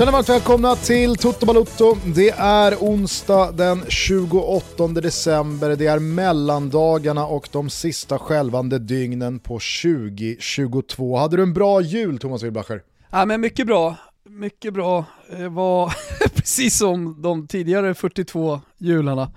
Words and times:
Känner 0.00 0.12
varmt 0.12 0.28
välkomna 0.28 0.76
till 0.76 1.16
Toto 1.16 1.46
Balutto. 1.46 1.96
Det 2.14 2.30
är 2.30 2.76
onsdag 2.76 3.52
den 3.52 3.84
28 3.88 4.88
december, 4.88 5.76
det 5.76 5.86
är 5.86 5.98
mellandagarna 5.98 7.26
och 7.26 7.48
de 7.52 7.70
sista 7.70 8.18
skälvande 8.18 8.78
dygnen 8.78 9.38
på 9.38 9.60
2022. 9.82 11.16
Hade 11.16 11.36
du 11.36 11.42
en 11.42 11.52
bra 11.52 11.80
jul 11.80 12.18
Thomas 12.18 12.42
Wilbacher? 12.42 12.82
Ja 13.10 13.24
men 13.26 13.40
mycket 13.40 13.66
bra, 13.66 13.96
mycket 14.24 14.74
bra. 14.74 15.04
Det 15.30 15.48
var 15.48 15.94
precis 16.34 16.78
som 16.78 17.22
de 17.22 17.46
tidigare 17.46 17.94
42 17.94 18.60
jularna. 18.78 19.32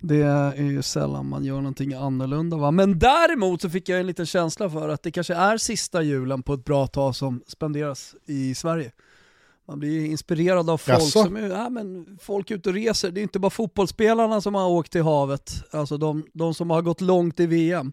Det 0.00 0.22
är 0.22 0.56
ju 0.56 0.82
sällan 0.82 1.28
man 1.28 1.44
gör 1.44 1.56
någonting 1.56 1.94
annorlunda 1.94 2.56
va. 2.56 2.70
Men 2.70 2.98
däremot 2.98 3.62
så 3.62 3.70
fick 3.70 3.88
jag 3.88 4.00
en 4.00 4.06
liten 4.06 4.26
känsla 4.26 4.70
för 4.70 4.88
att 4.88 5.02
det 5.02 5.10
kanske 5.10 5.34
är 5.34 5.56
sista 5.56 6.02
julen 6.02 6.42
på 6.42 6.54
ett 6.54 6.64
bra 6.64 6.86
tag 6.86 7.16
som 7.16 7.42
spenderas 7.46 8.14
i 8.26 8.54
Sverige. 8.54 8.92
Man 9.68 9.78
blir 9.78 10.06
inspirerad 10.06 10.70
av 10.70 10.78
folk 10.78 10.98
Jaså? 10.98 11.22
som 11.22 11.36
är, 11.36 11.48
ja, 11.48 11.68
men 11.68 12.18
folk 12.22 12.50
ute 12.50 12.68
och 12.68 12.74
reser. 12.74 13.10
Det 13.10 13.20
är 13.20 13.22
inte 13.22 13.38
bara 13.38 13.50
fotbollsspelarna 13.50 14.40
som 14.40 14.54
har 14.54 14.68
åkt 14.68 14.92
till 14.92 15.02
havet, 15.02 15.64
alltså 15.70 15.96
de, 15.96 16.26
de 16.32 16.54
som 16.54 16.70
har 16.70 16.82
gått 16.82 17.00
långt 17.00 17.40
i 17.40 17.46
VM. 17.46 17.92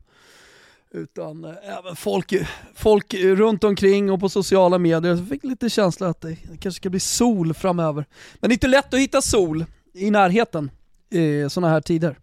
Utan 0.92 1.46
eh, 1.46 1.78
även 1.80 1.96
folk, 1.96 2.34
folk 2.76 3.14
runt 3.14 3.64
omkring 3.64 4.12
och 4.12 4.20
på 4.20 4.30
sociala 4.30 4.78
medier. 4.78 5.16
Jag 5.16 5.30
fick 5.30 5.44
lite 5.44 5.70
känsla 5.70 6.08
att 6.08 6.22
det 6.22 6.36
kanske 6.36 6.72
ska 6.72 6.90
bli 6.90 7.00
sol 7.00 7.54
framöver. 7.54 8.06
Men 8.40 8.50
det 8.50 8.52
är 8.52 8.56
inte 8.56 8.68
lätt 8.68 8.94
att 8.94 9.00
hitta 9.00 9.22
sol 9.22 9.66
i 9.94 10.12
närheten 10.12 10.72
i 11.10 11.50
sådana 11.50 11.74
här 11.74 11.82
tider. 11.82 12.20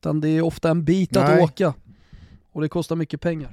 Utan 0.00 0.20
det 0.20 0.28
är 0.28 0.42
ofta 0.42 0.70
en 0.70 0.84
bit 0.84 1.10
Nej. 1.10 1.22
att 1.22 1.40
åka. 1.40 1.74
Och 2.52 2.60
det 2.60 2.68
kostar 2.68 2.96
mycket 2.96 3.20
pengar. 3.20 3.50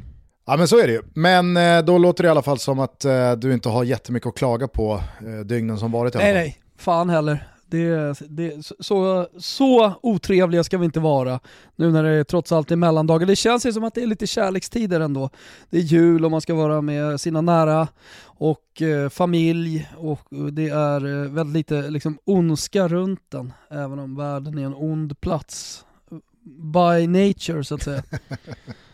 Ja 0.50 0.58
men 0.58 0.68
så 0.68 0.80
är 0.80 0.88
det 0.88 0.94
ju. 0.94 1.02
Men 1.14 1.58
eh, 1.58 1.82
då 1.82 1.98
låter 1.98 2.24
det 2.24 2.28
i 2.28 2.30
alla 2.30 2.42
fall 2.42 2.60
som 2.60 2.80
att 2.80 3.06
eh, 3.06 3.32
du 3.32 3.54
inte 3.54 3.70
har 3.70 3.84
jättemycket 3.84 4.28
att 4.28 4.36
klaga 4.36 4.68
på 4.68 5.02
eh, 5.20 5.46
dygnen 5.46 5.78
som 5.78 5.92
varit 5.92 6.16
i 6.16 6.18
alla 6.18 6.26
Nej 6.26 6.34
nej, 6.34 6.62
fan 6.78 7.10
heller. 7.10 7.48
Det, 7.70 8.20
det, 8.30 8.66
så, 8.80 9.28
så 9.38 9.94
otrevliga 10.02 10.64
ska 10.64 10.78
vi 10.78 10.86
inte 10.86 11.00
vara 11.00 11.40
nu 11.76 11.92
när 11.92 12.04
det 12.04 12.24
trots 12.24 12.52
allt 12.52 12.72
är 12.72 12.76
mellandagar. 12.76 13.28
Det 13.28 13.36
känns 13.36 13.66
ju 13.66 13.74
som 13.74 13.84
att 13.84 13.94
det 13.94 14.04
är 14.04 14.08
lite 14.08 14.28
kärlekstider 14.28 15.00
ändå. 15.00 15.30
Det 15.70 15.78
är 15.78 15.82
jul 15.82 16.26
och 16.26 16.32
man 16.32 16.42
ska 16.42 16.54
vara 16.54 16.82
med 16.82 17.22
sina 17.22 17.42
nära 17.42 17.88
och 18.24 18.82
eh, 18.82 19.10
familj 19.10 19.90
och 19.98 20.22
det 20.52 20.70
är 20.70 21.06
eh, 21.06 21.32
väldigt 21.32 21.72
lite 21.72 21.90
liksom, 21.90 22.18
ondska 22.26 22.88
runt 22.88 23.22
den. 23.30 23.54
Även 23.72 24.00
om 24.00 24.16
världen 24.16 24.58
är 24.58 24.66
en 24.66 24.76
ond 24.76 25.22
plats. 25.22 25.86
By 26.74 27.08
nature 27.08 27.64
så 27.64 27.76
att 27.76 27.84
säga. 27.84 28.04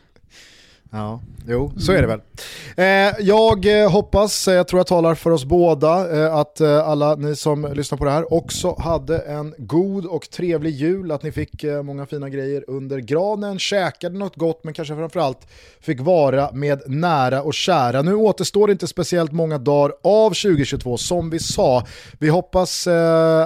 Ja, 0.96 1.20
jo, 1.48 1.72
så 1.78 1.92
är 1.92 2.02
det 2.02 2.08
väl. 2.08 2.22
Eh, 2.78 3.26
jag 3.26 3.82
eh, 3.84 3.92
hoppas, 3.92 4.48
eh, 4.48 4.54
jag 4.54 4.68
tror 4.68 4.80
jag 4.80 4.88
talar 4.88 5.16
för 5.16 5.32
oss 5.32 5.46
båda, 5.46 6.24
eh, 6.24 6.36
att 6.36 6.62
alla 6.62 7.16
ni 7.16 7.36
som 7.36 7.74
lyssnar 7.74 7.98
på 7.98 8.06
det 8.06 8.12
här 8.12 8.34
också 8.34 8.76
hade 8.80 9.18
en 9.18 9.56
god 9.58 10.06
och 10.06 10.30
trevlig 10.30 10.72
jul, 10.72 11.12
att 11.12 11.24
ni 11.24 11.32
fick 11.32 11.64
eh, 11.64 11.84
många 11.84 12.06
fina 12.06 12.30
grejer 12.30 12.64
under 12.68 13.00
granen, 13.00 13.60
käkade 13.60 14.18
något 14.18 14.36
gott, 14.36 14.64
men 14.64 14.74
kanske 14.74 14.96
framförallt 14.96 15.48
fick 15.82 16.02
vara 16.02 16.52
med 16.52 16.82
nära 16.88 17.42
och 17.42 17.54
kära. 17.54 18.02
Nu 18.02 18.16
återstår 18.16 18.68
det 18.68 18.72
inte 18.72 18.88
speciellt 18.88 19.32
många 19.32 19.58
dagar 19.58 19.96
av 20.04 20.30
2022, 20.30 20.98
som 20.98 21.30
vi 21.30 21.40
sa. 21.40 21.86
Vi 22.20 22.30
hoppas 22.30 22.88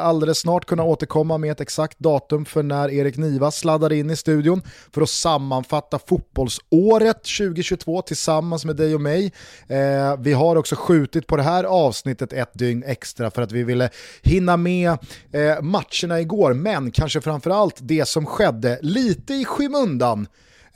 alldeles 0.02 0.38
snart 0.40 0.66
kunna 0.66 0.84
återkomma 0.84 1.38
med 1.38 1.52
ett 1.52 1.62
exakt 1.62 2.00
datum 2.00 2.46
för 2.46 2.63
när 2.63 2.91
Erik 2.91 3.18
Niva 3.18 3.52
sladdar 3.52 3.94
in 3.94 4.09
i 4.09 4.16
studion 4.16 4.62
för 4.94 5.02
att 5.02 5.09
sammanfatta 5.09 6.00
fotbollsåret 6.00 7.25
2022 7.38 8.02
tillsammans 8.02 8.66
med 8.66 8.75
dig 8.75 8.96
och 8.96 9.02
mig. 9.02 9.31
Eh, 9.68 10.18
vi 10.20 10.34
har 10.34 10.56
också 10.56 10.75
skjutit 10.75 11.28
på 11.28 11.38
det 11.38 11.44
här 11.44 11.64
avsnittet 11.64 12.34
ett 12.34 12.53
dygn 12.53 12.84
extra 12.84 13.31
för 13.31 13.42
att 13.42 13.52
vi 13.52 13.64
ville 13.64 13.90
hinna 14.22 14.58
med 14.58 14.90
eh, 15.31 15.62
matcherna 15.62 16.22
igår, 16.22 16.53
men 16.53 16.92
kanske 16.92 17.22
framförallt 17.22 17.78
det 17.81 18.08
som 18.08 18.25
skedde 18.25 18.80
lite 18.81 19.34
i 19.34 19.46
skymundan 19.46 20.28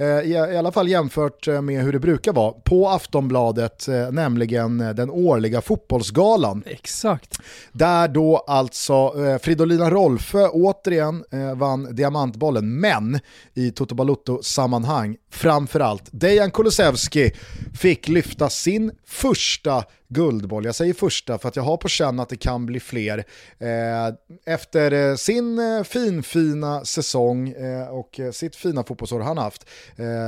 i, 0.03 0.29
i 0.53 0.57
alla 0.57 0.71
fall 0.71 0.87
jämfört 0.87 1.47
eh, 1.47 1.61
med 1.61 1.83
hur 1.83 1.93
det 1.93 1.99
brukar 1.99 2.33
vara, 2.33 2.51
på 2.51 2.89
Aftonbladet, 2.89 3.87
eh, 3.87 4.11
nämligen 4.11 4.81
eh, 4.81 4.89
den 4.89 5.09
årliga 5.09 5.61
fotbollsgalan. 5.61 6.63
Exakt. 6.65 7.37
Där 7.71 8.07
då 8.07 8.37
alltså 8.37 8.93
eh, 8.93 9.37
Fridolina 9.37 9.89
Rolfö 9.89 10.47
återigen 10.47 11.23
eh, 11.31 11.55
vann 11.55 11.95
diamantbollen, 11.95 12.79
men 12.79 13.19
i 13.53 13.71
Toto 13.71 13.95
Balutto-sammanhang 13.95 15.17
framförallt 15.31 16.09
Dejan 16.11 16.51
Kulusevski 16.51 17.31
fick 17.73 18.07
lyfta 18.07 18.49
sin 18.49 18.91
första 19.05 19.83
guldboll. 20.11 20.65
Jag 20.65 20.75
säger 20.75 20.93
första 20.93 21.37
för 21.37 21.47
att 21.47 21.55
jag 21.55 21.63
har 21.63 21.77
på 21.77 21.87
känn 21.87 22.19
att 22.19 22.29
det 22.29 22.37
kan 22.37 22.65
bli 22.65 22.79
fler. 22.79 23.17
Eh, 23.59 24.13
efter 24.45 24.91
eh, 24.91 25.15
sin 25.15 25.59
eh, 25.59 25.83
finfina 25.83 26.85
säsong 26.85 27.53
och 27.91 28.19
sitt 28.33 28.55
fina 28.55 28.83
fotbollsår 28.83 29.19
han 29.19 29.37
haft. 29.37 29.65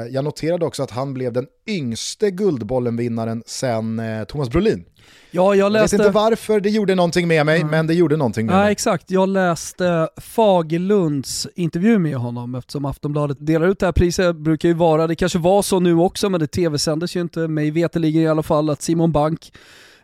Jag 0.09 0.23
noterade 0.23 0.65
också 0.65 0.83
att 0.83 0.91
han 0.91 1.13
blev 1.13 1.33
den 1.33 1.47
yngste 1.67 2.31
guldbollenvinnaren 2.31 3.43
sen 3.45 4.01
Thomas 4.27 4.49
Brolin. 4.49 4.85
Ja, 5.31 5.55
jag 5.55 5.57
Jag 5.57 5.71
vet 5.71 5.81
läste... 5.81 5.95
inte 5.95 6.09
varför 6.09 6.59
det 6.59 6.69
gjorde 6.69 6.95
någonting 6.95 7.27
med 7.27 7.45
mig, 7.45 7.63
men 7.63 7.87
det 7.87 7.93
gjorde 7.93 8.17
någonting 8.17 8.45
med 8.45 8.55
Ja 8.55 8.59
mig. 8.59 8.71
exakt, 8.71 9.11
jag 9.11 9.29
läste 9.29 10.09
Fagerlunds 10.21 11.47
intervju 11.55 11.99
med 11.99 12.15
honom 12.15 12.55
eftersom 12.55 12.85
Aftonbladet 12.85 13.37
delar 13.39 13.67
ut 13.67 13.79
det 13.79 13.85
här 13.85 13.93
priset, 13.93 14.35
brukar 14.35 14.69
ju 14.69 14.73
vara, 14.75 15.07
det 15.07 15.15
kanske 15.15 15.39
var 15.39 15.61
så 15.61 15.79
nu 15.79 15.95
också 15.95 16.29
men 16.29 16.39
det 16.39 16.47
tv-sändes 16.47 17.15
ju 17.15 17.21
inte, 17.21 17.39
mig 17.47 17.71
veterligen 17.71 18.21
i 18.23 18.27
alla 18.27 18.43
fall, 18.43 18.69
att 18.69 18.81
Simon 18.81 19.11
Bank 19.11 19.51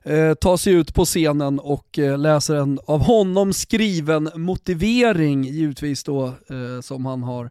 eh, 0.03 0.33
tar 0.33 0.57
sig 0.57 0.73
ut 0.73 0.93
på 0.93 1.05
scenen 1.05 1.59
och 1.59 1.99
eh, 1.99 2.17
läser 2.17 2.55
en 2.55 2.79
av 2.85 3.01
honom 3.01 3.53
skriven 3.53 4.29
motivering 4.35 5.43
givetvis 5.43 6.03
då 6.03 6.25
eh, 6.25 6.81
som 6.81 7.05
han 7.05 7.23
har 7.23 7.49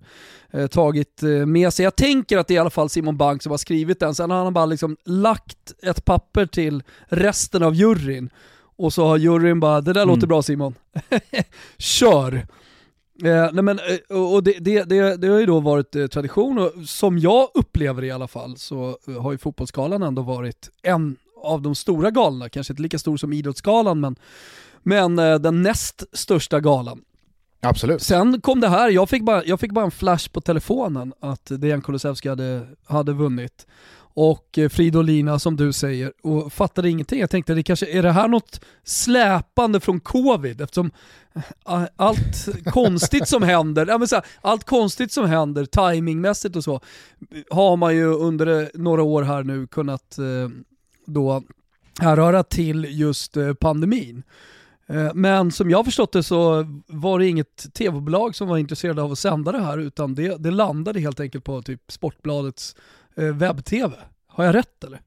tagit 0.70 1.22
med 1.46 1.72
sig. 1.72 1.84
Jag 1.84 1.96
tänker 1.96 2.38
att 2.38 2.46
det 2.46 2.54
är 2.54 2.56
i 2.56 2.58
alla 2.58 2.70
fall 2.70 2.90
Simon 2.90 3.16
Bank 3.16 3.42
som 3.42 3.50
har 3.50 3.58
skrivit 3.58 4.00
den, 4.00 4.14
sen 4.14 4.30
har 4.30 4.44
han 4.44 4.52
bara 4.52 4.66
liksom 4.66 4.96
lagt 5.04 5.72
ett 5.82 6.04
papper 6.04 6.46
till 6.46 6.82
resten 7.06 7.62
av 7.62 7.74
juryn 7.74 8.30
och 8.76 8.92
så 8.92 9.06
har 9.06 9.16
juryn 9.16 9.60
bara, 9.60 9.80
det 9.80 9.92
där 9.92 10.06
låter 10.06 10.26
bra 10.26 10.42
Simon, 10.42 10.74
kör. 11.78 12.34
Eh, 13.24 13.48
nej 13.52 13.62
men, 13.62 13.80
och 14.32 14.42
det, 14.42 14.56
det, 14.60 14.84
det, 14.84 15.16
det 15.16 15.28
har 15.28 15.38
ju 15.40 15.46
då 15.46 15.60
varit 15.60 15.92
tradition 16.12 16.58
och 16.58 16.72
som 16.86 17.18
jag 17.18 17.48
upplever 17.54 18.00
det 18.00 18.06
i 18.06 18.10
alla 18.10 18.28
fall 18.28 18.56
så 18.56 18.98
har 19.20 19.32
ju 19.32 19.38
fotbollsgalan 19.38 20.02
ändå 20.02 20.22
varit 20.22 20.70
en 20.82 21.16
av 21.42 21.62
de 21.62 21.74
stora 21.74 22.10
galorna, 22.10 22.48
kanske 22.48 22.72
inte 22.72 22.82
lika 22.82 22.98
stor 22.98 23.16
som 23.16 23.32
idrottsgalan 23.32 24.00
men, 24.00 24.16
men 24.82 25.18
eh, 25.18 25.34
den 25.34 25.62
näst 25.62 26.04
största 26.12 26.60
galan. 26.60 27.00
Absolut. 27.60 28.02
Sen 28.02 28.40
kom 28.40 28.60
det 28.60 28.68
här, 28.68 28.90
jag 28.90 29.08
fick 29.08 29.22
bara, 29.22 29.44
jag 29.44 29.60
fick 29.60 29.72
bara 29.72 29.84
en 29.84 29.90
flash 29.90 30.30
på 30.30 30.40
telefonen 30.40 31.12
att 31.20 31.46
Dejan 31.46 31.82
Kulusevski 31.82 32.28
hade, 32.28 32.66
hade 32.86 33.12
vunnit. 33.12 33.66
Och 34.20 34.58
eh, 34.58 34.68
Fridolina 34.68 35.38
som 35.38 35.56
du 35.56 35.72
säger, 35.72 36.12
och 36.22 36.52
fattade 36.52 36.90
ingenting. 36.90 37.20
Jag 37.20 37.30
tänkte, 37.30 37.54
det 37.54 37.62
kanske, 37.62 37.86
är 37.86 38.02
det 38.02 38.12
här 38.12 38.28
något 38.28 38.60
släpande 38.84 39.80
från 39.80 40.00
covid? 40.00 40.60
Eftersom 40.60 40.90
eh, 41.66 41.82
allt 41.96 42.48
konstigt 42.64 43.28
som 43.28 43.42
händer, 43.42 43.86
ja, 43.86 43.98
men 43.98 44.08
så 44.08 44.14
här, 44.14 44.24
allt 44.40 44.64
konstigt 44.64 45.12
som 45.12 45.26
händer 45.26 45.64
timingmässigt 45.64 46.56
och 46.56 46.64
så, 46.64 46.80
har 47.50 47.76
man 47.76 47.96
ju 47.96 48.04
under 48.04 48.62
eh, 48.62 48.68
några 48.74 49.02
år 49.02 49.22
här 49.22 49.42
nu 49.42 49.66
kunnat 49.66 50.18
eh, 50.18 50.24
då 51.08 51.42
härröra 52.00 52.42
till 52.42 52.86
just 52.88 53.36
eh, 53.36 53.54
pandemin. 53.54 54.22
Eh, 54.86 55.14
men 55.14 55.52
som 55.52 55.70
jag 55.70 55.78
har 55.78 55.84
förstått 55.84 56.12
det 56.12 56.22
så 56.22 56.66
var 56.86 57.18
det 57.18 57.26
inget 57.26 57.74
tv-bolag 57.74 58.34
som 58.34 58.48
var 58.48 58.58
intresserade 58.58 59.02
av 59.02 59.12
att 59.12 59.18
sända 59.18 59.52
det 59.52 59.62
här 59.62 59.78
utan 59.78 60.14
det, 60.14 60.36
det 60.36 60.50
landade 60.50 61.00
helt 61.00 61.20
enkelt 61.20 61.44
på 61.44 61.62
typ 61.62 61.80
Sportbladets 61.88 62.76
eh, 63.16 63.24
webb-tv. 63.24 63.94
Har 64.26 64.44
jag 64.44 64.54
rätt 64.54 64.84
eller? 64.84 65.00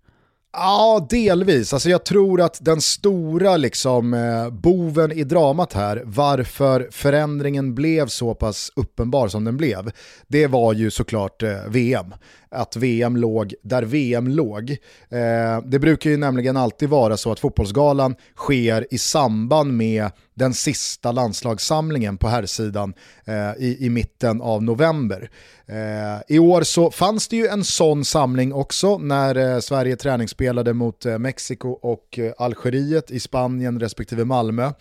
Ja, 0.54 1.08
delvis. 1.10 1.74
Alltså 1.74 1.90
jag 1.90 2.06
tror 2.06 2.42
att 2.42 2.58
den 2.62 2.82
stora 2.82 3.58
liksom, 3.58 4.16
boven 4.52 5.12
i 5.12 5.24
dramat 5.24 5.74
här, 5.74 6.04
varför 6.06 6.88
förändringen 6.92 7.76
blev 7.76 8.08
så 8.08 8.36
pass 8.36 8.72
uppenbar 8.76 9.28
som 9.28 9.44
den 9.44 9.58
blev, 9.58 9.92
det 10.28 10.48
var 10.48 10.74
ju 10.74 10.92
såklart 10.92 11.44
VM. 11.68 12.14
Att 12.52 12.76
VM 12.76 13.16
låg 13.18 13.54
där 13.64 13.84
VM 13.84 14.28
låg. 14.28 14.72
Eh, 15.10 15.62
det 15.66 15.80
brukar 15.80 16.10
ju 16.10 16.18
nämligen 16.18 16.58
alltid 16.58 16.90
vara 16.90 17.18
så 17.18 17.32
att 17.32 17.40
fotbollsgalan 17.40 18.16
sker 18.36 18.88
i 18.92 18.98
samband 18.98 19.74
med 19.74 20.10
den 20.34 20.54
sista 20.54 21.12
landslagssamlingen 21.12 22.18
på 22.18 22.28
herrsidan 22.28 22.94
eh, 23.26 23.52
i, 23.58 23.78
i 23.80 23.90
mitten 23.90 24.42
av 24.42 24.64
november. 24.64 25.30
Eh, 25.66 26.36
I 26.36 26.40
år 26.40 26.64
så 26.64 26.92
fanns 26.92 27.28
det 27.28 27.36
ju 27.36 27.48
en 27.48 27.64
sån 27.64 28.06
samling 28.06 28.54
också 28.54 28.98
när 28.98 29.36
eh, 29.36 29.60
Sverige 29.60 29.96
träningsspelade 29.96 30.74
mot 30.74 31.06
eh, 31.06 31.18
Mexiko 31.18 31.70
och 31.70 32.20
eh, 32.20 32.34
Algeriet 32.38 33.12
i 33.12 33.20
Spanien 33.20 33.80
respektive 33.80 34.26
Malmö. 34.26 34.72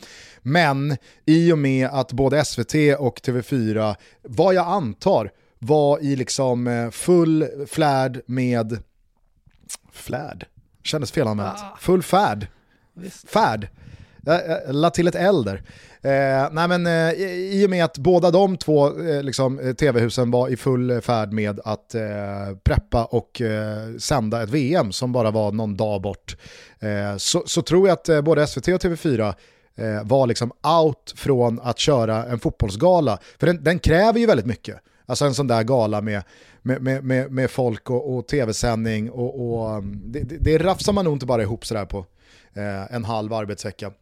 Men 0.43 0.97
i 1.27 1.53
och 1.53 1.59
med 1.59 1.89
att 1.93 2.13
både 2.13 2.45
SVT 2.45 2.75
och 2.99 3.19
TV4, 3.21 3.95
vad 4.23 4.55
jag 4.55 4.67
antar, 4.67 5.31
var 5.61 5.99
i 5.99 6.17
liksom 6.17 6.67
eh, 6.67 6.91
full 6.91 7.47
flärd 7.67 8.21
med 8.27 8.79
flärd, 9.93 10.47
kändes 10.83 11.13
felanvänt, 11.13 11.59
ah. 11.59 11.77
full 11.81 12.03
färd, 12.03 12.47
färd, 13.27 13.69
jag 14.25 14.75
la 14.75 14.91
till 14.91 15.09
ett 15.09 15.15
L 15.15 15.45
där. 15.45 15.63
Eh, 16.03 16.49
nej 16.53 16.69
men, 16.69 16.87
eh, 16.87 17.13
I 17.13 17.67
och 17.67 17.71
med 17.71 17.85
att 17.85 17.99
båda 17.99 18.31
de 18.31 18.57
två 18.57 19.01
eh, 19.01 19.23
liksom, 19.23 19.59
eh, 19.59 19.73
tv-husen 19.73 20.31
var 20.31 20.49
i 20.49 20.57
full 20.57 21.01
färd 21.01 21.33
med 21.33 21.61
att 21.65 21.95
eh, 21.95 22.03
preppa 22.65 23.05
och 23.05 23.41
eh, 23.41 23.97
sända 23.99 24.43
ett 24.43 24.51
VM 24.51 24.93
som 24.93 25.13
bara 25.13 25.31
var 25.31 25.53
någon 25.53 25.77
dag 25.77 26.03
bort, 26.03 26.37
eh, 26.79 27.17
så, 27.17 27.43
så, 27.47 27.63
tror 27.63 27.89
jag 27.89 27.93
att 27.95 28.25
både 28.25 28.47
SVT 28.47 28.69
och 28.69 28.81
TV4 28.81 29.35
var 30.05 30.27
liksom 30.27 30.53
out 30.81 31.15
från 31.17 31.61
att 31.61 31.79
köra 31.79 32.25
en 32.25 32.39
fotbollsgala. 32.39 33.19
För 33.39 33.47
den, 33.47 33.65
den 33.65 33.79
kräver 33.79 34.21
ju 34.21 34.27
väldigt 34.27 34.47
mycket. 34.47 34.77
Alltså 35.11 35.25
en 35.25 35.35
sån 35.35 35.47
där 35.47 35.63
gala 35.63 36.01
med, 36.01 36.23
med, 36.63 37.05
med, 37.05 37.33
med 37.33 37.51
folk 37.51 37.91
och, 37.91 38.17
och 38.17 38.27
tv-sändning 38.27 39.11
och, 39.11 39.61
och 39.61 39.71
mm, 39.71 40.03
det, 40.05 40.21
det, 40.21 40.59
rafsar 40.59 40.93
man 40.93 41.05
nog 41.05 41.15
inte 41.15 41.27
bara 41.27 41.43
ihop 41.43 41.67
sådär 41.67 41.85
på 41.85 42.07
eh, 42.55 42.95
en 42.95 43.05
halv 43.05 43.33
arbetsvecka. 43.33 43.93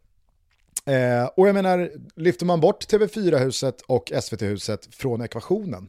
Eh, 0.84 1.24
och 1.36 1.48
jag 1.48 1.54
menar, 1.54 1.90
lyfter 2.16 2.46
man 2.46 2.60
bort 2.60 2.92
TV4-huset 2.92 3.80
och 3.86 4.12
SVT-huset 4.22 4.88
från 4.90 5.22
ekvationen, 5.22 5.88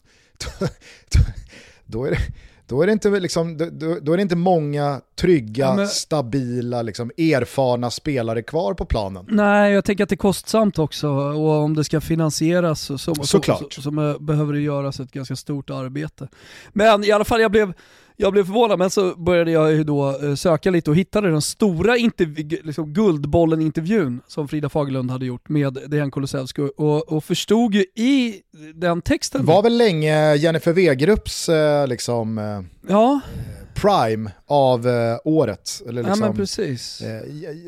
då, 1.85 2.05
är 2.05 2.11
det, 2.11 2.19
då 2.69 2.81
är 2.81 2.87
det 2.87 2.93
inte, 2.93 3.09
liksom, 3.09 3.57
då, 3.57 3.97
då, 4.01 4.13
är 4.13 4.17
det 4.17 4.21
inte 4.21 4.35
många 4.35 5.01
trygga, 5.15 5.65
ja, 5.65 5.75
men... 5.75 5.87
stabila, 5.87 6.81
liksom, 6.81 7.11
erfarna 7.17 7.91
spelare 7.91 8.41
kvar 8.41 8.73
på 8.73 8.85
planen. 8.85 9.25
Nej, 9.29 9.73
jag 9.73 9.85
tänker 9.85 10.03
att 10.03 10.09
det 10.09 10.15
är 10.15 10.17
kostsamt 10.17 10.79
också 10.79 11.09
och 11.09 11.51
om 11.51 11.75
det 11.75 11.83
ska 11.83 12.01
finansieras 12.01 12.81
så, 12.81 12.97
så, 12.97 13.15
så, 13.15 13.41
så, 13.41 13.81
så 13.81 13.91
behöver 14.19 14.53
det 14.53 14.59
göras 14.59 14.99
ett 14.99 15.11
ganska 15.11 15.35
stort 15.35 15.69
arbete. 15.69 16.27
Men 16.69 17.03
i 17.03 17.11
alla 17.11 17.25
fall, 17.25 17.41
jag 17.41 17.51
blev 17.51 17.73
jag 18.21 18.33
blev 18.33 18.45
förvånad, 18.45 18.79
men 18.79 18.89
så 18.89 19.15
började 19.15 19.51
jag 19.51 19.71
ju 19.71 19.83
då 19.83 20.09
eh, 20.23 20.35
söka 20.35 20.71
lite 20.71 20.89
och 20.89 20.95
hittade 20.95 21.31
den 21.31 21.41
stora 21.41 21.95
liksom 22.63 22.93
Guldbollen-intervjun 22.93 24.21
som 24.27 24.47
Frida 24.47 24.69
Fagerlund 24.69 25.11
hade 25.11 25.25
gjort 25.25 25.49
med 25.49 25.77
Dejan 25.87 26.11
Kulusevski 26.11 26.61
och, 26.77 27.11
och 27.11 27.23
förstod 27.23 27.75
ju 27.75 27.81
i 27.81 28.41
den 28.75 29.01
texten... 29.01 29.41
Det 29.41 29.47
var 29.47 29.63
väl 29.63 29.77
länge 29.77 30.35
Jennifer 30.35 30.73
Wegerupps 30.73 31.49
eh, 31.49 31.87
liksom... 31.87 32.37
Eh, 32.37 32.61
ja 32.89 33.21
prime 33.81 34.31
av 34.45 34.87
eh, 34.87 35.17
året. 35.23 35.81
Eller 35.87 36.03
liksom, 36.03 36.21
ja, 36.21 36.27
men 36.27 36.35
precis. 36.35 37.01
Eh, 37.01 37.21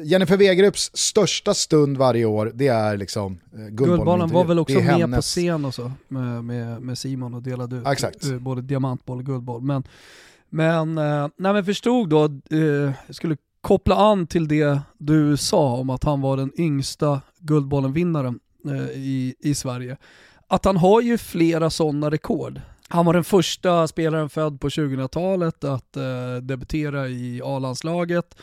Jennifer 0.03 0.37
Wegerupps 0.37 0.91
största 0.93 1.53
stund 1.53 1.97
varje 1.97 2.25
år, 2.25 2.51
det 2.53 2.67
är 2.67 2.97
liksom 2.97 3.39
eh, 3.53 3.59
Guldbollen. 3.59 3.95
Guldbollen 3.95 4.29
var 4.29 4.45
väl 4.45 4.59
också 4.59 4.75
med 4.75 4.83
hennes... 4.83 5.17
på 5.17 5.21
scen 5.21 5.65
och 5.65 5.73
så, 5.73 5.91
med, 6.07 6.43
med, 6.43 6.81
med 6.81 6.97
Simon 6.97 7.33
och 7.33 7.41
delade 7.41 7.75
ut 7.75 7.87
Exakt. 7.87 8.39
Både 8.39 8.61
diamantboll 8.61 9.17
och 9.17 9.25
guldboll. 9.25 9.61
Men 9.61 9.83
men, 10.51 10.97
eh, 10.97 11.27
nej 11.37 11.53
men 11.53 11.65
förstod 11.65 12.09
då, 12.09 12.25
eh, 12.25 12.93
jag 13.07 13.15
skulle 13.15 13.37
koppla 13.61 13.95
an 13.95 14.27
till 14.27 14.47
det 14.47 14.81
du 14.97 15.37
sa 15.37 15.73
om 15.73 15.89
att 15.89 16.03
han 16.03 16.21
var 16.21 16.37
den 16.37 16.51
yngsta 16.57 17.21
Guldbollen-vinnaren 17.39 18.39
eh, 18.65 18.89
i, 18.91 19.35
i 19.39 19.55
Sverige. 19.55 19.97
Att 20.47 20.65
han 20.65 20.77
har 20.77 21.01
ju 21.01 21.17
flera 21.17 21.69
sådana 21.69 22.11
rekord. 22.11 22.61
Han 22.87 23.05
var 23.05 23.13
den 23.13 23.23
första 23.23 23.87
spelaren 23.87 24.29
född 24.29 24.59
på 24.59 24.69
2000-talet 24.69 25.63
att 25.63 25.97
eh, 25.97 26.35
debutera 26.41 27.07
i 27.07 27.41
A-landslaget. 27.43 28.35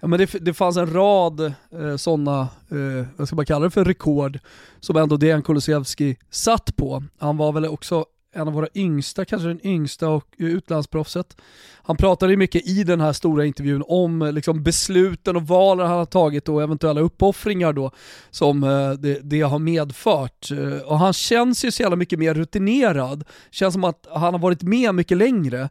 Ja, 0.00 0.08
men 0.08 0.18
det, 0.18 0.44
det 0.44 0.54
fanns 0.54 0.76
en 0.76 0.92
rad 0.92 1.40
eh, 1.40 1.96
sådana, 1.96 2.40
eh, 2.70 3.06
vad 3.16 3.26
ska 3.26 3.36
man 3.36 3.46
kalla 3.46 3.64
det 3.64 3.70
för, 3.70 3.84
rekord 3.84 4.38
som 4.80 4.96
ändå 4.96 5.16
Dejan 5.16 5.42
Kulusevski 5.42 6.16
satt 6.30 6.76
på. 6.76 7.02
Han 7.18 7.36
var 7.36 7.52
väl 7.52 7.66
också 7.66 8.04
en 8.34 8.48
av 8.48 8.54
våra 8.54 8.68
yngsta, 8.74 9.24
kanske 9.24 9.48
den 9.48 9.66
yngsta 9.66 10.08
och 10.08 10.26
utlandsproffset. 10.36 11.36
Han 11.82 11.96
pratade 11.96 12.32
ju 12.32 12.36
mycket 12.36 12.68
i 12.68 12.84
den 12.84 13.00
här 13.00 13.12
stora 13.12 13.44
intervjun 13.44 13.84
om 13.88 14.22
eh, 14.22 14.32
liksom 14.32 14.62
besluten 14.62 15.36
och 15.36 15.42
valen 15.42 15.86
han 15.86 15.98
har 15.98 16.04
tagit 16.04 16.48
och 16.48 16.62
eventuella 16.62 17.00
uppoffringar 17.00 17.72
då 17.72 17.90
som 18.30 18.64
eh, 18.64 18.92
det, 18.92 19.20
det, 19.22 19.40
har 19.40 19.58
medfört. 19.58 20.50
Eh, 20.50 20.78
och 20.78 20.98
han 20.98 21.12
känns 21.12 21.64
ju 21.64 21.70
så 21.70 21.82
jävla 21.82 21.96
mycket 21.96 22.18
mer 22.18 22.34
rutinerad. 22.34 23.24
Känns 23.50 23.74
som 23.74 23.84
att 23.84 24.06
han 24.10 24.34
har 24.34 24.40
varit 24.40 24.62
med 24.62 24.94
mycket 24.94 25.18
längre 25.18 25.68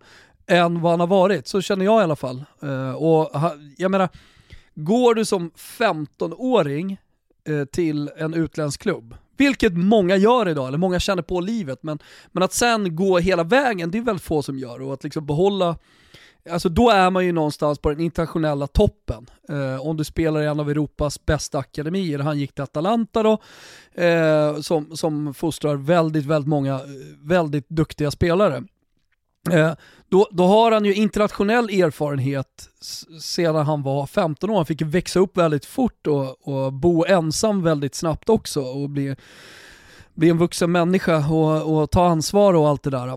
än 0.48 0.82
vad 0.82 0.92
han 0.92 1.00
har 1.00 1.08
varit. 1.08 1.48
Så 1.48 1.62
känner 1.62 1.86
jag 1.86 2.02
i 2.02 2.04
alla 2.04 2.16
fall. 2.16 2.44
Eh, 2.62 2.92
och 2.92 3.32
jag 3.78 3.92
menar, 3.92 4.10
går 4.76 5.16
du 5.16 5.26
som 5.26 5.52
15-åring 5.52 6.98
eh, 7.48 7.66
till 7.66 8.10
en 8.18 8.34
utländsk 8.34 8.82
klubb 8.82 9.16
vilket 9.38 9.78
många 9.78 10.16
gör 10.16 10.50
idag, 10.50 10.68
eller 10.68 10.78
många 10.78 11.00
känner 11.00 11.22
på 11.22 11.40
livet. 11.40 11.80
Men, 11.82 12.00
men 12.32 12.44
att 12.44 12.54
sen 12.54 12.96
gå 12.96 13.20
hela 13.20 13.44
vägen, 13.44 13.92
det 13.92 13.98
är 13.98 14.02
väldigt 14.02 14.24
få 14.24 14.44
som 14.44 14.60
gör. 14.60 14.82
Och 14.82 14.94
att 14.94 15.04
liksom 15.04 15.26
behålla 15.26 15.78
Alltså 16.50 16.70
då 16.70 16.90
är 16.90 17.10
man 17.10 17.26
ju 17.26 17.32
någonstans 17.32 17.80
på 17.80 17.90
den 17.90 18.00
internationella 18.00 18.68
toppen. 18.68 19.26
Eh, 19.50 19.88
om 19.88 19.98
du 19.98 20.04
spelar 20.04 20.42
i 20.42 20.46
en 20.46 20.60
av 20.60 20.70
Europas 20.70 21.26
bästa 21.26 21.58
akademier, 21.58 22.20
han 22.20 22.40
gick 22.40 22.54
till 22.54 22.64
Atalanta 22.64 23.24
då, 23.24 23.42
eh, 24.04 24.60
som, 24.60 24.98
som 24.98 25.34
fostrar 25.34 25.76
väldigt, 25.76 26.26
väldigt 26.26 26.50
många 26.50 26.74
eh, 26.74 26.80
väldigt 27.20 27.70
duktiga 27.70 28.12
spelare. 28.12 28.64
Eh, 29.52 29.74
då, 30.10 30.28
då 30.32 30.48
har 30.48 30.72
han 30.72 30.86
ju 30.86 30.94
internationell 30.94 31.70
erfarenhet 31.70 32.70
sedan 33.22 33.56
han 33.56 33.84
var 33.84 34.06
15 34.06 34.50
år. 34.50 34.56
Han 34.56 34.66
fick 34.66 34.82
växa 34.82 35.20
upp 35.20 35.38
väldigt 35.38 35.66
fort 35.66 36.08
och, 36.08 36.48
och 36.48 36.74
bo 36.74 37.06
ensam 37.06 37.64
väldigt 37.64 37.96
snabbt 37.96 38.30
också 38.30 38.62
och 38.62 38.90
bli, 38.90 39.16
bli 40.14 40.30
en 40.30 40.38
vuxen 40.38 40.72
människa 40.72 41.30
och, 41.30 41.78
och 41.78 41.92
ta 41.92 42.08
ansvar 42.08 42.54
och 42.54 42.70
allt 42.70 42.84
det 42.84 42.90
där. 42.90 43.08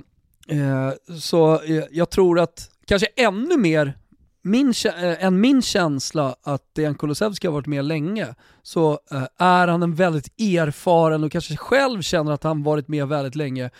Eh, 0.49 0.93
så 1.19 1.63
eh, 1.63 1.85
jag 1.91 2.11
tror 2.11 2.41
att 2.41 2.71
kanske 2.87 3.09
ännu 3.17 3.57
mer 3.57 3.99
min, 4.43 4.75
eh, 4.85 5.25
än 5.25 5.41
min 5.41 5.63
känsla 5.63 6.37
att 6.43 6.75
Dejan 6.75 6.95
Kulusevski 6.95 7.47
har 7.47 7.55
varit 7.55 7.67
med 7.67 7.85
länge, 7.85 8.35
så 8.63 8.99
eh, 9.11 9.27
är 9.39 9.69
han 9.69 9.83
en 9.83 9.95
väldigt 9.95 10.41
erfaren 10.41 11.25
och 11.25 11.33
kanske 11.33 11.57
själv 11.57 12.03
känner 12.03 12.33
att 12.33 12.43
han 12.43 12.63
varit 12.63 12.89
med 12.89 13.09
väldigt 13.09 13.35
länge, 13.35 13.71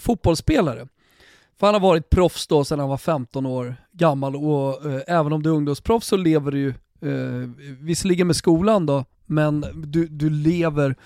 fotbollsspelare. 0.00 0.88
För 1.58 1.66
han 1.66 1.74
har 1.74 1.80
varit 1.80 2.10
proffs 2.10 2.46
då 2.46 2.64
sedan 2.64 2.78
han 2.78 2.88
var 2.88 2.96
15 2.96 3.46
år 3.46 3.76
gammal 3.92 4.36
och 4.36 4.86
eh, 4.86 5.00
även 5.06 5.32
om 5.32 5.42
du 5.42 5.50
är 5.50 5.54
ungdomsproffs 5.54 6.06
så 6.06 6.16
lever 6.16 6.50
du 6.50 6.58
ju, 6.58 6.68
eh, 7.10 7.48
visserligen 7.80 8.26
med 8.26 8.36
skolan 8.36 8.86
då, 8.86 9.04
men 9.26 9.64
du, 9.74 10.06
du 10.06 10.30
lever 10.30 10.96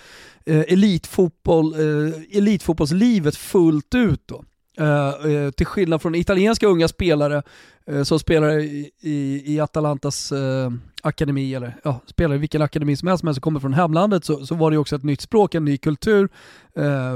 eh, 0.46 0.60
elitfotboll, 0.60 1.74
eh, 1.74 2.38
elitfotbollslivet 2.38 3.36
fullt 3.36 3.94
ut 3.94 4.22
då. 4.26 4.44
Uh, 4.80 5.50
till 5.50 5.66
skillnad 5.66 6.02
från 6.02 6.14
italienska 6.14 6.66
unga 6.66 6.88
spelare 6.88 7.42
uh, 7.90 8.02
som 8.02 8.18
spelar 8.18 8.58
i, 8.58 8.90
i, 9.00 9.42
i 9.54 9.60
Atalantas 9.60 10.32
akademi, 11.02 11.54
eller 11.54 11.76
ja, 11.84 12.00
spelar 12.06 12.34
i 12.34 12.38
vilken 12.38 12.62
akademi 12.62 12.96
som 12.96 13.08
helst, 13.08 13.24
men 13.24 13.34
som 13.34 13.40
kommer 13.40 13.60
från 13.60 13.74
hemlandet, 13.74 14.24
så, 14.24 14.46
så 14.46 14.54
var 14.54 14.70
det 14.70 14.78
också 14.78 14.96
ett 14.96 15.02
nytt 15.02 15.20
språk, 15.20 15.54
en 15.54 15.64
ny 15.64 15.78
kultur, 15.78 16.28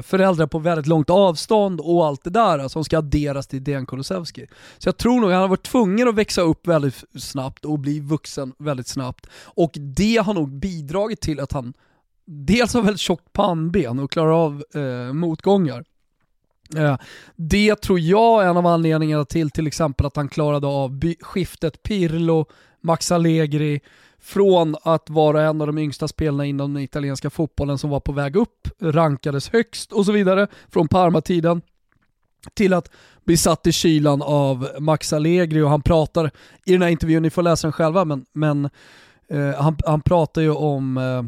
föräldrar 0.02 0.46
på 0.46 0.58
väldigt 0.58 0.86
långt 0.86 1.10
avstånd 1.10 1.80
och 1.80 2.06
allt 2.06 2.24
det 2.24 2.30
där 2.30 2.68
som 2.68 2.84
ska 2.84 2.98
adderas 2.98 3.46
till 3.46 3.64
Dejan 3.64 3.86
Kulusevski. 3.86 4.46
Så 4.78 4.88
jag 4.88 4.96
tror 4.96 5.20
nog 5.20 5.30
att 5.30 5.34
han 5.34 5.42
har 5.42 5.48
varit 5.48 5.62
tvungen 5.62 6.08
att 6.08 6.14
växa 6.14 6.42
upp 6.42 6.66
väldigt 6.66 7.04
snabbt 7.18 7.64
och 7.64 7.78
bli 7.78 8.00
vuxen 8.00 8.52
väldigt 8.58 8.88
snabbt. 8.88 9.26
Och 9.44 9.72
det 9.74 10.16
har 10.16 10.34
nog 10.34 10.48
bidragit 10.48 11.20
till 11.20 11.40
att 11.40 11.52
han 11.52 11.74
dels 12.26 12.74
har 12.74 12.82
väldigt 12.82 13.00
tjockt 13.00 13.32
pannben 13.32 13.98
och 13.98 14.10
klarar 14.10 14.44
av 14.44 14.62
motgångar, 15.12 15.84
Eh, 16.76 16.96
det 17.36 17.76
tror 17.76 18.00
jag 18.00 18.44
är 18.44 18.48
en 18.48 18.56
av 18.56 18.66
anledningarna 18.66 19.24
till 19.24 19.50
till 19.50 19.66
exempel 19.66 20.06
att 20.06 20.16
han 20.16 20.28
klarade 20.28 20.66
av 20.66 21.00
skiftet 21.20 21.82
Pirlo, 21.82 22.46
Max 22.80 23.12
Allegri, 23.12 23.80
från 24.20 24.76
att 24.82 25.10
vara 25.10 25.42
en 25.42 25.60
av 25.60 25.66
de 25.66 25.78
yngsta 25.78 26.08
spelarna 26.08 26.46
inom 26.46 26.74
den 26.74 26.82
italienska 26.82 27.30
fotbollen 27.30 27.78
som 27.78 27.90
var 27.90 28.00
på 28.00 28.12
väg 28.12 28.36
upp, 28.36 28.68
rankades 28.80 29.48
högst 29.48 29.92
och 29.92 30.06
så 30.06 30.12
vidare 30.12 30.46
från 30.68 30.88
Parma-tiden, 30.88 31.62
till 32.54 32.72
att 32.72 32.90
bli 33.24 33.36
satt 33.36 33.66
i 33.66 33.72
kylan 33.72 34.22
av 34.22 34.68
Max 34.78 35.12
Allegri. 35.12 35.62
Och 35.62 35.70
han 35.70 35.82
pratar, 35.82 36.30
i 36.64 36.72
den 36.72 36.82
här 36.82 36.88
intervjun, 36.88 37.22
ni 37.22 37.30
får 37.30 37.42
läsa 37.42 37.66
den 37.66 37.72
själva, 37.72 38.04
men, 38.04 38.24
men 38.32 38.64
eh, 39.28 39.54
han, 39.58 39.76
han 39.86 40.00
pratar 40.00 40.42
ju 40.42 40.50
om 40.50 40.96
eh, 40.96 41.22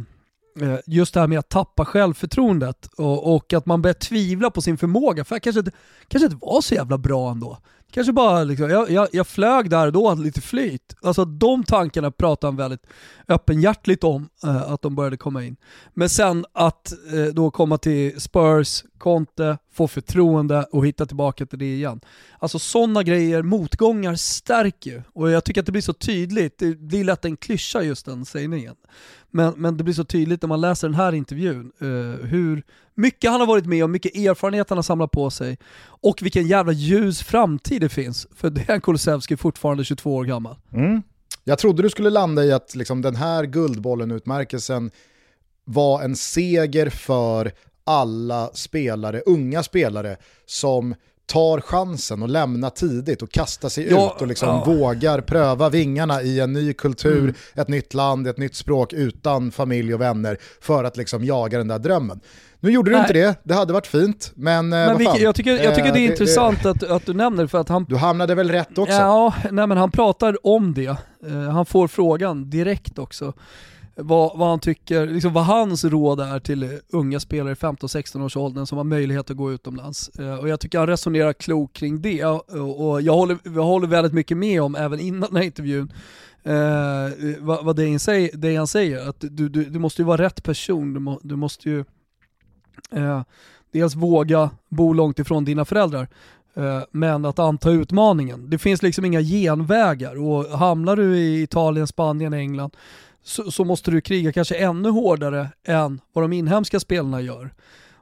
Eh, 0.60 0.78
just 0.86 1.14
det 1.14 1.20
här 1.20 1.26
med 1.26 1.38
att 1.38 1.48
tappa 1.48 1.84
självförtroendet 1.84 2.86
och, 2.96 3.34
och, 3.34 3.52
att 3.52 3.66
man 3.66 3.82
börjar 3.82 3.94
tvivla 3.94 4.50
på 4.50 4.62
sin 4.62 4.78
förmåga. 4.78 5.24
För 5.24 5.34
jag 5.34 5.42
kanske 5.42 5.60
inte, 5.60 5.72
kanske 6.08 6.26
inte 6.26 6.46
var 6.46 6.60
så 6.60 6.74
jävla 6.74 6.98
bra 6.98 7.30
ändå. 7.30 7.58
Kanske 7.90 8.12
bara, 8.12 8.44
liksom, 8.44 8.70
jag, 8.70 8.90
jag, 8.90 9.08
jag 9.12 9.26
flög 9.26 9.70
där 9.70 9.86
och 9.86 9.92
då, 9.92 10.08
hade 10.08 10.22
lite 10.22 10.40
flyt. 10.40 10.96
Alltså 11.02 11.24
de 11.24 11.64
tankarna 11.64 12.10
pratade 12.10 12.48
han 12.48 12.56
väldigt 12.56 12.86
öppenhjärtligt 13.28 14.04
om, 14.04 14.28
eh, 14.44 14.72
att 14.72 14.82
de 14.82 14.94
började 14.94 15.16
komma 15.16 15.44
in. 15.44 15.56
Men 15.94 16.08
sen 16.08 16.44
att 16.52 16.92
eh, 17.12 17.24
då 17.34 17.50
komma 17.50 17.78
till 17.78 18.20
Spurs, 18.20 18.84
Conte, 18.98 19.58
få 19.72 19.88
förtroende 19.88 20.66
och 20.72 20.86
hitta 20.86 21.06
tillbaka 21.06 21.46
till 21.46 21.58
det 21.58 21.74
igen. 21.74 22.00
Alltså 22.38 22.58
sådana 22.58 23.02
grejer, 23.02 23.42
motgångar 23.42 24.14
stärker 24.14 24.90
ju. 24.90 25.02
Och 25.12 25.30
jag 25.30 25.44
tycker 25.44 25.60
att 25.60 25.66
det 25.66 25.72
blir 25.72 25.82
så 25.82 25.92
tydligt, 25.92 26.58
det 26.58 26.78
blir 26.78 27.04
lätt 27.04 27.24
en 27.24 27.36
klyscha 27.36 27.82
just 27.82 28.06
den 28.06 28.24
sägningen. 28.24 28.74
Men, 29.30 29.54
men 29.56 29.76
det 29.76 29.84
blir 29.84 29.94
så 29.94 30.04
tydligt 30.04 30.42
när 30.42 30.48
man 30.48 30.60
läser 30.60 30.88
den 30.88 30.94
här 30.94 31.12
intervjun, 31.12 31.72
uh, 31.82 32.14
hur 32.26 32.62
mycket 32.94 33.30
han 33.30 33.40
har 33.40 33.46
varit 33.46 33.66
med 33.66 33.84
om, 33.84 33.92
mycket 33.92 34.16
erfarenhet 34.16 34.68
han 34.68 34.78
har 34.78 34.82
samlat 34.82 35.10
på 35.10 35.30
sig 35.30 35.58
och 35.84 36.22
vilken 36.22 36.46
jävla 36.46 36.72
ljus 36.72 37.22
framtid 37.22 37.80
det 37.80 37.88
finns. 37.88 38.26
För 38.34 38.50
Dejan 38.50 38.80
Kulusevski 38.80 39.34
är 39.34 39.38
fortfarande 39.38 39.84
22 39.84 40.14
år 40.14 40.24
gammal. 40.24 40.56
Mm. 40.72 41.02
Jag 41.44 41.58
trodde 41.58 41.82
du 41.82 41.90
skulle 41.90 42.10
landa 42.10 42.44
i 42.44 42.52
att 42.52 42.74
liksom, 42.74 43.02
den 43.02 43.16
här 43.16 43.44
Guldbollen-utmärkelsen 43.44 44.90
var 45.64 46.02
en 46.02 46.16
seger 46.16 46.90
för 46.90 47.52
alla 47.84 48.50
spelare, 48.54 49.22
unga 49.26 49.62
spelare 49.62 50.16
som 50.46 50.94
tar 51.28 51.60
chansen 51.60 52.22
och 52.22 52.28
lämnar 52.28 52.70
tidigt 52.70 53.22
och 53.22 53.30
kastar 53.30 53.68
sig 53.68 53.88
ja, 53.90 54.14
ut 54.16 54.22
och 54.22 54.28
liksom 54.28 54.48
ja. 54.48 54.64
vågar 54.64 55.20
pröva 55.20 55.68
vingarna 55.68 56.22
i 56.22 56.40
en 56.40 56.52
ny 56.52 56.72
kultur, 56.72 57.18
mm. 57.18 57.34
ett 57.54 57.68
nytt 57.68 57.94
land, 57.94 58.26
ett 58.26 58.38
nytt 58.38 58.54
språk 58.54 58.92
utan 58.92 59.50
familj 59.50 59.94
och 59.94 60.00
vänner 60.00 60.38
för 60.60 60.84
att 60.84 60.96
liksom 60.96 61.24
jaga 61.24 61.58
den 61.58 61.68
där 61.68 61.78
drömmen. 61.78 62.20
Nu 62.60 62.70
gjorde 62.70 62.90
du 62.90 62.96
Nej. 62.96 63.00
inte 63.00 63.12
det, 63.12 63.34
det 63.42 63.54
hade 63.54 63.72
varit 63.72 63.86
fint, 63.86 64.32
men, 64.34 64.72
eh, 64.72 64.78
men 64.78 64.98
vilka, 64.98 65.18
jag, 65.18 65.34
tycker, 65.34 65.64
jag 65.64 65.74
tycker 65.74 65.92
det 65.92 65.98
är 65.98 66.04
eh, 66.04 66.10
intressant 66.10 66.62
det, 66.62 66.70
att, 66.70 66.82
att 66.82 67.06
du 67.06 67.14
nämner 67.14 67.42
det 67.42 67.48
för 67.48 67.58
att 67.58 67.68
han... 67.68 67.84
Du 67.84 67.96
hamnade 67.96 68.34
väl 68.34 68.50
rätt 68.50 68.78
också? 68.78 68.92
Ja, 68.92 69.34
nej, 69.50 69.66
men 69.66 69.78
han 69.78 69.90
pratar 69.90 70.46
om 70.46 70.74
det. 70.74 70.96
Uh, 71.26 71.50
han 71.50 71.66
får 71.66 71.88
frågan 71.88 72.50
direkt 72.50 72.98
också 72.98 73.32
vad, 74.00 74.38
vad 74.38 74.48
han 74.48 74.60
tycker, 74.60 75.06
liksom 75.06 75.32
vad 75.32 75.44
hans 75.44 75.84
råd 75.84 76.20
är 76.20 76.40
till 76.40 76.80
unga 76.88 77.20
spelare 77.20 77.52
i 77.52 77.54
15-16 77.54 78.24
års 78.24 78.36
åldern 78.36 78.66
som 78.66 78.78
har 78.78 78.84
möjlighet 78.84 79.30
att 79.30 79.36
gå 79.36 79.52
utomlands. 79.52 80.08
Eh, 80.08 80.34
och 80.34 80.48
jag 80.48 80.60
tycker 80.60 80.78
han 80.78 80.86
resonerar 80.86 81.32
klokt 81.32 81.76
kring 81.76 82.02
det 82.02 82.24
och 82.24 83.02
jag 83.02 83.14
håller, 83.14 83.38
jag 83.44 83.62
håller 83.62 83.86
väldigt 83.88 84.12
mycket 84.12 84.36
med 84.36 84.62
om, 84.62 84.74
även 84.74 85.00
innan 85.00 85.28
den 85.28 85.36
här 85.36 85.44
intervjun, 85.44 85.92
eh, 86.42 87.36
vad, 87.38 87.64
vad 87.64 87.76
det, 87.76 87.98
säger, 87.98 88.58
han 88.58 88.66
säger, 88.66 89.08
att 89.08 89.20
du, 89.20 89.48
du, 89.48 89.64
du 89.64 89.78
måste 89.78 90.02
ju 90.02 90.06
vara 90.06 90.22
rätt 90.22 90.42
person, 90.42 90.94
du, 90.94 91.00
må, 91.00 91.20
du 91.22 91.36
måste 91.36 91.70
ju 91.70 91.84
eh, 92.92 93.22
dels 93.72 93.94
våga 93.94 94.50
bo 94.68 94.92
långt 94.92 95.18
ifrån 95.18 95.44
dina 95.44 95.64
föräldrar, 95.64 96.08
eh, 96.54 96.82
men 96.90 97.24
att 97.24 97.38
anta 97.38 97.70
utmaningen. 97.70 98.50
Det 98.50 98.58
finns 98.58 98.82
liksom 98.82 99.04
inga 99.04 99.20
genvägar 99.20 100.22
och 100.22 100.58
hamnar 100.58 100.96
du 100.96 101.18
i 101.18 101.42
Italien, 101.42 101.86
Spanien, 101.86 102.32
England 102.32 102.76
så, 103.28 103.50
så, 103.50 103.64
måste 103.64 103.90
du 103.90 104.00
kriga 104.00 104.32
kanske 104.32 104.54
ännu 104.54 104.90
hårdare 104.90 105.48
än 105.64 106.00
vad 106.12 106.24
de 106.24 106.32
inhemska 106.32 106.80
spelarna 106.80 107.20
gör. 107.20 107.50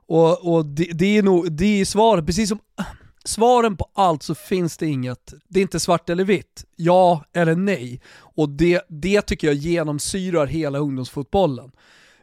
Och, 0.06 0.54
och 0.54 0.66
det, 0.66 0.85
det, 0.92 1.18
är 1.18 1.23
nog, 1.23 1.52
det 1.52 1.80
är 1.80 1.85
svaret, 1.85 2.26
precis 2.26 2.49
som 2.49 2.59
svaren 3.25 3.76
på 3.76 3.90
allt 3.95 4.23
så 4.23 4.35
finns 4.35 4.76
det 4.76 4.87
inget, 4.87 5.35
det 5.49 5.61
är 5.61 5.62
inte 5.62 5.80
svart 5.80 6.11
eller 6.11 6.25
vitt, 6.25 6.64
ja 6.76 7.25
eller 7.33 7.56
nej. 7.56 8.00
Och 8.18 8.49
det, 8.49 8.83
det 8.88 9.23
tycker 9.23 9.47
jag 9.47 9.56
genomsyrar 9.56 10.47
hela 10.47 10.78
ungdomsfotbollen. 10.78 11.71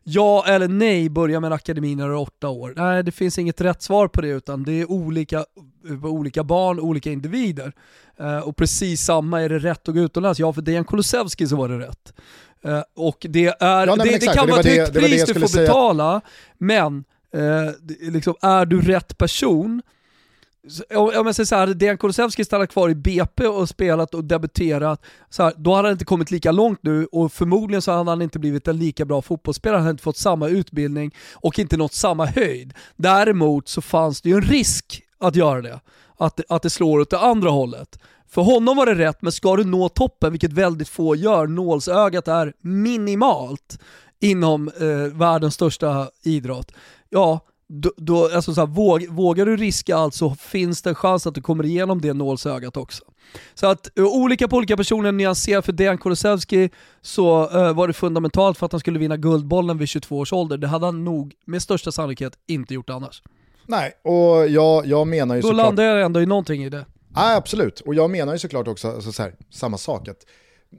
Ja 0.03 0.45
eller 0.48 0.67
nej, 0.67 1.10
börja 1.10 1.39
med 1.39 1.48
en 1.48 1.53
akademi 1.53 1.95
när 1.95 2.07
du 2.07 2.13
är 2.13 2.17
åtta 2.19 2.50
år. 2.50 2.74
Nej, 2.77 3.03
det 3.03 3.12
finns 3.12 3.39
inget 3.39 3.62
rätt 3.62 3.81
svar 3.81 4.07
på 4.07 4.22
det 4.22 4.27
utan 4.27 4.63
det 4.63 4.72
är 4.72 4.91
olika, 4.91 5.45
eh, 5.89 6.05
olika 6.05 6.43
barn, 6.43 6.79
olika 6.79 7.12
individer. 7.12 7.74
Eh, 8.19 8.39
och 8.39 8.55
precis 8.55 9.01
samma, 9.01 9.41
är 9.41 9.50
det 9.50 9.60
rätt 9.60 9.89
att 9.89 9.95
gå 9.95 10.01
utomlands? 10.01 10.39
Ja, 10.39 10.53
för 10.53 10.62
Dejan 10.62 10.86
Kulusevski 10.86 11.48
så 11.48 11.55
var 11.55 11.69
det 11.69 11.79
rätt. 11.79 12.13
Uh, 12.67 12.82
och 12.96 13.25
det, 13.29 13.46
är, 13.46 13.88
ja, 13.88 13.96
nej, 13.96 14.10
det, 14.10 14.17
det, 14.17 14.34
kan 14.34 14.50
vara 14.50 14.60
ett 14.60 14.65
högt 14.65 14.93
pris 14.93 15.25
du 15.25 15.39
får 15.39 15.48
säga. 15.48 15.67
betala, 15.67 16.22
men 16.58 17.03
uh, 17.36 18.12
liksom, 18.12 18.36
är 18.41 18.65
du 18.65 18.82
rätt 18.82 19.17
person, 19.17 19.82
om 20.96 21.25
jag 21.25 21.36
säger 21.36 21.46
såhär, 21.46 21.67
Dejan 21.67 21.98
Kulusevski 21.98 22.46
stannat 22.46 22.70
kvar 22.70 22.89
i 22.89 22.96
BP 22.96 23.48
och 23.48 23.70
spelat 23.70 24.13
och 24.13 24.24
debuterat, 24.24 25.01
så 25.29 25.43
här, 25.43 25.53
då 25.58 25.75
hade 25.75 25.88
han 25.88 25.91
inte 25.93 26.05
kommit 26.05 26.32
lika 26.32 26.51
långt 26.51 26.79
nu 26.82 27.05
och 27.12 27.34
förmodligen 27.34 27.82
så 27.82 27.91
hade 27.91 28.12
han 28.12 28.22
inte 28.22 28.39
blivit 28.39 28.67
en 28.67 28.77
lika 28.77 29.05
bra 29.05 29.22
fotbollsspelare, 29.22 29.77
han 29.77 29.84
hade 29.84 29.91
inte 29.91 30.03
fått 30.03 30.17
samma 30.17 30.48
utbildning 30.48 31.15
och 31.34 31.60
inte 31.60 31.77
nått 31.77 31.93
samma 31.93 32.25
höjd. 32.25 32.74
Däremot 32.96 33.67
så 33.67 33.82
fanns 33.82 34.22
det 34.22 34.29
ju 34.29 34.36
en 34.36 34.41
risk 34.41 35.03
att 35.20 35.36
göra 35.36 35.62
det, 35.62 35.79
att, 36.17 36.41
att 36.50 36.62
det 36.62 36.70
slår 36.70 37.00
åt 37.00 37.10
det 37.10 37.20
andra 37.20 37.50
hållet. 37.50 38.00
För 38.34 38.42
honom 38.42 38.78
var 38.78 38.86
det 38.86 38.96
rätt, 38.96 39.22
men 39.22 39.32
ska 39.32 39.56
du 39.56 39.63
nå 39.63 39.90
toppen, 39.90 40.32
vilket 40.32 40.54
väldigt 40.54 40.90
få 40.90 41.16
gör, 41.16 41.48
nålsögat 41.48 42.28
är 42.28 42.54
minimalt 42.62 43.80
inom 44.20 44.72
eh, 44.80 45.18
världens 45.18 45.54
största 45.54 46.10
idrott, 46.24 46.72
ja, 47.10 47.40
då, 47.68 47.92
då, 47.98 48.30
alltså 48.36 48.54
så 48.54 48.62
här, 48.62 48.68
våg, 48.68 49.08
vågar 49.10 49.46
du 49.46 49.58
riska 49.58 49.96
allt 49.96 50.13
så 50.13 50.36
finns 50.36 50.82
det 50.82 50.90
en 50.90 50.96
chans 50.96 51.28
att 51.28 51.36
du 51.36 51.42
kommer 51.42 51.66
igenom 51.66 52.02
det 52.02 52.13
nålsögat 52.13 52.78
också. 52.78 53.04
Så 53.54 53.68
att 53.68 53.90
uh, 54.00 54.06
olika 54.06 54.48
på 54.48 54.58
olika 54.58 54.78
personer 54.78 55.12
nyanserar, 55.12 55.62
för 55.62 55.72
Dejan 55.72 55.98
Kulusevski 55.98 56.70
så 57.02 57.50
uh, 57.50 57.74
var 57.74 57.88
det 57.88 57.94
fundamentalt 57.94 58.58
för 58.58 58.66
att 58.66 58.72
han 58.72 58.80
skulle 58.80 59.00
vinna 59.00 59.18
Guldbollen 59.18 59.78
vid 59.78 59.88
22 59.90 60.18
års 60.18 60.34
ålder. 60.34 60.58
Det 60.58 60.68
hade 60.68 60.86
han 60.86 61.06
nog 61.06 61.34
med 61.46 61.62
största 61.62 61.92
sannolikhet 61.92 62.34
inte 62.48 62.74
gjort 62.74 62.90
annars. 62.90 63.22
Nej, 63.66 63.92
och 64.04 64.50
jag, 64.50 64.86
jag 64.86 65.08
menar 65.08 65.36
ju 65.36 65.42
Då 65.42 65.48
såklart... 65.48 65.66
Landar 65.66 65.84
jag 65.84 66.02
ändå 66.02 66.22
i 66.22 66.25
någonting 66.25 66.63
i 66.63 66.70
det. 66.70 66.86
Ja, 67.15 67.36
absolut, 67.36 67.79
och 67.79 67.96
jag 67.96 68.10
menar 68.10 68.34
ju 68.34 68.39
såklart 68.39 68.67
också 68.67 68.91
alltså, 68.91 69.12
så 69.12 69.24
här, 69.24 69.34
samma 69.50 69.77
sak. 69.77 70.08
Att 70.08 70.25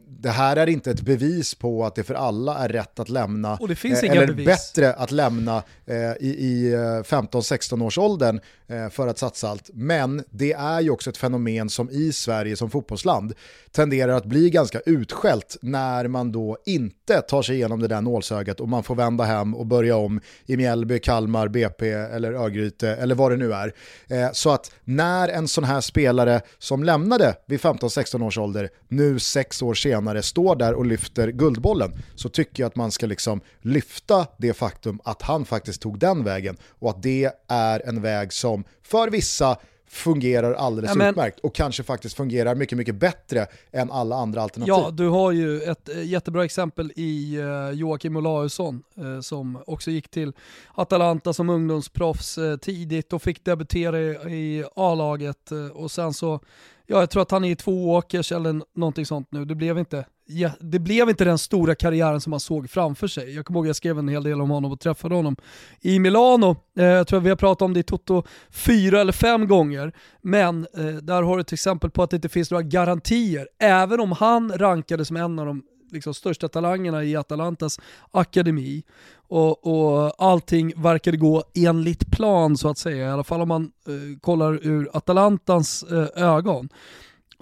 det 0.08 0.30
här 0.30 0.56
är 0.56 0.66
inte 0.66 0.90
ett 0.90 1.00
bevis 1.00 1.54
på 1.54 1.84
att 1.84 1.94
det 1.94 2.04
för 2.04 2.14
alla 2.14 2.58
är 2.58 2.68
rätt 2.68 2.98
att 2.98 3.08
lämna, 3.08 3.52
eh, 3.52 4.10
eller 4.10 4.26
bevis. 4.26 4.46
bättre 4.46 4.94
att 4.94 5.10
lämna 5.10 5.62
eh, 5.86 5.96
i, 5.96 6.36
i 6.38 6.74
15-16 6.74 7.72
eh, 7.72 7.86
års 7.86 7.98
åldern 7.98 8.40
Eh, 8.68 8.88
för 8.88 9.08
att 9.08 9.18
satsa 9.18 9.48
allt. 9.48 9.70
Men 9.74 10.24
det 10.30 10.52
är 10.52 10.80
ju 10.80 10.90
också 10.90 11.10
ett 11.10 11.16
fenomen 11.16 11.70
som 11.70 11.90
i 11.90 12.12
Sverige 12.12 12.56
som 12.56 12.70
fotbollsland 12.70 13.34
tenderar 13.72 14.12
att 14.12 14.24
bli 14.24 14.50
ganska 14.50 14.80
utskällt 14.80 15.56
när 15.62 16.08
man 16.08 16.32
då 16.32 16.58
inte 16.66 17.20
tar 17.20 17.42
sig 17.42 17.56
igenom 17.56 17.80
det 17.80 17.88
där 17.88 18.00
nålsögat 18.00 18.60
och 18.60 18.68
man 18.68 18.82
får 18.82 18.94
vända 18.94 19.24
hem 19.24 19.54
och 19.54 19.66
börja 19.66 19.96
om 19.96 20.20
i 20.46 20.56
Mjällby, 20.56 20.98
Kalmar, 20.98 21.48
BP 21.48 21.90
eller 21.90 22.32
Örgryte 22.32 22.88
eller 22.88 23.14
vad 23.14 23.32
det 23.32 23.36
nu 23.36 23.52
är. 23.52 23.74
Eh, 24.08 24.32
så 24.32 24.50
att 24.50 24.72
när 24.84 25.28
en 25.28 25.48
sån 25.48 25.64
här 25.64 25.80
spelare 25.80 26.40
som 26.58 26.84
lämnade 26.84 27.34
vid 27.46 27.60
15-16 27.60 28.26
års 28.26 28.38
ålder 28.38 28.70
nu 28.88 29.18
sex 29.18 29.62
år 29.62 29.74
senare 29.74 30.22
står 30.22 30.56
där 30.56 30.74
och 30.74 30.86
lyfter 30.86 31.28
Guldbollen 31.28 31.92
så 32.14 32.28
tycker 32.28 32.62
jag 32.62 32.68
att 32.68 32.76
man 32.76 32.90
ska 32.90 33.06
liksom 33.06 33.40
lyfta 33.60 34.26
det 34.38 34.54
faktum 34.54 35.00
att 35.04 35.22
han 35.22 35.44
faktiskt 35.44 35.82
tog 35.82 35.98
den 35.98 36.24
vägen 36.24 36.56
och 36.78 36.90
att 36.90 37.02
det 37.02 37.30
är 37.48 37.88
en 37.88 38.02
väg 38.02 38.32
som 38.32 38.53
för 38.82 39.10
vissa 39.10 39.56
fungerar 39.86 40.54
alldeles 40.54 40.90
ja, 40.90 40.94
men, 40.94 41.10
utmärkt 41.10 41.40
och 41.40 41.54
kanske 41.54 41.82
faktiskt 41.82 42.16
fungerar 42.16 42.54
mycket, 42.54 42.78
mycket 42.78 42.94
bättre 42.94 43.46
än 43.72 43.90
alla 43.90 44.16
andra 44.16 44.42
alternativ. 44.42 44.74
Ja, 44.74 44.90
du 44.90 45.08
har 45.08 45.32
ju 45.32 45.62
ett 45.62 45.88
eh, 45.88 46.02
jättebra 46.02 46.44
exempel 46.44 46.92
i 46.96 47.38
uh, 47.38 47.70
Joakim 47.70 48.16
Olausson 48.16 48.82
uh, 48.98 49.20
som 49.20 49.58
också 49.66 49.90
gick 49.90 50.08
till 50.08 50.32
Atalanta 50.74 51.32
som 51.32 51.50
ungdomsproffs 51.50 52.38
tidigt 52.60 53.12
och 53.12 53.22
fick 53.22 53.44
debutera 53.44 54.00
i, 54.00 54.34
i 54.34 54.64
A-laget 54.76 55.50
och 55.74 55.90
sen 55.90 56.14
så 56.14 56.40
Ja, 56.86 57.00
jag 57.00 57.10
tror 57.10 57.22
att 57.22 57.30
han 57.30 57.44
är 57.44 57.50
i 57.50 57.56
två 57.56 57.90
åkers 57.90 58.32
eller 58.32 58.60
någonting 58.74 59.06
sånt 59.06 59.28
nu. 59.32 59.44
Det 59.44 59.54
blev 59.54 59.78
inte 59.78 60.04
ja, 60.26 60.50
det 60.60 60.78
blev 60.78 61.08
inte 61.08 61.24
den 61.24 61.38
stora 61.38 61.74
karriären 61.74 62.20
som 62.20 62.30
man 62.30 62.40
såg 62.40 62.70
framför 62.70 63.06
sig. 63.06 63.34
Jag 63.34 63.44
kommer 63.44 63.58
ihåg 63.58 63.66
att 63.66 63.68
jag 63.68 63.76
skrev 63.76 63.98
en 63.98 64.08
hel 64.08 64.22
del 64.22 64.40
om 64.40 64.50
honom 64.50 64.72
och 64.72 64.80
träffade 64.80 65.14
honom 65.14 65.36
i 65.80 65.98
Milano. 65.98 66.56
Eh, 66.78 66.84
jag 66.84 67.06
tror 67.06 67.18
att 67.18 67.24
vi 67.24 67.28
har 67.28 67.36
pratat 67.36 67.62
om 67.62 67.74
det 67.74 67.80
i 67.80 67.82
Toto 67.82 68.22
fyra 68.50 69.00
eller 69.00 69.12
fem 69.12 69.48
gånger. 69.48 69.92
Men 70.22 70.66
eh, 70.76 70.86
där 70.86 71.22
har 71.22 71.36
du 71.36 71.40
ett 71.40 71.52
exempel 71.52 71.90
på 71.90 72.02
att 72.02 72.10
det 72.10 72.16
inte 72.16 72.28
finns 72.28 72.50
några 72.50 72.62
garantier. 72.62 73.48
Även 73.58 74.00
om 74.00 74.12
han 74.12 74.52
rankades 74.58 75.08
som 75.08 75.16
en 75.16 75.38
av 75.38 75.46
de 75.46 75.62
liksom, 75.92 76.14
största 76.14 76.48
talangerna 76.48 77.04
i 77.04 77.16
Atalantas 77.16 77.80
akademi 78.10 78.82
och, 79.28 79.66
och 79.66 80.14
allting 80.18 80.82
verkade 80.82 81.16
gå 81.16 81.44
enligt 81.54 82.10
plan 82.10 82.56
så 82.56 82.68
att 82.68 82.78
säga, 82.78 83.06
i 83.06 83.10
alla 83.10 83.24
fall 83.24 83.40
om 83.40 83.48
man 83.48 83.62
eh, 83.62 84.18
kollar 84.20 84.66
ur 84.66 84.90
Atalantans 84.92 85.82
eh, 85.82 86.24
ögon 86.24 86.68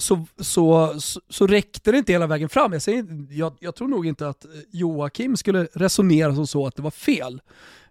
så, 0.03 0.27
så, 0.39 0.95
så, 1.01 1.21
så 1.29 1.47
räckte 1.47 1.93
det 1.93 1.99
inte 1.99 2.13
hela 2.13 2.27
vägen 2.27 2.49
fram. 2.49 2.73
Jag, 2.73 2.83
säger, 2.83 3.07
jag, 3.31 3.57
jag 3.61 3.75
tror 3.75 3.89
nog 3.89 4.07
inte 4.07 4.29
att 4.29 4.45
eh, 4.45 4.51
Joakim 4.71 5.37
skulle 5.37 5.69
resonera 5.75 6.35
som 6.35 6.47
så 6.47 6.67
att 6.67 6.77
det 6.77 6.83
var 6.83 6.91
fel. 6.91 7.41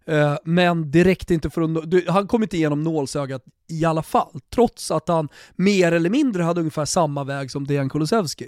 Uh, 0.10 0.36
men 0.44 0.92
det 0.92 1.04
räckte 1.04 1.34
inte 1.34 1.50
för 1.50 1.62
att, 1.62 2.08
han 2.08 2.28
kom 2.28 2.44
inte 2.44 2.58
igenom 2.58 2.84
nålsögat 2.84 3.44
i 3.68 3.86
alla 3.86 4.04
fall, 4.04 4.40
trots 4.50 4.92
att 4.92 5.08
han 5.08 5.30
mer 5.56 5.92
eller 5.92 6.10
mindre 6.10 6.44
hade 6.44 6.60
ungefär 6.60 6.86
samma 6.86 7.24
väg 7.24 7.52
som 7.52 7.68
Dejan 7.68 7.90
Kulusevski. 7.90 8.48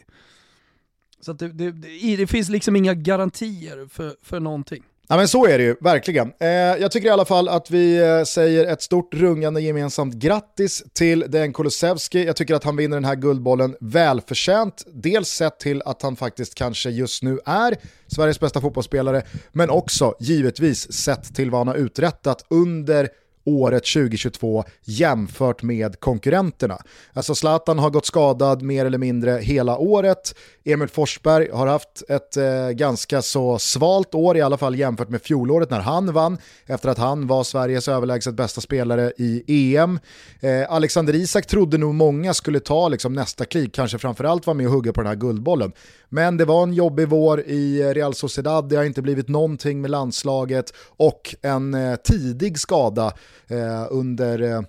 Så 1.20 1.34
det, 1.34 1.48
det, 1.48 1.72
det, 1.72 2.16
det, 2.16 2.28
finns 2.28 2.50
liksom 2.50 2.76
inga 2.76 2.94
garantier 2.94 3.88
för, 3.90 4.16
för 4.22 4.40
någonting. 4.40 4.84
Ja 5.08 5.18
men 5.18 5.28
så 5.28 5.46
är 5.46 5.58
det 5.58 5.64
ju, 5.64 5.76
verkligen. 5.82 6.34
Eh, 6.40 6.48
jag 6.50 6.92
tycker 6.92 7.08
i 7.08 7.12
alla 7.12 7.26
fall 7.26 7.50
att 7.50 7.72
vi 7.72 7.98
eh, 7.98 8.24
säger 8.24 8.66
ett 8.66 8.82
stort 8.82 9.14
rungande 9.14 9.62
gemensamt 9.62 10.16
grattis 10.16 10.84
till 10.94 11.26
Den 11.28 11.54
Kulusevski. 11.54 12.26
Jag 12.26 12.36
tycker 12.36 12.56
att 12.56 12.64
han 12.64 12.76
vinner 12.76 12.98
den 12.98 13.06
här 13.06 13.16
guldbollen 13.16 13.76
välförtjänt. 13.80 14.84
Dels 14.94 15.30
sett 15.30 15.60
till 15.60 15.82
att 15.86 16.02
han 16.02 16.16
faktiskt 16.16 16.56
kanske 16.56 16.90
just 16.90 17.24
nu 17.24 17.40
är 17.46 17.76
Sveriges 18.08 18.40
bästa 18.40 18.62
fotbollsspelare, 18.62 19.24
men 19.52 19.70
också 19.70 20.16
givetvis 20.20 20.92
sett 20.94 21.36
till 21.36 21.52
vad 21.52 21.60
han 21.60 21.68
har 21.68 21.76
uträttat 21.76 22.46
under 22.50 23.10
året 23.46 23.84
2022 23.84 24.64
jämfört 24.82 25.64
med 25.64 26.00
konkurrenterna. 26.00 26.78
Alltså 27.14 27.36
Zlatan 27.36 27.80
har 27.80 27.90
gått 27.90 28.06
skadad 28.06 28.62
mer 28.62 28.86
eller 28.86 28.98
mindre 28.98 29.32
hela 29.32 29.78
året. 29.78 30.36
Emil 30.66 30.88
Forsberg 30.88 31.50
har 31.54 31.68
haft 31.68 32.04
ett 32.10 32.38
eh, 32.38 32.70
ganska 32.70 33.22
så 33.22 33.60
svalt 33.60 34.16
år, 34.16 34.38
i 34.38 34.42
alla 34.42 34.58
fall 34.58 34.76
jämfört 34.76 35.10
med 35.10 35.22
fjolåret 35.22 35.70
när 35.70 35.80
han 35.80 36.14
vann, 36.14 36.38
efter 36.66 36.90
att 36.90 36.98
han 36.98 37.28
var 37.28 37.44
Sveriges 37.44 37.88
överlägset 37.88 38.34
bästa 38.34 38.62
spelare 38.62 39.14
i 39.18 39.44
EM. 39.76 40.00
Eh, 40.40 40.72
Alexander 40.72 41.16
Isak 41.16 41.48
trodde 41.48 41.78
nog 41.78 41.96
många 41.96 42.34
skulle 42.34 42.60
ta 42.60 42.88
liksom, 42.88 43.14
nästa 43.14 43.46
kliv, 43.46 43.70
kanske 43.74 43.98
framförallt 43.98 44.48
vara 44.48 44.58
med 44.58 44.68
och 44.68 44.74
hugga 44.74 44.94
på 44.94 45.02
den 45.02 45.08
här 45.08 45.16
guldbollen. 45.16 45.72
Men 46.10 46.38
det 46.38 46.46
var 46.46 46.64
en 46.64 46.74
jobbig 46.74 47.08
vår 47.08 47.42
i 47.42 47.94
Real 47.94 48.14
Sociedad, 48.14 48.70
det 48.70 48.76
har 48.76 48.84
inte 48.84 49.02
blivit 49.02 49.28
någonting 49.28 49.82
med 49.82 49.92
landslaget 49.92 50.74
och 50.98 51.36
en 51.42 51.74
eh, 51.74 51.96
tidig 51.96 52.60
skada 52.60 53.14
eh, 53.48 53.88
under 53.90 54.42
eh, 54.42 54.62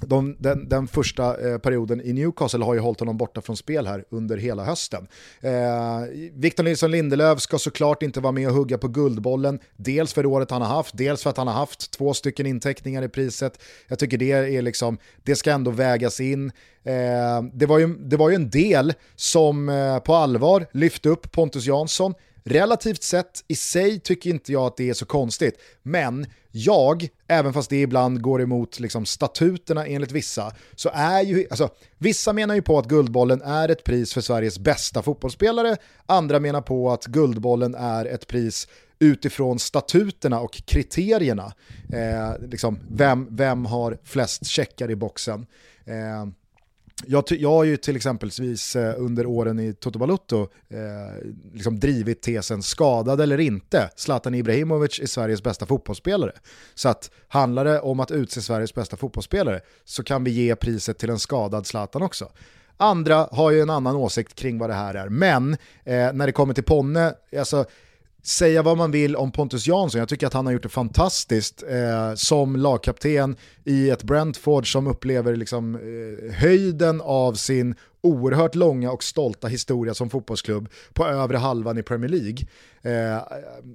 de, 0.00 0.36
den, 0.38 0.68
den, 0.68 0.88
första 0.88 1.50
eh, 1.50 1.58
perioden 1.58 2.00
i 2.00 2.12
Newcastle 2.12 2.64
har 2.64 2.74
ju 2.74 2.80
hållit 2.80 3.00
honom 3.00 3.16
borta 3.16 3.40
från 3.40 3.56
spel 3.56 3.86
här 3.86 4.04
under 4.10 4.36
hela 4.36 4.64
hösten. 4.64 5.08
Eh, 5.40 5.50
Victor 6.32 6.64
Nilsson 6.64 6.90
Lindelöf 6.90 7.40
ska 7.40 7.58
såklart 7.58 8.02
inte 8.02 8.20
vara 8.20 8.32
med 8.32 8.48
och 8.48 8.54
hugga 8.54 8.78
på 8.78 8.88
guldbollen, 8.88 9.58
dels 9.76 10.12
för 10.12 10.26
året 10.26 10.50
han 10.50 10.62
har 10.62 10.68
haft, 10.68 10.96
dels 10.98 11.22
för 11.22 11.30
att 11.30 11.36
han 11.36 11.46
har 11.46 11.54
haft 11.54 11.90
två 11.90 12.14
stycken 12.14 12.46
inteckningar 12.46 13.02
i 13.02 13.08
priset. 13.08 13.62
Jag 13.88 13.98
tycker 13.98 14.18
det 14.18 14.32
är 14.32 14.62
liksom, 14.62 14.98
det 15.22 15.36
ska 15.36 15.52
ändå 15.52 15.70
vägas 15.70 16.20
in. 16.20 16.52
Eh, 16.84 17.42
det, 17.52 17.66
var 17.66 17.78
ju, 17.78 17.86
det 17.86 18.16
var 18.16 18.28
ju 18.30 18.34
en 18.34 18.50
del 18.50 18.94
som 19.16 19.68
eh, 19.68 19.98
på 19.98 20.14
allvar 20.14 20.66
lyfte 20.72 21.08
upp 21.08 21.32
Pontus 21.32 21.66
Jansson, 21.66 22.14
Relativt 22.44 23.02
sett 23.02 23.44
i 23.48 23.56
sig 23.56 24.00
tycker 24.00 24.30
inte 24.30 24.52
jag 24.52 24.66
att 24.66 24.76
det 24.76 24.90
är 24.90 24.94
så 24.94 25.06
konstigt, 25.06 25.54
men 25.82 26.26
jag, 26.50 27.08
även 27.28 27.52
fast 27.52 27.70
det 27.70 27.82
ibland 27.82 28.20
går 28.20 28.42
emot 28.42 28.80
liksom, 28.80 29.06
statuterna 29.06 29.86
enligt 29.86 30.12
vissa, 30.12 30.52
så 30.74 30.90
är 30.94 31.20
ju, 31.22 31.46
alltså, 31.50 31.68
vissa 31.98 32.32
menar 32.32 32.54
ju 32.54 32.62
på 32.62 32.78
att 32.78 32.86
Guldbollen 32.86 33.42
är 33.42 33.68
ett 33.68 33.84
pris 33.84 34.14
för 34.14 34.20
Sveriges 34.20 34.58
bästa 34.58 35.02
fotbollsspelare, 35.02 35.76
andra 36.06 36.40
menar 36.40 36.60
på 36.60 36.92
att 36.92 37.06
Guldbollen 37.06 37.74
är 37.74 38.04
ett 38.04 38.26
pris 38.26 38.68
utifrån 38.98 39.58
statuterna 39.58 40.40
och 40.40 40.52
kriterierna. 40.52 41.52
Eh, 41.92 42.48
liksom, 42.48 42.78
vem, 42.90 43.36
vem 43.36 43.66
har 43.66 43.98
flest 44.04 44.46
checkar 44.46 44.90
i 44.90 44.96
boxen? 44.96 45.46
Eh, 45.84 46.26
jag, 47.06 47.24
jag 47.28 47.50
har 47.50 47.64
ju 47.64 47.76
till 47.76 47.96
exempelvis 47.96 48.76
eh, 48.76 48.94
under 48.98 49.26
åren 49.26 49.60
i 49.60 49.72
Toto 49.72 49.98
Balutto 49.98 50.40
eh, 50.68 51.28
liksom 51.54 51.80
drivit 51.80 52.22
tesen 52.22 52.62
skadad 52.62 53.20
eller 53.20 53.40
inte, 53.40 53.90
Zlatan 53.96 54.34
Ibrahimovic 54.34 55.00
är 55.00 55.06
Sveriges 55.06 55.42
bästa 55.42 55.66
fotbollsspelare. 55.66 56.32
Så 56.74 56.88
att 56.88 57.10
handlar 57.28 57.64
det 57.64 57.80
om 57.80 58.00
att 58.00 58.10
utse 58.10 58.42
Sveriges 58.42 58.74
bästa 58.74 58.96
fotbollsspelare 58.96 59.60
så 59.84 60.02
kan 60.02 60.24
vi 60.24 60.30
ge 60.30 60.56
priset 60.56 60.98
till 60.98 61.10
en 61.10 61.18
skadad 61.18 61.66
Zlatan 61.66 62.02
också. 62.02 62.28
Andra 62.76 63.28
har 63.30 63.50
ju 63.50 63.60
en 63.60 63.70
annan 63.70 63.96
åsikt 63.96 64.34
kring 64.34 64.58
vad 64.58 64.70
det 64.70 64.74
här 64.74 64.94
är, 64.94 65.08
men 65.08 65.52
eh, 65.84 66.12
när 66.12 66.26
det 66.26 66.32
kommer 66.32 66.54
till 66.54 66.64
Ponne, 66.64 67.14
alltså 67.38 67.64
säga 68.22 68.62
vad 68.62 68.76
man 68.76 68.90
vill 68.90 69.16
om 69.16 69.32
Pontus 69.32 69.66
Jansson, 69.66 69.98
jag 69.98 70.08
tycker 70.08 70.26
att 70.26 70.32
han 70.32 70.46
har 70.46 70.52
gjort 70.52 70.62
det 70.62 70.68
fantastiskt 70.68 71.62
eh, 71.62 72.14
som 72.14 72.56
lagkapten 72.56 73.36
i 73.64 73.90
ett 73.90 74.02
Brentford 74.02 74.72
som 74.72 74.86
upplever 74.86 75.36
liksom, 75.36 75.74
eh, 75.74 76.34
höjden 76.34 77.00
av 77.00 77.34
sin 77.34 77.74
oerhört 78.02 78.54
långa 78.54 78.92
och 78.92 79.04
stolta 79.04 79.48
historia 79.48 79.94
som 79.94 80.10
fotbollsklubb 80.10 80.68
på 80.92 81.06
övre 81.06 81.36
halvan 81.36 81.78
i 81.78 81.82
Premier 81.82 82.10
League. 82.10 82.46
Eh, 82.82 83.22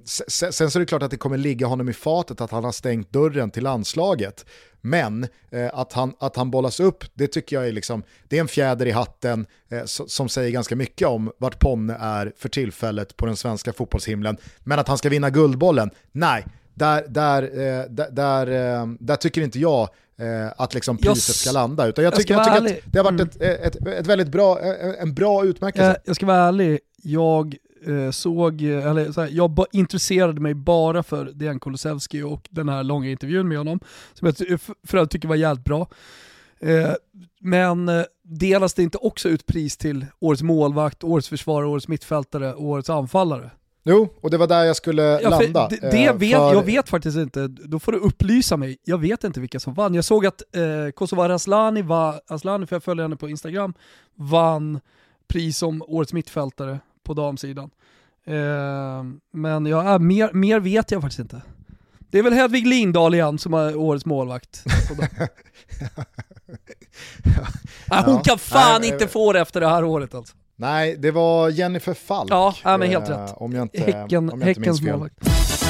sen, 0.04 0.52
sen 0.52 0.70
så 0.70 0.78
är 0.78 0.80
det 0.80 0.86
klart 0.86 1.02
att 1.02 1.10
det 1.10 1.16
kommer 1.16 1.36
ligga 1.36 1.66
honom 1.66 1.88
i 1.88 1.92
fatet 1.92 2.40
att 2.40 2.50
han 2.50 2.64
har 2.64 2.72
stängt 2.72 3.12
dörren 3.12 3.50
till 3.50 3.62
landslaget. 3.62 4.46
Men 4.80 5.26
eh, 5.50 5.70
att, 5.72 5.92
han, 5.92 6.14
att 6.18 6.36
han 6.36 6.50
bollas 6.50 6.80
upp, 6.80 7.04
det 7.14 7.26
tycker 7.26 7.56
jag 7.56 7.68
är, 7.68 7.72
liksom, 7.72 8.02
det 8.28 8.36
är 8.36 8.40
en 8.40 8.48
fjäder 8.48 8.86
i 8.86 8.90
hatten 8.90 9.46
eh, 9.68 9.84
som 9.84 10.28
säger 10.28 10.50
ganska 10.50 10.76
mycket 10.76 11.08
om 11.08 11.32
vart 11.38 11.58
Ponne 11.58 11.96
är 12.00 12.32
för 12.36 12.48
tillfället 12.48 13.16
på 13.16 13.26
den 13.26 13.36
svenska 13.36 13.72
fotbollshimlen. 13.72 14.36
Men 14.58 14.78
att 14.78 14.88
han 14.88 14.98
ska 14.98 15.08
vinna 15.08 15.30
Guldbollen, 15.30 15.90
nej, 16.12 16.44
där, 16.74 17.04
där, 17.08 17.42
eh, 17.42 17.84
där, 17.90 18.10
där, 18.10 18.46
eh, 18.80 18.86
där 19.00 19.16
tycker 19.16 19.40
inte 19.40 19.58
jag 19.58 19.88
eh, 20.18 20.52
att 20.56 20.74
liksom 20.74 20.98
priset 20.98 21.36
ska 21.36 21.52
landa. 21.52 21.86
Utan 21.86 22.04
jag, 22.04 22.14
tycker, 22.14 22.34
jag, 22.34 22.46
jag 22.46 22.66
tycker 22.66 22.76
att 22.76 22.92
det 22.92 22.98
har 22.98 23.04
varit 23.04 23.36
mm. 23.36 23.62
ett, 23.62 23.76
ett, 23.76 23.86
ett, 23.86 24.06
väldigt 24.06 24.28
bra, 24.28 24.60
en 25.00 25.14
bra 25.14 25.44
utmärkelse. 25.44 26.00
Jag 26.04 26.16
ska 26.16 26.26
vara 26.26 26.48
ärlig, 26.48 26.78
jag 27.02 27.46
eh, 27.46 27.58
såg, 28.10 28.62
eller 28.62 29.12
så 29.12 29.20
här, 29.20 29.28
jag 29.32 29.64
intresserade 29.72 30.40
mig 30.40 30.54
bara 30.54 31.02
för 31.02 31.24
Dejan 31.24 31.60
Kulusevski 31.60 32.22
och 32.22 32.48
den 32.50 32.68
här 32.68 32.82
långa 32.82 33.10
intervjun 33.10 33.48
med 33.48 33.58
honom, 33.58 33.80
som 34.14 34.26
jag 34.26 34.60
för 34.60 34.98
övrigt 34.98 35.10
tycker 35.10 35.28
var 35.28 35.36
jävligt 35.36 35.64
bra. 35.64 35.88
Eh, 36.60 36.92
men 37.40 37.88
eh, 37.88 38.04
delas 38.22 38.74
det 38.74 38.82
inte 38.82 38.98
också 38.98 39.28
ut 39.28 39.46
pris 39.46 39.76
till 39.76 40.06
årets 40.20 40.42
målvakt, 40.42 41.04
årets 41.04 41.28
försvarare, 41.28 41.66
årets 41.66 41.88
mittfältare 41.88 42.54
och 42.54 42.64
årets 42.64 42.90
anfallare? 42.90 43.50
Jo, 43.84 44.08
och 44.20 44.30
det 44.30 44.36
var 44.36 44.46
där 44.46 44.64
jag 44.64 44.76
skulle 44.76 45.02
ja, 45.02 45.30
landa. 45.30 45.68
Det, 45.68 45.90
det 45.90 46.04
eh, 46.04 46.14
vet, 46.14 46.36
för... 46.36 46.54
Jag 46.54 46.62
vet 46.62 46.88
faktiskt 46.88 47.16
inte, 47.16 47.46
då 47.48 47.78
får 47.78 47.92
du 47.92 47.98
upplysa 47.98 48.56
mig. 48.56 48.78
Jag 48.84 48.98
vet 48.98 49.24
inte 49.24 49.40
vilka 49.40 49.60
som 49.60 49.74
vann. 49.74 49.94
Jag 49.94 50.04
såg 50.04 50.26
att 50.26 50.42
eh, 50.56 50.90
Kosova 50.94 51.34
Aslani, 51.34 51.84
Aslani, 52.26 52.66
för 52.66 52.76
jag 52.76 52.82
följer 52.82 53.02
henne 53.02 53.16
på 53.16 53.28
Instagram, 53.28 53.74
vann 54.14 54.80
pris 55.28 55.58
som 55.58 55.82
årets 55.86 56.12
mittfältare 56.12 56.78
på 57.08 57.14
damsidan. 57.14 57.70
Eh, 58.26 59.04
men 59.32 59.66
ja, 59.66 59.92
äh, 59.94 59.98
mer, 59.98 60.32
mer 60.32 60.60
vet 60.60 60.90
jag 60.90 61.02
faktiskt 61.02 61.20
inte. 61.20 61.42
Det 62.10 62.18
är 62.18 62.22
väl 62.22 62.32
Hedvig 62.32 62.66
Lindahl 62.66 63.14
igen 63.14 63.38
som 63.38 63.54
är 63.54 63.76
årets 63.76 64.06
målvakt. 64.06 64.64
ja. 67.90 68.02
hon 68.06 68.20
kan 68.20 68.38
fan 68.38 68.80
Nej, 68.80 68.90
inte 68.90 69.08
få 69.08 69.32
det 69.32 69.40
efter 69.40 69.60
det 69.60 69.68
här 69.68 69.84
året 69.84 70.14
alltså. 70.14 70.36
Nej, 70.56 70.96
det 70.96 71.10
var 71.10 71.48
Jennifer 71.48 71.94
Falk. 71.94 72.30
Ja, 72.30 72.54
men 72.64 72.82
helt 72.82 73.10
rätt. 73.10 73.34
Om 73.36 73.52
jag 73.52 73.62
inte, 73.62 73.78
Häcken, 73.80 74.30
om 74.30 74.40
jag 74.40 74.48
inte 74.48 74.60
minns 74.60 74.80
fel. 74.80 74.90
Målvakt. 74.90 75.67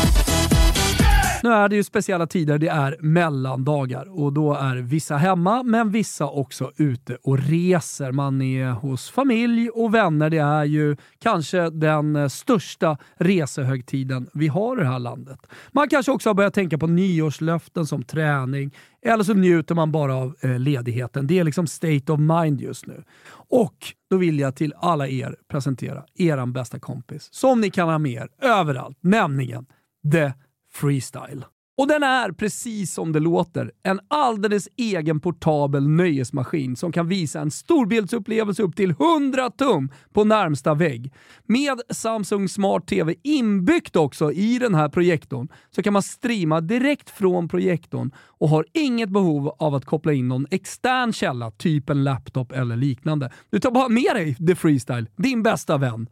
Nu 1.43 1.53
är 1.53 1.69
det 1.69 1.77
ju 1.77 1.85
speciella 1.85 2.27
tider, 2.27 2.59
det 2.59 2.69
är 2.69 2.97
mellandagar 3.01 4.21
och 4.21 4.33
då 4.33 4.55
är 4.55 4.77
vissa 4.77 5.17
hemma 5.17 5.63
men 5.63 5.91
vissa 5.91 6.27
också 6.27 6.73
ute 6.77 7.19
och 7.23 7.39
reser. 7.39 8.13
Man 8.13 8.43
är 8.43 8.71
hos 8.71 9.11
familj 9.11 9.71
och 9.71 9.95
vänner. 9.95 10.31
Det 10.31 10.39
är 10.39 10.65
ju 10.65 10.97
kanske 11.19 11.71
den 11.71 12.31
största 12.31 12.99
resehögtiden 13.17 14.29
vi 14.35 14.49
har 14.49 14.77
i 14.77 14.81
det 14.81 14.89
här 14.89 14.99
landet. 14.99 15.39
Man 15.73 15.89
kanske 15.89 16.13
också 16.13 16.29
har 16.29 16.35
börjat 16.35 16.55
tänka 16.55 16.79
på 16.79 16.87
nyårslöften 16.87 17.87
som 17.87 18.03
träning 18.03 18.75
eller 19.03 19.25
så 19.25 19.35
njuter 19.35 19.75
man 19.75 19.93
bara 19.93 20.15
av 20.15 20.37
eh, 20.41 20.59
ledigheten. 20.59 21.27
Det 21.27 21.39
är 21.39 21.45
liksom 21.45 21.67
state 21.67 22.13
of 22.13 22.21
mind 22.21 22.61
just 22.61 22.87
nu. 22.87 23.05
Och 23.31 23.77
då 24.11 24.17
vill 24.17 24.39
jag 24.39 24.57
till 24.57 24.75
alla 24.77 25.09
er 25.09 25.37
presentera 25.51 26.05
eran 26.15 26.53
bästa 26.53 26.79
kompis 26.79 27.29
som 27.33 27.61
ni 27.61 27.71
kan 27.71 27.89
ha 27.89 27.99
med 27.99 28.13
er 28.13 28.29
överallt, 28.43 28.99
nämligen 29.01 29.67
The 30.13 30.33
Freestyle. 30.73 31.45
Och 31.79 31.89
den 31.89 32.03
är, 32.03 32.33
precis 32.33 32.93
som 32.93 33.13
det 33.13 33.21
låter, 33.21 33.73
en 33.83 34.01
alldeles 34.09 34.69
egen 34.77 35.21
portabel 35.21 35.89
nöjesmaskin 35.89 36.77
som 36.77 36.93
kan 36.93 37.09
visa 37.09 37.41
en 37.41 37.51
storbildsupplevelse 37.51 38.63
upp 38.63 38.77
till 38.77 38.91
100 38.91 39.51
tum 39.51 39.91
på 40.13 40.25
närmsta 40.25 40.75
vägg. 40.75 41.13
Med 41.47 41.81
Samsung 41.91 42.49
Smart 42.49 42.87
TV 42.87 43.15
inbyggt 43.23 43.97
också 43.97 44.33
i 44.33 44.59
den 44.59 44.75
här 44.75 44.89
projektorn 44.89 45.49
så 45.71 45.83
kan 45.83 45.93
man 45.93 46.03
streama 46.03 46.61
direkt 46.61 47.11
från 47.11 47.49
projektorn 47.49 48.11
och 48.19 48.49
har 48.49 48.67
inget 48.75 49.11
behov 49.11 49.49
av 49.59 49.75
att 49.75 49.85
koppla 49.85 50.13
in 50.13 50.29
någon 50.29 50.47
extern 50.51 51.13
källa, 51.13 51.51
typ 51.51 51.91
en 51.91 52.05
laptop 52.05 52.53
eller 52.53 52.77
liknande. 52.77 53.33
Du 53.51 53.61
tar 53.61 53.71
bara 53.71 53.89
med 53.89 54.11
dig 54.15 54.35
The 54.35 54.55
Freestyle, 54.55 55.07
din 55.17 55.43
bästa 55.43 55.77
vän. 55.77 56.09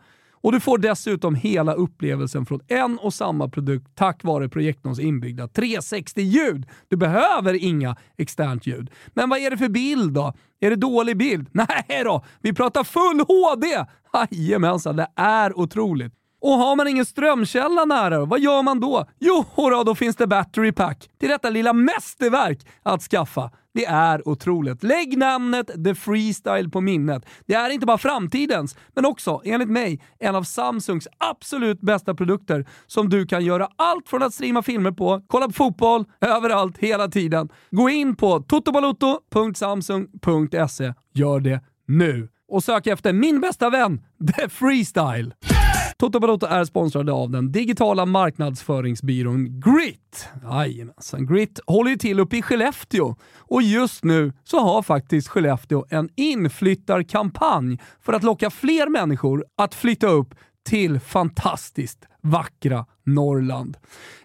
Och 0.47 0.53
du 0.53 0.61
får 0.61 0.79
dessutom 0.79 1.35
hela 1.35 1.75
upplevelsen 1.75 2.47
från 2.47 2.61
en 2.69 2.99
och 2.99 3.15
samma 3.15 3.49
produkt 3.49 3.87
tack 3.95 4.25
vare 4.25 4.49
projektorns 4.49 4.99
inbyggda 4.99 5.47
360-ljud. 5.47 6.67
Du 6.89 6.97
behöver 6.97 7.55
inga 7.55 7.97
externt 8.17 8.67
ljud. 8.67 8.91
Men 9.15 9.29
vad 9.29 9.39
är 9.39 9.51
det 9.51 9.57
för 9.57 9.69
bild 9.69 10.13
då? 10.13 10.33
Är 10.61 10.71
det 10.71 10.77
dålig 10.77 11.17
bild? 11.17 11.49
Nej 11.53 12.03
då, 12.05 12.25
vi 12.41 12.53
pratar 12.53 12.85
full 12.85 13.21
HD! 13.29 13.67
Jajamensan, 14.31 14.97
det 14.97 15.09
är 15.17 15.59
otroligt. 15.59 16.13
Och 16.47 16.53
har 16.53 16.77
man 16.77 16.89
ingen 16.89 17.07
strömkälla 17.07 17.85
nära, 17.85 18.25
vad 18.25 18.41
gör 18.41 18.63
man 18.63 18.81
då? 18.81 19.07
Jo, 19.19 19.45
då 19.87 19.95
finns 19.95 20.17
det 20.17 20.27
Battery 20.27 20.73
Pack 20.73 21.11
till 21.21 21.29
detta 21.29 21.51
lilla 21.51 21.73
mästerverk 21.73 22.67
att 22.83 23.03
skaffa. 23.03 23.51
Det 23.75 23.85
är 23.85 24.29
otroligt. 24.29 24.83
Lägg 24.83 25.19
namnet 25.19 25.71
The 25.85 25.95
Freestyle 25.95 26.71
på 26.71 26.81
minnet. 26.81 27.27
Det 27.47 27.55
är 27.55 27.71
inte 27.71 27.87
bara 27.87 27.99
framtidens, 27.99 28.77
men 28.95 29.07
också, 29.07 29.41
enligt 29.45 29.69
mig, 29.69 30.03
en 30.19 30.37
av 30.37 30.43
Samsungs 30.43 31.09
absolut 31.19 31.81
bästa 31.81 32.15
produkter 32.15 32.67
som 32.87 33.09
du 33.09 33.27
kan 33.27 33.45
göra 33.45 33.69
allt 33.77 34.09
från 34.09 34.23
att 34.23 34.35
streama 34.35 34.63
filmer 34.63 34.93
på, 34.93 35.23
kolla 35.27 35.47
på 35.47 35.53
fotboll, 35.53 36.05
överallt, 36.21 36.79
hela 36.79 37.09
tiden. 37.09 37.49
Gå 37.71 37.91
in 37.91 38.17
på 38.17 38.41
totobaloto.samsung.se. 38.41 40.95
Gör 41.15 41.41
det 41.41 41.61
nu! 41.87 42.29
Och 42.49 42.65
sök 42.65 42.87
efter 42.87 43.13
min 43.13 43.41
bästa 43.41 43.71
vän, 43.71 44.01
The 44.37 44.49
Freestyle. 44.49 45.35
Toto 45.99 46.21
Balotto 46.21 46.47
är 46.47 46.65
sponsrade 46.65 47.13
av 47.13 47.31
den 47.31 47.53
digitala 47.53 48.07
marknadsföringsbyrån 48.07 49.61
Grit. 49.61 50.29
Jajamensan, 50.43 51.27
Grit 51.27 51.61
håller 51.67 51.91
ju 51.91 51.97
till 51.97 52.21
uppe 52.21 52.37
i 52.37 52.43
Skellefteå 52.43 53.17
och 53.39 53.63
just 53.63 54.05
nu 54.05 54.33
så 54.45 54.61
har 54.61 54.83
faktiskt 54.83 55.29
Skellefteå 55.29 55.85
en 55.91 56.09
inflyttarkampanj 56.15 57.79
för 58.03 58.13
att 58.13 58.23
locka 58.23 58.51
fler 58.51 58.89
människor 58.89 59.45
att 59.57 59.75
flytta 59.75 60.07
upp 60.07 60.35
till 60.69 61.01
fantastiskt 61.01 62.07
vackra 62.31 62.87
Norrland. 63.05 63.77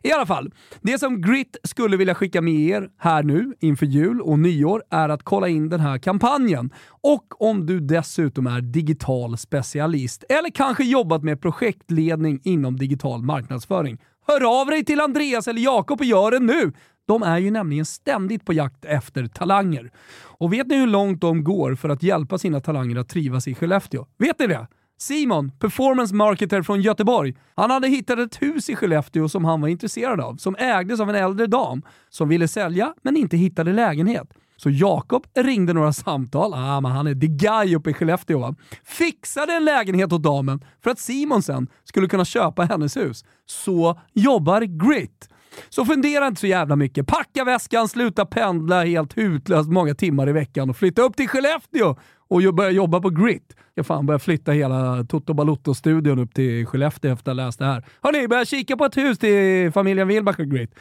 I 0.03 0.11
alla 0.11 0.25
fall, 0.25 0.51
det 0.81 0.99
som 0.99 1.21
Grit 1.21 1.57
skulle 1.63 1.97
vilja 1.97 2.15
skicka 2.15 2.41
med 2.41 2.53
er 2.53 2.89
här 2.97 3.23
nu 3.23 3.53
inför 3.59 3.85
jul 3.85 4.21
och 4.21 4.39
nyår 4.39 4.83
är 4.89 5.09
att 5.09 5.23
kolla 5.23 5.47
in 5.47 5.69
den 5.69 5.79
här 5.79 5.97
kampanjen. 5.97 6.73
Och 7.01 7.41
om 7.41 7.65
du 7.65 7.79
dessutom 7.79 8.47
är 8.47 8.61
digital 8.61 9.37
specialist 9.37 10.23
eller 10.29 10.49
kanske 10.49 10.83
jobbat 10.83 11.23
med 11.23 11.41
projektledning 11.41 12.39
inom 12.43 12.77
digital 12.77 13.23
marknadsföring. 13.23 13.97
Hör 14.27 14.61
av 14.61 14.67
dig 14.67 14.85
till 14.85 15.01
Andreas 15.01 15.47
eller 15.47 15.61
Jakob 15.61 15.99
och 15.99 16.05
gör 16.05 16.31
det 16.31 16.39
nu! 16.39 16.71
De 17.07 17.23
är 17.23 17.37
ju 17.37 17.51
nämligen 17.51 17.85
ständigt 17.85 18.45
på 18.45 18.53
jakt 18.53 18.85
efter 18.85 19.27
talanger. 19.27 19.91
Och 20.23 20.53
vet 20.53 20.67
ni 20.67 20.75
hur 20.75 20.87
långt 20.87 21.21
de 21.21 21.43
går 21.43 21.75
för 21.75 21.89
att 21.89 22.03
hjälpa 22.03 22.37
sina 22.37 22.61
talanger 22.61 22.95
att 22.95 23.09
trivas 23.09 23.47
i 23.47 23.55
Skellefteå? 23.55 24.05
Vet 24.17 24.39
ni 24.39 24.47
det? 24.47 24.67
Simon, 25.01 25.51
performance 25.59 26.15
marketer 26.15 26.61
från 26.61 26.81
Göteborg, 26.81 27.35
han 27.55 27.71
hade 27.71 27.87
hittat 27.87 28.19
ett 28.19 28.41
hus 28.41 28.69
i 28.69 28.75
Skellefteå 28.75 29.29
som 29.29 29.45
han 29.45 29.61
var 29.61 29.67
intresserad 29.67 30.21
av, 30.21 30.35
som 30.35 30.55
ägdes 30.55 30.99
av 30.99 31.09
en 31.09 31.15
äldre 31.15 31.47
dam 31.47 31.81
som 32.09 32.29
ville 32.29 32.47
sälja 32.47 32.93
men 33.01 33.17
inte 33.17 33.37
hittade 33.37 33.73
lägenhet. 33.73 34.27
Så 34.57 34.69
Jakob 34.69 35.27
ringde 35.33 35.73
några 35.73 35.93
samtal, 35.93 36.53
ah, 36.53 36.81
men 36.81 36.91
han 36.91 37.07
är 37.07 37.15
the 37.15 37.27
guy 37.27 37.75
uppe 37.75 37.89
i 37.89 37.93
Skellefteå 37.93 38.39
va? 38.39 38.55
Fixade 38.83 39.53
en 39.53 39.65
lägenhet 39.65 40.13
åt 40.13 40.23
damen 40.23 40.65
för 40.83 40.91
att 40.91 40.99
Simon 40.99 41.43
sen 41.43 41.67
skulle 41.83 42.07
kunna 42.07 42.25
köpa 42.25 42.63
hennes 42.63 42.97
hus. 42.97 43.25
Så 43.45 43.99
jobbar 44.13 44.61
Grit. 44.61 45.29
Så 45.69 45.85
fundera 45.85 46.27
inte 46.27 46.41
så 46.41 46.47
jävla 46.47 46.75
mycket. 46.75 47.07
Packa 47.07 47.43
väskan, 47.43 47.87
sluta 47.87 48.25
pendla 48.25 48.83
helt 48.83 49.17
hutlöst 49.17 49.69
många 49.69 49.95
timmar 49.95 50.29
i 50.29 50.31
veckan 50.31 50.69
och 50.69 50.77
flytta 50.77 51.01
upp 51.01 51.15
till 51.15 51.27
Skellefteå 51.27 51.95
och 52.27 52.53
börja 52.53 52.71
jobba 52.71 52.99
på 52.99 53.09
Grit. 53.09 53.55
Jag 53.73 53.85
fan 53.85 54.05
börja 54.05 54.19
flytta 54.19 54.51
hela 54.51 55.03
Toto 55.03 55.33
Balotto-studion 55.33 56.19
upp 56.19 56.33
till 56.33 56.65
Skellefteå 56.65 57.13
efter 57.13 57.31
att 57.31 57.37
ha 57.37 57.45
läst 57.45 57.59
det 57.59 57.65
här. 57.65 57.85
Hörni, 58.01 58.27
börja 58.27 58.45
kika 58.45 58.77
på 58.77 58.85
ett 58.85 58.97
hus 58.97 59.19
till 59.19 59.71
familjen 59.71 60.07
Wilbach 60.07 60.39
och 60.39 60.45
Grit. 60.45 60.75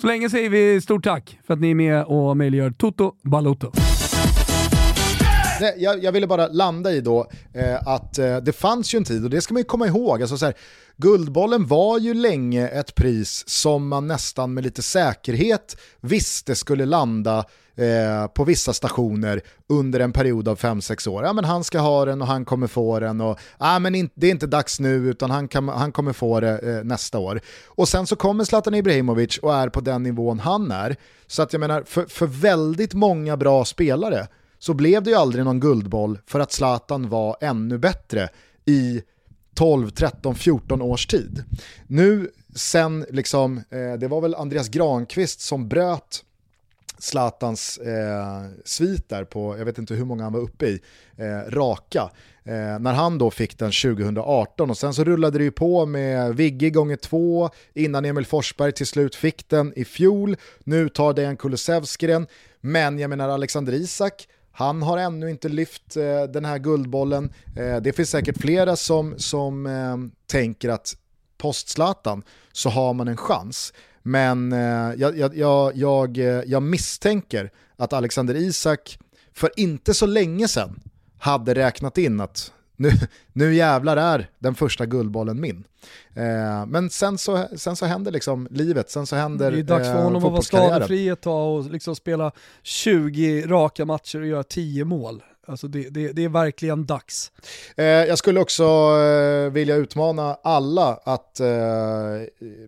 Så 0.00 0.06
länge 0.06 0.30
säger 0.30 0.50
vi 0.50 0.80
stort 0.80 1.04
tack 1.04 1.38
för 1.46 1.54
att 1.54 1.60
ni 1.60 1.70
är 1.70 1.74
med 1.74 2.04
och 2.04 2.36
möjliggör 2.36 2.70
Toto 2.70 3.12
Balotto. 3.22 3.72
Jag, 5.76 6.04
jag, 6.04 6.12
ville 6.12 6.26
bara 6.26 6.48
landa 6.48 6.92
i 6.92 7.00
då 7.00 7.30
eh, 7.54 7.88
att 7.88 8.18
eh, 8.18 8.36
det 8.36 8.52
fanns 8.52 8.94
ju 8.94 8.96
en 8.96 9.04
tid, 9.04 9.24
och 9.24 9.30
det 9.30 9.40
ska 9.40 9.54
man 9.54 9.60
ju 9.60 9.64
komma 9.64 9.86
ihåg, 9.86 10.22
alltså 10.22 10.38
så 10.38 10.44
här, 10.44 10.54
Guldbollen 10.96 11.66
var 11.66 11.98
ju 11.98 12.14
länge 12.14 12.68
ett 12.68 12.94
pris 12.94 13.44
som 13.48 13.88
man 13.88 14.06
nästan 14.06 14.54
med 14.54 14.64
lite 14.64 14.82
säkerhet 14.82 15.76
visste 16.00 16.54
skulle 16.54 16.86
landa 16.86 17.44
eh, 17.80 18.26
på 18.26 18.44
vissa 18.44 18.72
stationer 18.72 19.40
under 19.68 20.00
en 20.00 20.12
period 20.12 20.48
av 20.48 20.58
5-6 20.58 21.08
år. 21.08 21.24
Ja 21.24 21.32
men 21.32 21.44
han 21.44 21.64
ska 21.64 21.78
ha 21.78 22.04
den 22.04 22.22
och 22.22 22.28
han 22.28 22.44
kommer 22.44 22.66
få 22.66 23.00
den 23.00 23.20
och 23.20 23.38
ah, 23.58 23.78
men 23.78 23.94
in, 23.94 24.10
det 24.14 24.26
är 24.26 24.30
inte 24.30 24.46
dags 24.46 24.80
nu 24.80 24.94
utan 24.94 25.30
han, 25.30 25.48
kan, 25.48 25.68
han 25.68 25.92
kommer 25.92 26.12
få 26.12 26.40
det 26.40 26.58
eh, 26.58 26.84
nästa 26.84 27.18
år. 27.18 27.40
Och 27.66 27.88
sen 27.88 28.06
så 28.06 28.16
kommer 28.16 28.44
Zlatan 28.44 28.74
Ibrahimovic 28.74 29.38
och 29.38 29.54
är 29.54 29.68
på 29.68 29.80
den 29.80 30.02
nivån 30.02 30.40
han 30.40 30.70
är. 30.70 30.96
Så 31.26 31.42
att 31.42 31.52
jag 31.52 31.60
menar, 31.60 31.82
för, 31.82 32.06
för 32.06 32.26
väldigt 32.26 32.94
många 32.94 33.36
bra 33.36 33.64
spelare 33.64 34.28
så 34.60 34.74
blev 34.74 35.02
det 35.02 35.10
ju 35.10 35.16
aldrig 35.16 35.44
någon 35.44 35.60
guldboll 35.60 36.18
för 36.26 36.40
att 36.40 36.52
Zlatan 36.52 37.08
var 37.08 37.36
ännu 37.40 37.78
bättre 37.78 38.28
i 38.64 39.02
12, 39.54 39.90
13, 39.90 40.34
14 40.34 40.82
års 40.82 41.06
tid. 41.06 41.44
Nu 41.86 42.30
sen, 42.54 43.06
liksom, 43.10 43.58
eh, 43.58 43.92
det 43.98 44.08
var 44.08 44.20
väl 44.20 44.34
Andreas 44.34 44.68
Granqvist 44.68 45.40
som 45.40 45.68
bröt 45.68 46.24
Zlatans 46.98 47.78
eh, 47.78 48.44
svit 48.64 49.08
där 49.08 49.24
på, 49.24 49.58
jag 49.58 49.64
vet 49.64 49.78
inte 49.78 49.94
hur 49.94 50.04
många 50.04 50.24
han 50.24 50.32
var 50.32 50.40
uppe 50.40 50.66
i, 50.66 50.80
eh, 51.16 51.50
raka. 51.50 52.10
Eh, 52.44 52.78
när 52.78 52.92
han 52.92 53.18
då 53.18 53.30
fick 53.30 53.58
den 53.58 53.72
2018 53.72 54.70
och 54.70 54.78
sen 54.78 54.94
så 54.94 55.04
rullade 55.04 55.38
det 55.38 55.44
ju 55.44 55.50
på 55.50 55.86
med 55.86 56.36
Vigge 56.36 56.70
gånger 56.70 56.96
två 56.96 57.50
innan 57.74 58.04
Emil 58.04 58.26
Forsberg 58.26 58.72
till 58.72 58.86
slut 58.86 59.14
fick 59.14 59.48
den 59.48 59.72
i 59.76 59.84
fjol. 59.84 60.36
Nu 60.64 60.88
tar 60.88 61.12
Dejan 61.12 61.36
Kulusevski 61.36 62.06
den, 62.06 62.26
men 62.60 62.98
jag 62.98 63.10
menar 63.10 63.28
Alexander 63.28 63.72
Isak, 63.72 64.28
han 64.52 64.82
har 64.82 64.98
ännu 64.98 65.30
inte 65.30 65.48
lyft 65.48 65.96
eh, 65.96 66.22
den 66.22 66.44
här 66.44 66.58
guldbollen. 66.58 67.32
Eh, 67.56 67.76
det 67.76 67.92
finns 67.92 68.10
säkert 68.10 68.40
flera 68.40 68.76
som, 68.76 69.18
som 69.18 69.66
eh, 69.66 69.96
tänker 70.26 70.68
att 70.68 70.96
post-Zlatan 71.38 72.22
så 72.52 72.70
har 72.70 72.94
man 72.94 73.08
en 73.08 73.16
chans. 73.16 73.72
Men 74.02 74.52
eh, 74.52 74.94
jag, 74.96 75.18
jag, 75.36 75.76
jag, 75.76 76.18
eh, 76.18 76.42
jag, 76.46 76.62
misstänker 76.62 77.50
att 77.76 77.92
Alexander 77.92 78.34
Isak 78.34 78.98
för 79.34 79.50
inte 79.56 79.94
så 79.94 80.06
länge 80.06 80.48
sedan 80.48 80.80
hade 81.18 81.54
räknat 81.54 81.98
in 81.98 82.20
att 82.20 82.52
nu, 82.80 82.90
nu 83.32 83.54
jävlar 83.54 83.96
är 83.96 84.30
den 84.38 84.54
första 84.54 84.86
guldbollen 84.86 85.40
min. 85.40 85.64
Eh, 86.14 86.66
men 86.66 86.90
sen 86.90 87.18
så, 87.18 87.48
sen 87.56 87.76
så 87.76 87.86
händer 87.86 88.12
liksom 88.12 88.48
livet, 88.50 88.90
sen 88.90 89.06
så 89.06 89.16
händer 89.16 89.50
Det 89.50 89.58
är 89.58 89.62
dags 89.62 89.88
för 89.88 89.96
eh, 89.96 90.02
honom 90.02 90.24
att 90.24 90.32
vara 90.32 90.42
skadefri 90.42 91.08
ett 91.08 91.20
tag 91.20 91.58
och 91.58 91.70
liksom 91.70 91.96
spela 91.96 92.32
20 92.62 93.46
raka 93.46 93.84
matcher 93.84 94.20
och 94.20 94.26
göra 94.26 94.42
10 94.42 94.84
mål. 94.84 95.22
Alltså 95.46 95.68
det, 95.68 95.88
det, 95.88 96.12
det, 96.12 96.24
är 96.24 96.28
verkligen 96.28 96.86
dags. 96.86 97.32
Eh, 97.76 97.84
jag 97.84 98.18
skulle 98.18 98.40
också 98.40 98.64
eh, 98.64 99.52
vilja 99.52 99.76
utmana 99.76 100.36
alla 100.42 101.00
att 101.04 101.40
eh, 101.40 101.46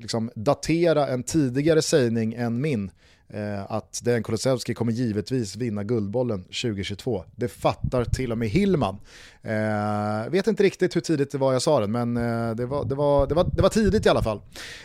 liksom 0.01 0.31
datera 0.35 1.09
en 1.09 1.23
tidigare 1.23 1.83
sägning 1.83 2.35
än 2.35 2.61
min 2.61 2.91
Eh, 3.35 3.73
att 3.73 4.01
Dejan 4.05 4.23
Kulusevski 4.23 4.75
kommer 4.75 4.93
givetvis 4.93 5.57
vinna 5.57 5.83
Guldbollen 5.83 6.43
2022. 6.43 7.25
Det 7.37 7.49
fattar 7.49 8.05
till 8.05 8.33
och 8.33 8.39
med 8.39 8.49
Hillman. 8.49 8.99
Eh, 9.43 10.31
vet 10.31 10.47
inte 10.47 10.63
riktigt 10.63 10.97
hur 10.97 11.01
tidigt 11.01 11.33
det 11.33 11.39
var 11.39 11.53
jag 11.53 11.63
sa 11.63 11.81
den, 11.81 11.93
men 11.93 12.17
eh, 12.17 12.55
det, 12.55 12.67
var, 12.67 12.85
det, 12.85 12.95
var, 12.95 13.27
det, 13.27 13.35
var, 13.35 13.51
det 13.53 13.63
var 13.63 13.69
tidigt 13.69 14.07
i 14.07 14.09
alla 14.09 14.23
fall. 14.23 14.41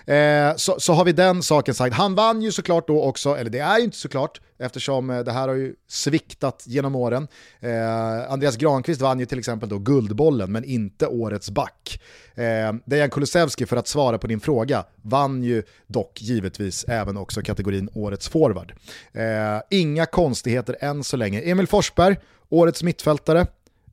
Eh, 0.06 0.56
så, 0.56 0.80
så 0.80 0.94
har 0.94 1.06
vi 1.06 1.12
den 1.12 1.44
saken 1.44 1.74
sagt. 1.74 1.96
Han 1.96 2.16
vann 2.16 2.42
ju 2.42 2.52
såklart 2.52 2.88
då 2.88 3.04
också, 3.04 3.38
eller 3.38 3.50
det 3.50 3.60
är 3.60 3.78
ju 3.78 3.84
inte 3.84 3.98
såklart, 3.98 4.42
eftersom 4.60 5.10
eh, 5.10 5.20
det 5.20 5.32
här 5.32 5.48
har 5.48 5.56
ju 5.56 5.76
sviktat 5.88 6.64
genom 6.68 6.96
åren. 6.96 7.28
Eh, 7.60 8.32
Andreas 8.32 8.58
Granqvist 8.58 9.02
vann 9.02 9.20
ju 9.20 9.26
till 9.26 9.40
exempel 9.40 9.70
då 9.70 9.78
Guldbollen, 9.78 10.52
men 10.52 10.64
inte 10.64 11.08
Årets 11.08 11.50
back. 11.50 12.02
Eh, 12.36 12.74
Dejan 12.86 13.10
Kulusevski, 13.10 13.66
för 13.66 13.78
att 13.78 13.88
svara 13.88 14.18
på 14.18 14.28
din 14.28 14.40
fråga, 14.40 14.86
vann 15.02 15.44
ju 15.44 15.64
dock 15.88 16.22
givetvis 16.22 16.86
även 16.88 17.18
också 17.18 17.42
kategorin 17.42 17.90
Årets 17.94 18.30
forward. 18.30 18.74
Eh, 19.12 19.62
inga 19.70 20.06
konstigheter 20.06 20.78
än 20.80 21.04
så 21.04 21.18
länge. 21.18 21.42
Emil 21.42 21.68
Forsberg, 21.68 22.18
Årets 22.50 22.84
mittfältare, 22.84 23.48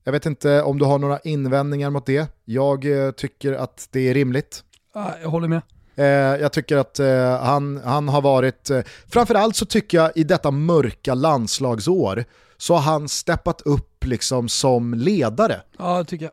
jag 0.05 0.13
vet 0.13 0.27
inte 0.27 0.63
om 0.63 0.79
du 0.79 0.85
har 0.85 0.99
några 0.99 1.19
invändningar 1.19 1.91
mot 1.91 2.07
det. 2.07 2.29
Jag 2.45 3.07
eh, 3.07 3.11
tycker 3.11 3.53
att 3.53 3.89
det 3.91 4.09
är 4.09 4.15
rimligt. 4.15 4.65
Jag 5.23 5.29
håller 5.29 5.49
med. 5.49 5.63
Eh, 5.95 6.07
jag 6.07 6.53
tycker 6.53 6.77
att 6.77 6.99
eh, 6.99 7.39
han, 7.41 7.81
han 7.85 8.09
har 8.09 8.23
varit, 8.23 8.71
eh, 8.71 8.81
framförallt 9.09 9.57
så 9.57 9.67
tycker 9.67 9.99
jag 9.99 10.13
i 10.15 10.25
detta 10.25 10.51
mörka 10.51 11.15
landslagsår, 11.15 12.25
så 12.57 12.75
har 12.75 12.93
han 12.93 13.09
steppat 13.09 13.61
upp 13.61 14.05
liksom 14.05 14.49
som 14.49 14.95
ledare. 14.95 15.61
Ja, 15.79 15.99
det 15.99 16.05
tycker 16.05 16.25
jag. 16.25 16.33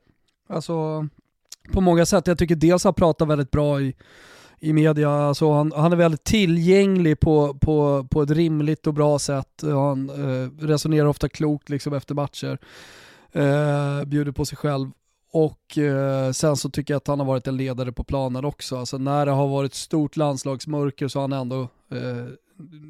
Alltså, 0.55 1.07
på 1.71 1.81
många 1.81 2.05
sätt. 2.05 2.27
Jag 2.27 2.37
tycker 2.37 2.55
dels 2.55 2.83
han 2.83 2.93
pratar 2.93 3.25
väldigt 3.25 3.51
bra 3.51 3.81
i, 3.81 3.95
i 4.59 4.73
media, 4.73 5.11
alltså 5.11 5.51
han, 5.51 5.71
han 5.75 5.91
är 5.91 5.95
väldigt 5.95 6.23
tillgänglig 6.23 7.19
på, 7.19 7.53
på, 7.53 8.07
på 8.11 8.21
ett 8.21 8.31
rimligt 8.31 8.87
och 8.87 8.93
bra 8.93 9.19
sätt. 9.19 9.61
Han 9.61 10.09
eh, 10.09 10.65
resonerar 10.65 11.05
ofta 11.05 11.29
klokt 11.29 11.69
liksom 11.69 11.93
efter 11.93 12.15
matcher 12.15 12.57
eh, 13.31 14.03
bjuder 14.05 14.31
på 14.31 14.45
sig 14.45 14.57
själv. 14.57 14.91
Och 15.33 15.77
eh, 15.77 16.31
sen 16.31 16.57
så 16.57 16.69
tycker 16.69 16.93
jag 16.93 16.97
att 16.97 17.07
han 17.07 17.19
har 17.19 17.27
varit 17.27 17.47
en 17.47 17.57
ledare 17.57 17.91
på 17.91 18.03
planen 18.03 18.45
också. 18.45 18.77
Alltså 18.77 18.97
när 18.97 19.25
det 19.25 19.31
har 19.31 19.47
varit 19.47 19.73
stort 19.73 20.15
landslagsmörker 20.15 21.07
så 21.07 21.19
har 21.19 21.23
han 21.23 21.41
ändå 21.41 21.61
eh, 21.91 22.27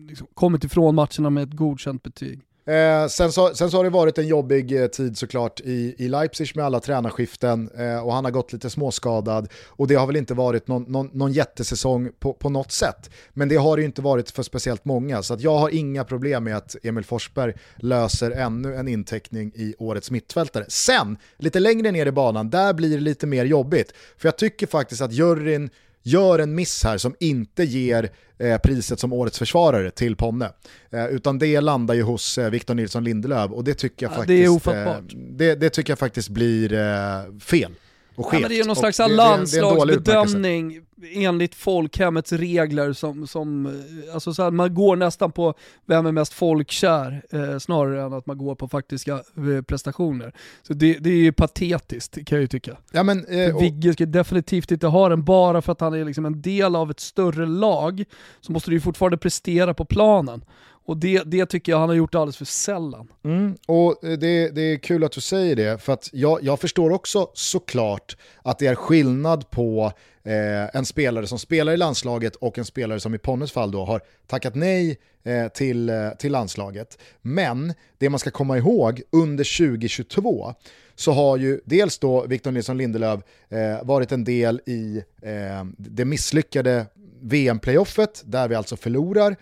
liksom 0.07 0.27
kommit 0.33 0.63
ifrån 0.63 0.95
matcherna 0.95 1.29
med 1.29 1.43
ett 1.43 1.55
godkänt 1.55 2.03
betyg. 2.03 2.41
Eh, 2.71 3.07
sen, 3.07 3.31
så, 3.31 3.55
sen 3.55 3.71
så 3.71 3.77
har 3.77 3.83
det 3.83 3.89
varit 3.89 4.17
en 4.17 4.27
jobbig 4.27 4.81
eh, 4.81 4.87
tid 4.87 5.17
såklart 5.17 5.59
i, 5.59 5.95
i 5.97 6.07
Leipzig 6.07 6.55
med 6.55 6.65
alla 6.65 6.79
tränarskiften 6.79 7.69
eh, 7.77 8.05
och 8.05 8.13
han 8.13 8.25
har 8.25 8.31
gått 8.31 8.53
lite 8.53 8.69
småskadad 8.69 9.47
och 9.67 9.87
det 9.87 9.95
har 9.95 10.07
väl 10.07 10.15
inte 10.15 10.33
varit 10.33 10.67
någon, 10.67 10.83
någon, 10.83 11.09
någon 11.13 11.31
jättesäsong 11.31 12.09
på, 12.19 12.33
på 12.33 12.49
något 12.49 12.71
sätt. 12.71 13.09
Men 13.33 13.49
det 13.49 13.55
har 13.55 13.75
det 13.75 13.81
ju 13.81 13.85
inte 13.85 14.01
varit 14.01 14.31
för 14.31 14.43
speciellt 14.43 14.85
många 14.85 15.23
så 15.23 15.33
att 15.33 15.41
jag 15.41 15.57
har 15.57 15.69
inga 15.69 16.03
problem 16.03 16.43
med 16.43 16.57
att 16.57 16.75
Emil 16.83 17.03
Forsberg 17.03 17.53
löser 17.75 18.31
ännu 18.31 18.75
en 18.75 18.87
inteckning 18.87 19.51
i 19.55 19.75
årets 19.79 20.11
mittfältare. 20.11 20.65
Sen, 20.67 21.17
lite 21.37 21.59
längre 21.59 21.91
ner 21.91 22.05
i 22.05 22.11
banan, 22.11 22.49
där 22.49 22.73
blir 22.73 22.89
det 22.97 23.03
lite 23.03 23.27
mer 23.27 23.45
jobbigt. 23.45 23.93
För 24.17 24.27
jag 24.27 24.37
tycker 24.37 24.67
faktiskt 24.67 25.01
att 25.01 25.13
juryn 25.13 25.69
gör 26.03 26.39
en 26.39 26.55
miss 26.55 26.83
här 26.83 26.97
som 26.97 27.15
inte 27.19 27.63
ger 27.63 28.11
eh, 28.41 28.57
priset 28.57 28.99
som 28.99 29.13
årets 29.13 29.39
försvarare 29.39 29.91
till 29.91 30.15
Ponne. 30.15 30.49
Eh, 30.89 31.05
utan 31.05 31.39
det 31.39 31.61
landar 31.61 31.93
ju 31.95 32.01
hos 32.01 32.37
eh, 32.37 32.49
Victor 32.49 32.73
Nilsson 32.73 33.03
Lindelöf 33.03 33.51
och 33.51 33.63
det 33.63 33.73
tycker 33.73 34.05
jag 34.05 34.11
Ja, 34.11 34.15
faktiskt, 34.15 34.65
det 34.65 34.73
eh, 34.75 34.97
det, 35.37 35.55
det 35.55 35.69
tycker 35.69 35.91
jag 35.91 35.99
faktiskt 35.99 36.29
blir 36.29 36.73
eh, 36.73 37.39
fel. 37.39 37.71
Och 38.15 38.25
Ja, 38.25 38.29
skevt. 38.29 38.41
men 38.41 38.49
det 38.49 38.59
är 38.59 38.65
någon 38.65 38.75
slags 38.75 38.99
landslagsbedömning 38.99 40.81
enligt 41.13 41.55
folkhemmets 41.55 42.31
regler 42.31 42.93
som, 42.93 43.27
som 43.27 43.65
eh, 43.65 44.13
alltså 44.13 44.33
så 44.33 44.43
här, 44.43 44.51
man 44.51 44.73
går 44.73 44.95
nästan 44.95 45.31
på 45.31 45.53
vem 45.85 46.05
är 46.05 46.11
mest 46.11 46.33
folkkär 46.33 47.21
eh, 47.29 47.57
snarare 47.59 48.01
än 48.03 48.13
att 48.13 48.25
man 48.25 48.37
går 48.37 48.55
på 48.55 48.67
faktiska 48.67 49.13
eh, 49.13 49.61
prestationer. 49.67 50.33
Så 50.63 50.73
det, 50.73 50.93
det 50.93 51.09
är 51.09 51.15
ju 51.15 51.31
patetiskt 51.31 52.13
kan 52.13 52.35
jag 52.35 52.41
ju 52.41 52.47
tycka. 52.47 52.77
Ja, 52.91 53.03
men, 53.03 53.25
eh, 53.25 53.55
och, 53.55 53.61
Vigge 53.61 53.93
ska 53.93 54.05
definitivt 54.05 54.71
inte 54.71 54.87
ha 54.87 55.09
den 55.09 55.23
bara 55.23 55.61
för 55.61 55.71
att 55.71 55.81
han 55.81 55.93
är 55.93 56.05
liksom 56.05 56.25
en 56.25 56.41
del 56.41 56.75
av 56.75 56.91
ett 56.91 56.99
större 56.99 57.45
lag, 57.45 58.03
så 58.41 58.51
måste 58.51 58.69
du 58.69 58.75
ju 58.75 58.81
fortfarande 58.81 59.17
prestera 59.17 59.73
på 59.73 59.85
planen. 59.85 60.43
Och 60.91 60.97
det, 60.97 61.23
det 61.25 61.45
tycker 61.45 61.71
jag 61.71 61.79
han 61.79 61.89
har 61.89 61.95
gjort 61.95 62.15
alldeles 62.15 62.37
för 62.37 62.45
sällan. 62.45 63.07
Mm, 63.23 63.57
och 63.67 64.03
eh, 64.03 64.17
det, 64.17 64.49
det 64.49 64.61
är 64.61 64.77
kul 64.77 65.03
att 65.03 65.11
du 65.11 65.21
säger 65.21 65.55
det, 65.55 65.81
för 65.81 65.93
att 65.93 66.09
jag, 66.13 66.43
jag 66.43 66.59
förstår 66.59 66.91
också 66.91 67.29
såklart 67.33 68.17
att 68.41 68.59
det 68.59 68.67
är 68.67 68.75
skillnad 68.75 69.49
på 69.49 69.91
eh, 70.23 70.75
en 70.75 70.85
spelare 70.85 71.27
som 71.27 71.39
spelar 71.39 71.73
i 71.73 71.77
landslaget 71.77 72.35
och 72.35 72.57
en 72.57 72.65
spelare 72.65 72.99
som 72.99 73.15
i 73.15 73.17
Ponnes 73.17 73.51
fall 73.51 73.71
då 73.71 73.85
har 73.85 74.01
tackat 74.27 74.55
nej 74.55 74.97
eh, 75.23 75.47
till, 75.47 75.89
eh, 75.89 76.09
till 76.19 76.31
landslaget. 76.31 76.97
Men 77.21 77.73
det 77.97 78.09
man 78.09 78.19
ska 78.19 78.31
komma 78.31 78.57
ihåg 78.57 79.01
under 79.11 79.57
2022 79.57 80.53
så 80.95 81.11
har 81.11 81.37
ju 81.37 81.61
dels 81.65 81.99
då 81.99 82.25
Victor 82.25 82.51
Nilsson 82.51 82.77
Lindelöf 82.77 83.19
eh, 83.49 83.83
varit 83.83 84.11
en 84.11 84.23
del 84.23 84.61
i 84.65 85.03
eh, 85.21 85.65
det 85.77 86.05
misslyckade 86.05 86.85
VM-playoffet 87.21 88.23
där 88.25 88.47
vi 88.47 88.55
alltså 88.55 88.75
förlorar 88.75 89.35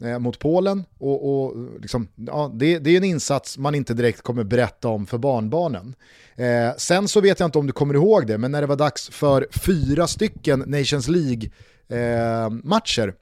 eh, 0.00 0.18
mot 0.18 0.38
Polen. 0.38 0.84
Och, 0.98 1.44
och 1.44 1.56
liksom, 1.80 2.08
ja, 2.14 2.50
det, 2.54 2.78
det 2.78 2.90
är 2.90 2.96
en 2.96 3.04
insats 3.04 3.58
man 3.58 3.74
inte 3.74 3.94
direkt 3.94 4.22
kommer 4.22 4.44
berätta 4.44 4.88
om 4.88 5.06
för 5.06 5.18
barnbarnen. 5.18 5.94
Eh, 6.36 6.70
sen 6.76 7.08
så 7.08 7.20
vet 7.20 7.40
jag 7.40 7.46
inte 7.46 7.58
om 7.58 7.66
du 7.66 7.72
kommer 7.72 7.94
ihåg 7.94 8.26
det, 8.26 8.38
men 8.38 8.52
när 8.52 8.60
det 8.60 8.66
var 8.66 8.76
dags 8.76 9.08
för 9.08 9.46
fyra 9.50 10.06
stycken 10.06 10.64
Nations 10.66 11.08
League-matcher 11.08 13.08
eh, 13.08 13.14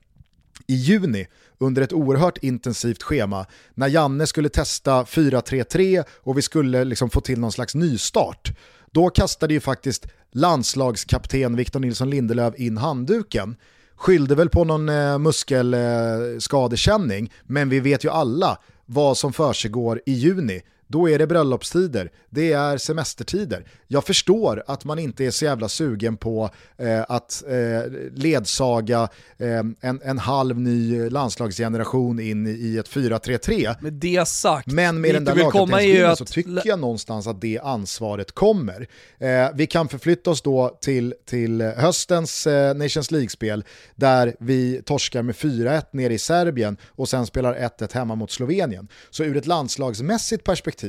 i 0.67 0.75
juni 0.75 1.27
under 1.59 1.83
ett 1.83 1.93
oerhört 1.93 2.39
intensivt 2.39 3.03
schema 3.03 3.47
när 3.75 3.89
Janne 3.89 4.27
skulle 4.27 4.49
testa 4.49 5.03
4-3-3 5.03 6.05
och 6.11 6.39
vi 6.39 6.43
skulle 6.43 6.85
liksom 6.85 7.11
få 7.11 7.21
till 7.21 7.41
någon 7.41 7.53
slags 7.53 7.75
nystart. 7.75 8.53
Då 8.91 9.11
kastade 9.11 9.55
ju 9.55 9.61
faktiskt 9.61 10.07
landslagskapten 10.33 11.57
Victor 11.57 11.81
Nilsson 11.81 12.11
Lindelöf 12.11 12.55
in 12.55 12.77
handduken. 12.77 13.57
Skyllde 13.97 14.35
väl 14.35 14.49
på 14.49 14.65
någon 14.65 14.89
eh, 14.89 15.19
muskelskadekänning, 15.19 17.33
men 17.47 17.69
vi 17.69 17.81
vet 17.81 18.05
ju 18.05 18.11
alla 18.11 18.59
vad 18.87 19.17
som 19.17 19.33
försiggår 19.33 20.01
i 20.07 20.13
juni. 20.13 20.63
Då 20.93 21.09
är 21.09 21.19
det 21.19 21.27
bröllopstider, 21.27 22.11
det 22.31 22.53
är 22.53 22.79
semestertider. 22.79 23.65
Jag 23.87 24.05
förstår 24.05 24.65
att 24.67 24.85
man 24.85 24.99
inte 24.99 25.25
är 25.25 25.31
så 25.31 25.45
jävla 25.45 25.69
sugen 25.69 26.17
på 26.17 26.51
eh, 26.79 27.05
att 27.09 27.43
eh, 27.49 27.93
ledsaga 28.15 29.09
eh, 29.39 29.49
en, 29.81 30.01
en 30.05 30.19
halv 30.19 30.61
ny 30.61 31.11
landslagsgeneration 31.11 32.21
in 32.21 32.47
i 32.47 32.77
ett 32.77 32.91
4-3-3. 32.91 33.77
Med 33.81 33.93
det 33.93 34.29
sagt, 34.29 34.67
Men 34.67 35.01
med 35.01 35.15
den 35.15 35.25
där 35.25 36.11
att 36.13 36.19
så 36.19 36.25
tycker 36.25 36.63
jag 36.65 36.79
någonstans 36.79 37.27
att 37.27 37.41
det 37.41 37.59
ansvaret 37.63 38.33
kommer. 38.33 38.87
Eh, 39.19 39.49
vi 39.55 39.67
kan 39.67 39.89
förflytta 39.89 40.31
oss 40.31 40.43
då 40.43 40.79
till, 40.81 41.15
till 41.27 41.61
höstens 41.61 42.47
eh, 42.47 42.75
Nations 42.75 43.11
League-spel 43.11 43.65
där 43.95 44.37
vi 44.39 44.83
torskar 44.85 45.23
med 45.23 45.35
4-1 45.35 45.83
nere 45.91 46.15
i 46.15 46.19
Serbien 46.19 46.77
och 46.89 47.09
sen 47.09 47.27
spelar 47.27 47.55
1-1 47.55 47.95
hemma 47.95 48.15
mot 48.15 48.31
Slovenien. 48.31 48.89
Så 49.11 49.25
ur 49.25 49.37
ett 49.37 49.47
landslagsmässigt 49.47 50.45
perspektiv 50.45 50.82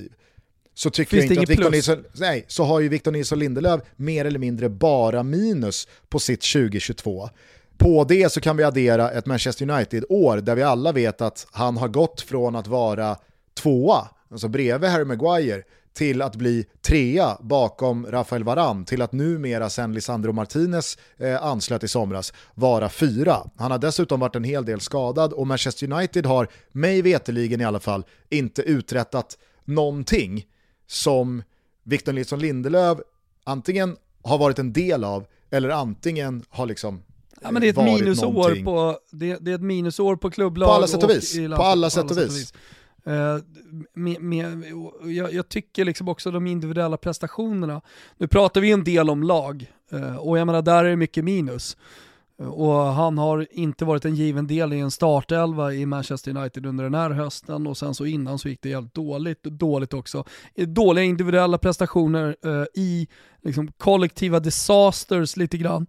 så 0.74 0.90
tycker 0.90 1.18
Finns 1.18 1.26
jag 1.26 1.32
inte 1.32 1.42
att 1.42 1.50
Victor 1.50 1.64
plus? 1.64 1.74
Nilsson, 1.74 2.04
nej, 2.14 2.46
så 2.48 2.64
har 2.64 2.80
ju 2.80 2.90
Victor 2.90 3.12
Nilsson 3.12 3.40
Lindelöf 3.40 3.82
mer 3.96 4.26
eller 4.26 4.40
mindre 4.40 4.70
bara 4.70 5.24
minus 5.24 5.88
på 6.10 6.20
sitt 6.20 6.42
2022. 6.42 7.30
På 7.78 8.04
det 8.04 8.32
så 8.32 8.42
kan 8.42 8.58
vi 8.58 8.64
addera 8.64 9.12
ett 9.12 9.26
Manchester 9.26 9.70
United-år 9.70 10.38
där 10.38 10.56
vi 10.56 10.64
alla 10.64 10.92
vet 10.92 11.22
att 11.22 11.48
han 11.52 11.78
har 11.78 11.88
gått 11.88 12.22
från 12.22 12.56
att 12.56 12.68
vara 12.68 13.18
tvåa, 13.54 14.08
alltså 14.32 14.48
bredvid 14.48 14.90
Harry 14.90 15.06
Maguire, 15.06 15.64
till 15.94 16.22
att 16.22 16.36
bli 16.36 16.66
trea 16.82 17.38
bakom 17.42 18.08
Rafael 18.12 18.44
Varan 18.44 18.86
till 18.86 19.02
att 19.02 19.12
numera 19.12 19.70
sen 19.70 19.94
Lisandro 19.94 20.32
Martinez 20.32 20.98
eh, 21.18 21.44
anslöt 21.44 21.84
i 21.84 21.88
somras 21.88 22.34
vara 22.56 22.90
fyra. 22.90 23.38
Han 23.58 23.72
har 23.72 23.78
dessutom 23.78 24.20
varit 24.20 24.36
en 24.36 24.44
hel 24.44 24.66
del 24.66 24.80
skadad 24.80 25.34
och 25.34 25.48
Manchester 25.48 25.92
United 25.92 26.26
har, 26.26 26.48
mig 26.72 27.02
veteligen 27.02 27.62
i 27.62 27.66
alla 27.66 27.80
fall, 27.80 28.06
inte 28.30 28.62
uträttat 28.62 29.38
någonting 29.66 30.46
som 30.88 31.44
Victor 31.84 32.14
Nilsson 32.14 32.40
Lindelöf 32.40 32.98
antingen 33.44 33.98
har 34.24 34.38
varit 34.38 34.60
en 34.60 34.74
del 34.74 35.04
av 35.04 35.26
eller 35.50 35.70
antingen 35.70 36.44
har 36.50 36.66
liksom 36.66 37.02
Ja, 37.42 37.52
men 37.52 37.62
det 37.62 37.68
är 37.68 37.70
ett 37.70 37.76
varit 37.76 38.02
minusår 38.02 38.34
någonting. 38.34 38.66
på, 38.66 39.00
det, 39.12 39.38
det 39.42 39.52
är 39.52 39.56
ett 39.56 39.62
minusår 39.62 40.16
på 40.16 40.32
klubblag. 40.32 40.68
På 40.68 40.74
alla 40.74 40.88
sätt 40.88 41.04
och 41.04 41.10
vis. 41.10 41.36
i 41.36 41.48
På 41.48 41.64
alla 41.64 41.90
sätt 41.90 42.12
och 42.12 42.18
vis. 42.18 42.54
Eh, 43.06 43.38
med, 43.94 44.22
med, 44.22 44.74
och 44.74 45.12
jag, 45.12 45.34
jag 45.34 45.50
tycker 45.50 45.86
liksom 45.86 46.08
också 46.08 46.32
de 46.32 46.48
individuella 46.48 46.98
prestationerna, 46.98 47.82
nu 48.18 48.28
pratar 48.28 48.62
vi 48.62 48.72
en 48.72 48.84
del 48.84 49.10
om 49.10 49.24
lag 49.24 49.72
eh, 49.92 50.16
och 50.16 50.38
jag 50.38 50.48
menar 50.48 50.62
där 50.62 50.84
är 50.86 50.90
det 50.90 50.96
mycket 50.96 51.24
minus. 51.24 51.78
Och 52.48 52.74
han 52.74 53.18
har 53.18 53.48
inte 53.52 53.86
varit 53.86 54.06
en 54.06 54.16
given 54.16 54.48
del 54.48 54.74
i 54.74 54.80
en 54.80 54.92
startelva 54.92 55.74
i 55.74 55.86
Manchester 55.86 56.38
United 56.38 56.66
under 56.66 56.84
den 56.84 56.94
här 56.94 57.10
hösten 57.10 57.68
och 57.68 57.78
sen 57.78 57.96
så 57.96 58.06
innan 58.06 58.40
så 58.40 58.50
gick 58.50 58.62
det 58.62 58.70
jävligt 58.70 58.94
dåligt, 58.94 59.44
dåligt 59.44 59.94
också. 59.94 60.24
Eh, 60.56 60.68
dåliga 60.68 61.06
individuella 61.06 61.58
prestationer 61.58 62.36
eh, 62.46 62.66
i 62.74 63.08
liksom, 63.42 63.72
kollektiva 63.72 64.40
disasters 64.40 65.38
lite 65.38 65.58
grann. 65.58 65.88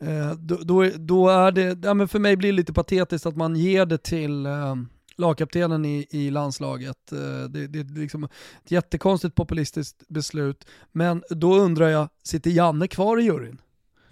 Eh, 0.00 0.32
då, 0.32 0.56
då, 0.56 0.90
då 0.96 1.28
är 1.28 1.52
det, 1.52 1.78
ja, 1.82 1.94
men 1.94 2.08
för 2.08 2.18
mig 2.18 2.36
blir 2.36 2.52
det 2.52 2.56
lite 2.56 2.72
patetiskt 2.72 3.26
att 3.26 3.36
man 3.36 3.56
ger 3.56 3.86
det 3.86 3.98
till 4.02 4.46
eh, 4.46 4.74
lagkaptenen 5.16 5.84
i, 5.84 6.06
i 6.10 6.30
landslaget. 6.30 7.12
Eh, 7.12 7.48
det, 7.48 7.66
det 7.66 7.78
är 7.78 8.00
liksom 8.00 8.24
ett 8.24 8.70
jättekonstigt 8.70 9.34
populistiskt 9.34 10.08
beslut. 10.08 10.66
Men 10.92 11.22
då 11.30 11.54
undrar 11.54 11.88
jag, 11.88 12.08
sitter 12.22 12.50
Janne 12.50 12.88
kvar 12.88 13.20
i 13.20 13.22
juryn? 13.22 13.60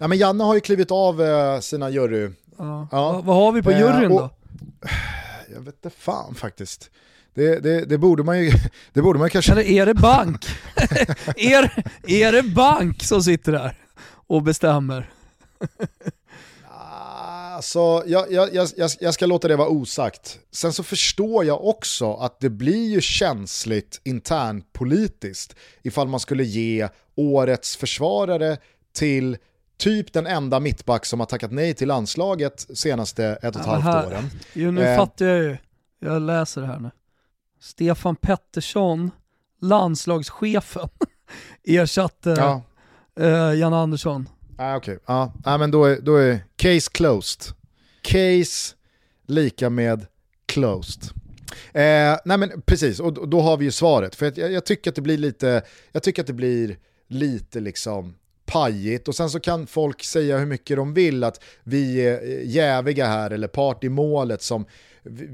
Ja, 0.03 0.07
men 0.07 0.17
Janne 0.17 0.43
har 0.43 0.53
ju 0.55 0.59
klivit 0.59 0.91
av 0.91 1.21
eh, 1.21 1.59
sina 1.59 1.89
jury. 1.89 2.29
Ja. 2.57 2.87
Ja. 2.91 3.21
Vad, 3.25 3.35
har 3.35 3.51
vi 3.51 3.61
på 3.61 3.71
Eh, 3.71 3.79
juryn 3.79 4.11
och- 4.11 4.19
då? 4.19 4.29
Jag 5.53 5.61
vet 5.61 5.75
inte 5.85 5.89
fan 5.97 6.35
faktiskt. 6.35 6.89
Det, 7.33 7.59
det, 7.59 7.85
det, 7.85 7.97
borde 7.97 8.23
man 8.23 8.39
ju, 8.39 8.51
det 8.93 9.01
borde 9.01 9.19
man 9.19 9.29
kanske... 9.29 9.51
Eller 9.51 9.63
är 9.63 9.85
det 9.85 9.93
bank? 9.93 10.45
är, 11.37 11.83
är 12.07 12.31
det 12.31 12.43
bank 12.43 13.03
som 13.03 13.23
sitter 13.23 13.51
där 13.51 13.77
och 14.27 14.41
bestämmer? 14.41 15.09
Alltså, 17.55 18.03
jag, 18.05 18.31
jag, 18.31 18.53
jag, 18.53 18.69
jag- 18.77 18.91
jag 18.99 19.13
ska 19.13 19.25
låta 19.25 19.47
det 19.47 19.55
vara 19.55 19.69
osagt. 19.69 20.39
Sen 20.51 20.73
så 20.73 20.83
förstår 20.83 21.45
jag 21.45 21.65
också 21.65 22.13
att 22.13 22.39
det 22.39 22.49
blir 22.49 22.89
ju 22.89 23.01
känsligt 23.01 24.01
internpolitiskt 24.03 25.55
ifall 25.83 26.07
man 26.07 26.19
skulle 26.19 26.43
ge 26.43 26.87
årets 27.15 27.75
försvarare 27.77 28.57
till 28.93 29.37
typ 29.77 30.13
den 30.13 30.27
enda 30.27 30.59
mittback 30.59 31.05
som 31.05 31.19
har 31.19 31.27
tackat 31.27 31.51
nej 31.51 31.73
till 31.73 31.87
landslaget 31.87 32.67
senaste 32.73 33.25
ett 33.25 33.43
och 33.55 33.61
ett 33.61 33.67
Ja, 33.67 33.71
halvt 33.71 33.83
här- 33.85 34.07
åren. 34.07 34.29
Jo, 34.53 34.71
nu 34.71 34.81
Eh. 34.83 34.97
fattar 34.97 35.25
jag 35.25 35.43
ju. 35.43 35.57
Jag 35.99 36.21
läser 36.21 36.61
här 36.61 36.79
nu. 36.79 36.91
Stefan 37.59 38.15
Pettersson, 38.15 39.11
landslagschefen, 39.61 40.89
ersatte 41.63 42.29
Ja, 42.37 42.61
eh, 43.19 43.53
Jan 43.59 43.73
Andersson. 43.73 44.29
ah, 44.57 44.75
okej. 44.75 44.99
Ja, 45.05 45.33
ah, 45.43 45.57
men 45.57 45.71
då 45.71 45.85
är, 45.85 46.01
då 46.01 46.15
är 46.15 46.39
case 46.55 46.89
closed. 46.91 47.55
Case 48.01 48.75
lika 49.27 49.69
med 49.69 50.05
closed. 50.45 51.03
Eh, 51.73 52.17
nej 52.25 52.37
men 52.37 52.61
precis, 52.65 52.99
och 52.99 53.29
då- 53.29 53.41
har 53.41 53.57
vi 53.57 53.65
ju 53.65 53.71
svaret. 53.71 54.15
För 54.15 54.39
jag, 54.39 54.51
jag 54.51 54.65
tycker 54.65 54.89
att 54.91 54.95
det 54.95 55.01
blir 55.01 55.17
lite, 55.17 55.63
jag 55.91 56.03
tycker 56.03 56.21
att 56.23 56.27
det 56.27 56.33
blir 56.33 56.77
lite 57.07 57.59
liksom 57.59 58.15
pajigt 58.53 59.07
och 59.07 59.15
sen 59.15 59.29
så 59.29 59.39
kan 59.39 59.67
folk 59.67 60.03
säga 60.03 60.37
hur 60.37 60.45
mycket 60.45 60.77
de 60.77 60.93
vill 60.93 61.23
att 61.23 61.43
vi 61.63 62.07
är 62.07 62.41
jäviga 62.43 63.07
här 63.07 63.31
eller 63.31 63.47
part 63.47 63.83
i 63.83 63.89
målet 63.89 64.41
som 64.41 64.65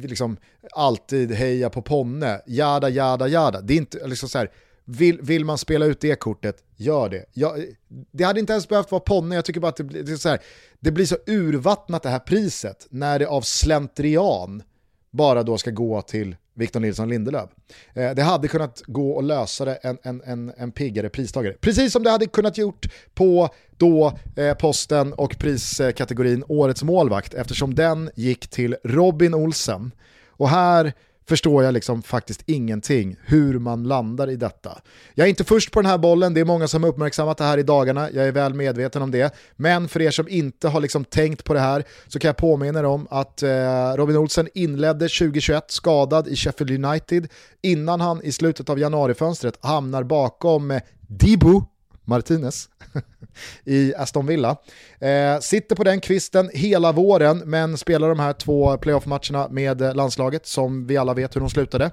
liksom, 0.04 0.38
alltid 0.72 1.32
heja 1.32 1.70
på 1.70 1.82
Ponne, 1.82 2.42
jada 2.46 2.90
jada 2.90 3.28
jada. 3.28 3.62
Det 3.62 3.74
är 3.74 3.78
inte 3.78 4.08
liksom 4.08 4.30
så 4.30 4.38
här, 4.38 4.52
vill, 4.86 5.22
vill 5.22 5.46
man 5.46 5.58
spela 5.58 5.86
ut 5.86 6.02
det 6.02 6.16
kortet, 6.16 6.64
gör 6.76 7.10
det. 7.10 7.26
Jag, 7.34 7.66
det 8.12 8.24
hade 8.24 8.40
inte 8.40 8.54
ens 8.54 8.68
behövt 8.68 8.92
vara 8.92 9.02
Ponne, 9.02 9.36
jag 9.36 9.46
tycker 9.46 9.60
bara 9.60 9.68
att 9.68 9.78
det, 9.78 9.84
det, 9.84 10.12
är 10.12 10.16
så 10.16 10.30
här, 10.30 10.40
det 10.80 10.92
blir 10.92 11.06
så 11.06 11.18
urvattnat 11.26 12.04
det 12.04 12.10
här 12.10 12.20
priset 12.20 12.88
när 12.90 13.20
det 13.20 13.28
av 13.28 13.42
slentrian 13.42 14.64
bara 15.12 15.44
då 15.44 15.58
ska 15.58 15.72
gå 15.72 16.02
till 16.02 16.36
Victor 16.60 16.80
Nilsson 16.80 17.10
Lindelöf. 17.10 17.50
Eh, 17.94 18.12
det 18.12 18.22
hade 18.22 18.48
kunnat 18.48 18.82
gå 18.86 19.20
att 19.20 19.26
lösa 19.26 19.66
det 19.66 19.76
en, 19.76 19.98
en, 20.04 20.22
en, 20.26 20.54
en 20.58 20.72
piggare 20.72 21.10
pristagare. 21.10 21.54
Precis 21.54 21.94
som 21.94 22.04
det 22.04 22.10
hade 22.10 22.26
kunnat 22.26 22.58
gjort 22.58 22.86
på 23.14 23.50
då 23.78 24.18
eh, 24.36 24.54
posten 24.54 25.14
och 25.14 25.38
priskategorin 25.40 26.44
Årets 26.48 26.84
målvakt 26.84 27.34
eftersom 27.34 27.76
den 27.76 28.10
gick 28.16 28.48
till 28.48 28.76
Robin 28.84 29.34
Olsen. 29.34 29.92
Och 30.28 30.50
här 30.50 30.94
förstår 31.30 31.64
jag 31.64 31.74
liksom 31.74 32.02
faktiskt 32.02 32.44
ingenting 32.46 33.16
hur 33.26 33.60
man 33.60 33.84
landar 33.84 34.30
i 34.30 34.36
detta. 34.36 34.82
Jag 35.14 35.26
är 35.26 35.30
inte 35.30 35.44
först 35.44 35.72
på 35.72 35.82
den 35.82 35.92
här 35.92 35.98
bollen, 35.98 36.34
det 36.34 36.40
är 36.40 36.46
många 36.46 36.68
som 36.68 36.84
har 36.84 36.90
uppmärksammat 36.90 37.38
det 37.38 37.44
här 37.44 37.58
i 37.58 37.64
dagarna, 37.64 38.12
jag 38.12 38.28
är 38.28 38.32
väl 38.32 38.54
medveten 38.54 39.02
om 39.02 39.12
det. 39.12 39.36
Men 39.56 39.88
för 39.88 40.02
er 40.02 40.12
som 40.12 40.28
inte 40.28 40.68
har 40.68 40.82
liksom 40.82 41.06
tänkt 41.06 41.44
på 41.44 41.54
det 41.54 41.60
här 41.60 41.84
så 42.08 42.20
kan 42.20 42.30
jag 42.30 42.38
påminna 42.38 42.80
er 42.80 42.84
om 42.86 43.08
att 43.10 43.44
eh, 43.44 43.50
Robin 43.96 44.18
Olsen 44.18 44.48
inledde 44.54 45.08
2021 45.08 45.72
skadad 45.72 46.28
i 46.28 46.36
Sheffield 46.36 46.86
United 46.86 47.28
innan 47.62 48.02
han 48.02 48.22
i 48.24 48.32
slutet 48.32 48.70
av 48.70 48.80
januarifönstret 48.80 49.66
hamnar 49.66 50.04
bakom 50.04 50.72
eh, 50.72 50.82
Dibu 51.08 51.62
Martinez 52.10 52.70
i 53.66 53.94
Aston 53.96 54.26
Villa. 54.26 54.58
Eh, 55.00 55.40
sitter 55.40 55.76
på 55.76 55.84
den 55.84 56.02
kvisten 56.02 56.50
hela 56.54 56.92
våren 56.92 57.38
men 57.46 57.78
spelar 57.78 58.10
de 58.10 58.20
här 58.20 58.34
två 58.34 58.78
playoff-matcherna 58.78 59.48
med 59.50 59.82
eh, 59.82 59.96
landslaget 59.96 60.46
som 60.46 60.88
vi 60.88 60.98
alla 60.98 61.14
vet 61.14 61.36
hur 61.36 61.42
de 61.42 61.50
slutade. 61.50 61.92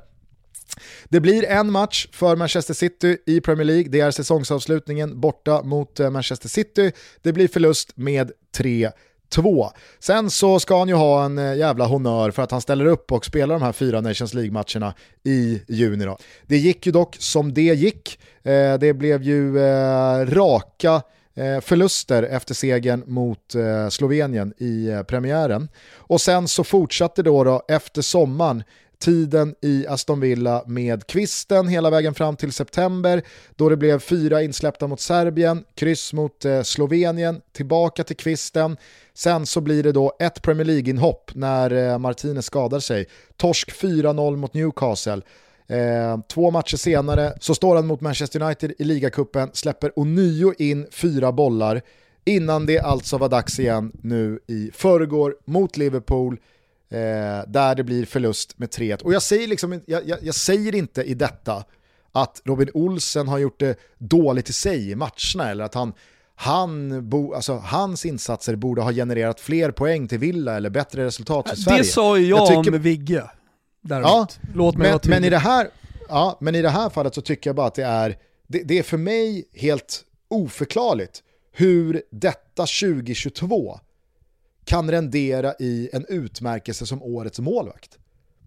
Det 1.09 1.21
blir 1.21 1.45
en 1.45 1.73
match 1.73 2.09
för 2.13 2.37
Manchester 2.37 2.75
City 2.75 3.19
i 3.27 3.41
Premier 3.41 3.65
League. 3.65 3.89
Det 3.89 4.01
är 4.01 4.11
säsongsavslutningen 4.11 5.21
borta 5.21 5.63
mot 5.63 6.01
eh, 6.01 6.11
Manchester 6.11 6.49
City. 6.49 6.93
Det 7.23 7.33
blir 7.33 7.49
förlust 7.49 7.97
med 7.97 8.33
3 8.57 8.91
2. 9.29 9.71
Sen 9.99 10.31
så 10.31 10.61
ska 10.61 10.79
han 10.79 10.89
ju 10.89 10.95
ha 10.95 11.25
en 11.25 11.39
eh, 11.39 11.55
jävla 11.55 11.87
honör 11.87 12.31
för 12.31 12.43
att 12.43 12.51
han 12.51 12.61
ställer 12.61 12.87
upp 12.87 13.13
och 13.13 13.25
spelar 13.25 13.55
de 13.55 13.63
här 13.65 13.73
fyra 13.73 14.01
Nations 14.01 14.35
League-matcherna 14.35 14.95
i 15.25 15.63
juni. 15.69 16.05
Då. 16.05 16.19
Det 16.47 16.57
gick 16.57 16.87
ju 16.87 16.93
dock 16.93 17.17
som 17.19 17.55
det 17.55 17.63
gick. 17.75 18.19
Eh, 18.43 18.75
det 18.75 18.95
blev 18.95 19.23
ju 19.23 19.59
eh, 19.59 20.27
raka 20.27 21.03
eh, 21.35 21.61
förluster 21.61 22.23
efter 22.23 22.55
segern 22.55 23.03
mot 23.07 23.55
eh, 23.55 23.89
Slovenien 23.89 24.55
i 24.59 25.03
premiären. 25.09 25.69
Och 25.97 26.21
sen 26.21 26.49
så 26.49 26.65
fortsatte 26.65 27.23
då, 27.23 27.45
då 27.45 27.63
efter 27.69 28.03
sommaren 28.03 28.63
tiden 28.99 29.55
i 29.63 29.87
Aston 29.87 30.21
Villa 30.21 30.65
med 30.67 31.07
kvisten 31.07 31.69
hela 31.69 31.91
vägen 31.91 32.15
fram 32.15 32.37
till 32.37 32.53
september 32.53 33.23
då 33.57 33.69
det 33.69 33.77
blev 33.77 33.99
fyra 33.99 34.43
insläppta 34.43 34.87
mot 34.87 35.01
Serbien, 35.01 35.65
kryss 35.75 36.13
mot 36.13 36.45
eh, 36.45 36.63
Slovenien, 36.63 37.41
tillbaka 37.53 38.05
till 38.05 38.17
kvisten. 38.17 38.77
Sen 39.15 39.47
så 39.47 39.61
blir 39.61 39.83
det 39.83 39.93
då 39.93 40.17
ett 40.21 40.43
Premier 40.43 40.65
League-inhopp 40.65 41.31
när 41.35 41.71
eh, 41.71 41.99
Martinez 41.99 42.47
skadar 42.47 42.81
sig. 42.81 43.07
Torsk 43.37 43.73
4-0 43.83 44.37
mot 44.37 44.55
Newcastle. 44.55 45.23
Eh, 45.69 46.19
två 46.29 46.51
matcher 46.51 46.77
senare 46.77 47.33
så 47.41 47.55
står 47.55 47.77
han 47.77 47.87
mot 47.87 48.01
Manchester 48.01 48.43
United 48.43 48.73
i 48.79 48.85
ligacupen, 48.85 49.51
släpper 49.53 49.99
ånyo 49.99 50.55
in 50.59 50.87
fyra 50.91 51.33
bollar 51.33 51.83
innan 52.25 52.67
det 52.67 52.79
alltså 52.79 53.19
var 53.19 53.29
dags 53.29 53.59
igen 53.59 53.93
nu 54.03 54.41
i 54.47 54.71
förrgår 54.75 55.37
mot 55.45 55.77
Liverpool 55.77 56.39
där 57.47 57.75
det 57.75 57.85
blir 57.85 58.07
förlust 58.07 58.59
med 58.59 58.69
3-1. 58.69 59.03
Och 59.03 59.15
jag 59.15 59.23
säger, 59.23 59.49
liksom, 59.49 59.81
jag, 59.87 60.09
jag, 60.09 60.19
jag, 60.23 60.35
säger 60.35 60.75
inte 60.75 61.03
i 61.03 61.15
detta 61.15 61.65
att 62.13 62.43
Robin 62.45 62.71
Olsen 62.75 63.29
har 63.29 63.39
gjort 63.39 63.61
det 63.61 63.79
dåligt 63.99 64.49
i 64.49 64.53
sig 64.53 64.91
i 64.91 64.95
matcherna 64.95 65.51
eller 65.51 65.65
att 65.65 65.75
han, 65.75 65.93
han 66.35 67.01
bo, 67.09 67.35
alltså, 67.35 67.55
hans 67.55 68.07
insatser 68.07 68.57
borde 68.57 68.83
ha 68.83 68.93
genererat 68.93 69.41
fler 69.41 69.71
poäng 69.71 70.09
till 70.09 70.19
Villa 70.19 70.57
eller 70.57 70.71
bättre 70.71 71.05
resultat 71.05 71.49
för 71.49 71.57
Sverige. 71.57 71.79
Det 71.79 71.85
sa 71.85 72.19
ju 72.19 72.27
jag, 72.27 72.39
jag 72.39 72.49
tycker, 72.65 72.77
om 72.77 72.83
Vigge. 72.83 73.31
Däremot. 73.83 74.09
Ja, 74.11 74.29
Låt 74.55 74.77
mig 74.77 74.91
men, 74.91 75.01
men, 75.05 75.25
i 75.25 75.31
det 75.31 75.39
här, 75.39 75.69
ja, 76.09 76.39
men 76.41 76.55
i 76.55 76.63
det 76.63 76.71
här 76.71 76.91
fallet 76.91 77.15
så 77.15 77.21
tycker 77.21 77.51
jag 77.51 77.57
bara 77.57 77.67
att 77.67 77.75
det 77.75 77.85
är, 77.85 78.17
det, 78.47 78.63
det 78.63 78.79
är 78.79 78.83
för 78.83 78.99
mig 78.99 79.49
helt 79.55 80.05
oförklarligt 80.29 81.23
hur 81.53 82.03
detta 82.11 82.63
2022 82.63 83.81
kan 84.67 84.91
rendera 84.91 85.55
i 85.59 85.89
en 85.93 86.07
utmärkelse 86.09 86.87
som 86.87 87.03
årets 87.03 87.41
målvakt. 87.41 87.99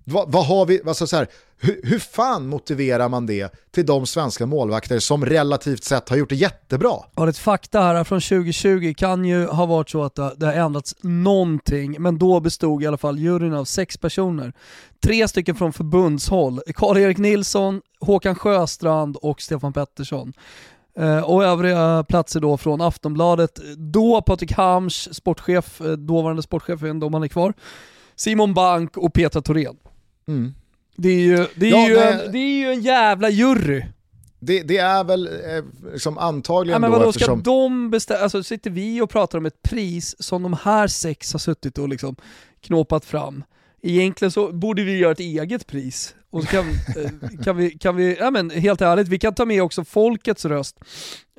Vad, 0.03 0.31
vad 0.31 0.45
har 0.45 0.65
vi, 0.65 0.81
alltså 0.87 1.07
så 1.07 1.15
här, 1.15 1.27
hur, 1.57 1.81
hur 1.83 1.99
fan 1.99 2.47
motiverar 2.47 3.09
man 3.09 3.25
det 3.25 3.53
till 3.71 3.85
de 3.85 4.07
svenska 4.07 4.45
målvakter 4.45 4.99
som 4.99 5.25
relativt 5.25 5.83
sett 5.83 6.09
har 6.09 6.17
gjort 6.17 6.29
det 6.29 6.35
jättebra? 6.35 6.93
Ja, 7.15 7.29
ett 7.29 7.37
fakta 7.37 7.81
här 7.81 8.03
från 8.03 8.21
2020 8.21 8.93
kan 8.97 9.25
ju 9.25 9.45
ha 9.45 9.65
varit 9.65 9.89
så 9.89 10.03
att 10.03 10.15
det 10.15 10.45
har 10.45 10.53
ändrats 10.53 10.95
någonting, 11.01 11.95
men 11.99 12.17
då 12.17 12.39
bestod 12.39 12.83
i 12.83 12.87
alla 12.87 12.97
fall 12.97 13.19
juryn 13.19 13.53
av 13.53 13.65
sex 13.65 13.97
personer. 13.97 14.53
Tre 15.03 15.27
stycken 15.27 15.55
från 15.55 15.73
förbundshåll, 15.73 16.61
Karl-Erik 16.75 17.17
Nilsson, 17.17 17.81
Håkan 17.99 18.35
Sjöstrand 18.35 19.15
och 19.15 19.41
Stefan 19.41 19.73
Pettersson. 19.73 20.33
Eh, 20.99 21.19
och 21.19 21.43
övriga 21.43 22.05
platser 22.09 22.39
då 22.39 22.57
från 22.57 22.81
Aftonbladet. 22.81 23.59
Då 23.77 24.21
Patrik 24.21 24.51
Hamsch, 24.51 25.09
sportchef, 25.11 25.81
eh, 25.81 25.91
dåvarande 25.91 26.41
sportchef, 26.41 26.81
jag 26.81 27.03
om 27.03 27.13
han 27.13 27.23
är 27.23 27.27
kvar. 27.27 27.53
Simon 28.15 28.53
Bank 28.53 28.97
och 28.97 29.13
Petra 29.13 29.41
Thorén. 29.41 29.77
Mm. 30.27 30.53
Det, 30.95 31.09
är 31.09 31.19
ju, 31.19 31.47
det, 31.55 31.69
är 31.69 31.71
ja, 31.71 31.87
ju 31.87 31.97
en, 31.97 32.31
det 32.31 32.37
är 32.37 32.59
ju 32.59 32.71
en 32.71 32.81
jävla 32.81 33.29
jury. 33.29 33.83
Det, 34.39 34.63
det, 34.63 34.77
är 34.77 35.03
väl 35.03 35.27
eh, 35.27 35.63
liksom 35.93 36.17
antagligen 36.17 36.73
ja, 36.73 36.79
men 36.79 36.91
vadå, 36.91 37.03
då 37.03 37.09
eftersom... 37.09 37.41
Ska 37.41 37.51
de 37.51 37.89
bestämma, 37.89 38.19
alltså 38.19 38.43
sitter 38.43 38.69
vi 38.69 39.01
och 39.01 39.09
pratar 39.09 39.37
om 39.37 39.45
ett 39.45 39.61
pris 39.61 40.15
som 40.19 40.43
de 40.43 40.53
här 40.63 40.87
sex 40.87 41.31
har 41.33 41.39
suttit 41.39 41.77
och 41.77 41.89
liksom 41.89 42.15
knåpat 42.61 43.05
fram. 43.05 43.43
Egentligen 43.81 44.31
så 44.31 44.51
borde 44.51 44.83
vi 44.83 44.97
göra 44.97 45.11
ett 45.11 45.19
eget 45.19 45.67
pris. 45.67 46.15
Och 46.29 46.43
så 46.43 46.49
kan, 46.49 46.69
eh, 46.69 47.43
kan 47.43 47.57
vi, 47.57 47.69
kan 47.69 47.95
vi 47.95 48.17
ja 48.19 48.31
men 48.31 48.49
helt 48.49 48.81
ärligt, 48.81 49.07
vi 49.07 49.19
kan 49.19 49.35
ta 49.35 49.45
med 49.45 49.63
också 49.63 49.83
folkets 49.83 50.45
röst 50.45 50.79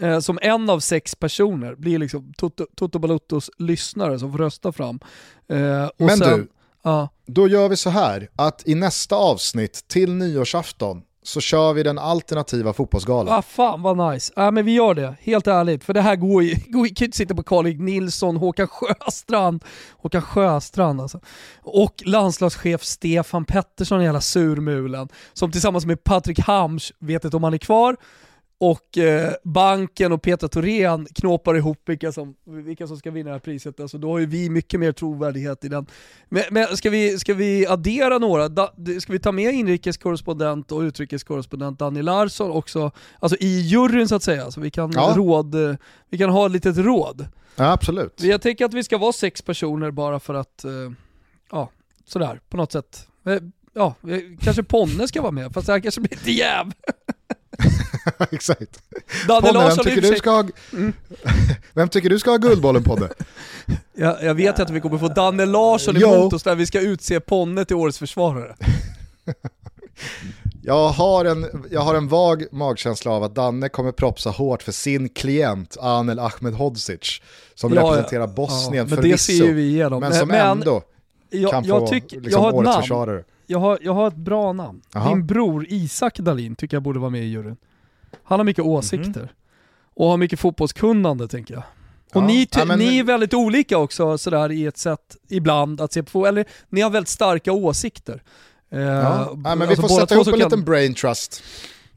eh, 0.01 0.21
som 0.21 0.39
en 0.43 0.71
av 0.71 0.81
sex 0.81 1.15
personer, 1.15 1.75
blir 1.75 1.99
liksom 1.99 2.33
Toto, 2.37 2.67
Toto 2.77 2.99
Baluttos 2.99 3.51
lyssnare 3.59 4.19
som 4.19 4.33
får 4.33 4.39
rösta 4.39 4.73
fram. 4.73 5.01
Eh, 5.49 5.89
men 5.97 6.17
sen, 6.19 6.39
du, 6.39 6.49
ja. 6.83 7.09
då 7.27 7.49
gör 7.49 7.69
vi 7.69 7.77
så 7.77 7.91
här 7.91 8.29
att 8.37 8.69
i 8.69 8.75
nästa 8.75 9.17
avsnitt 9.17 9.89
till 9.89 10.13
nyårsafton 10.13 11.03
så 11.23 11.41
kör 11.41 11.73
vi 11.73 11.83
den 11.83 11.99
alternativa 11.99 12.73
fotbollsgalan. 12.73 13.35
Ah, 13.35 13.43
fan 13.43 13.83
vad 13.83 14.13
nice. 14.13 14.33
Ja, 14.37 14.51
men 14.51 14.65
vi 14.65 14.73
gör 14.73 14.95
det, 14.95 15.15
helt 15.21 15.47
ärligt. 15.47 15.85
För 15.85 15.95
det 15.95 16.01
här 16.01 16.17
går 16.17 16.43
ju, 16.43 16.55
går 16.67 16.87
ju 16.87 16.95
kan 16.95 17.05
inte 17.05 17.17
sitta 17.17 17.35
på 17.35 17.43
Karl 17.43 17.67
Nilsson, 17.67 18.37
Håkan 18.37 18.69
Sjöstrand, 18.69 19.65
Håkan 19.99 20.23
Sjöstrand 20.23 21.01
alltså. 21.01 21.21
Och 21.63 22.03
landslagschef 22.05 22.85
Stefan 22.85 23.45
Pettersson, 23.45 24.01
hela 24.01 24.21
surmulen, 24.21 25.09
som 25.33 25.53
tillsammans 25.53 25.87
med 25.87 26.05
Patrik 26.05 26.39
Hamsch, 26.39 26.93
vet 26.99 27.25
inte 27.25 27.37
om 27.37 27.45
han 27.45 27.55
är 27.55 27.59
kvar, 27.59 27.97
och 28.61 28.99
eh, 28.99 29.33
banken 29.45 30.13
och 30.13 30.23
Petra 30.23 30.49
Thorén 30.49 31.07
knåpar 31.15 31.55
ihop 31.55 31.83
vilka 31.85 32.13
som, 32.13 32.35
vilka 32.45 32.87
som 32.87 32.97
ska 32.97 33.11
vinna 33.11 33.29
det 33.31 33.35
här 33.35 33.41
priset. 33.41 33.81
Alltså, 33.81 33.99
då 33.99 34.11
har 34.11 34.19
ju 34.19 34.27
vi 34.27 34.51
mycket 34.51 34.81
mer 34.81 34.93
trovärdighet 34.93 35.65
i 35.65 35.69
den. 35.69 35.87
Men, 36.29 36.43
men 36.51 36.77
ska, 36.77 36.91
vi, 36.91 37.19
ska 37.19 37.35
vi 37.35 37.67
addera 37.67 38.19
några? 38.19 38.49
Da, 38.49 38.73
ska 39.01 39.13
vi 39.13 39.19
ta 39.19 39.33
med 39.33 39.55
inrikeskorrespondent 39.55 40.73
och 40.73 40.81
utrikeskorrespondent 40.81 41.79
Danny 41.79 42.03
Larsson 42.03 42.51
också, 42.51 42.91
alltså 43.19 43.39
i 43.41 43.61
juryn 43.61 44.09
så 44.09 44.15
att 44.15 44.23
säga, 44.23 44.51
så 44.51 44.61
vi 44.61 44.71
kan, 44.71 44.93
ja. 44.95 45.13
råd, 45.17 45.79
vi 46.09 46.19
kan 46.19 46.31
ha 46.31 46.47
ett 46.47 46.53
litet 46.53 46.77
råd. 46.77 47.29
Ja, 47.57 47.73
absolut. 47.73 48.23
Jag 48.23 48.43
tänker 48.43 48.65
att 48.65 48.75
vi 48.75 48.85
ska 48.85 48.99
vara 48.99 49.13
sex 49.13 49.43
personer 49.43 49.91
bara 49.91 50.21
för 50.21 50.35
att, 50.35 50.65
eh, 50.65 50.71
ja, 51.51 51.71
sådär 52.07 52.41
på 52.49 52.57
något 52.57 52.73
sätt. 52.73 53.09
Eh, 53.27 53.37
ja, 53.75 53.95
kanske 54.41 54.63
Ponne 54.63 55.09
ska 55.09 55.23
vara 55.23 55.33
med, 55.33 55.53
fast 55.53 55.69
här 55.69 55.81
kanske 55.81 56.01
blir 56.01 56.11
lite 56.11 56.33
jäv. 56.33 56.73
Exakt. 58.31 58.83
Ponne, 59.27 59.53
vem 59.53 59.77
tycker, 59.77 60.01
du 60.01 60.17
ska 60.17 60.31
ha, 60.31 60.45
mm. 60.73 60.93
vem 61.75 61.89
tycker 61.89 62.11
du 62.11 62.19
ska 62.19 62.31
ha 62.31 62.37
Guldbollen 62.37 62.85
Ponne? 62.85 63.09
jag, 63.95 64.25
jag 64.25 64.35
vet 64.35 64.61
att 64.61 64.71
vi 64.71 64.81
kommer 64.81 64.99
få 64.99 65.09
Danne 65.09 65.47
Larsson 65.47 65.97
emot 65.97 66.33
oss 66.33 66.45
när 66.45 66.55
vi 66.55 66.67
ska 66.67 66.81
utse 66.81 67.21
Ponne 67.21 67.65
till 67.65 67.77
årets 67.77 67.99
försvarare. 67.99 68.57
jag, 70.63 70.89
har 70.89 71.25
en, 71.25 71.47
jag 71.71 71.81
har 71.81 71.95
en 71.95 72.09
vag 72.09 72.45
magkänsla 72.53 73.11
av 73.11 73.23
att 73.23 73.35
Danne 73.35 73.69
kommer 73.69 73.93
propsa 73.93 74.31
hårt 74.31 74.63
för 74.63 74.73
sin 74.73 75.09
klient 75.09 75.77
Anel 75.81 76.19
Ahmedhodzic 76.19 77.21
som 77.55 77.75
ja, 77.75 77.83
representerar 77.83 78.27
Bosnien 78.27 78.89
ja, 78.91 78.97
förvisso, 78.97 79.45
men, 79.45 80.01
men 80.01 80.15
som 80.15 80.29
men, 80.29 80.47
ändå 80.51 80.83
jag, 81.31 81.51
kan 81.51 81.65
jag 81.65 81.81
få 81.81 81.87
tyck, 81.87 82.13
liksom, 82.13 82.31
jag 82.31 82.39
har 82.39 82.53
årets 82.53 82.67
namn. 82.67 82.83
försvarare 82.83 83.25
jag 83.51 83.59
har, 83.59 83.79
jag 83.83 83.95
har 83.95 84.09
ett 84.09 84.17
bra 84.17 84.53
namn. 84.53 84.83
Aha. 84.95 85.09
Din 85.09 85.27
bror 85.27 85.67
Isak 85.69 86.19
Dalin 86.19 86.57
tycker 86.57 86.77
jag 86.77 86.83
borde 86.83 86.99
vara 86.99 87.11
med 87.11 87.23
i 87.23 87.27
juryn. 87.27 87.57
Han 88.25 88.39
har 88.39 88.45
mycket 88.45 88.65
åsikter. 88.65 89.21
Mm. 89.21 89.35
Och 89.95 90.07
har 90.07 90.17
mycket 90.17 90.41
fotbollskunnande 90.41 91.29
tänker 91.29 91.55
jag. 91.55 91.63
Och 92.15 92.23
ja. 92.23 92.27
ni, 92.27 92.49
ja, 92.51 92.65
men... 92.65 92.79
ni 92.79 92.99
är 92.99 93.05
väldigt 93.05 93.35
olika 93.35 93.79
också 93.79 94.19
sådär 94.19 94.53
i 94.53 94.67
ett 94.67 94.79
sätt 94.79 95.17
ibland 95.29 95.81
att 95.81 95.93
se 95.93 96.03
på, 96.03 96.27
eller 96.27 96.45
ni 96.69 96.81
har 96.81 96.91
väldigt 96.91 97.09
starka 97.09 97.53
åsikter. 97.53 98.23
Ja. 98.69 98.79
Uh, 98.79 98.85
ja 98.85 99.37
men 99.43 99.63
alltså 99.63 99.83
vi 99.83 99.89
får 99.89 100.01
sätta 100.01 100.15
ihop 100.15 100.27
en 100.27 100.33
kan... 100.33 100.41
liten 100.41 100.65
brain 100.65 100.95
trust. 100.95 101.43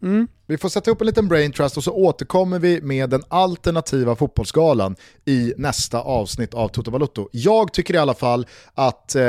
Mm. 0.02 0.28
Vi 0.46 0.58
får 0.58 0.70
sätta 0.70 0.90
ihop 0.90 1.02
en 1.02 1.08
liten 1.08 1.28
brain 1.28 1.52
trust 1.52 1.78
och 1.78 1.84
så 1.84 1.92
återkommer 1.92 2.60
vi 2.60 2.82
med 2.82 3.10
den 3.10 3.24
alternativa 3.28 4.16
fotbollsgalan 4.16 4.96
i 5.26 5.54
nästa 5.58 6.02
avsnitt 6.02 6.54
av 6.54 6.68
Toto 6.68 6.92
Balotto. 6.92 7.30
Jag 7.32 7.74
tycker 7.74 7.94
i 7.94 7.98
alla 7.98 8.14
fall 8.14 8.48
att 8.74 9.16
eh, 9.16 9.22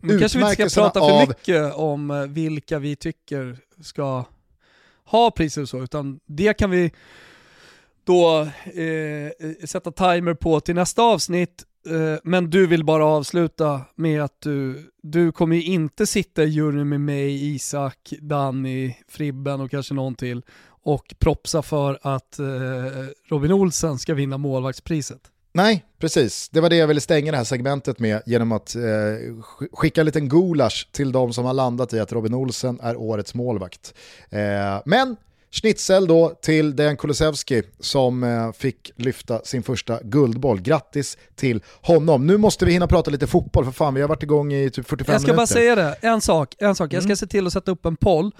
Men 0.00 0.18
kanske 0.20 0.38
vi 0.38 0.50
inte 0.50 0.70
ska 0.70 0.82
prata 0.82 1.00
för 1.00 1.26
mycket 1.26 1.74
om 1.74 2.10
eh, 2.10 2.20
vilka 2.20 2.78
vi 2.78 2.96
tycker 2.96 3.58
ska 3.82 4.24
ha 5.06 5.30
priser 5.30 5.62
och 5.62 5.68
så, 5.68 5.82
utan 5.82 6.20
det 6.26 6.54
kan 6.54 6.70
vi 6.70 6.92
då 8.04 8.40
eh, 8.64 9.66
sätta 9.66 9.92
timer 9.92 10.34
på 10.34 10.60
till 10.60 10.74
nästa 10.74 11.02
avsnitt 11.02 11.64
Eh, 11.86 12.18
men 12.24 12.50
du 12.50 12.66
vill 12.66 12.84
bara 12.84 13.04
avsluta 13.04 13.80
med 13.94 14.22
att 14.22 14.40
du, 14.40 14.90
du 15.02 15.32
kommer 15.32 15.56
ju 15.56 15.62
inte 15.62 16.06
sitta 16.06 16.44
i 16.44 16.48
juryn 16.48 16.88
med 16.88 17.00
mig, 17.00 17.54
Isak, 17.54 18.12
Danny, 18.20 18.94
Fribben 19.08 19.60
och 19.60 19.70
kanske 19.70 19.94
någon 19.94 20.14
till 20.14 20.42
och 20.68 21.14
propsa 21.18 21.62
för 21.62 21.98
att 22.02 22.38
eh, 22.38 22.46
Robin 23.28 23.52
Olsen 23.52 23.98
ska 23.98 24.14
vinna 24.14 24.38
målvaktspriset. 24.38 25.30
Nej, 25.56 25.84
precis. 25.98 26.48
Det 26.48 26.60
var 26.60 26.70
det 26.70 26.76
jag 26.76 26.86
ville 26.86 27.00
stänga 27.00 27.30
det 27.30 27.36
här 27.36 27.44
segmentet 27.44 27.98
med 27.98 28.22
genom 28.26 28.52
att 28.52 28.76
eh, 28.76 28.82
skicka 29.72 30.00
en 30.00 30.06
liten 30.06 30.28
gulasch 30.28 30.88
till 30.92 31.12
de 31.12 31.32
som 31.32 31.44
har 31.44 31.54
landat 31.54 31.92
i 31.92 32.00
att 32.00 32.12
Robin 32.12 32.34
Olsen 32.34 32.80
är 32.82 32.96
årets 32.96 33.34
målvakt. 33.34 33.94
Eh, 34.30 34.82
men 34.84 35.16
Schnitzel 35.50 36.06
då 36.06 36.28
till 36.42 36.76
Dejan 36.76 36.96
Kulusevski 36.96 37.62
som 37.80 38.24
eh, 38.24 38.52
fick 38.52 38.90
lyfta 38.96 39.40
sin 39.44 39.62
första 39.62 40.00
guldboll. 40.02 40.60
Grattis 40.60 41.18
till 41.34 41.62
honom. 41.82 42.26
Nu 42.26 42.36
måste 42.36 42.64
vi 42.64 42.72
hinna 42.72 42.86
prata 42.86 43.10
lite 43.10 43.26
fotboll 43.26 43.64
för 43.64 43.72
fan, 43.72 43.94
vi 43.94 44.00
har 44.00 44.08
varit 44.08 44.22
igång 44.22 44.52
i 44.52 44.70
typ 44.70 44.88
45 44.88 44.96
minuter. 44.96 45.12
Jag 45.12 45.20
ska 45.20 45.26
minuter. 45.26 45.36
bara 45.36 45.46
säga 45.46 45.74
det, 46.00 46.08
en 46.08 46.20
sak. 46.20 46.54
En 46.58 46.74
sak. 46.74 46.92
Jag 46.92 47.02
ska 47.02 47.08
mm. 47.08 47.16
se 47.16 47.26
till 47.26 47.46
att 47.46 47.52
sätta 47.52 47.70
upp 47.70 47.86
en 47.86 47.96
poll 47.96 48.32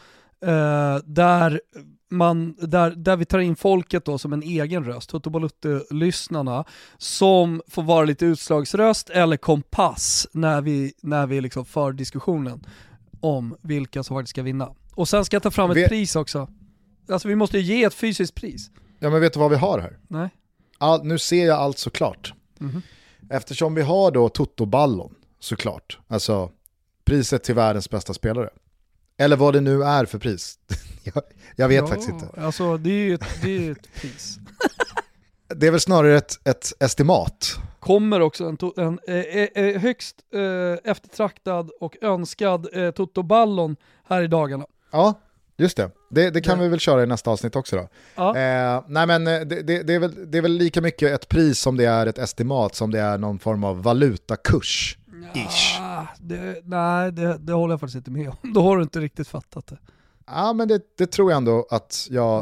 eh, 0.46 0.96
där, 1.04 1.60
man, 2.08 2.54
där, 2.58 2.90
där 2.90 3.16
vi 3.16 3.24
tar 3.24 3.38
in 3.38 3.56
folket 3.56 4.04
då 4.04 4.18
som 4.18 4.32
en 4.32 4.42
egen 4.42 4.84
röst, 4.84 5.10
Toto 5.10 5.48
lyssnarna 5.90 6.64
som 6.98 7.62
får 7.68 7.82
vara 7.82 8.04
lite 8.04 8.26
utslagsröst 8.26 9.10
eller 9.10 9.36
kompass 9.36 10.28
när 10.32 10.62
vi, 10.62 10.92
när 11.02 11.26
vi 11.26 11.40
liksom 11.40 11.64
för 11.64 11.92
diskussionen 11.92 12.66
om 13.20 13.56
vilka 13.62 14.02
som 14.02 14.16
faktiskt 14.16 14.30
ska 14.30 14.42
vinna. 14.42 14.74
Och 14.94 15.08
sen 15.08 15.24
ska 15.24 15.34
jag 15.34 15.42
ta 15.42 15.50
fram 15.50 15.70
ett 15.70 15.76
vi... 15.76 15.88
pris 15.88 16.16
också. 16.16 16.48
Alltså 17.08 17.28
vi 17.28 17.34
måste 17.34 17.58
ju 17.58 17.74
ge 17.74 17.84
ett 17.84 17.94
fysiskt 17.94 18.34
pris. 18.34 18.70
Ja 18.98 19.10
men 19.10 19.20
vet 19.20 19.32
du 19.32 19.38
vad 19.38 19.50
vi 19.50 19.56
har 19.56 19.78
här? 19.78 19.98
Nej. 20.08 20.28
All, 20.78 21.04
nu 21.04 21.18
ser 21.18 21.46
jag 21.46 21.58
allt 21.58 21.78
såklart. 21.78 22.32
Mm 22.60 22.72
-hmm. 22.72 22.82
Eftersom 23.30 23.74
vi 23.74 23.82
har 23.82 24.10
då 24.10 24.28
Toto-ballon 24.28 25.14
såklart, 25.40 25.98
alltså 26.08 26.50
priset 27.04 27.44
till 27.44 27.54
världens 27.54 27.90
bästa 27.90 28.14
spelare. 28.14 28.50
Eller 29.18 29.36
vad 29.36 29.54
det 29.54 29.60
nu 29.60 29.82
är 29.82 30.04
för 30.04 30.18
pris. 30.18 30.58
jag, 31.02 31.22
jag, 31.56 31.68
vet 31.68 31.76
ja, 31.76 31.86
faktiskt 31.86 32.08
inte. 32.08 32.28
Alltså 32.40 32.76
det 32.76 32.90
är 32.90 33.04
ju 33.04 33.14
ett, 33.14 33.24
det 33.42 33.66
är 33.68 33.72
ett 33.72 33.94
pris. 34.00 34.38
det 35.54 35.66
är 35.66 35.70
väl 35.70 35.80
snarare 35.80 36.16
ett, 36.16 36.48
ett 36.48 36.72
estimat. 36.80 37.56
Kommer 37.80 38.20
också 38.20 38.44
en, 38.44 38.58
en 38.76 38.98
eh, 39.08 39.64
eh, 39.64 39.80
högst 39.80 40.16
eh, 40.34 40.90
eftertraktad 40.90 41.70
och 41.80 41.96
önskad 42.02 42.68
eh, 42.72 42.90
Toto-ballon 42.90 43.76
här 44.08 44.22
i 44.22 44.26
dagarna. 44.26 44.66
Ja, 44.90 45.14
Just 45.58 45.76
det, 45.76 45.90
det, 46.10 46.30
det 46.30 46.40
kan 46.40 46.58
ja. 46.58 46.62
vi 46.62 46.68
väl 46.68 46.80
köra 46.80 47.02
i 47.02 47.06
nästa 47.06 47.30
avsnitt 47.30 47.56
också 47.56 47.76
då. 47.76 47.88
Ja. 48.14 48.36
Eh, 48.36 48.82
nej 48.88 49.06
men 49.06 49.26
eh, 49.26 49.40
det, 49.40 49.62
det, 49.62 49.82
det, 49.82 49.94
är 49.94 49.98
väl, 49.98 50.30
det 50.30 50.38
är 50.38 50.42
väl 50.42 50.52
lika 50.52 50.80
mycket 50.80 51.10
ett 51.12 51.28
pris 51.28 51.58
som 51.58 51.76
det 51.76 51.84
är 51.84 52.06
ett 52.06 52.18
estimat 52.18 52.74
som 52.74 52.90
det 52.90 53.00
är 53.00 53.18
någon 53.18 53.38
form 53.38 53.64
av 53.64 53.82
valutakurs. 53.82 54.98
Ish. 55.34 55.75
Det, 56.18 56.60
nej, 56.64 57.12
det, 57.12 57.38
det 57.38 57.52
håller 57.52 57.72
jag 57.72 57.80
faktiskt 57.80 57.96
inte 57.96 58.10
med 58.10 58.28
om. 58.28 58.36
Då 58.54 58.62
har 58.62 58.76
du 58.76 58.82
inte 58.82 59.00
riktigt 59.00 59.28
fattat 59.28 59.66
det. 59.66 59.78
Ja 60.26 60.52
men 60.52 60.68
det, 60.68 60.80
det 60.98 61.06
tror 61.06 61.30
jag 61.30 61.36
ändå 61.36 61.66
att 61.70 62.08
jag 62.10 62.40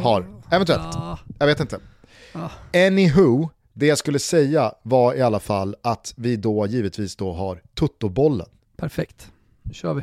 har. 0.00 0.42
Eventuellt. 0.50 0.96
Jag 1.38 1.46
vet 1.46 1.60
inte. 1.60 1.80
Anywho, 2.74 3.48
det 3.72 3.86
jag 3.86 3.98
skulle 3.98 4.18
säga 4.18 4.74
var 4.82 5.14
i 5.14 5.22
alla 5.22 5.40
fall 5.40 5.76
att 5.82 6.14
vi 6.16 6.36
då 6.36 6.66
givetvis 6.66 7.16
då 7.16 7.32
har 7.32 7.62
tuttobollen. 7.74 8.46
Perfekt, 8.76 9.30
nu 9.62 9.74
kör 9.74 9.94
vi. 9.94 10.02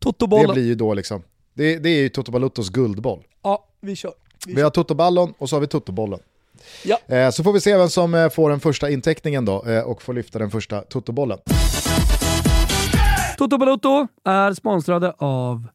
Totobollen. 0.00 0.46
Det 0.46 0.52
blir 0.52 0.64
ju 0.64 0.74
då 0.74 0.94
liksom, 0.94 1.22
det, 1.54 1.78
det 1.78 1.88
är 1.88 2.02
ju 2.02 2.08
Toto 2.08 2.32
Baluttos 2.32 2.70
guldboll. 2.70 3.26
Ja, 3.42 3.68
vi 3.80 3.96
kör. 3.96 4.12
Vi, 4.46 4.54
vi 4.54 4.62
har 4.62 4.70
Totoballon 4.70 5.34
och 5.38 5.48
så 5.48 5.56
har 5.56 5.60
vi 5.60 5.66
Totobollen. 5.66 6.20
Ja. 6.84 6.98
Eh, 7.06 7.30
så 7.30 7.44
får 7.44 7.52
vi 7.52 7.60
se 7.60 7.76
vem 7.76 7.88
som 7.88 8.14
eh, 8.14 8.30
får 8.30 8.50
den 8.50 8.60
första 8.60 8.90
inteckningen 8.90 9.44
då 9.44 9.64
eh, 9.64 9.82
och 9.82 10.02
får 10.02 10.14
lyfta 10.14 10.38
den 10.38 10.50
första 10.50 10.80
Totobollen. 10.80 11.38
Toto 13.38 13.58
Balutto 13.58 14.08
är 14.24 14.52
sponsrade 14.52 15.14
av 15.18 15.68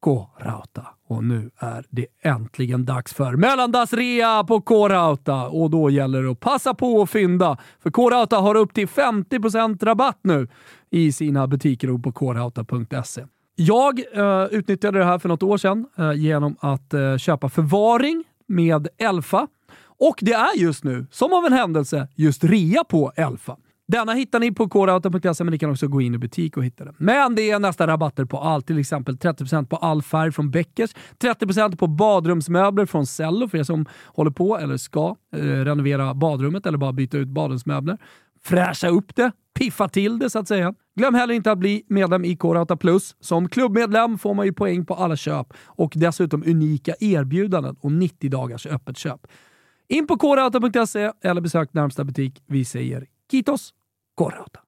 K-Rauta. 0.00 0.86
Och 1.08 1.24
nu 1.24 1.50
är 1.58 1.84
det 1.90 2.06
äntligen 2.22 2.84
dags 2.84 3.14
för 3.14 3.36
mellandagsrea 3.36 4.44
på 4.44 4.60
K-Rauta. 4.60 5.48
Och 5.48 5.70
då 5.70 5.90
gäller 5.90 6.22
det 6.22 6.30
att 6.30 6.40
passa 6.40 6.74
på 6.74 6.94
och 6.94 7.10
fynda. 7.10 7.58
För 7.82 7.90
K-Rauta 7.90 8.36
har 8.36 8.54
upp 8.54 8.74
till 8.74 8.88
50% 8.88 9.84
rabatt 9.84 10.18
nu 10.22 10.48
i 10.90 11.12
sina 11.12 11.46
butiker 11.46 11.90
och 11.90 12.02
på 12.02 12.12
krauta.se. 12.12 13.24
Jag 13.54 14.00
uh, 14.16 14.44
utnyttjade 14.50 14.98
det 14.98 15.04
här 15.04 15.18
för 15.18 15.28
något 15.28 15.42
år 15.42 15.56
sedan 15.56 15.86
uh, 15.98 16.12
genom 16.12 16.56
att 16.60 16.94
uh, 16.94 17.16
köpa 17.16 17.48
förvaring 17.48 18.24
med 18.46 18.88
Elfa. 18.98 19.46
Och 19.98 20.18
det 20.20 20.32
är 20.32 20.56
just 20.56 20.84
nu, 20.84 21.06
som 21.10 21.32
av 21.32 21.44
en 21.44 21.52
händelse, 21.52 22.08
just 22.14 22.44
rea 22.44 22.84
på 22.84 23.12
Elfa. 23.16 23.56
Denna 23.88 24.12
hittar 24.12 24.40
ni 24.40 24.52
på 24.52 24.68
kodauto.se 24.68 25.44
men 25.44 25.52
ni 25.52 25.58
kan 25.58 25.70
också 25.70 25.88
gå 25.88 26.00
in 26.00 26.14
i 26.14 26.18
butik 26.18 26.56
och 26.56 26.64
hitta 26.64 26.84
den. 26.84 26.94
Men 26.98 27.34
det 27.34 27.50
är 27.50 27.58
nästan 27.58 27.86
rabatter 27.86 28.24
på 28.24 28.38
allt, 28.38 28.66
till 28.66 28.78
exempel 28.78 29.16
30% 29.16 29.66
på 29.66 29.76
all 29.76 30.02
färg 30.02 30.32
från 30.32 30.50
Beckers, 30.50 30.90
30% 31.18 31.76
på 31.76 31.86
badrumsmöbler 31.86 32.86
från 32.86 33.06
Cello 33.06 33.48
för 33.48 33.58
er 33.58 33.62
som 33.62 33.86
håller 34.04 34.30
på 34.30 34.58
eller 34.58 34.76
ska 34.76 35.16
eh, 35.36 35.38
renovera 35.38 36.14
badrummet 36.14 36.66
eller 36.66 36.78
bara 36.78 36.92
byta 36.92 37.18
ut 37.18 37.28
badrumsmöbler. 37.28 37.98
Fräscha 38.44 38.88
upp 38.88 39.16
det, 39.16 39.32
piffa 39.54 39.88
till 39.88 40.18
det 40.18 40.30
så 40.30 40.38
att 40.38 40.48
säga. 40.48 40.74
Glöm 40.96 41.14
heller 41.14 41.34
inte 41.34 41.52
att 41.52 41.58
bli 41.58 41.84
medlem 41.88 42.24
i 42.24 42.36
Korauta 42.36 42.76
Plus. 42.76 43.16
Som 43.20 43.48
klubbmedlem 43.48 44.18
får 44.18 44.34
man 44.34 44.46
ju 44.46 44.52
poäng 44.52 44.86
på 44.86 44.94
alla 44.94 45.16
köp 45.16 45.46
och 45.64 45.92
dessutom 45.96 46.42
unika 46.46 46.94
erbjudanden 47.00 47.76
och 47.80 47.92
90 47.92 48.30
dagars 48.30 48.66
öppet 48.66 48.96
köp. 48.96 49.26
In 49.88 50.06
på 50.06 50.18
krauta.se 50.18 51.12
eller 51.24 51.40
besök 51.40 51.74
närmsta 51.74 52.04
butik. 52.04 52.42
Vi 52.46 52.64
säger 52.64 53.06
Kitos 53.30 53.74
K-Rauta. 54.18 54.60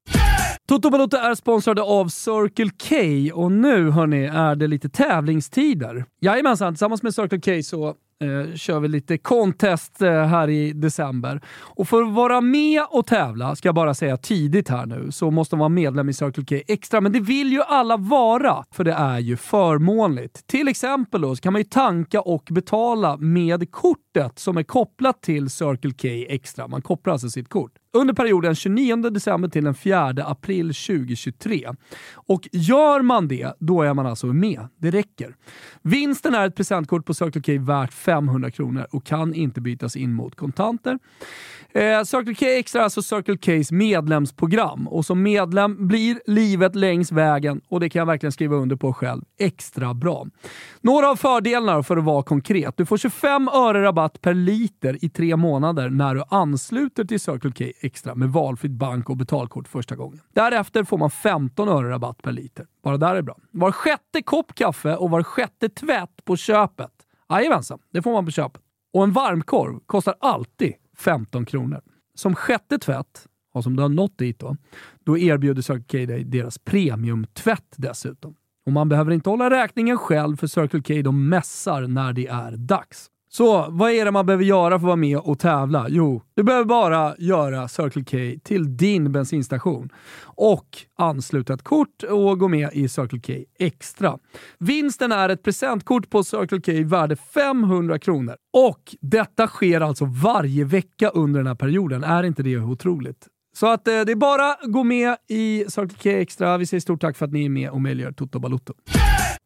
Toto 0.68 0.90
Balotto 0.90 1.16
är 1.16 1.34
sponsrade 1.34 1.82
av 1.82 2.08
Circle 2.08 2.70
K 2.88 2.96
och 3.40 3.52
nu 3.52 3.90
hörni 3.90 4.24
är 4.24 4.56
det 4.56 4.66
lite 4.66 4.88
tävlingstider. 4.88 6.04
Jajamensan, 6.20 6.74
tillsammans 6.74 7.02
med 7.02 7.14
Circle 7.14 7.40
K 7.40 7.62
så 7.62 7.88
eh, 7.88 8.54
kör 8.54 8.80
vi 8.80 8.88
lite 8.88 9.18
contest 9.18 10.02
eh, 10.02 10.10
här 10.10 10.50
i 10.50 10.72
december. 10.72 11.40
Och 11.60 11.88
för 11.88 12.02
att 12.02 12.12
vara 12.12 12.40
med 12.40 12.82
och 12.90 13.06
tävla, 13.06 13.56
ska 13.56 13.68
jag 13.68 13.74
bara 13.74 13.94
säga 13.94 14.16
tidigt 14.16 14.68
här 14.68 14.86
nu, 14.86 15.12
så 15.12 15.30
måste 15.30 15.56
man 15.56 15.60
vara 15.60 15.68
medlem 15.68 16.08
i 16.08 16.12
Circle 16.12 16.44
K 16.44 16.64
Extra. 16.68 17.00
Men 17.00 17.12
det 17.12 17.20
vill 17.20 17.52
ju 17.52 17.62
alla 17.62 17.96
vara, 17.96 18.64
för 18.70 18.84
det 18.84 18.92
är 18.92 19.18
ju 19.18 19.36
förmånligt. 19.36 20.46
Till 20.46 20.68
exempel 20.68 21.20
då, 21.20 21.36
så 21.36 21.42
kan 21.42 21.52
man 21.52 21.60
ju 21.60 21.68
tanka 21.68 22.20
och 22.20 22.48
betala 22.50 23.16
med 23.16 23.70
kort 23.70 24.07
kortet 24.18 24.38
som 24.38 24.56
är 24.56 24.62
kopplat 24.62 25.22
till 25.22 25.50
Circle 25.50 25.90
K 25.90 26.08
Extra. 26.34 26.68
Man 26.68 26.82
kopplar 26.82 27.12
alltså 27.12 27.30
sitt 27.30 27.48
kort 27.48 27.72
under 27.92 28.14
perioden 28.14 28.54
29 28.54 28.96
december 28.96 29.48
till 29.48 29.64
den 29.64 29.74
4 29.74 30.08
april 30.08 30.66
2023. 30.66 31.68
Och 32.14 32.48
gör 32.52 33.02
man 33.02 33.28
det, 33.28 33.52
då 33.58 33.82
är 33.82 33.94
man 33.94 34.06
alltså 34.06 34.26
med. 34.26 34.68
Det 34.76 34.90
räcker. 34.90 35.34
Vinsten 35.82 36.34
är 36.34 36.46
ett 36.46 36.56
presentkort 36.56 37.06
på 37.06 37.14
Circle 37.14 37.42
K 37.42 37.64
värt 37.64 37.92
500 37.92 38.50
kronor 38.50 38.86
och 38.90 39.06
kan 39.06 39.34
inte 39.34 39.60
bytas 39.60 39.96
in 39.96 40.12
mot 40.12 40.34
kontanter. 40.34 40.98
Eh, 41.72 42.02
Circle 42.02 42.34
K 42.34 42.46
Extra 42.46 42.80
är 42.80 42.84
alltså 42.84 43.02
Circle 43.02 43.62
Ks 43.62 43.72
medlemsprogram 43.72 44.88
och 44.88 45.06
som 45.06 45.22
medlem 45.22 45.88
blir 45.88 46.20
livet 46.26 46.74
längs 46.74 47.12
vägen, 47.12 47.60
och 47.68 47.80
det 47.80 47.90
kan 47.90 48.00
jag 48.00 48.06
verkligen 48.06 48.32
skriva 48.32 48.56
under 48.56 48.76
på 48.76 48.92
själv, 48.92 49.22
extra 49.38 49.94
bra. 49.94 50.26
Några 50.80 51.10
av 51.10 51.16
fördelarna 51.16 51.82
för 51.82 51.96
att 51.96 52.04
vara 52.04 52.22
konkret. 52.22 52.76
Du 52.76 52.86
får 52.86 52.96
25 52.98 53.48
öre 53.48 53.82
rabatt 53.82 54.07
per 54.08 54.34
liter 54.34 55.04
i 55.04 55.08
tre 55.08 55.36
månader 55.36 55.90
när 55.90 56.14
du 56.14 56.22
ansluter 56.28 57.04
till 57.04 57.20
Circle 57.20 57.52
K 57.52 57.64
Extra 57.80 58.14
med 58.14 58.28
valfritt 58.28 58.72
bank 58.72 59.10
och 59.10 59.16
betalkort 59.16 59.68
första 59.68 59.96
gången. 59.96 60.20
Därefter 60.32 60.84
får 60.84 60.98
man 60.98 61.10
15 61.10 61.68
öre 61.68 61.90
rabatt 61.90 62.22
per 62.22 62.32
liter. 62.32 62.66
Bara 62.82 62.96
där 62.96 63.14
är 63.14 63.22
bra. 63.22 63.36
Var 63.50 63.72
sjätte 63.72 64.22
kopp 64.22 64.54
kaffe 64.54 64.96
och 64.96 65.10
var 65.10 65.22
sjätte 65.22 65.68
tvätt 65.68 66.24
på 66.24 66.36
köpet. 66.36 66.92
Jajamensan, 67.30 67.78
det 67.92 68.02
får 68.02 68.12
man 68.12 68.24
på 68.24 68.30
köpet. 68.30 68.62
Och 68.92 69.04
en 69.04 69.12
varmkorv 69.12 69.80
kostar 69.86 70.14
alltid 70.20 70.74
15 70.96 71.44
kronor. 71.44 71.80
Som 72.14 72.34
sjätte 72.34 72.78
tvätt, 72.78 73.26
och 73.54 73.64
som 73.64 73.76
du 73.76 73.82
har 73.82 73.88
nått 73.88 74.18
dit 74.18 74.38
då, 74.38 74.56
då 75.04 75.18
erbjuder 75.18 75.62
Circle 75.62 76.06
K 76.06 76.12
dig 76.12 76.24
deras 76.24 76.58
premiumtvätt 76.58 77.74
dessutom. 77.76 78.34
Och 78.66 78.72
man 78.72 78.88
behöver 78.88 79.12
inte 79.12 79.30
hålla 79.30 79.50
räkningen 79.50 79.98
själv 79.98 80.36
för 80.36 80.46
Circle 80.46 80.82
K 80.82 81.02
de 81.02 81.28
mässar 81.28 81.86
när 81.86 82.12
det 82.12 82.26
är 82.26 82.56
dags. 82.56 83.10
Så 83.28 83.66
vad 83.70 83.90
är 83.90 84.04
det 84.04 84.10
man 84.10 84.26
behöver 84.26 84.44
göra 84.44 84.70
för 84.70 84.76
att 84.76 84.82
vara 84.82 84.96
med 84.96 85.18
och 85.18 85.38
tävla? 85.38 85.86
Jo, 85.88 86.22
du 86.34 86.42
behöver 86.42 86.64
bara 86.64 87.14
göra 87.18 87.68
Circle 87.68 88.04
K 88.04 88.40
till 88.44 88.76
din 88.76 89.12
bensinstation 89.12 89.88
och 90.24 90.66
ansluta 90.98 91.54
ett 91.54 91.62
kort 91.62 92.02
och 92.02 92.38
gå 92.38 92.48
med 92.48 92.70
i 92.72 92.88
Circle 92.88 93.20
K 93.26 93.32
Extra. 93.58 94.18
Vinsten 94.58 95.12
är 95.12 95.28
ett 95.28 95.42
presentkort 95.42 96.10
på 96.10 96.24
Circle 96.24 96.60
K 96.60 96.88
värde 96.88 97.16
500 97.16 97.98
kronor 97.98 98.36
och 98.52 98.96
detta 99.00 99.46
sker 99.46 99.80
alltså 99.80 100.04
varje 100.04 100.64
vecka 100.64 101.08
under 101.08 101.40
den 101.40 101.46
här 101.46 101.54
perioden. 101.54 102.04
Är 102.04 102.22
inte 102.22 102.42
det 102.42 102.58
otroligt? 102.58 103.26
Så 103.56 103.66
att 103.66 103.88
eh, 103.88 104.00
det 104.00 104.12
är 104.12 104.16
bara 104.16 104.52
att 104.52 104.72
gå 104.72 104.84
med 104.84 105.16
i 105.28 105.64
Circle 105.68 105.98
K 106.02 106.10
Extra. 106.10 106.58
Vi 106.58 106.66
säger 106.66 106.80
stort 106.80 107.00
tack 107.00 107.16
för 107.16 107.24
att 107.26 107.32
ni 107.32 107.44
är 107.44 107.48
med 107.48 107.70
och 107.70 107.80
möjliggör 107.80 108.12
Toto 108.12 108.38
Balotto. 108.38 108.74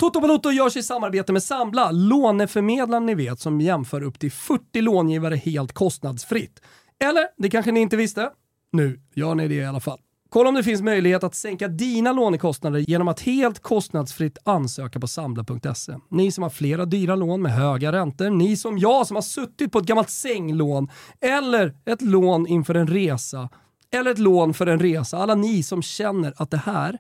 Toto 0.03 0.21
Balotto 0.21 0.51
görs 0.51 0.77
i 0.77 0.83
samarbete 0.83 1.33
med 1.33 1.43
Sambla, 1.43 1.91
låneförmedlaren 1.91 3.07
ni 3.07 3.15
vet 3.15 3.41
som 3.41 3.61
jämför 3.61 4.03
upp 4.03 4.19
till 4.19 4.33
40 4.33 4.81
långivare 4.81 5.37
helt 5.37 5.73
kostnadsfritt. 5.73 6.61
Eller, 7.05 7.27
det 7.37 7.51
kanske 7.51 7.73
ni 7.73 7.81
inte 7.81 7.97
visste? 7.97 8.31
Nu 8.73 9.01
gör 9.15 9.35
ni 9.35 9.49
det 9.49 9.55
i 9.55 9.65
alla 9.65 9.81
fall. 9.81 9.99
Kolla 10.29 10.49
om 10.49 10.55
det 10.55 10.63
finns 10.63 10.83
möjlighet 10.83 11.25
att 11.25 11.35
sänka 11.35 11.69
dina 11.69 12.13
lånekostnader 12.13 12.79
genom 12.79 13.09
att 13.09 13.21
helt 13.21 13.59
kostnadsfritt 13.59 14.39
ansöka 14.45 15.01
på 15.01 15.07
sambla.se. 15.07 15.93
Ni 16.11 16.33
som 16.33 16.43
har 16.43 16.51
flera 16.51 16.85
dyra 16.85 17.17
lån 17.17 17.43
med 17.43 17.53
höga 17.53 17.93
räntor, 17.93 18.31
ni 18.31 18.57
som 18.57 18.79
jag 18.79 19.07
som 19.07 19.15
har 19.15 19.23
suttit 19.23 19.73
på 19.73 19.79
ett 19.79 19.87
gammalt 19.87 20.11
sänglån 20.11 20.89
eller 21.21 21.75
ett 21.85 22.03
lån 22.03 22.47
inför 22.47 22.75
en 22.75 22.87
resa 22.87 23.49
eller 23.95 24.11
ett 24.11 24.19
lån 24.19 24.55
för 24.55 24.67
en 24.67 24.79
resa. 24.79 25.19
Alla 25.19 25.35
ni 25.35 25.63
som 25.63 25.83
känner 25.83 26.35
att 26.37 26.51
det 26.51 26.57
här 26.57 26.99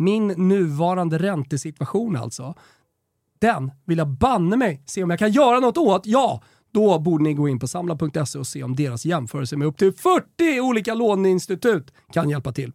min 0.00 0.26
nuvarande 0.26 1.18
räntesituation 1.18 2.16
alltså, 2.16 2.54
den 3.38 3.70
vill 3.84 3.98
jag 3.98 4.08
banne 4.08 4.56
mig 4.56 4.82
se 4.86 5.02
om 5.02 5.10
jag 5.10 5.18
kan 5.18 5.32
göra 5.32 5.60
något 5.60 5.78
åt. 5.78 6.06
Ja, 6.06 6.42
då 6.72 6.98
borde 6.98 7.24
ni 7.24 7.34
gå 7.34 7.48
in 7.48 7.58
på 7.58 7.68
samla.se 7.68 8.38
och 8.38 8.46
se 8.46 8.62
om 8.62 8.76
deras 8.76 9.04
jämförelse 9.04 9.56
med 9.56 9.68
upp 9.68 9.76
till 9.76 9.92
40 9.92 10.60
olika 10.60 10.94
låneinstitut 10.94 11.92
kan 12.12 12.30
hjälpa 12.30 12.52
till. 12.52 12.72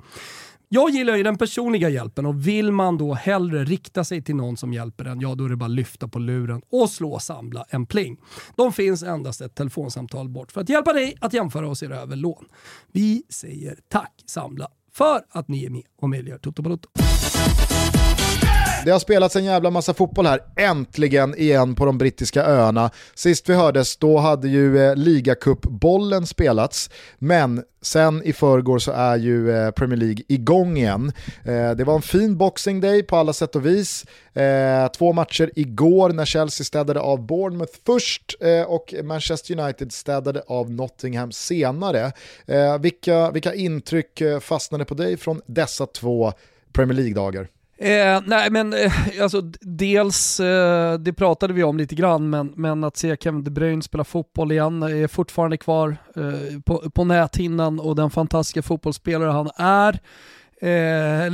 Jag 0.69 0.89
gillar 0.89 1.15
ju 1.15 1.23
den 1.23 1.37
personliga 1.37 1.89
hjälpen 1.89 2.25
och 2.25 2.47
vill 2.47 2.71
man 2.71 2.97
då 2.97 3.13
hellre 3.13 3.63
rikta 3.63 4.03
sig 4.03 4.21
till 4.21 4.35
någon 4.35 4.57
som 4.57 4.73
hjälper 4.73 5.05
en, 5.05 5.21
ja 5.21 5.35
då 5.35 5.45
är 5.45 5.49
det 5.49 5.55
bara 5.55 5.65
att 5.65 5.71
lyfta 5.71 6.07
på 6.07 6.19
luren 6.19 6.61
och 6.69 6.89
slå 6.89 7.19
Samla 7.19 7.65
en 7.69 7.85
pling. 7.85 8.17
De 8.55 8.73
finns 8.73 9.03
endast 9.03 9.41
ett 9.41 9.55
telefonsamtal 9.55 10.29
bort 10.29 10.51
för 10.51 10.61
att 10.61 10.69
hjälpa 10.69 10.93
dig 10.93 11.17
att 11.21 11.33
jämföra 11.33 11.69
och 11.69 11.77
se 11.77 11.85
över 11.85 12.15
lån. 12.15 12.45
Vi 12.91 13.23
säger 13.29 13.77
tack 13.89 14.23
Samla 14.25 14.67
för 14.97 15.21
att 15.29 15.47
ni 15.47 15.65
är 15.65 15.69
med 15.69 15.83
och 16.01 16.09
möjliggör 16.09 16.37
Toto 16.37 16.61
Balotto. 16.61 16.89
Det 18.85 18.91
har 18.91 18.99
spelats 18.99 19.35
en 19.35 19.45
jävla 19.45 19.69
massa 19.69 19.93
fotboll 19.93 20.25
här, 20.25 20.39
äntligen 20.55 21.35
igen 21.37 21.75
på 21.75 21.85
de 21.85 21.97
brittiska 21.97 22.43
öarna. 22.43 22.89
Sist 23.15 23.49
vi 23.49 23.53
hördes, 23.53 23.97
då 23.97 24.17
hade 24.17 24.47
ju 24.47 24.79
eh, 24.79 24.95
ligacupbollen 24.95 26.27
spelats, 26.27 26.89
men 27.17 27.63
sen 27.81 28.23
i 28.23 28.33
förrgår 28.33 28.79
så 28.79 28.91
är 28.91 29.17
ju 29.17 29.51
eh, 29.51 29.71
Premier 29.71 29.97
League 29.99 30.23
igång 30.27 30.77
igen. 30.77 31.11
Eh, 31.45 31.71
det 31.71 31.83
var 31.83 31.95
en 31.95 32.01
fin 32.01 32.37
boxing 32.37 32.81
day 32.81 33.03
på 33.03 33.15
alla 33.15 33.33
sätt 33.33 33.55
och 33.55 33.65
vis. 33.65 34.05
Eh, 34.33 34.87
två 34.87 35.13
matcher 35.13 35.51
igår 35.55 36.09
när 36.09 36.25
Chelsea 36.25 36.65
städade 36.65 36.99
av 36.99 37.25
Bournemouth 37.25 37.73
först 37.85 38.35
eh, 38.39 38.61
och 38.61 38.93
Manchester 39.03 39.59
United 39.59 39.91
städade 39.91 40.43
av 40.47 40.71
Nottingham 40.71 41.31
senare. 41.31 42.11
Eh, 42.45 42.77
vilka, 42.79 43.31
vilka 43.31 43.53
intryck 43.53 44.21
eh, 44.21 44.39
fastnade 44.39 44.85
på 44.85 44.93
dig 44.93 45.17
från 45.17 45.41
dessa 45.45 45.85
två 45.85 46.33
Premier 46.73 46.95
League-dagar? 46.95 47.47
Eh, 47.77 48.21
nej 48.25 48.51
men 48.51 48.73
eh, 48.73 48.93
alltså 49.21 49.41
dels, 49.61 50.39
eh, 50.39 50.99
det 50.99 51.13
pratade 51.13 51.53
vi 51.53 51.63
om 51.63 51.77
lite 51.77 51.95
grann, 51.95 52.29
men, 52.29 52.53
men 52.55 52.83
att 52.83 52.97
se 52.97 53.17
Kevin 53.17 53.43
De 53.43 53.51
Bruyne 53.51 53.81
spela 53.81 54.03
fotboll 54.03 54.51
igen 54.51 54.83
är 54.83 55.07
fortfarande 55.07 55.57
kvar 55.57 55.97
eh, 56.15 56.59
på, 56.65 56.89
på 56.89 57.03
näthinnan 57.03 57.79
och 57.79 57.95
den 57.95 58.09
fantastiska 58.09 58.61
fotbollsspelare 58.61 59.31
han 59.31 59.49
är. 59.55 59.99
Eh, 60.61 61.33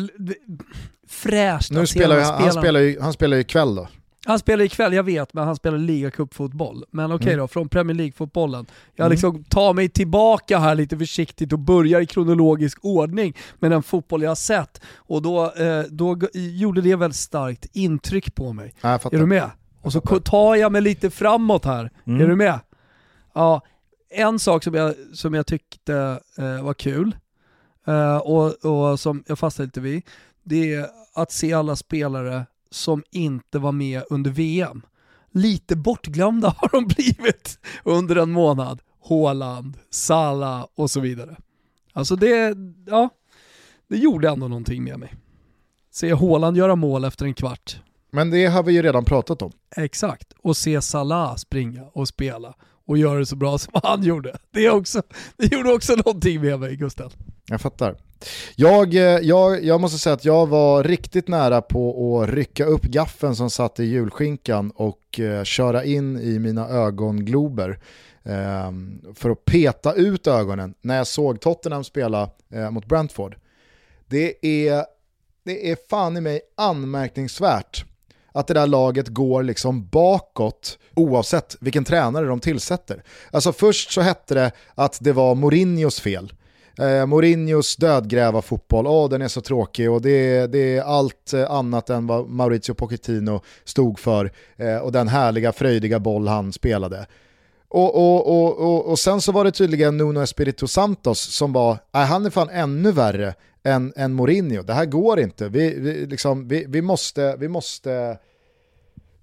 fräscht 1.08 1.72
nu 1.72 1.88
spelar 1.88 2.20
han, 2.20 2.44
han, 2.44 2.54
spelar 2.54 2.80
ju, 2.80 3.00
han 3.02 3.14
spelar 3.14 3.38
ju 3.38 3.42
ikväll 3.42 3.76
då. 3.76 3.88
Han 4.26 4.40
spelar 4.40 4.66
ikväll, 4.66 4.94
jag 4.94 5.04
vet, 5.04 5.34
men 5.34 5.44
han 5.44 5.56
spelar 5.56 5.78
ligacupfotboll. 5.78 6.86
Men 6.92 7.06
okej 7.06 7.16
okay 7.16 7.34
mm. 7.34 7.40
då, 7.40 7.48
från 7.48 7.70
Premier 7.70 7.98
League-fotbollen. 7.98 8.66
Jag 8.96 9.06
mm. 9.06 9.12
liksom 9.12 9.44
tar 9.44 9.74
mig 9.74 9.90
tillbaka 9.90 10.60
här 10.60 10.76
lite 10.76 10.98
försiktigt 10.98 11.54
och 11.54 11.60
börjar 11.60 12.02
i 12.02 12.06
kronologisk 12.06 12.78
ordning 12.82 13.38
med 13.60 13.72
den 13.72 13.84
fotboll 13.84 14.22
jag 14.22 14.30
har 14.30 14.36
sett. 14.36 14.82
Och 14.96 15.22
då, 15.22 15.52
eh, 15.52 15.84
då 15.90 16.18
gjorde 16.34 16.82
det 16.82 16.96
väldigt 16.96 17.18
starkt 17.18 17.66
intryck 17.74 18.36
på 18.36 18.54
mig. 18.54 18.74
Ja, 18.82 18.90
är 18.90 19.18
du 19.18 19.26
med? 19.26 19.50
Och 19.82 19.94
så 19.94 20.02
tar 20.02 20.56
jag 20.56 20.72
mig 20.72 20.82
lite 20.82 21.10
framåt 21.10 21.66
här. 21.66 21.92
Mm. 22.08 22.22
Är 22.22 22.28
du 22.28 22.36
med? 22.36 22.60
Ja, 23.34 23.62
en 24.10 24.40
sak 24.40 24.64
som 24.64 24.74
jag, 24.74 24.96
som 25.14 25.34
jag 25.34 25.48
tyckte 25.48 26.20
eh, 26.38 26.64
var 26.64 26.74
kul, 26.74 27.16
eh, 27.88 28.18
och, 28.18 28.66
och 28.66 29.00
som 29.00 29.24
jag 29.28 29.40
fastnade 29.40 29.66
lite 29.66 29.82
vid, 29.82 30.04
det 30.44 30.74
är 30.74 30.88
att 31.14 31.32
se 31.32 31.54
alla 31.54 31.76
spelare 31.76 32.46
som 32.72 33.04
inte 33.12 33.60
var 33.60 33.72
med 33.72 34.04
under 34.10 34.32
VM. 34.32 34.82
Lite 35.32 35.76
bortglömda 35.76 36.50
har 36.58 36.70
de 36.72 36.88
blivit 36.88 37.60
under 37.84 38.16
en 38.16 38.32
månad. 38.32 38.82
Håland, 39.00 39.78
Salah 39.90 40.66
och 40.76 40.92
så 40.92 41.00
vidare. 41.00 41.36
Alltså 41.94 42.16
det, 42.16 42.58
ja, 42.86 43.10
det 43.88 43.98
gjorde 43.98 44.30
ändå 44.30 44.48
någonting 44.48 44.84
med 44.84 45.00
mig. 45.00 45.16
Se 45.92 46.14
Håland 46.14 46.58
göra 46.58 46.76
mål 46.76 47.04
efter 47.04 47.26
en 47.26 47.34
kvart. 47.34 47.82
Men 48.12 48.30
det 48.30 48.46
har 48.46 48.64
vi 48.64 48.74
ju 48.74 48.82
redan 48.82 49.06
pratat 49.06 49.42
om. 49.42 49.52
Exakt, 49.76 50.34
och 50.42 50.58
se 50.58 50.82
Salah 50.82 51.36
springa 51.36 51.84
och 51.84 52.08
spela 52.08 52.56
och 52.88 52.98
göra 52.98 53.20
det 53.20 53.26
så 53.26 53.36
bra 53.36 53.58
som 53.58 53.74
han 53.84 54.04
gjorde. 54.04 54.38
Det, 54.52 54.70
också, 54.70 55.02
det 55.38 55.52
gjorde 55.52 55.74
också 55.74 55.94
någonting 55.96 56.42
med 56.42 56.60
mig 56.60 56.76
Gustav. 56.76 57.14
Jag 57.46 57.62
fattar. 57.62 57.96
Jag, 58.56 58.96
eh, 58.96 59.02
jag, 59.02 59.66
jag 59.66 59.82
måste 59.82 59.98
säga 59.98 60.14
att 60.14 60.26
jag 60.26 60.48
var 60.48 60.84
riktigt 60.84 61.28
nära 61.28 61.62
på 61.62 62.22
att 62.22 62.30
rycka 62.30 62.66
upp 62.66 62.82
gaffen 62.82 63.36
som 63.36 63.50
satt 63.50 63.80
i 63.80 63.84
julskinkan 63.84 64.72
och 64.76 65.20
eh, 65.20 65.44
köra 65.44 65.84
in 65.84 66.20
i 66.20 66.40
mina 66.40 66.70
ögonglober 66.70 67.80
eh, 68.24 68.72
för 69.16 69.30
att 69.30 69.46
peta 69.46 69.94
ut 69.94 70.28
ögonen 70.28 70.74
när 70.82 70.98
jag 70.98 71.08
såg 71.08 71.40
Tottenham 71.40 71.84
spela 71.84 72.30
eh, 72.54 72.72
mot 72.72 72.86
Brentford. 72.86 73.36
Det 74.08 74.46
är, 74.68 74.86
det 75.44 75.72
är 75.72 75.78
fan 75.90 76.18
i 76.18 76.22
mig 76.22 76.42
anmärkningsvärt 76.58 77.86
att 78.32 78.48
det 78.48 78.54
där 78.54 78.68
laget 78.68 79.08
går 79.08 79.44
liksom 79.44 79.88
bakåt 79.88 80.80
oavsett 80.96 81.58
vilken 81.60 81.84
tränare 81.84 82.26
de 82.26 82.40
tillsätter. 82.40 83.04
Alltså 83.32 83.54
först 83.54 83.92
så 83.92 84.02
hette 84.02 84.34
det 84.34 84.52
att 84.76 84.98
det 85.02 85.12
var 85.12 85.36
Mourinhos 85.36 86.00
fel. 86.00 86.34
Eh, 86.80 87.06
Mourinhos 87.06 87.76
dödgräva 87.76 88.42
fotboll, 88.42 88.88
åh 88.88 89.06
oh, 89.06 89.10
den 89.10 89.22
är 89.22 89.28
så 89.28 89.42
tråkig 89.42 89.92
och 89.92 90.02
det, 90.02 90.48
det 90.48 90.78
är 90.78 90.82
allt 90.82 91.34
eh, 91.34 91.52
annat 91.52 91.90
än 91.90 92.08
vad 92.08 92.30
Maurizio 92.30 92.74
Pochettino 92.74 93.42
stod 93.64 94.00
för 94.00 94.32
eh, 94.58 94.78
och 94.78 94.92
den 94.92 95.08
härliga 95.08 95.52
fröjdiga 95.52 96.00
boll 96.00 96.28
han 96.28 96.54
spelade. 96.54 97.08
Och, 97.68 97.96
och, 97.96 98.28
och, 98.28 98.60
och, 98.60 98.86
och 98.86 99.00
sen 99.00 99.22
så 99.22 99.32
var 99.32 99.44
det 99.44 99.52
tydligen 99.52 99.98
Nuno 99.98 100.22
Espirito 100.22 100.68
Santos 100.68 101.20
som 101.20 101.54
var, 101.54 101.78
nej 101.94 102.06
han 102.06 102.26
är 102.26 102.30
fan 102.30 102.50
ännu 102.50 102.92
värre 102.92 103.34
än, 103.64 103.94
än 103.96 104.14
Mourinho. 104.14 104.64
Det 104.64 104.74
här 104.74 104.86
går 104.86 105.20
inte, 105.20 105.50
vi, 105.50 105.80
vi, 105.80 106.06
liksom, 106.06 106.48
vi, 106.48 106.66
vi 106.68 106.82
måste, 106.82 107.36
vi 107.40 107.48
måste 107.48 108.18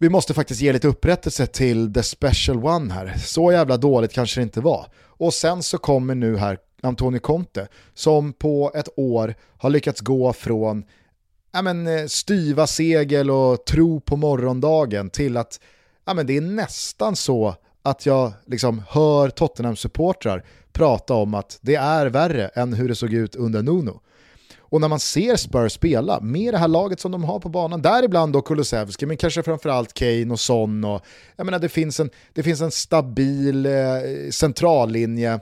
vi 0.00 0.08
måste 0.08 0.34
faktiskt 0.34 0.60
ge 0.60 0.72
lite 0.72 0.88
upprättelse 0.88 1.46
till 1.46 1.94
the 1.94 2.02
special 2.02 2.64
one 2.64 2.94
här. 2.94 3.14
Så 3.18 3.52
jävla 3.52 3.76
dåligt 3.76 4.12
kanske 4.12 4.40
det 4.40 4.42
inte 4.42 4.60
var. 4.60 4.86
Och 5.06 5.34
sen 5.34 5.62
så 5.62 5.78
kommer 5.78 6.14
nu 6.14 6.36
här 6.36 6.58
Antonio 6.82 7.20
Conte, 7.20 7.68
som 7.94 8.32
på 8.32 8.72
ett 8.74 8.88
år 8.96 9.34
har 9.58 9.70
lyckats 9.70 10.00
gå 10.00 10.32
från 10.32 10.84
ja, 11.52 11.62
men, 11.62 11.86
eh, 11.86 12.06
styva 12.06 12.66
segel 12.66 13.30
och 13.30 13.64
tro 13.64 14.00
på 14.00 14.16
morgondagen 14.16 15.10
till 15.10 15.36
att 15.36 15.60
ja, 16.06 16.14
men, 16.14 16.26
det 16.26 16.36
är 16.36 16.40
nästan 16.40 17.16
så 17.16 17.54
att 17.82 18.06
jag 18.06 18.32
liksom 18.46 18.82
hör 18.88 19.28
Tottenham-supportrar 19.28 20.44
prata 20.72 21.14
om 21.14 21.34
att 21.34 21.58
det 21.60 21.74
är 21.74 22.06
värre 22.06 22.48
än 22.48 22.72
hur 22.72 22.88
det 22.88 22.94
såg 22.94 23.12
ut 23.12 23.36
under 23.36 23.62
Nuno. 23.62 24.00
Och 24.70 24.80
när 24.80 24.88
man 24.88 25.00
ser 25.00 25.36
Spurs 25.36 25.72
spela 25.72 26.20
med 26.20 26.54
det 26.54 26.58
här 26.58 26.68
laget 26.68 27.00
som 27.00 27.12
de 27.12 27.24
har 27.24 27.40
på 27.40 27.48
banan, 27.48 27.82
däribland 27.82 28.32
då 28.32 28.42
Kulusevski, 28.42 29.06
men 29.06 29.16
kanske 29.16 29.42
framförallt 29.42 29.94
Kane 29.94 30.32
och 30.32 30.40
Son 30.40 30.84
och 30.84 31.04
jag 31.36 31.44
menar 31.44 31.58
det 31.58 31.68
finns 31.68 32.00
en, 32.00 32.10
det 32.32 32.42
finns 32.42 32.60
en 32.60 32.70
stabil 32.70 33.66
eh, 33.66 33.72
centrallinje 34.30 35.40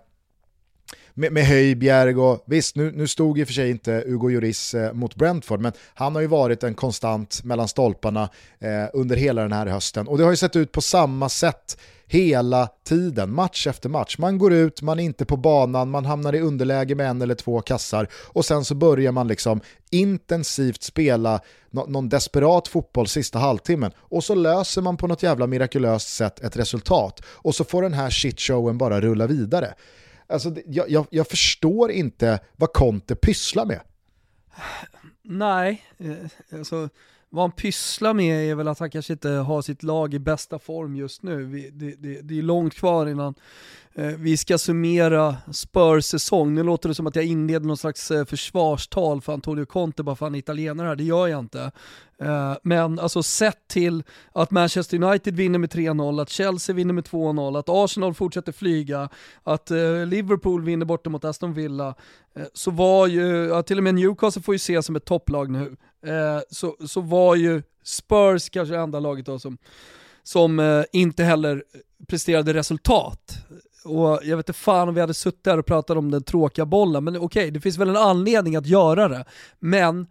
med, 1.18 1.32
med 1.32 1.46
Höjbjerg 1.46 2.16
och 2.16 2.44
visst, 2.46 2.76
nu, 2.76 2.92
nu 2.92 3.08
stod 3.08 3.38
i 3.38 3.42
och 3.42 3.46
för 3.46 3.54
sig 3.54 3.70
inte 3.70 4.04
Hugo 4.06 4.28
Lloris 4.28 4.74
eh, 4.74 4.92
mot 4.92 5.14
Brentford, 5.14 5.60
men 5.60 5.72
han 5.94 6.14
har 6.14 6.22
ju 6.22 6.28
varit 6.28 6.62
en 6.62 6.74
konstant 6.74 7.44
mellan 7.44 7.68
stolparna 7.68 8.28
eh, 8.58 8.84
under 8.92 9.16
hela 9.16 9.42
den 9.42 9.52
här 9.52 9.66
hösten. 9.66 10.08
Och 10.08 10.18
det 10.18 10.24
har 10.24 10.30
ju 10.30 10.36
sett 10.36 10.56
ut 10.56 10.72
på 10.72 10.80
samma 10.80 11.28
sätt 11.28 11.78
hela 12.06 12.68
tiden, 12.84 13.34
match 13.34 13.66
efter 13.66 13.88
match. 13.88 14.18
Man 14.18 14.38
går 14.38 14.52
ut, 14.52 14.82
man 14.82 14.98
är 14.98 15.04
inte 15.04 15.24
på 15.24 15.36
banan, 15.36 15.90
man 15.90 16.04
hamnar 16.04 16.34
i 16.34 16.40
underläge 16.40 16.94
med 16.94 17.10
en 17.10 17.22
eller 17.22 17.34
två 17.34 17.60
kassar 17.60 18.08
och 18.14 18.44
sen 18.44 18.64
så 18.64 18.74
börjar 18.74 19.12
man 19.12 19.28
liksom 19.28 19.60
intensivt 19.90 20.82
spela 20.82 21.40
någon 21.70 22.08
desperat 22.08 22.68
fotboll 22.68 23.06
sista 23.06 23.38
halvtimmen 23.38 23.92
och 23.98 24.24
så 24.24 24.34
löser 24.34 24.82
man 24.82 24.96
på 24.96 25.06
något 25.06 25.22
jävla 25.22 25.46
mirakulöst 25.46 26.08
sätt 26.08 26.40
ett 26.40 26.56
resultat 26.56 27.20
och 27.26 27.54
så 27.54 27.64
får 27.64 27.82
den 27.82 27.94
här 27.94 28.10
shitshowen 28.10 28.78
bara 28.78 29.00
rulla 29.00 29.26
vidare. 29.26 29.74
Alltså, 30.26 30.54
jag, 30.66 30.90
jag, 30.90 31.06
jag 31.10 31.28
förstår 31.28 31.90
inte 31.90 32.40
vad 32.56 32.72
Conte 32.72 33.16
pysslar 33.16 33.66
med. 33.66 33.80
Nej, 35.22 35.84
eh, 35.98 36.58
alltså 36.58 36.88
vad 37.36 37.42
han 37.42 37.52
pysslar 37.52 38.14
med 38.14 38.50
är 38.50 38.54
väl 38.54 38.68
att 38.68 38.78
han 38.78 38.90
kanske 38.90 39.12
inte 39.12 39.28
har 39.28 39.62
sitt 39.62 39.82
lag 39.82 40.14
i 40.14 40.18
bästa 40.18 40.58
form 40.58 40.96
just 40.96 41.22
nu. 41.22 41.70
det, 41.72 41.94
det, 41.98 42.20
det 42.22 42.38
är 42.38 42.42
långt 42.42 42.74
kvar 42.74 43.06
innan 43.06 43.34
Eh, 43.98 44.12
vi 44.18 44.36
ska 44.36 44.58
summera 44.58 45.36
Spurs 45.52 46.04
säsong. 46.04 46.54
Nu 46.54 46.62
låter 46.62 46.88
det 46.88 46.94
som 46.94 47.06
att 47.06 47.16
jag 47.16 47.24
inleder 47.24 47.66
någon 47.66 47.76
slags 47.76 48.10
eh, 48.10 48.24
försvarstal 48.24 49.20
för 49.20 49.32
Antonio 49.32 49.64
Conte 49.64 50.02
bara 50.02 50.16
för 50.16 50.26
han 50.26 50.34
är 50.34 50.38
italienare 50.38 50.88
här, 50.88 50.96
det 50.96 51.04
gör 51.04 51.26
jag 51.26 51.40
inte. 51.40 51.70
Eh, 52.18 52.54
men 52.62 52.98
alltså 52.98 53.22
sett 53.22 53.68
till 53.68 54.02
att 54.32 54.50
Manchester 54.50 55.02
United 55.02 55.36
vinner 55.36 55.58
med 55.58 55.72
3-0, 55.72 56.22
att 56.22 56.28
Chelsea 56.28 56.74
vinner 56.74 56.94
med 56.94 57.04
2-0, 57.04 57.58
att 57.58 57.68
Arsenal 57.68 58.14
fortsätter 58.14 58.52
flyga, 58.52 59.08
att 59.42 59.70
eh, 59.70 60.06
Liverpool 60.06 60.64
vinner 60.64 60.86
borta 60.86 61.10
mot 61.10 61.24
Aston 61.24 61.54
Villa, 61.54 61.94
eh, 62.34 62.46
så 62.54 62.70
var 62.70 63.06
ju, 63.06 63.46
ja, 63.46 63.62
till 63.62 63.78
och 63.78 63.84
med 63.84 63.94
Newcastle 63.94 64.42
får 64.42 64.54
ju 64.54 64.56
ses 64.56 64.86
som 64.86 64.96
ett 64.96 65.04
topplag 65.04 65.50
nu, 65.50 65.76
Eh, 66.06 66.40
så, 66.50 66.76
så 66.86 67.00
var 67.00 67.34
ju 67.34 67.62
Spurs 67.84 68.48
kanske 68.48 68.74
det 68.74 68.80
enda 68.80 69.00
laget 69.00 69.26
då 69.26 69.38
som, 69.38 69.58
som 70.22 70.60
eh, 70.60 70.84
inte 70.92 71.24
heller 71.24 71.64
presterade 72.08 72.54
resultat 72.54 73.46
och 73.86 74.20
jag 74.22 74.36
vet 74.36 74.48
inte 74.48 74.58
fan 74.58 74.88
om 74.88 74.94
vi 74.94 75.00
hade 75.00 75.14
suttit 75.14 75.46
här 75.46 75.58
och 75.58 75.66
pratat 75.66 75.96
om 75.96 76.10
den 76.10 76.22
tråkiga 76.22 76.66
bollen, 76.66 77.04
men 77.04 77.16
okej, 77.16 77.24
okay, 77.24 77.50
det 77.50 77.60
finns 77.60 77.78
väl 77.78 77.88
en 77.88 77.96
anledning 77.96 78.56
att 78.56 78.66
göra 78.66 79.08
det. 79.08 79.24
Men 79.58 80.06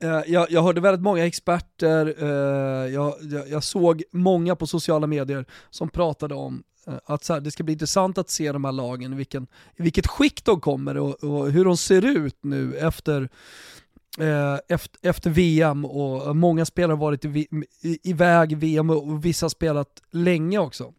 eh, 0.00 0.20
jag, 0.26 0.50
jag, 0.50 0.62
hörde 0.62 0.80
väldigt 0.80 1.02
många 1.02 1.26
experter, 1.26 2.14
eh, 2.18 2.92
jag, 2.94 3.14
jag, 3.20 3.48
jag, 3.48 3.64
såg 3.64 4.02
många 4.12 4.56
på 4.56 4.66
sociala 4.66 5.06
medier 5.06 5.44
som 5.70 5.88
pratade 5.88 6.34
om 6.34 6.62
eh, 6.86 6.94
att 7.04 7.24
så 7.24 7.32
här, 7.32 7.40
det 7.40 7.50
ska 7.50 7.62
bli 7.62 7.72
intressant 7.72 8.18
att 8.18 8.30
se 8.30 8.52
de 8.52 8.64
här 8.64 8.72
lagen, 8.72 9.12
i, 9.12 9.16
vilken, 9.16 9.46
i 9.76 9.82
vilket 9.82 10.06
skick 10.06 10.44
de 10.44 10.60
kommer 10.60 10.96
och, 10.96 11.24
och 11.24 11.50
hur 11.50 11.64
de 11.64 11.76
ser 11.76 12.06
ut 12.06 12.36
nu 12.40 12.76
efter 12.76 13.22
eh, 13.22 13.28
Eh, 14.18 14.58
efter, 14.68 15.08
efter, 15.08 15.30
VM 15.30 15.84
och 15.84 16.36
många 16.36 16.64
spelare 16.64 16.92
har 16.92 17.00
varit 17.00 17.24
iväg 18.02 18.52
i 18.52 18.54
VM 18.54 18.90
och 18.90 19.24
vissa 19.24 19.44
har 19.44 19.50
spelat 19.50 20.02
länge 20.10 20.58
också. 20.58 20.92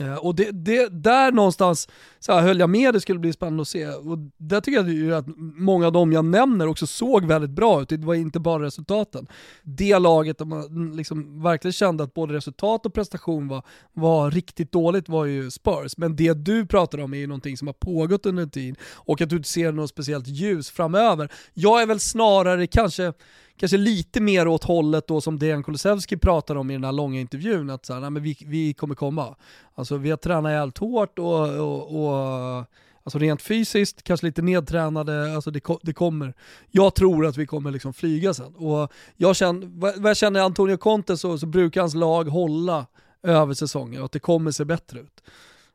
Eh, 0.00 0.14
och 0.14 0.34
det, 0.34 0.50
det, 0.50 0.88
där 0.88 1.32
någonstans 1.32 1.88
så 2.18 2.32
här, 2.32 2.42
höll 2.42 2.60
jag 2.60 2.70
med, 2.70 2.94
det 2.94 3.00
skulle 3.00 3.18
bli 3.18 3.32
spännande 3.32 3.62
att 3.62 3.68
se. 3.68 3.86
Och 3.86 4.18
där 4.36 4.60
tycker 4.60 4.78
jag 4.78 4.88
ju 4.88 5.14
att 5.14 5.26
många 5.56 5.86
av 5.86 5.92
dem 5.92 6.12
jag 6.12 6.24
nämner 6.24 6.66
också 6.66 6.86
såg 6.86 7.24
väldigt 7.24 7.50
bra 7.50 7.82
ut, 7.82 7.88
det 7.88 7.96
var 7.96 8.14
inte 8.14 8.40
bara 8.40 8.62
resultaten. 8.62 9.26
Det 9.62 9.98
laget 9.98 10.38
där 10.38 10.44
man 10.44 10.62
mm, 10.62 10.96
liksom 10.96 11.42
verkligen 11.42 11.72
kände 11.72 12.04
att 12.04 12.14
både 12.14 12.34
resultat 12.34 12.86
och 12.86 12.94
prestation 12.94 13.48
var, 13.48 13.62
var 13.92 14.30
riktigt 14.30 14.72
dåligt 14.72 15.08
var 15.08 15.24
ju 15.24 15.50
Spurs. 15.50 15.96
Men 15.96 16.16
det 16.16 16.34
du 16.34 16.66
pratar 16.66 17.00
om 17.00 17.14
är 17.14 17.18
ju 17.18 17.26
någonting 17.26 17.56
som 17.56 17.68
har 17.68 17.74
pågått 17.74 18.26
under 18.26 18.42
en 18.42 18.50
tid 18.50 18.76
och 18.94 19.20
att 19.20 19.30
du 19.30 19.36
inte 19.36 19.48
ser 19.48 19.72
något 19.72 19.90
speciellt 19.90 20.26
ljus 20.28 20.70
framöver. 20.70 21.32
Jag 21.54 21.82
är 21.82 21.86
väl 21.86 22.00
snarare 22.00 22.66
kanske 22.66 23.12
kanske 23.58 23.76
lite 23.76 24.20
mer 24.20 24.48
åt 24.48 24.64
hållet 24.64 25.06
då 25.06 25.20
som 25.20 25.38
Dejan 25.38 25.62
Kulusevski 25.62 26.16
pratar 26.16 26.54
om 26.56 26.70
i 26.70 26.74
den 26.74 26.84
här 26.84 26.92
långa 26.92 27.20
intervjun, 27.20 27.70
att 27.70 27.86
så 27.86 27.92
här, 27.92 28.00
nej, 28.00 28.10
men 28.10 28.22
vi, 28.22 28.36
vi 28.46 28.74
kommer 28.74 28.94
komma. 28.94 29.36
Alltså 29.74 29.96
vi 29.96 30.10
har 30.10 30.16
tränat 30.16 30.52
jävligt 30.52 30.78
hårt 30.78 31.18
och, 31.18 31.48
och, 31.48 32.04
och 32.04 32.64
alltså 33.02 33.18
rent 33.18 33.42
fysiskt, 33.42 34.02
kanske 34.02 34.26
lite 34.26 34.42
nedtränade, 34.42 35.34
alltså 35.34 35.50
det, 35.50 35.60
det 35.82 35.92
kommer. 35.92 36.34
Jag 36.70 36.94
tror 36.94 37.26
att 37.26 37.36
vi 37.36 37.46
kommer 37.46 37.70
liksom 37.70 37.94
flyga 37.94 38.34
sen. 38.34 38.54
Och 38.54 38.92
jag 39.16 39.36
känner, 39.36 39.66
vad 40.00 40.10
jag 40.10 40.16
känner 40.16 40.40
Antonio 40.40 40.76
Conte 40.76 41.16
så, 41.16 41.38
så 41.38 41.46
brukar 41.46 41.80
hans 41.80 41.94
lag 41.94 42.24
hålla 42.24 42.86
över 43.22 43.54
säsongen 43.54 44.00
och 44.00 44.04
att 44.04 44.12
det 44.12 44.18
kommer 44.18 44.50
se 44.50 44.64
bättre 44.64 45.00
ut. 45.00 45.22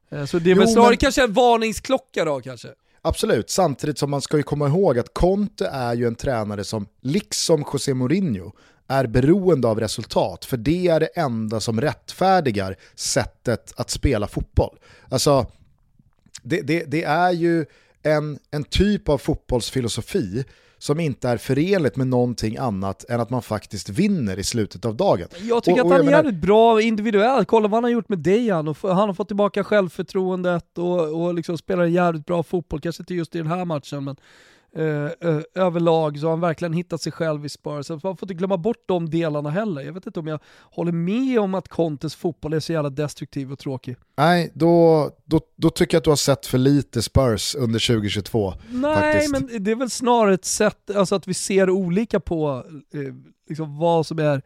Eh, 0.10 0.26
så 0.26 0.40
det 0.40 0.52
är 0.52 0.56
väl 0.56 0.68
snarare 0.68 0.90
men... 0.90 0.98
kanske 0.98 1.24
en 1.24 1.34
varningsklocka 1.34 2.26
då 2.26 2.42
kanske. 2.42 2.68
Absolut, 3.06 3.50
samtidigt 3.50 3.98
som 3.98 4.12
man 4.12 4.22
ska 4.22 4.38
ju 4.38 4.44
komma 4.44 4.68
ihåg 4.68 5.00
att 5.00 5.14
Conte 5.14 5.68
är 5.68 5.94
ju 5.94 6.08
en 6.08 6.16
tränare 6.16 6.64
som, 6.64 6.88
liksom 7.02 7.66
José 7.74 7.94
Mourinho, 7.94 8.52
är 8.88 9.08
beroende 9.08 9.68
av 9.68 9.80
resultat, 9.80 10.46
för 10.46 10.58
det 10.58 10.88
är 10.88 11.00
det 11.00 11.06
enda 11.06 11.60
som 11.60 11.82
rättfärdigar 11.82 12.76
sättet 12.96 13.74
att 13.76 13.90
spela 13.90 14.28
fotboll. 14.28 14.80
Alltså, 15.10 15.46
det, 16.44 16.62
det, 16.62 16.84
det 16.84 17.04
är 17.04 17.32
ju 17.32 17.66
en, 18.04 18.40
en 18.52 18.64
typ 18.64 19.10
av 19.10 19.18
fotbollsfilosofi 19.18 20.46
som 20.84 21.00
inte 21.00 21.30
är 21.30 21.38
förenligt 21.38 21.96
med 21.96 22.08
någonting 22.08 22.58
annat 22.58 23.06
än 23.10 23.20
att 23.20 23.30
man 23.30 23.42
faktiskt 23.42 23.90
vinner 23.90 24.40
i 24.40 24.44
slutet 24.44 24.86
av 24.86 24.96
dagen. 24.96 25.28
Jag 25.42 25.64
tycker 25.64 25.82
och, 25.82 25.86
och 25.86 25.92
att 25.92 25.98
han 25.98 26.02
är 26.02 26.06
menar... 26.06 26.18
jävligt 26.18 26.42
bra 26.42 26.82
individuellt, 26.82 27.48
kolla 27.48 27.68
vad 27.68 27.78
han 27.78 27.84
har 27.84 27.92
gjort 27.92 28.10
med 28.10 28.20
Dejan, 28.20 28.68
och 28.68 28.78
han 28.82 28.98
har 28.98 29.14
fått 29.14 29.28
tillbaka 29.28 29.64
självförtroendet 29.64 30.78
och, 30.78 31.24
och 31.24 31.34
liksom 31.34 31.58
spelar 31.58 31.86
jävligt 31.86 32.26
bra 32.26 32.44
fotboll, 32.44 32.82
kanske 32.82 33.02
inte 33.02 33.14
just 33.14 33.36
i 33.36 33.38
den 33.38 33.48
här 33.48 33.66
matchen 33.66 34.04
men 34.04 34.16
överlag 35.56 36.20
så 36.20 36.26
har 36.26 36.32
han 36.32 36.40
verkligen 36.40 36.74
hittat 36.74 37.02
sig 37.02 37.12
själv 37.12 37.46
i 37.46 37.50
Spurs. 37.50 37.86
Så 37.86 37.94
man 37.94 38.18
får 38.18 38.26
inte 38.26 38.34
glömma 38.34 38.58
bort 38.58 38.84
de 38.86 39.10
delarna 39.10 39.50
heller. 39.50 39.82
Jag 39.82 39.94
vet 39.94 40.06
inte 40.06 40.20
om 40.20 40.28
jag 40.28 40.40
håller 40.62 40.92
med 40.92 41.40
om 41.40 41.54
att 41.54 41.68
Contes 41.68 42.16
fotboll 42.16 42.54
är 42.54 42.60
så 42.60 42.74
jävla 42.74 42.90
destruktiv 42.90 43.52
och 43.52 43.60
tråkig. 43.60 43.96
Nej, 44.18 44.52
då, 44.54 45.10
då, 45.26 45.42
då 45.56 45.70
tycker 45.70 45.96
jag 45.96 46.00
att 46.00 46.04
du 46.04 46.12
har 46.12 46.16
sett 46.16 46.46
för 46.46 46.58
lite 46.58 47.02
Spurs 47.02 47.56
under 47.56 47.88
2022. 47.88 48.54
Nej, 48.72 48.96
faktiskt. 48.96 49.32
men 49.32 49.64
det 49.64 49.72
är 49.72 49.76
väl 49.76 49.90
snarare 49.90 50.34
ett 50.34 50.46
sätt, 50.46 50.96
alltså 50.96 51.16
att 51.16 51.28
vi 51.28 51.34
ser 51.34 51.70
olika 51.70 52.20
på 52.20 52.66
eh, 52.94 53.14
liksom 53.50 53.78
vad 53.78 54.08
som 54.08 54.20
är 54.20 54.42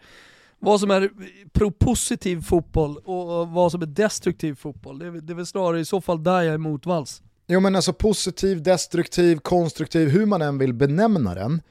vad 0.60 0.80
som 0.80 0.92
är 0.92 1.10
pro-positiv 1.54 2.42
fotboll 2.42 2.98
och 2.98 3.48
vad 3.48 3.72
som 3.72 3.82
är 3.82 3.86
destruktiv 3.86 4.56
fotboll. 4.56 5.00
Det 5.00 5.08
är, 5.08 5.12
det 5.12 5.34
är 5.34 5.36
väl 5.36 5.46
snarare 5.46 5.80
i 5.80 5.86
så 5.86 6.02
fall 6.02 6.24
där 6.24 6.42
jag 6.42 6.54
är 6.54 6.58
motvalls. 6.58 7.22
Jo 7.48 7.60
men 7.60 7.76
alltså 7.76 7.94
positiv, 7.94 8.64
destruktiv, 8.64 9.40
konstruktiv, 9.40 10.10
hur 10.10 10.26
man 10.26 10.42
än 10.42 10.58
vill 10.58 10.74
benämna 10.74 11.36
den, 11.36 11.62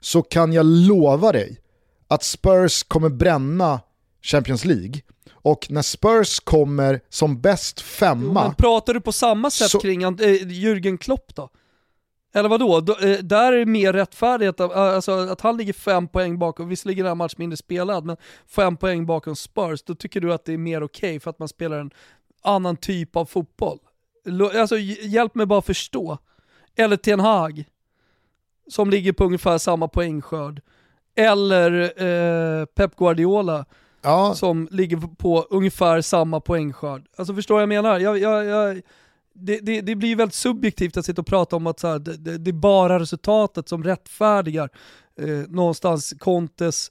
så 0.00 0.22
kan 0.22 0.52
jag 0.52 0.66
lova 0.66 1.32
dig 1.32 1.60
att 2.08 2.22
Spurs 2.22 2.82
kommer 2.82 3.08
bränna 3.08 3.80
Champions 4.22 4.64
League. 4.64 5.00
Och 5.32 5.66
när 5.70 5.82
Spurs 5.82 6.40
kommer 6.40 7.00
som 7.08 7.40
bäst 7.40 7.80
femma... 7.80 8.40
Jo, 8.40 8.46
men 8.48 8.54
pratar 8.54 8.94
du 8.94 9.00
på 9.00 9.12
samma 9.12 9.50
sätt 9.50 9.70
så... 9.70 9.80
kring 9.80 10.02
äh, 10.02 10.10
Jürgen 10.10 10.98
Klopp 10.98 11.34
då? 11.34 11.50
Eller 12.34 12.48
vadå? 12.48 12.80
Då, 12.80 12.92
äh, 12.96 13.18
där 13.18 13.52
är 13.52 13.58
det 13.58 13.66
mer 13.66 13.92
rättfärdigt 13.92 14.60
att, 14.60 14.72
alltså, 14.72 15.12
att 15.12 15.40
han 15.40 15.56
ligger 15.56 15.72
fem 15.72 16.08
poäng 16.08 16.38
bakom, 16.38 16.68
visserligen 16.68 17.06
är 17.06 17.10
en 17.10 17.18
match 17.18 17.34
mindre 17.36 17.56
spelad, 17.56 18.04
men 18.04 18.16
fem 18.46 18.76
poäng 18.76 19.06
bakom 19.06 19.36
Spurs, 19.36 19.82
då 19.82 19.94
tycker 19.94 20.20
du 20.20 20.32
att 20.32 20.44
det 20.44 20.52
är 20.52 20.58
mer 20.58 20.82
okej 20.82 21.10
okay 21.10 21.20
för 21.20 21.30
att 21.30 21.38
man 21.38 21.48
spelar 21.48 21.78
en 21.78 21.90
annan 22.42 22.76
typ 22.76 23.16
av 23.16 23.24
fotboll? 23.24 23.78
Alltså 24.54 24.78
hjälp 24.78 25.34
mig 25.34 25.46
bara 25.46 25.62
förstå. 25.62 26.18
Eller 26.76 26.96
Ten 26.96 27.20
Hag, 27.20 27.64
som 28.68 28.90
ligger 28.90 29.12
på 29.12 29.24
ungefär 29.24 29.58
samma 29.58 29.88
poängskörd. 29.88 30.60
Eller 31.16 32.02
eh, 32.02 32.64
Pep 32.64 32.96
Guardiola, 32.96 33.64
ja. 34.02 34.34
som 34.34 34.68
ligger 34.70 34.96
på 34.96 35.46
ungefär 35.50 36.00
samma 36.00 36.40
poängskörd. 36.40 37.06
Alltså 37.16 37.34
förstår 37.34 37.54
vad 37.54 37.62
jag 37.62 37.68
menar? 37.68 37.98
Jag, 37.98 38.18
jag, 38.18 38.44
jag, 38.44 38.82
det, 39.34 39.58
det, 39.58 39.80
det, 39.80 39.94
blir 39.94 40.16
väldigt 40.16 40.34
subjektivt 40.34 40.96
att 40.96 41.06
sitta 41.06 41.20
och 41.20 41.26
prata 41.26 41.56
om 41.56 41.66
att 41.66 41.80
så 41.80 41.88
här, 41.88 41.98
det, 41.98 42.38
det, 42.38 42.50
är 42.50 42.52
bara 42.52 42.98
resultatet 42.98 43.68
som 43.68 43.84
rättfärdigar 43.84 44.70
eh, 45.20 45.28
någonstans 45.28 46.14
Contes 46.18 46.90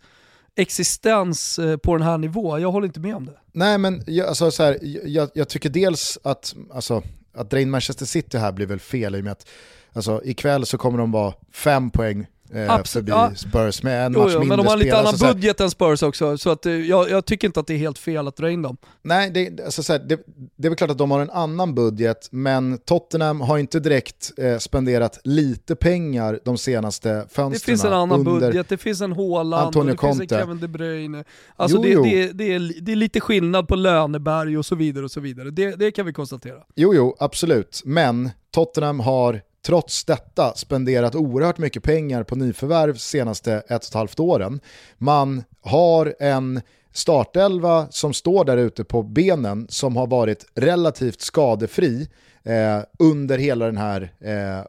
existens 0.55 1.59
eh, 1.59 1.77
på 1.77 1.97
den 1.97 2.07
här 2.07 2.17
nivån. 2.17 2.61
Jag 2.61 2.71
håller 2.71 2.87
inte 2.87 2.99
med 2.99 3.15
om 3.15 3.25
det. 3.25 3.39
Nej 3.51 3.77
men 3.77 4.03
jag, 4.07 4.27
alltså, 4.27 4.51
så 4.51 4.63
här, 4.63 4.77
jag, 5.05 5.29
jag, 5.33 5.49
tycker 5.49 5.69
dels 5.69 6.19
att, 6.23 6.55
alltså, 6.73 7.03
att 7.37 7.49
dra 7.49 7.59
in 7.59 7.69
Manchester 7.69 8.05
City 8.05 8.37
här 8.37 8.51
blir 8.51 8.65
väl 8.65 8.79
fel 8.79 9.15
i 9.15 9.19
och 9.19 9.23
med 9.23 9.31
att 9.31 9.47
alltså, 9.93 10.21
ikväll 10.23 10.65
så 10.65 10.77
kommer 10.77 10.97
de 10.97 11.11
vara 11.11 11.33
fem 11.51 11.89
poäng 11.89 12.27
eh, 12.53 12.73
Absolut, 12.73 13.05
förbi 13.05 13.11
ja. 13.11 13.31
Spurs 13.35 13.83
med 13.83 14.05
en 14.05 14.13
jo, 14.13 14.19
match 14.19 14.31
jo, 14.33 14.39
mindre 14.39 14.57
Men 14.57 14.65
de 14.65 14.69
har 14.69 14.77
lite 14.77 14.97
annan 14.97 15.07
alltså, 15.07 15.25
budget 15.25 15.61
än 15.61 15.69
Spurs 15.69 16.03
också, 16.03 16.37
så 16.37 16.49
att, 16.49 16.65
eh, 16.65 16.73
jag, 16.73 17.09
jag, 17.09 17.25
tycker 17.25 17.47
inte 17.47 17.59
att 17.59 17.67
det 17.67 17.73
är 17.73 17.77
helt 17.77 17.99
fel 17.99 18.27
att 18.27 18.35
dra 18.35 18.51
in 18.51 18.61
dem. 18.61 18.77
Nej, 19.01 19.31
det, 19.31 19.65
alltså, 19.65 19.83
så 19.83 19.93
här, 19.93 19.99
det, 19.99 20.19
det, 20.55 20.67
är 20.67 20.69
väl 20.69 20.77
klart 20.77 20.91
att 20.91 20.97
de 20.97 21.11
har 21.11 21.19
en 21.19 21.29
annan 21.29 21.75
budget, 21.75 22.27
men 22.31 22.77
Tottenham 22.77 23.41
har 23.41 23.57
inte 23.57 23.79
direkt 23.79 24.31
eh, 24.37 24.57
spenderat 24.57 25.19
lite 25.23 25.75
pengar 25.75 26.39
de 26.45 26.57
senaste 26.57 27.09
fönstren. 27.09 27.51
Det 27.51 27.59
finns 27.59 27.85
en 27.85 27.93
annan 27.93 28.23
budget, 28.23 28.69
det 28.69 28.77
finns 28.77 29.01
en 29.01 29.11
Haaland, 29.11 29.65
Antonio 29.67 29.91
det 29.91 29.97
Conte. 29.97 30.19
finns 30.19 30.31
en 30.31 30.39
Kevin 30.39 30.59
De 30.59 30.67
Bruyne. 30.67 31.23
Alltså 31.55 31.77
jo, 31.77 31.83
det, 31.83 31.89
jo. 31.89 32.03
Det, 32.03 32.31
det, 32.31 32.53
är, 32.53 32.81
det 32.81 32.91
är 32.91 32.95
lite 32.95 33.19
skillnad 33.19 33.67
på 33.67 33.75
löneberg 33.75 34.57
och 34.57 34.65
så 34.65 34.75
vidare 34.75 35.05
och 35.05 35.11
så 35.11 35.19
vidare. 35.19 35.49
Det, 35.49 35.75
det 35.75 35.91
kan 35.91 36.05
vi 36.05 36.13
konstatera. 36.13 36.57
Jo, 36.75 36.93
jo, 36.93 37.15
absolut. 37.19 37.81
Men 37.85 38.29
Tottenham 38.51 38.99
har 38.99 39.41
trots 39.67 40.03
detta 40.03 40.53
spenderat 40.55 41.15
oerhört 41.15 41.57
mycket 41.57 41.83
pengar 41.83 42.23
på 42.23 42.35
nyförvärv 42.35 42.95
senaste 42.97 43.53
ett 43.53 43.69
och 43.69 43.83
ett 43.83 43.93
halvt 43.93 44.19
åren. 44.19 44.59
Man 44.97 45.43
har 45.61 46.15
en 46.19 46.61
startelva 46.91 47.87
som 47.89 48.13
står 48.13 48.45
där 48.45 48.57
ute 48.57 48.83
på 48.83 49.03
benen 49.03 49.67
som 49.69 49.95
har 49.95 50.07
varit 50.07 50.45
relativt 50.55 51.21
skadefri 51.21 52.09
eh, 52.43 52.79
under 52.99 53.37
hela 53.37 53.65
den 53.65 53.77
här 53.77 54.13
eh, 54.19 54.65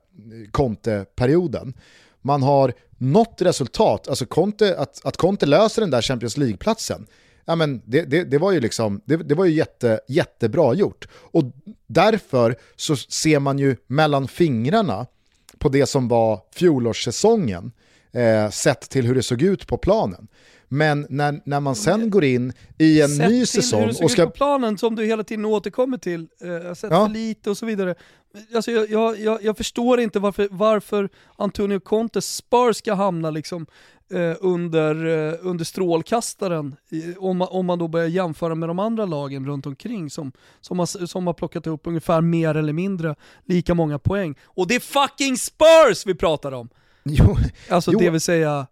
Conte-perioden. 0.51 1.75
Man 2.23 2.43
har 2.43 2.73
nått 2.97 3.43
resultat, 3.43 4.09
alltså 4.09 4.27
Conte, 4.27 4.79
att, 4.79 5.01
att 5.05 5.17
Conte 5.17 5.47
löser 5.47 5.83
den 5.83 5.91
där 5.91 6.03
Champions 6.03 6.37
League-platsen, 6.37 7.07
ja, 7.49 7.57
men 7.57 7.83
det, 7.85 8.03
det, 8.03 8.25
det, 8.25 8.39
var 8.39 8.53
ju, 8.53 8.61
liksom, 8.61 9.01
det, 9.05 9.17
det, 9.17 9.35
var 9.35 9.45
ju 9.45 9.53
jätte, 9.53 10.01
jättebra 10.09 10.75
gjort. 10.75 11.09
Och 11.13 11.45
därför 11.87 12.57
så 12.77 12.97
ser 12.97 13.39
man 13.39 13.59
ju 13.59 13.77
mellan 13.87 14.29
fingrarna 14.29 15.07
på 15.59 15.69
det 15.69 15.87
som 15.87 16.09
var 16.09 16.41
fjolårssäsongen, 16.55 17.73
eh, 18.13 18.51
sett 18.51 18.81
till 18.81 19.07
hur 19.07 19.15
det 19.15 19.23
såg 19.23 19.43
ut 19.43 19.67
på 19.67 19.79
planen. 19.79 20.29
Men 20.69 21.07
när, 21.11 21.41
när 21.45 21.61
man 21.61 21.75
sen 21.75 22.11
går 22.11 22.25
in 22.25 22.53
i 22.79 23.01
en 23.01 23.09
Sett 23.09 23.31
ny 23.31 23.47
säsong 23.47 23.93
och 24.03 24.11
ska... 24.11 24.25
på 24.25 24.31
planen 24.31 24.79
som 24.79 24.97
du 24.97 25.05
hela 25.05 25.25
tiden 25.25 25.45
återkommer 25.45 25.99
till, 25.99 26.29
eh, 26.41 26.75
sett 26.75 26.91
Ja. 26.91 27.07
för 27.07 27.15
lite 27.15 27.51
och 27.51 27.59
så 27.59 27.67
vidare. 27.67 27.95
Alltså 28.55 28.71
jag, 28.71 28.91
jag, 28.91 29.21
jag, 29.21 29.45
jag 29.45 29.57
förstår 29.57 30.01
inte 30.01 30.19
varför, 30.19 30.49
varför 30.51 31.09
Antonio 31.37 31.81
Contes 31.81 32.37
Spurs 32.37 32.77
ska 32.77 32.95
hamna 32.95 33.31
liksom 33.31 33.67
eh, 34.11 34.37
under, 34.41 35.07
eh, 35.07 35.35
under 35.41 35.65
strålkastaren 35.65 36.77
i, 36.91 37.15
om, 37.19 37.37
man, 37.37 37.49
om 37.51 37.67
man 37.67 37.79
då 37.79 37.89
börjar 37.89 38.07
jämföra 38.07 38.55
med 38.55 38.69
de 38.69 38.79
andra 38.79 39.07
lagen 39.07 39.47
runt 39.47 39.67
omkring 39.67 40.11
som, 40.11 40.33
som, 40.61 40.79
har, 40.79 41.07
som 41.07 41.27
har 41.27 41.35
plockat 41.35 41.67
upp 41.67 41.87
ungefär 41.87 42.21
mer 42.21 42.55
eller 42.55 42.73
mindre 42.73 43.15
lika 43.45 43.75
många 43.75 43.99
poäng. 43.99 44.35
Och 44.45 44.67
det 44.67 44.75
är 44.75 44.81
fucking 44.81 45.37
Spurs 45.37 46.07
vi 46.07 46.15
pratar 46.15 46.53
om! 46.53 46.69
Jo, 47.05 47.37
Alltså 47.69 47.93
Jo. 47.93 47.99
det 47.99 48.11
vill 48.11 48.21
säga 48.21 48.67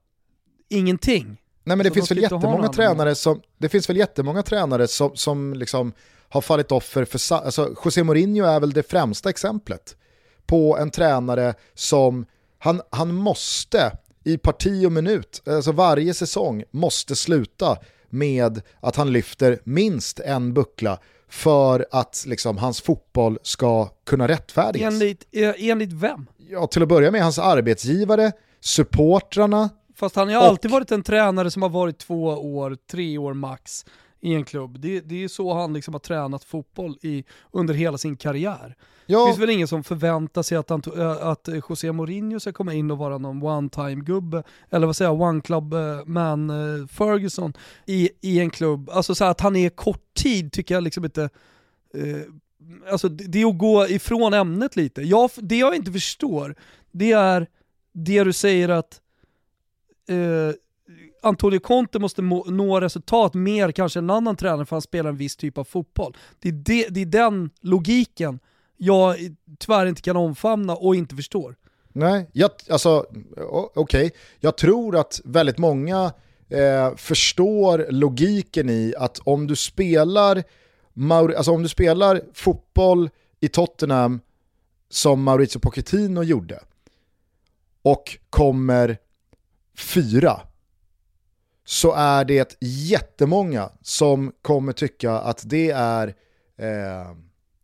ingenting. 0.68 1.26
Nej 1.64 1.76
men 1.76 1.78
det 1.78 1.91
Så 1.91 1.95
finns 1.95 2.09
de 2.09 2.14
väl 2.14 2.22
jättemånga 2.22 2.68
tränare 2.68 3.14
som, 3.14 3.41
det 3.59 3.68
finns 3.68 3.91
väl 3.91 3.97
jättemånga 3.97 4.43
tränare 4.43 4.89
som, 4.89 5.16
som 5.16 5.55
liksom 5.55 5.93
har 6.28 6.41
fallit 6.41 6.72
offer 6.72 7.05
för, 7.05 7.34
alltså 7.34 7.74
José 7.84 8.03
Mourinho 8.03 8.45
är 8.45 8.61
väl 8.61 8.72
det 8.72 8.91
främsta 8.91 9.30
exemplet 9.30 9.97
på 10.47 10.78
en 10.78 10.91
tränare 10.91 11.55
som, 11.74 12.26
han, 12.59 12.80
han 12.91 13.14
måste 13.14 13.93
i 14.27 14.39
parti 14.39 14.87
och 14.87 14.93
minut, 14.93 15.43
alltså 15.47 15.72
varje 15.72 16.14
säsong 16.14 16.64
måste 16.70 17.16
sluta 17.16 17.77
med 18.11 18.61
att 18.81 18.97
han 18.97 19.12
lyfter 19.12 19.59
minst 19.64 20.20
en 20.20 20.55
buckla 20.55 20.99
för 21.29 21.87
att 21.91 22.24
liksom, 22.27 22.57
hans 22.59 22.81
fotboll 22.81 23.39
ska 23.43 23.87
kunna 24.07 24.29
rättfärdigas. 24.29 24.93
Enligt, 24.95 25.24
eh, 25.33 25.68
enligt 25.70 25.93
vem? 25.93 26.27
Ja, 26.51 26.66
till 26.66 26.83
att 26.83 26.89
börja 26.89 27.11
med 27.11 27.22
hans 27.22 27.39
arbetsgivare, 27.39 28.33
supportrarna, 28.61 29.70
Fast 29.99 30.16
han 30.16 30.29
har 30.29 30.37
Och- 30.37 30.45
alltid 30.45 30.70
varit 30.70 30.93
en 30.93 31.03
tränare 31.03 31.51
som 31.51 31.62
har 31.62 31.68
varit 31.68 31.99
två 31.99 32.24
år, 32.57 32.77
tre 32.91 33.18
år 33.18 33.35
max 33.35 33.85
i 34.27 34.35
en 34.35 34.45
klubb. 34.45 34.81
Det, 34.81 35.01
det 35.01 35.24
är 35.24 35.29
så 35.29 35.55
han 35.55 35.72
liksom 35.72 35.95
har 35.95 35.99
tränat 35.99 36.45
fotboll 36.45 36.99
i, 37.03 37.24
under 37.51 37.74
hela 37.74 37.99
sin 37.99 38.16
karriär. 38.16 38.77
Det 39.07 39.12
ja, 39.12 39.27
finns 39.27 39.39
väl 39.39 39.51
ingen 39.51 39.68
som 39.68 39.85
förväntar 39.85 40.43
sig 40.43 40.59
att, 40.59 40.70
Anto- 40.70 41.01
äh, 41.01 41.27
att 41.29 41.49
José 41.68 41.93
Mourinho 41.93 42.41
ska 42.41 42.53
komma 42.53 42.74
in 42.74 42.91
och 42.91 42.99
vara 42.99 43.18
någon 43.18 43.43
one-time-gubbe, 43.43 44.43
eller 44.70 44.87
vad 44.87 44.97
säger 44.97 45.11
jag, 45.11 45.20
one-club-man 45.20 46.51
eh, 46.51 46.87
Ferguson 46.87 47.53
i, 47.87 48.11
i 48.20 48.41
en 48.41 48.51
klubb. 48.51 48.91
Alltså 48.91 49.14
så 49.14 49.24
att 49.24 49.41
han 49.41 49.57
är 49.57 49.68
kort 49.68 50.14
tid 50.14 50.53
tycker 50.53 50.74
jag 50.74 50.85
liksom 50.85 51.05
inte, 51.05 51.22
eh, 51.95 52.22
alltså 52.93 53.09
det, 53.09 53.24
det 53.24 53.43
är 53.43 53.47
att 53.47 53.59
gå 53.59 53.87
ifrån 53.89 54.35
ämnet 54.35 54.77
lite. 54.77 55.03
Jag, 55.03 55.31
det 55.37 55.57
jag 55.57 55.77
inte 55.77 55.93
förstår, 55.93 56.55
det 56.91 57.12
är 57.12 57.47
det 57.93 58.24
du 58.24 58.33
säger 58.33 58.68
att 58.68 59.01
eh, 60.09 60.55
Antonio 61.27 61.61
Conte 61.61 61.99
måste 61.99 62.22
må, 62.22 62.45
nå 62.45 62.81
resultat 62.81 63.35
mer 63.35 63.72
kanske 63.72 63.99
än 63.99 64.05
en 64.05 64.16
annan 64.16 64.37
tränare 64.37 64.66
för 64.66 64.77
han 64.77 64.83
spelar 64.83 65.11
en 65.11 65.16
viss 65.16 65.37
typ 65.37 65.59
av 65.59 65.64
fotboll. 65.64 66.16
Det 66.41 66.49
är, 66.49 66.53
det, 66.53 66.89
det 66.89 67.01
är 67.01 67.07
den 67.07 67.51
logiken 67.61 68.39
jag 68.77 69.16
tyvärr 69.59 69.87
inte 69.87 70.03
kan 70.03 70.16
omfamna 70.16 70.77
och 70.77 70.97
inte 70.97 71.16
förstår. 71.16 71.57
Nej, 71.93 72.31
jag, 72.33 72.51
alltså 72.70 73.07
okej. 73.37 73.70
okej. 73.74 74.11
Jag 74.41 74.57
tror 74.57 74.97
att 74.97 75.20
väldigt 75.24 75.59
många 75.59 76.12
eh, 76.49 76.97
förstår 76.97 77.87
logiken 77.91 78.70
i 78.70 78.95
att 78.99 79.18
om 79.18 79.47
du 79.47 79.57
spelar 79.57 80.45
Maur- 80.95 81.35
alltså 81.35 81.53
om 81.53 81.62
du 81.62 81.68
spelar 81.68 82.22
fotboll 82.35 83.11
i 83.41 83.49
Tottenham 83.49 84.20
som 84.89 85.22
Maurizio 85.22 85.59
Pochettino 85.59 86.22
gjorde 86.22 86.61
och 87.83 88.18
kommer 88.31 88.99
fyra 89.77 90.41
så 91.69 91.93
är 91.93 92.25
det 92.25 92.57
jättemånga 92.61 93.71
som 93.83 94.33
kommer 94.43 94.73
tycka 94.73 95.12
att 95.12 95.43
det 95.45 95.71
är 95.71 96.14
eh, 96.59 97.12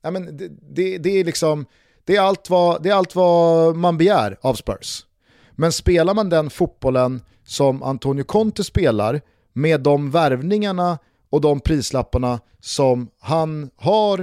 ja, 0.02 0.10
men 0.10 0.36
det, 0.36 0.48
det, 0.48 0.98
det 0.98 1.20
är 1.20 1.24
liksom 1.24 1.66
det 2.04 2.16
är, 2.16 2.20
allt 2.20 2.50
vad, 2.50 2.82
det 2.82 2.88
är 2.88 2.94
allt 2.94 3.14
vad 3.14 3.76
man 3.76 3.98
begär 3.98 4.38
av 4.40 4.54
Spurs. 4.54 5.06
Men 5.52 5.72
spelar 5.72 6.14
man 6.14 6.28
den 6.28 6.50
fotbollen 6.50 7.22
som 7.44 7.82
Antonio 7.82 8.24
Conte 8.24 8.64
spelar 8.64 9.20
med 9.52 9.80
de 9.80 10.10
värvningarna 10.10 10.98
och 11.30 11.40
de 11.40 11.60
prislapparna 11.60 12.40
som 12.60 13.08
han 13.18 13.70
har 13.76 14.18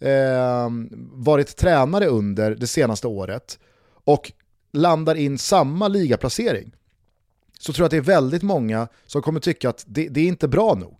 eh, 0.00 0.70
varit 1.12 1.56
tränare 1.56 2.06
under 2.06 2.54
det 2.54 2.66
senaste 2.66 3.06
året 3.06 3.58
och 4.04 4.32
landar 4.72 5.14
in 5.14 5.38
samma 5.38 5.88
ligaplacering 5.88 6.72
så 7.60 7.72
tror 7.72 7.82
jag 7.82 7.86
att 7.86 7.90
det 7.90 7.96
är 7.96 8.20
väldigt 8.20 8.42
många 8.42 8.88
som 9.06 9.22
kommer 9.22 9.40
tycka 9.40 9.68
att 9.68 9.84
det, 9.86 10.08
det 10.08 10.20
är 10.20 10.26
inte 10.26 10.48
bra 10.48 10.74
nog. 10.74 10.96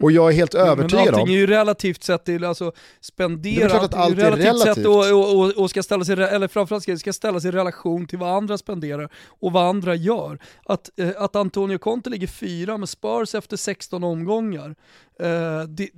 Och 0.00 0.12
jag 0.12 0.30
är 0.30 0.36
helt 0.36 0.54
övertygad 0.54 1.04
Men 1.04 1.14
om... 1.14 1.20
allting 1.20 1.34
är 1.34 1.38
ju 1.38 1.46
relativt 1.46 2.04
sett 2.04 2.24
till, 2.24 2.44
alltså 2.44 2.64
Det 2.64 2.70
är 2.70 2.74
spendera, 3.00 3.80
att 3.80 3.94
allt 3.94 4.18
är 4.18 4.30
relativt 4.30 4.58
sett 4.58 4.76
relativt. 4.76 4.86
och, 4.86 5.38
och, 5.38 5.62
och 5.62 5.70
ska 5.70 5.82
ställa 5.82 6.04
sig, 6.04 6.22
eller 6.22 6.48
framförallt 6.48 6.82
ska, 6.82 6.96
ska 6.96 7.12
ställa 7.12 7.40
sig 7.40 7.48
i 7.48 7.52
relation 7.52 8.06
till 8.06 8.18
vad 8.18 8.36
andra 8.36 8.58
spenderar 8.58 9.08
och 9.40 9.52
vad 9.52 9.68
andra 9.68 9.94
gör. 9.94 10.38
Att, 10.64 10.90
eh, 10.96 11.10
att 11.16 11.36
Antonio 11.36 11.78
Conte 11.78 12.10
ligger 12.10 12.26
fyra 12.26 12.78
med 12.78 12.88
Spurs 12.88 13.34
efter 13.34 13.56
16 13.56 14.04
omgångar, 14.04 14.74
eh, 15.20 15.62
det, 15.68 15.90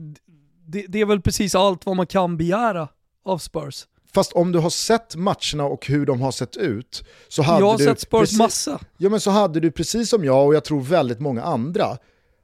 det, 0.66 0.84
det 0.88 1.00
är 1.00 1.06
väl 1.06 1.20
precis 1.20 1.54
allt 1.54 1.86
vad 1.86 1.96
man 1.96 2.06
kan 2.06 2.36
begära 2.36 2.88
av 3.24 3.38
Spurs. 3.38 3.86
Fast 4.16 4.32
om 4.32 4.52
du 4.52 4.58
har 4.58 4.70
sett 4.70 5.16
matcherna 5.16 5.64
och 5.64 5.86
hur 5.86 6.06
de 6.06 6.20
har 6.20 6.32
sett 6.32 6.56
ut 6.56 7.04
så 7.28 7.42
hade 7.42 7.60
Jag 7.60 7.66
har 7.66 7.78
du... 7.78 7.84
sett 7.84 8.00
Spurs 8.00 8.20
precis, 8.20 8.38
massa. 8.38 8.80
Ja 8.96 9.10
men 9.10 9.20
så 9.20 9.30
hade 9.30 9.60
du 9.60 9.70
precis 9.70 10.10
som 10.10 10.24
jag 10.24 10.46
och 10.46 10.54
jag 10.54 10.64
tror 10.64 10.80
väldigt 10.80 11.20
många 11.20 11.42
andra 11.42 11.98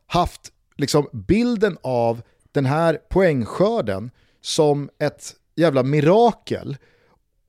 haft 0.06 0.40
liksom 0.76 1.08
bilden 1.12 1.78
av 1.82 2.22
den 2.52 2.66
här 2.66 2.98
poängskörden 3.10 4.10
som 4.40 4.90
ett 4.98 5.34
jävla 5.56 5.82
mirakel 5.82 6.76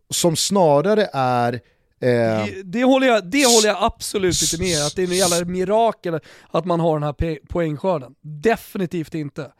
som 0.09 0.35
snarare 0.35 1.09
är 1.13 1.53
eh, 1.53 1.59
Det, 1.99 2.61
det, 2.63 2.83
håller 2.83 3.07
jag, 3.07 3.25
det 3.25 3.45
håller 3.45 3.67
jag 3.67 3.77
absolut 3.79 4.41
inte 4.41 4.63
med 4.63 4.85
att 4.85 4.95
det 4.95 5.03
är 5.03 5.07
en 5.07 5.13
jävla 5.13 5.45
mirakel 5.45 6.19
att 6.51 6.65
man 6.65 6.79
har 6.79 6.99
den 6.99 7.03
här 7.03 7.47
poängskörden. 7.47 8.15
Definitivt 8.21 9.13
inte. 9.13 9.51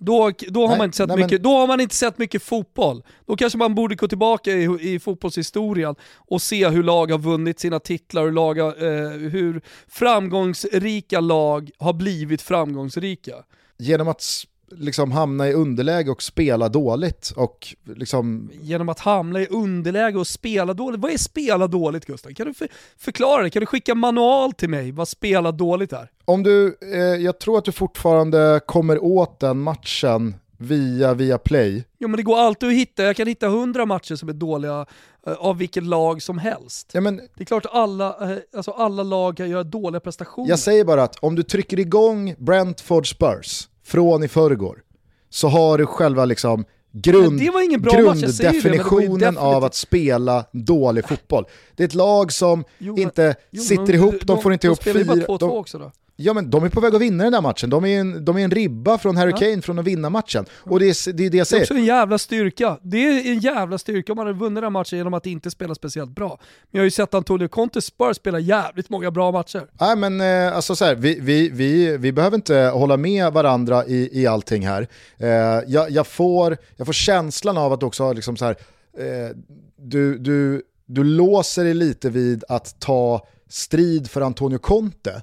Då, 0.00 0.30
då, 0.48 0.60
har 0.60 0.68
Nej, 0.68 0.78
man 0.78 0.84
inte 0.84 0.96
sett 0.96 1.08
nej, 1.08 1.16
men- 1.16 1.26
mycket, 1.26 1.42
då 1.42 1.50
har 1.50 1.66
man 1.66 1.80
inte 1.80 1.94
sett 1.94 2.18
mycket 2.18 2.42
fotboll. 2.42 3.02
Då 3.26 3.36
kanske 3.36 3.58
man 3.58 3.74
borde 3.74 3.94
gå 3.94 4.08
tillbaka 4.08 4.50
i, 4.52 4.94
i 4.94 4.98
fotbollshistorien 4.98 5.94
och 6.16 6.42
se 6.42 6.68
hur 6.68 6.82
lag 6.82 7.10
har 7.10 7.18
vunnit 7.18 7.60
sina 7.60 7.80
titlar, 7.80 8.24
hur, 8.24 8.32
lag 8.32 8.58
har, 8.58 8.68
eh, 8.84 9.10
hur 9.10 9.60
framgångsrika 9.88 11.20
lag 11.20 11.70
har 11.78 11.92
blivit 11.92 12.42
framgångsrika. 12.42 13.32
genom 13.78 14.08
att 14.08 14.22
liksom 14.70 15.12
hamna 15.12 15.48
i 15.48 15.52
underläge 15.52 16.10
och 16.10 16.22
spela 16.22 16.68
dåligt 16.68 17.32
och 17.36 17.74
liksom 17.84 18.50
Genom 18.60 18.88
att 18.88 18.98
hamna 18.98 19.40
i 19.40 19.46
underläge 19.46 20.18
och 20.18 20.26
spela 20.26 20.74
dåligt. 20.74 21.00
Vad 21.00 21.12
är 21.12 21.18
spela 21.18 21.66
dåligt 21.66 22.06
Gustav? 22.06 22.30
Kan 22.30 22.46
du 22.46 22.54
för, 22.54 22.68
förklara 22.98 23.42
det? 23.42 23.50
Kan 23.50 23.60
du 23.60 23.66
skicka 23.66 23.94
manual 23.94 24.52
till 24.52 24.68
mig 24.68 24.92
vad 24.92 25.08
spela 25.08 25.52
dåligt 25.52 25.92
är? 25.92 26.10
Om 26.24 26.42
du, 26.42 26.78
eh, 26.82 26.98
jag 26.98 27.40
tror 27.40 27.58
att 27.58 27.64
du 27.64 27.72
fortfarande 27.72 28.60
kommer 28.66 29.04
åt 29.04 29.40
den 29.40 29.58
matchen 29.58 30.34
via, 30.58 31.14
via 31.14 31.38
play. 31.38 31.84
Jo 31.98 32.08
men 32.08 32.16
det 32.16 32.22
går 32.22 32.38
alltid 32.38 32.68
att 32.68 32.74
hitta, 32.74 33.02
jag 33.02 33.16
kan 33.16 33.26
hitta 33.26 33.48
hundra 33.48 33.86
matcher 33.86 34.14
som 34.14 34.28
är 34.28 34.32
dåliga 34.32 34.86
eh, 35.26 35.32
av 35.32 35.58
vilket 35.58 35.82
lag 35.82 36.22
som 36.22 36.38
helst. 36.38 36.90
Ja, 36.92 37.00
men 37.00 37.16
Det 37.16 37.42
är 37.42 37.44
klart 37.44 37.66
att 37.66 37.74
alla, 37.74 38.32
eh, 38.32 38.38
alltså 38.56 38.70
alla 38.70 39.02
lag 39.02 39.36
kan 39.36 39.50
göra 39.50 39.64
dåliga 39.64 40.00
prestationer. 40.00 40.48
jag 40.48 40.58
säger 40.58 40.84
bara 40.84 41.02
att 41.02 41.16
om 41.16 41.34
du 41.34 41.42
trycker 41.42 41.80
igång 41.80 42.34
Brentford 42.38 43.10
Spurs 43.10 43.68
från 43.88 44.24
i 44.24 44.28
förrgår 44.28 44.82
så 45.30 45.48
har 45.48 45.78
du 45.78 45.86
själva 45.86 46.24
liksom 46.24 46.64
grund, 46.92 47.40
grunddefinitionen 47.40 49.38
av 49.38 49.52
definitivt- 49.52 49.64
att 49.66 49.74
spela 49.74 50.44
dålig 50.52 51.08
fotboll. 51.08 51.44
Det 51.76 51.82
är 51.82 51.86
ett 51.88 51.94
lag 51.94 52.32
som 52.32 52.64
Jo, 52.78 52.94
men- 52.94 53.02
inte 53.02 53.34
Jo, 53.50 53.62
sitter 53.62 53.82
men 53.84 53.94
ihop, 53.94 54.14
de, 54.22 54.42
får 54.42 54.52
inte 54.52 54.66
de 54.66 54.68
ihop 54.68 54.78
spelar 54.80 55.00
ju 55.00 55.06
bara 55.06 55.16
fyra... 55.16 55.26
2-2 55.26 55.38
De, 55.38 55.50
också 55.50 55.78
då. 55.78 55.92
Ja 56.20 56.34
men 56.34 56.50
de 56.50 56.64
är 56.64 56.68
på 56.68 56.80
väg 56.80 56.94
att 56.94 57.00
vinna 57.00 57.24
den 57.24 57.32
där 57.32 57.40
matchen, 57.40 57.70
de 57.70 57.84
är 57.84 58.00
en, 58.00 58.24
de 58.24 58.38
är 58.38 58.44
en 58.44 58.50
ribba 58.50 58.98
från 58.98 59.16
Harry 59.16 59.32
Kane 59.32 59.50
ja. 59.50 59.60
från 59.60 59.78
att 59.78 59.84
vinna 59.84 60.10
matchen. 60.10 60.44
Och 60.52 60.80
det 60.80 60.86
är 60.86 61.12
det, 61.12 61.26
är 61.26 61.30
det 61.30 61.38
jag 61.38 61.46
säger. 61.46 61.60
Det 61.60 61.62
är 61.62 61.64
också 61.64 61.74
en 61.74 61.84
jävla 61.84 62.18
styrka. 62.18 62.78
Det 62.82 62.96
är 62.96 63.32
en 63.32 63.38
jävla 63.38 63.78
styrka 63.78 64.12
om 64.12 64.16
man 64.16 64.26
hade 64.26 64.38
vunnit 64.38 64.62
den 64.62 64.72
matchen 64.72 64.98
genom 64.98 65.14
att 65.14 65.26
inte 65.26 65.50
spela 65.50 65.74
speciellt 65.74 66.10
bra. 66.10 66.28
Men 66.28 66.38
jag 66.70 66.80
har 66.80 66.84
ju 66.84 66.90
sett 66.90 67.14
Antonio 67.14 67.48
Conte 67.48 67.82
Spurs 67.82 68.16
spela 68.16 68.38
jävligt 68.38 68.90
många 68.90 69.10
bra 69.10 69.32
matcher. 69.32 69.66
Nej 69.80 69.96
men 69.96 70.20
eh, 70.20 70.56
alltså 70.56 70.76
så 70.76 70.84
här, 70.84 70.94
vi, 70.94 71.18
vi, 71.20 71.48
vi, 71.48 71.96
vi 71.96 72.12
behöver 72.12 72.36
inte 72.36 72.56
hålla 72.56 72.96
med 72.96 73.32
varandra 73.32 73.86
i, 73.86 74.22
i 74.22 74.26
allting 74.26 74.66
här. 74.66 74.88
Eh, 75.18 75.28
jag, 75.66 75.90
jag, 75.90 76.06
får, 76.06 76.56
jag 76.76 76.86
får 76.86 76.92
känslan 76.92 77.58
av 77.58 77.72
att 77.72 77.82
också 77.82 78.12
liksom 78.12 78.36
så 78.36 78.44
här, 78.44 78.56
eh, 78.98 79.36
du, 79.76 80.18
du, 80.18 80.62
du 80.86 81.04
låser 81.04 81.64
dig 81.64 81.74
lite 81.74 82.10
vid 82.10 82.44
att 82.48 82.80
ta 82.80 83.26
strid 83.48 84.10
för 84.10 84.20
Antonio 84.20 84.58
Conte. 84.58 85.22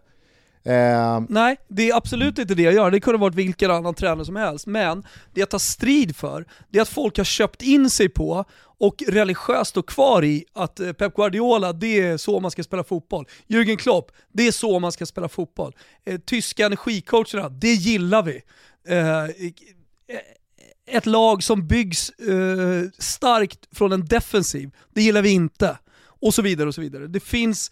Eh. 0.66 1.22
Nej, 1.30 1.58
det 1.68 1.90
är 1.90 1.96
absolut 1.96 2.40
inte 2.40 2.56
det 2.56 2.64
jag 2.64 2.74
gör. 2.74 2.92
Det 2.92 3.00
kunde 3.00 3.20
varit 3.20 3.36
vilken 3.36 3.72
annan 3.72 3.94
tränare 3.94 4.26
som 4.26 4.36
helst. 4.36 4.68
Men 4.68 5.04
det 5.34 5.40
jag 5.40 5.50
tar 5.50 5.60
strid 5.60 6.16
för, 6.16 6.46
det 6.70 6.78
är 6.78 6.82
att 6.82 6.90
folk 6.90 7.18
har 7.18 7.24
köpt 7.24 7.62
in 7.62 7.90
sig 7.90 8.10
på 8.10 8.46
och 8.78 9.04
religiöst 9.08 9.70
står 9.70 9.82
kvar 9.82 10.24
i 10.24 10.46
att 10.54 10.80
eh, 10.80 10.94
Pep 10.94 11.16
Guardiola, 11.16 11.74
det 11.74 12.00
är 12.00 12.18
så 12.18 12.40
man 12.40 12.52
ska 12.52 12.64
spela 12.64 12.84
fotboll. 12.84 13.26
Jürgen 13.48 13.78
Klopp, 13.78 14.12
det 14.34 14.48
är 14.48 14.52
så 14.52 14.80
man 14.80 14.92
ska 14.92 15.06
spela 15.06 15.30
fotboll. 15.30 15.76
Eh, 16.06 16.20
tyska 16.20 16.66
energicoacherna, 16.66 17.50
det 17.50 17.74
gillar 17.74 18.24
vi. 18.24 18.42
Eh, 18.88 19.24
eh 19.24 19.30
ett 20.88 21.06
lag 21.06 21.44
som 21.44 21.68
byggs 21.68 22.10
eh, 22.10 22.90
starkt 22.98 23.60
från 23.72 23.92
en 23.92 24.06
defensiv, 24.06 24.72
det 24.94 25.02
gillar 25.02 25.22
vi 25.22 25.30
inte. 25.30 25.78
Och 26.22 26.34
så 26.34 26.42
vidare 26.42 26.68
och 26.68 26.76
så 26.76 26.82
vidare. 26.82 27.08
Det 27.08 27.20
finns, 27.20 27.72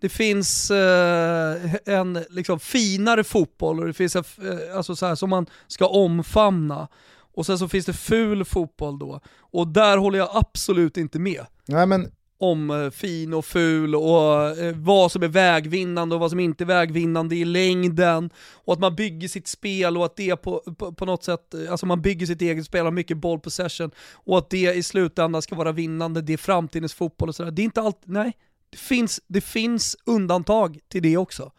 det 0.00 0.08
finns 0.08 0.70
eh, 0.70 1.74
en 1.86 2.24
liksom, 2.30 2.60
finare 2.60 3.24
fotboll 3.24 3.80
och 3.80 3.86
det 3.86 3.92
finns 3.92 4.16
en, 4.16 4.24
eh, 4.42 4.76
alltså 4.76 4.96
så 4.96 5.06
här, 5.06 5.14
som 5.14 5.30
man 5.30 5.46
ska 5.66 5.86
omfamna. 5.86 6.88
Och 7.34 7.46
sen 7.46 7.58
så 7.58 7.68
finns 7.68 7.86
det 7.86 7.92
ful 7.92 8.44
fotboll 8.44 8.98
då. 8.98 9.20
Och 9.38 9.68
där 9.68 9.96
håller 9.96 10.18
jag 10.18 10.28
absolut 10.32 10.96
inte 10.96 11.18
med. 11.18 11.46
Nej, 11.66 11.86
men 11.86 12.10
om 12.42 12.70
eh, 12.70 12.90
fin 12.90 13.34
och 13.34 13.44
ful 13.44 13.94
och 13.94 14.58
eh, 14.58 14.74
vad 14.76 15.12
som 15.12 15.22
är 15.22 15.28
vägvinnande 15.28 16.14
och 16.14 16.20
vad 16.20 16.30
som 16.30 16.40
inte 16.40 16.64
är 16.64 16.66
vägvinnande 16.66 17.36
i 17.36 17.44
längden. 17.44 18.30
Och 18.64 18.72
att 18.72 18.80
man 18.80 18.94
bygger 18.94 19.28
sitt 19.28 19.48
spel 19.48 19.96
och 19.96 20.04
att 20.04 20.16
det 20.16 20.36
på, 20.36 20.60
på, 20.78 20.92
på 20.92 21.04
något 21.04 21.24
sätt, 21.24 21.54
eh, 21.54 21.70
alltså 21.70 21.86
man 21.86 22.02
bygger 22.02 22.26
sitt 22.26 22.42
eget 22.42 22.66
spel, 22.66 22.84
har 22.84 22.92
mycket 22.92 23.16
boll 23.16 23.40
possession 23.40 23.90
och 24.12 24.38
att 24.38 24.50
det 24.50 24.74
i 24.74 24.82
slutändan 24.82 25.42
ska 25.42 25.54
vara 25.54 25.72
vinnande, 25.72 26.22
det 26.22 26.32
är 26.32 26.36
framtidens 26.36 26.94
fotboll 26.94 27.28
och 27.28 27.34
sådär. 27.34 27.50
Det 27.50 27.62
är 27.62 27.64
inte 27.64 27.80
allt, 27.80 28.00
nej. 28.04 28.32
Det 28.72 28.78
finns, 28.78 29.20
det 29.26 29.40
finns 29.40 29.96
undantag 30.04 30.78
till 30.88 31.02
det 31.02 31.16
också 31.16 31.52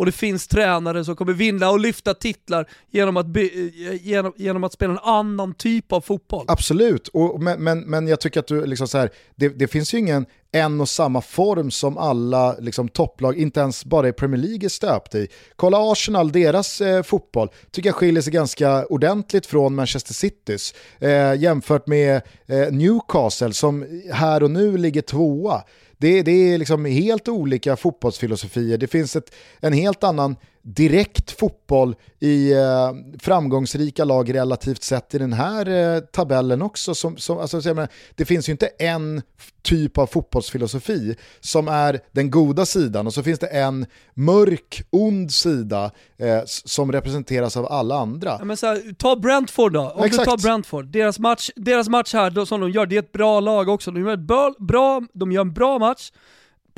och 0.00 0.06
det 0.06 0.12
finns 0.12 0.48
tränare 0.48 1.04
som 1.04 1.16
kommer 1.16 1.32
vinna 1.32 1.70
och 1.70 1.80
lyfta 1.80 2.14
titlar 2.14 2.68
genom 2.90 3.16
att, 3.16 3.26
by, 3.26 3.70
eh, 3.86 4.06
genom, 4.06 4.32
genom 4.36 4.64
att 4.64 4.72
spela 4.72 4.92
en 4.92 4.98
annan 4.98 5.54
typ 5.54 5.92
av 5.92 6.00
fotboll. 6.00 6.44
Absolut, 6.48 7.08
och, 7.08 7.42
men, 7.42 7.64
men, 7.64 7.80
men 7.80 8.08
jag 8.08 8.20
tycker 8.20 8.40
att 8.40 8.46
du, 8.46 8.66
liksom 8.66 8.88
så 8.88 8.98
här, 8.98 9.10
det, 9.36 9.48
det 9.48 9.68
finns 9.68 9.94
ju 9.94 9.98
ingen 9.98 10.26
en 10.52 10.80
och 10.80 10.88
samma 10.88 11.20
form 11.20 11.70
som 11.70 11.98
alla 11.98 12.56
liksom, 12.58 12.88
topplag, 12.88 13.38
inte 13.38 13.60
ens 13.60 13.84
bara 13.84 14.08
i 14.08 14.12
Premier 14.12 14.40
League, 14.40 14.64
är 14.64 14.68
stöpt 14.68 15.14
i. 15.14 15.28
Kolla 15.56 15.92
Arsenal, 15.92 16.32
deras 16.32 16.80
eh, 16.80 17.02
fotboll 17.02 17.48
tycker 17.70 17.88
jag 17.88 17.96
skiljer 17.96 18.22
sig 18.22 18.32
ganska 18.32 18.86
ordentligt 18.86 19.46
från 19.46 19.74
Manchester 19.74 20.14
Citys. 20.14 20.74
Eh, 20.98 21.34
jämfört 21.34 21.86
med 21.86 22.22
eh, 22.46 22.72
Newcastle 22.72 23.52
som 23.52 24.02
här 24.12 24.42
och 24.42 24.50
nu 24.50 24.76
ligger 24.76 25.02
tvåa 25.02 25.62
det, 26.00 26.22
det 26.22 26.30
är 26.32 26.58
liksom 26.58 26.84
helt 26.84 27.28
olika 27.28 27.76
fotbollsfilosofier. 27.76 28.78
Det 28.78 28.86
finns 28.86 29.16
ett, 29.16 29.34
en 29.60 29.72
helt 29.72 30.04
annan 30.04 30.36
direkt 30.62 31.30
fotboll 31.30 31.94
i 32.18 32.52
eh, 32.52 32.90
framgångsrika 33.18 34.04
lag 34.04 34.34
relativt 34.34 34.82
sett 34.82 35.14
i 35.14 35.18
den 35.18 35.32
här 35.32 35.68
eh, 35.68 36.00
tabellen 36.00 36.62
också. 36.62 36.94
Som, 36.94 37.16
som, 37.16 37.38
alltså, 37.38 37.56
menar, 37.74 37.88
det 38.14 38.24
finns 38.24 38.48
ju 38.48 38.52
inte 38.52 38.66
en 38.66 39.22
typ 39.62 39.98
av 39.98 40.06
fotbollsfilosofi 40.06 41.16
som 41.40 41.68
är 41.68 42.00
den 42.12 42.30
goda 42.30 42.66
sidan 42.66 43.06
och 43.06 43.14
så 43.14 43.22
finns 43.22 43.38
det 43.38 43.46
en 43.46 43.86
mörk, 44.14 44.82
ond 44.90 45.32
sida 45.32 45.90
eh, 46.18 46.40
som 46.46 46.92
representeras 46.92 47.56
av 47.56 47.66
alla 47.66 47.98
andra. 47.98 48.36
Ja, 48.38 48.44
men 48.44 48.56
så 48.56 48.66
här, 48.66 48.94
ta 48.98 49.16
Brentford 49.16 49.72
då, 49.72 49.90
om 49.90 50.04
Exakt. 50.04 50.24
du 50.24 50.30
tar 50.30 50.38
Brentford. 50.38 50.86
Deras 50.86 51.18
match, 51.18 51.50
deras 51.56 51.88
match 51.88 52.14
här 52.14 52.30
då, 52.30 52.46
som 52.46 52.60
de 52.60 52.70
gör, 52.70 52.86
det 52.86 52.96
är 52.96 53.00
ett 53.00 53.12
bra 53.12 53.40
lag 53.40 53.68
också. 53.68 53.90
De 53.90 54.00
gör, 54.00 54.14
ett 54.14 54.20
bra, 54.20 54.54
bra, 54.58 55.02
de 55.12 55.32
gör 55.32 55.40
en 55.40 55.52
bra 55.52 55.78
match 55.78 56.10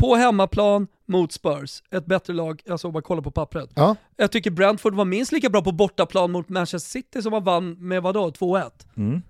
på 0.03 0.15
hemmaplan, 0.17 0.89
mot 1.07 1.33
Spurs, 1.33 1.83
ett 1.91 2.07
bättre 2.07 2.33
lag, 2.33 2.63
alltså 2.71 2.87
om 2.87 2.93
man 2.93 3.03
kollar 3.03 3.23
på 3.23 3.31
pappret. 3.31 3.71
Ja. 3.75 3.97
Jag 4.17 4.33
tycker 4.33 4.51
Brentford 4.51 4.95
var 4.95 5.05
minst 5.05 5.33
lika 5.33 5.51
bra 5.51 5.63
på 5.63 5.73
bortaplan 5.73 6.33
mot 6.33 6.49
Manchester 6.49 6.91
City 6.91 7.23
som 7.23 7.31
man 7.31 7.45
vann 7.45 7.89
med 7.89 8.03
vadå, 8.03 8.31
2-1? 8.31 8.71
Mm. 8.97 9.23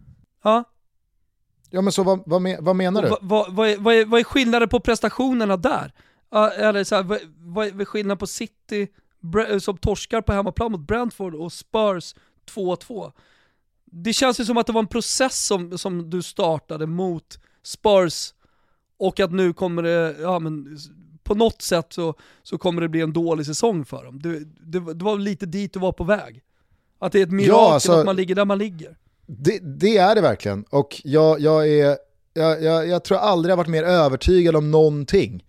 Ja. 0.45 0.65
Ja 1.71 1.81
men 1.81 1.93
så 1.93 2.03
vad, 2.03 2.23
vad, 2.27 2.57
vad 2.61 2.77
menar 2.77 3.03
du? 3.03 3.09
Vad, 3.09 3.19
vad, 3.23 3.53
vad, 3.53 3.69
är, 3.69 3.77
vad, 3.77 3.95
är, 3.95 4.05
vad 4.05 4.21
är 4.21 4.25
skillnaden 4.25 4.69
på 4.69 4.81
prestationerna 4.81 5.57
där? 5.57 5.93
Eller 6.59 6.85
så 6.85 6.95
här, 6.95 7.03
vad, 7.03 7.21
vad 7.39 7.81
är 7.81 7.85
skillnaden 7.85 8.19
på 8.19 8.27
City 8.27 8.89
som 9.61 9.79
torskar 9.79 10.21
på 10.21 10.33
hemmaplan 10.33 10.73
mot 10.73 10.81
Brentford 10.81 11.35
och 11.35 11.53
Spurs 11.53 12.15
2-2? 12.55 13.13
Det 13.85 14.13
känns 14.13 14.41
ju 14.41 14.45
som 14.45 14.57
att 14.57 14.67
det 14.67 14.73
var 14.73 14.83
en 14.83 14.87
process 14.87 15.47
som, 15.47 15.79
som 15.79 16.11
du 16.11 16.23
startade 16.23 16.87
mot 16.87 17.39
Spurs 17.63 18.33
och 19.03 19.21
att 19.21 19.33
nu 19.33 19.53
kommer 19.53 19.83
det, 19.83 20.17
ja 20.21 20.39
men 20.39 20.79
på 21.23 21.35
något 21.35 21.63
sätt 21.63 21.87
så, 21.91 22.15
så 22.43 22.59
kommer 22.59 22.81
det 22.81 22.89
bli 22.89 23.01
en 23.01 23.13
dålig 23.13 23.47
säsong 23.47 23.85
för 23.85 24.05
dem. 24.05 24.23
Det, 24.23 24.39
det, 24.61 24.95
det 24.95 25.05
var 25.05 25.19
lite 25.19 25.47
dit 25.47 25.73
du 25.73 25.81
var 25.81 25.93
på 25.93 26.05
väg. 26.05 26.43
Att 26.99 27.13
det 27.13 27.19
är 27.19 27.23
ett 27.23 27.33
mirakel 27.33 27.55
ja, 27.55 27.75
alltså, 27.75 27.93
att 27.93 28.07
man 28.07 28.17
ligger 28.17 28.35
där 28.35 28.45
man 28.45 28.59
ligger. 28.59 28.97
Det, 29.27 29.59
det 29.63 29.97
är 29.97 30.15
det 30.15 30.21
verkligen, 30.21 30.65
och 30.71 31.01
jag, 31.05 31.41
jag, 31.41 31.69
är, 31.69 31.99
jag, 32.35 32.63
jag, 32.63 32.89
jag 32.89 33.05
tror 33.05 33.19
aldrig 33.19 33.53
jag 33.53 33.57
varit 33.57 33.69
mer 33.69 33.83
övertygad 33.83 34.57
om 34.57 34.71
någonting 34.71 35.45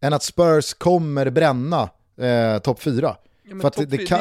än 0.00 0.12
att 0.12 0.22
Spurs 0.22 0.74
kommer 0.74 1.30
bränna 1.30 1.90
eh, 2.16 2.58
topp 2.58 2.82
4. 2.82 3.16
Ja, 3.42 3.60
för 3.60 3.68
att 3.68 3.90
det, 3.90 4.06
kan, 4.06 4.20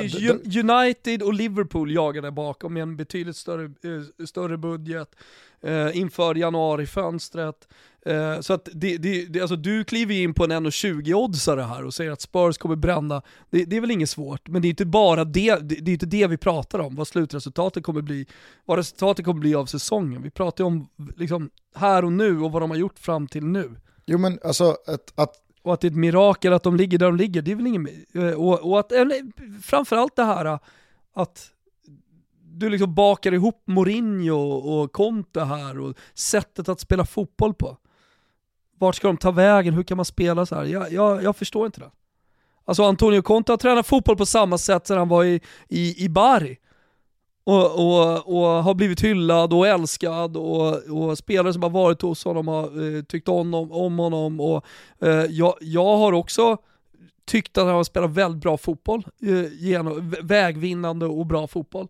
United 0.69 1.21
och 1.21 1.33
Liverpool 1.33 1.91
jagar 1.91 2.21
där 2.21 2.31
bakom 2.31 2.73
med 2.73 2.83
en 2.83 2.97
betydligt 2.97 3.37
större, 3.37 3.63
eh, 3.63 4.25
större 4.25 4.57
budget 4.57 5.15
eh, 5.61 5.97
inför 5.97 6.35
januarifönstret. 6.35 7.67
Eh, 8.05 8.39
så 8.39 8.53
att 8.53 8.69
det, 8.73 8.97
det, 8.97 9.25
det, 9.25 9.41
alltså 9.41 9.55
du 9.55 9.83
kliver 9.83 10.15
in 10.15 10.33
på 10.33 10.43
en 10.43 10.51
1,20-oddsare 10.51 11.61
här 11.61 11.85
och 11.85 11.93
säger 11.93 12.11
att 12.11 12.21
Spurs 12.21 12.57
kommer 12.57 12.75
bränna. 12.75 13.21
Det, 13.49 13.65
det, 13.65 13.77
är 13.77 13.81
väl 13.81 13.91
inget 13.91 14.09
svårt, 14.09 14.47
men 14.47 14.61
det 14.61 14.67
är 14.67 14.69
inte 14.69 14.85
bara 14.85 15.23
det, 15.25 15.55
det, 15.55 15.75
det 15.75 15.91
är 15.91 15.93
inte 15.93 16.05
det 16.05 16.27
vi 16.27 16.37
pratar 16.37 16.79
om, 16.79 16.95
vad 16.95 17.07
slutresultatet 17.07 17.83
kommer 17.83 18.01
bli, 18.01 18.25
vad 18.65 18.77
resultatet 18.77 19.25
kommer 19.25 19.39
bli 19.39 19.55
av 19.55 19.65
säsongen. 19.65 20.21
Vi 20.21 20.29
pratar 20.29 20.63
ju 20.63 20.67
om 20.67 20.87
liksom, 21.17 21.49
här 21.75 22.05
och 22.05 22.11
nu 22.11 22.41
och 22.41 22.51
vad 22.51 22.61
de 22.61 22.69
har 22.69 22.77
gjort 22.77 22.99
fram 22.99 23.27
till 23.27 23.45
nu. 23.45 23.71
Jo 24.05 24.17
men 24.17 24.39
alltså 24.43 24.77
att, 24.87 25.19
att 25.19 25.41
och 25.61 25.73
att 25.73 25.81
det 25.81 25.87
är 25.87 25.91
ett 25.91 25.97
mirakel 25.97 26.53
att 26.53 26.63
de 26.63 26.75
ligger 26.75 26.97
där 26.97 27.05
de 27.05 27.15
ligger, 27.15 27.41
det 27.41 27.51
är 27.51 27.55
väl 27.55 27.67
inget... 27.67 28.15
Eh, 28.15 28.31
och, 28.31 28.71
och 28.71 28.79
att, 28.79 28.91
eller, 28.91 29.17
framförallt 29.61 30.15
det 30.15 30.23
här 30.23 30.59
att 31.13 31.51
du 32.43 32.69
liksom 32.69 32.95
bakar 32.95 33.31
ihop 33.31 33.63
Mourinho 33.65 34.37
och 34.51 34.91
Conte 34.91 35.43
här 35.43 35.79
och 35.79 35.97
sättet 36.13 36.69
att 36.69 36.79
spela 36.79 37.05
fotboll 37.05 37.53
på. 37.53 37.77
Vart 38.79 38.95
ska 38.95 39.07
de 39.07 39.17
ta 39.17 39.31
vägen? 39.31 39.73
Hur 39.73 39.83
kan 39.83 39.97
man 39.97 40.05
spela 40.05 40.45
så 40.45 40.55
här? 40.55 40.63
Jag, 40.63 40.93
jag, 40.93 41.23
jag 41.23 41.35
förstår 41.35 41.65
inte 41.65 41.79
det. 41.79 41.91
Alltså 42.65 42.83
Antonio 42.83 43.21
Conte 43.21 43.51
har 43.51 43.57
tränat 43.57 43.87
fotboll 43.87 44.17
på 44.17 44.25
samma 44.25 44.57
sätt 44.57 44.87
sedan 44.87 44.97
han 44.97 45.09
var 45.09 45.23
i, 45.23 45.41
i, 45.67 46.05
i 46.05 46.09
Bari. 46.09 46.57
Och, 47.43 47.65
och, 47.65 48.27
och 48.27 48.63
har 48.63 48.73
blivit 48.73 49.03
hyllad 49.03 49.53
och 49.53 49.67
älskad 49.67 50.37
och, 50.37 50.83
och 50.83 51.17
spelare 51.17 51.53
som 51.53 51.63
har 51.63 51.69
varit 51.69 52.01
hos 52.01 52.25
honom 52.25 52.47
har 52.47 52.95
eh, 52.97 53.03
tyckt 53.03 53.27
om, 53.27 53.53
om 53.53 53.99
honom. 53.99 54.39
Och, 54.39 54.65
eh, 55.01 55.09
jag, 55.09 55.53
jag 55.61 55.97
har 55.97 56.13
också 56.13 56.57
tyckt 57.25 57.57
att 57.57 57.65
han 57.65 57.75
har 57.75 57.83
spelat 57.83 58.11
väldigt 58.11 58.41
bra 58.41 58.57
fotboll, 58.57 59.03
eh, 59.21 59.53
genom, 59.53 60.15
vägvinnande 60.21 61.05
och 61.05 61.25
bra 61.25 61.47
fotboll 61.47 61.87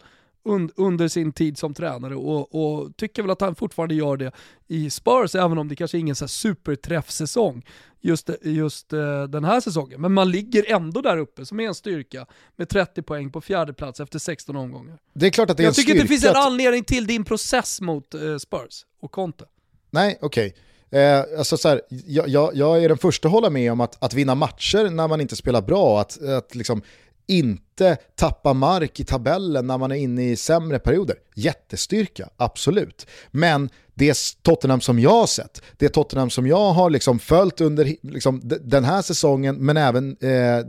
under 0.75 1.07
sin 1.07 1.31
tid 1.31 1.57
som 1.57 1.73
tränare 1.73 2.15
och, 2.15 2.55
och, 2.55 2.97
tycker 2.97 3.21
väl 3.21 3.31
att 3.31 3.41
han 3.41 3.55
fortfarande 3.55 3.95
gör 3.95 4.17
det 4.17 4.31
i 4.67 4.89
Spurs, 4.89 5.35
även 5.35 5.57
om 5.57 5.67
det 5.67 5.75
kanske 5.75 5.97
är 5.97 5.99
ingen 5.99 6.15
så 6.15 6.27
superträffsäsong 6.27 7.65
just, 8.01 8.29
just 8.41 8.93
uh, 8.93 9.23
den 9.23 9.43
här 9.43 9.61
säsongen. 9.61 10.01
Men 10.01 10.13
man 10.13 10.31
ligger 10.31 10.71
ändå 10.71 11.01
där 11.01 11.17
uppe 11.17 11.45
som 11.45 11.59
är 11.59 11.67
en 11.67 11.75
styrka 11.75 12.25
med 12.55 12.69
30 12.69 13.01
poäng 13.01 13.31
på 13.31 13.41
fjärde 13.41 13.73
plats 13.73 13.99
efter 13.99 14.19
16 14.19 14.55
omgångar. 14.55 14.97
Det 15.13 15.25
är 15.25 15.29
klart 15.29 15.49
att 15.49 15.57
det 15.57 15.63
är 15.63 15.65
Jag 15.65 15.75
tycker 15.75 15.91
inte 15.91 16.03
det 16.03 16.07
finns 16.07 16.25
en 16.25 16.35
anledning 16.35 16.83
till 16.83 17.07
din 17.07 17.25
process 17.25 17.81
mot 17.81 18.15
uh, 18.15 18.37
Spurs 18.37 18.85
och 19.01 19.11
Conte. 19.11 19.45
Nej, 19.91 20.17
okej. 20.21 20.47
Okay. 20.47 20.61
Eh, 20.95 21.23
alltså 21.37 21.57
så 21.57 21.69
här, 21.69 21.81
jag, 21.89 22.27
jag, 22.29 22.55
jag, 22.55 22.83
är 22.83 22.89
den 22.89 22.97
första 22.97 23.27
att 23.27 23.31
hålla 23.31 23.49
med 23.49 23.71
om 23.71 23.81
att, 23.81 24.03
att 24.03 24.13
vinna 24.13 24.35
matcher 24.35 24.89
när 24.89 25.07
man 25.07 25.21
inte 25.21 25.35
spelar 25.35 25.61
bra, 25.61 26.01
att, 26.01 26.23
att 26.23 26.55
liksom 26.55 26.81
inte 27.27 27.97
tappa 28.15 28.53
mark 28.53 28.99
i 28.99 29.03
tabellen 29.03 29.67
när 29.67 29.77
man 29.77 29.91
är 29.91 29.95
inne 29.95 30.29
i 30.29 30.35
sämre 30.35 30.79
perioder. 30.79 31.15
Jättestyrka, 31.35 32.29
absolut. 32.37 33.07
Men 33.31 33.69
det 33.93 34.17
Tottenham 34.41 34.81
som 34.81 34.99
jag 34.99 35.09
har 35.09 35.27
sett, 35.27 35.61
det 35.77 35.89
Tottenham 35.89 36.29
som 36.29 36.47
jag 36.47 36.71
har 36.71 36.89
liksom 36.89 37.19
följt 37.19 37.61
under 37.61 37.95
liksom, 38.01 38.41
den 38.61 38.83
här 38.83 39.01
säsongen 39.01 39.55
men 39.55 39.77
även 39.77 40.17
eh, 40.21 40.57
eh, 40.57 40.63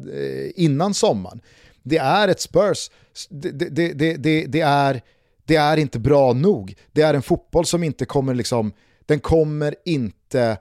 innan 0.54 0.94
sommaren, 0.94 1.40
det 1.82 1.98
är 1.98 2.28
ett 2.28 2.40
Spurs, 2.40 2.90
det, 3.30 3.50
det, 3.50 3.92
det, 3.92 4.46
det, 4.46 4.60
är, 4.60 5.02
det 5.44 5.56
är 5.56 5.76
inte 5.76 5.98
bra 5.98 6.32
nog. 6.32 6.74
Det 6.92 7.02
är 7.02 7.14
en 7.14 7.22
fotboll 7.22 7.66
som 7.66 7.84
inte 7.84 8.04
kommer 8.04 8.34
liksom, 8.34 8.72
den 9.06 9.20
kommer 9.20 9.74
inte 9.84 10.58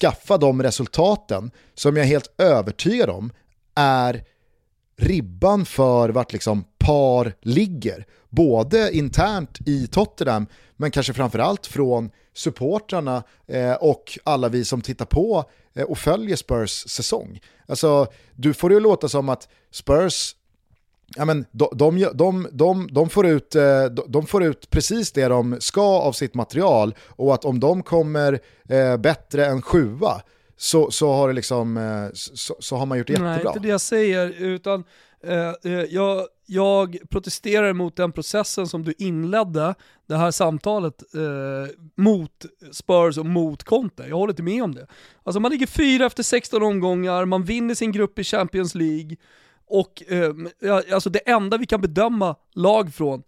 skaffa 0.00 0.38
de 0.38 0.62
resultaten 0.62 1.50
som 1.74 1.96
jag 1.96 2.04
är 2.04 2.08
helt 2.08 2.40
övertygad 2.40 3.10
om 3.10 3.32
är 3.74 4.24
ribban 4.96 5.64
för 5.64 6.08
vart 6.08 6.32
liksom 6.32 6.64
par 6.78 7.34
ligger. 7.40 8.06
Både 8.28 8.96
internt 8.96 9.58
i 9.66 9.86
Tottenham, 9.86 10.46
men 10.76 10.90
kanske 10.90 11.12
framförallt 11.12 11.66
från 11.66 12.10
supportrarna 12.34 13.22
eh, 13.46 13.72
och 13.72 14.18
alla 14.24 14.48
vi 14.48 14.64
som 14.64 14.80
tittar 14.80 15.04
på 15.04 15.44
eh, 15.74 15.84
och 15.84 15.98
följer 15.98 16.36
Spurs 16.36 16.84
säsong. 16.88 17.40
Alltså, 17.66 18.06
du 18.34 18.54
får 18.54 18.70
det 18.70 18.76
att 18.76 18.82
låta 18.82 19.08
som 19.08 19.28
att 19.28 19.48
Spurs 19.70 20.34
ja, 21.16 21.24
men 21.24 21.44
de, 21.50 21.68
de, 21.72 22.08
de, 22.14 22.48
de, 22.52 22.88
de, 22.92 23.08
får 23.08 23.26
ut, 23.26 23.54
eh, 23.54 23.84
de 23.84 24.26
får 24.26 24.42
ut 24.44 24.70
precis 24.70 25.12
det 25.12 25.28
de 25.28 25.56
ska 25.60 26.00
av 26.00 26.12
sitt 26.12 26.34
material 26.34 26.94
och 27.08 27.34
att 27.34 27.44
om 27.44 27.60
de 27.60 27.82
kommer 27.82 28.40
eh, 28.68 28.96
bättre 28.96 29.46
än 29.46 29.62
sjua 29.62 30.22
så, 30.56 30.90
så, 30.90 31.12
har 31.12 31.28
det 31.28 31.34
liksom, 31.34 31.76
eh, 31.76 32.08
så, 32.14 32.56
så, 32.58 32.76
har 32.76 32.86
man 32.86 32.98
gjort 32.98 33.06
det 33.06 33.12
jättebra. 33.12 33.34
Nej, 33.34 33.46
inte 33.46 33.58
det 33.58 33.68
jag 33.68 33.80
säger, 33.80 34.28
utan 34.28 34.84
eh, 35.24 35.52
jag, 35.90 36.26
jag 36.46 36.98
protesterar 37.10 37.72
mot 37.72 37.96
den 37.96 38.12
processen 38.12 38.66
som 38.66 38.84
du 38.84 38.94
inledde 38.98 39.74
det 40.06 40.16
här 40.16 40.30
samtalet 40.30 41.02
eh, 41.14 41.74
mot 41.94 42.46
Spurs 42.72 43.18
och 43.18 43.26
mot 43.26 43.64
Conte. 43.64 44.06
Jag 44.08 44.16
håller 44.16 44.32
inte 44.32 44.42
med 44.42 44.62
om 44.62 44.74
det. 44.74 44.86
Alltså 45.22 45.40
man 45.40 45.50
ligger 45.50 45.66
fyra 45.66 46.06
efter 46.06 46.22
16 46.22 46.62
omgångar, 46.62 47.24
man 47.24 47.44
vinner 47.44 47.74
sin 47.74 47.92
grupp 47.92 48.18
i 48.18 48.24
Champions 48.24 48.74
League, 48.74 49.16
och 49.66 50.02
eh, 50.12 50.34
alltså 50.94 51.10
det 51.10 51.18
enda 51.18 51.56
vi 51.56 51.66
kan 51.66 51.80
bedöma 51.80 52.36
lag 52.54 52.94
från, 52.94 53.22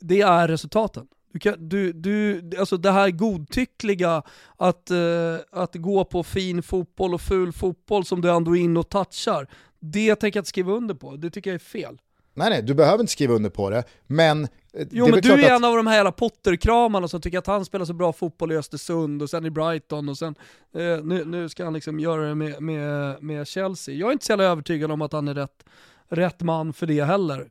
det 0.00 0.20
är 0.20 0.48
resultaten. 0.48 1.06
Du 1.32 1.38
kan, 1.38 1.68
du, 1.68 1.92
du, 1.92 2.50
alltså 2.58 2.76
det 2.76 2.90
här 2.90 3.10
godtyckliga, 3.10 4.22
att, 4.56 4.90
uh, 4.90 5.36
att 5.50 5.74
gå 5.74 6.04
på 6.04 6.22
fin 6.22 6.62
fotboll 6.62 7.14
och 7.14 7.20
ful 7.20 7.52
fotboll 7.52 8.04
som 8.04 8.20
du 8.20 8.30
ändå 8.30 8.56
är 8.56 8.60
inne 8.60 8.80
och 8.80 8.88
touchar, 8.88 9.48
det 9.80 10.16
tänker 10.16 10.38
jag 10.38 10.40
inte 10.40 10.48
skriva 10.48 10.72
under 10.72 10.94
på. 10.94 11.16
Det 11.16 11.30
tycker 11.30 11.50
jag 11.50 11.54
är 11.54 11.58
fel. 11.58 11.98
Nej, 12.34 12.50
nej, 12.50 12.62
du 12.62 12.74
behöver 12.74 13.00
inte 13.00 13.12
skriva 13.12 13.34
under 13.34 13.50
på 13.50 13.70
det, 13.70 13.84
men... 14.06 14.44
Eh, 14.74 14.86
jo, 14.90 15.08
men 15.08 15.20
du 15.20 15.32
är 15.32 15.44
att... 15.44 15.58
en 15.58 15.64
av 15.64 15.76
de 15.76 15.86
här 15.86 15.96
jävla 15.96 16.12
Potter-kramarna 16.12 17.08
som 17.08 17.20
tycker 17.20 17.38
att 17.38 17.46
han 17.46 17.64
spelar 17.64 17.84
så 17.84 17.92
bra 17.92 18.12
fotboll 18.12 18.52
i 18.52 18.56
Östersund 18.56 19.22
och 19.22 19.30
sen 19.30 19.46
i 19.46 19.50
Brighton 19.50 20.08
och 20.08 20.18
sen 20.18 20.34
eh, 20.74 21.04
nu, 21.04 21.24
nu 21.24 21.48
ska 21.48 21.64
han 21.64 21.72
liksom 21.72 22.00
göra 22.00 22.28
det 22.28 22.34
med, 22.34 22.62
med, 22.62 23.22
med 23.22 23.46
Chelsea. 23.46 23.94
Jag 23.94 24.08
är 24.08 24.12
inte 24.12 24.24
så 24.24 24.32
jävla 24.32 24.44
övertygad 24.44 24.90
om 24.90 25.02
att 25.02 25.12
han 25.12 25.28
är 25.28 25.34
rätt, 25.34 25.64
rätt 26.08 26.40
man 26.40 26.72
för 26.72 26.86
det 26.86 27.04
heller. 27.04 27.50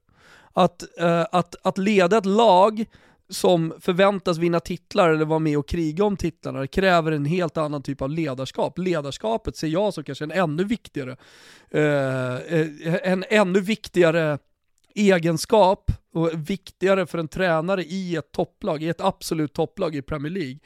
Att, 0.54 1.00
eh, 1.00 1.26
att, 1.32 1.56
att 1.62 1.78
leda 1.78 2.18
ett 2.18 2.26
lag 2.26 2.86
som 3.32 3.74
förväntas 3.80 4.38
vinna 4.38 4.60
titlar 4.60 5.10
eller 5.10 5.26
vara 5.26 5.40
med 5.40 5.58
och 5.58 5.68
kriga 5.68 6.06
om 6.06 6.18
titlarna 6.18 6.68
kräver 6.68 7.12
en 7.12 7.26
helt 7.26 7.58
annan 7.58 7.84
typ 7.84 8.02
av 8.02 8.10
ledarskap. 8.10 8.78
Ledarskapet 8.78 9.56
ser 9.56 9.68
jag 9.68 9.94
som 9.94 10.04
kanske 10.04 10.24
en 10.24 10.32
ännu 10.32 10.64
viktigare, 10.64 11.18
eh, 11.70 12.36
eh, 12.36 12.68
en 13.04 13.26
ännu 13.30 13.60
viktigare 13.60 14.38
egenskap 14.96 15.92
och 16.14 16.30
viktigare 16.50 17.06
för 17.06 17.18
en 17.18 17.28
tränare 17.28 17.84
i 17.84 18.16
ett 18.16 18.32
topplag, 18.32 18.84
i 18.84 18.90
ett 18.90 19.02
absolut 19.02 19.54
topplag 19.54 19.96
i 19.96 20.02
Premier 20.02 20.32
League, 20.32 20.60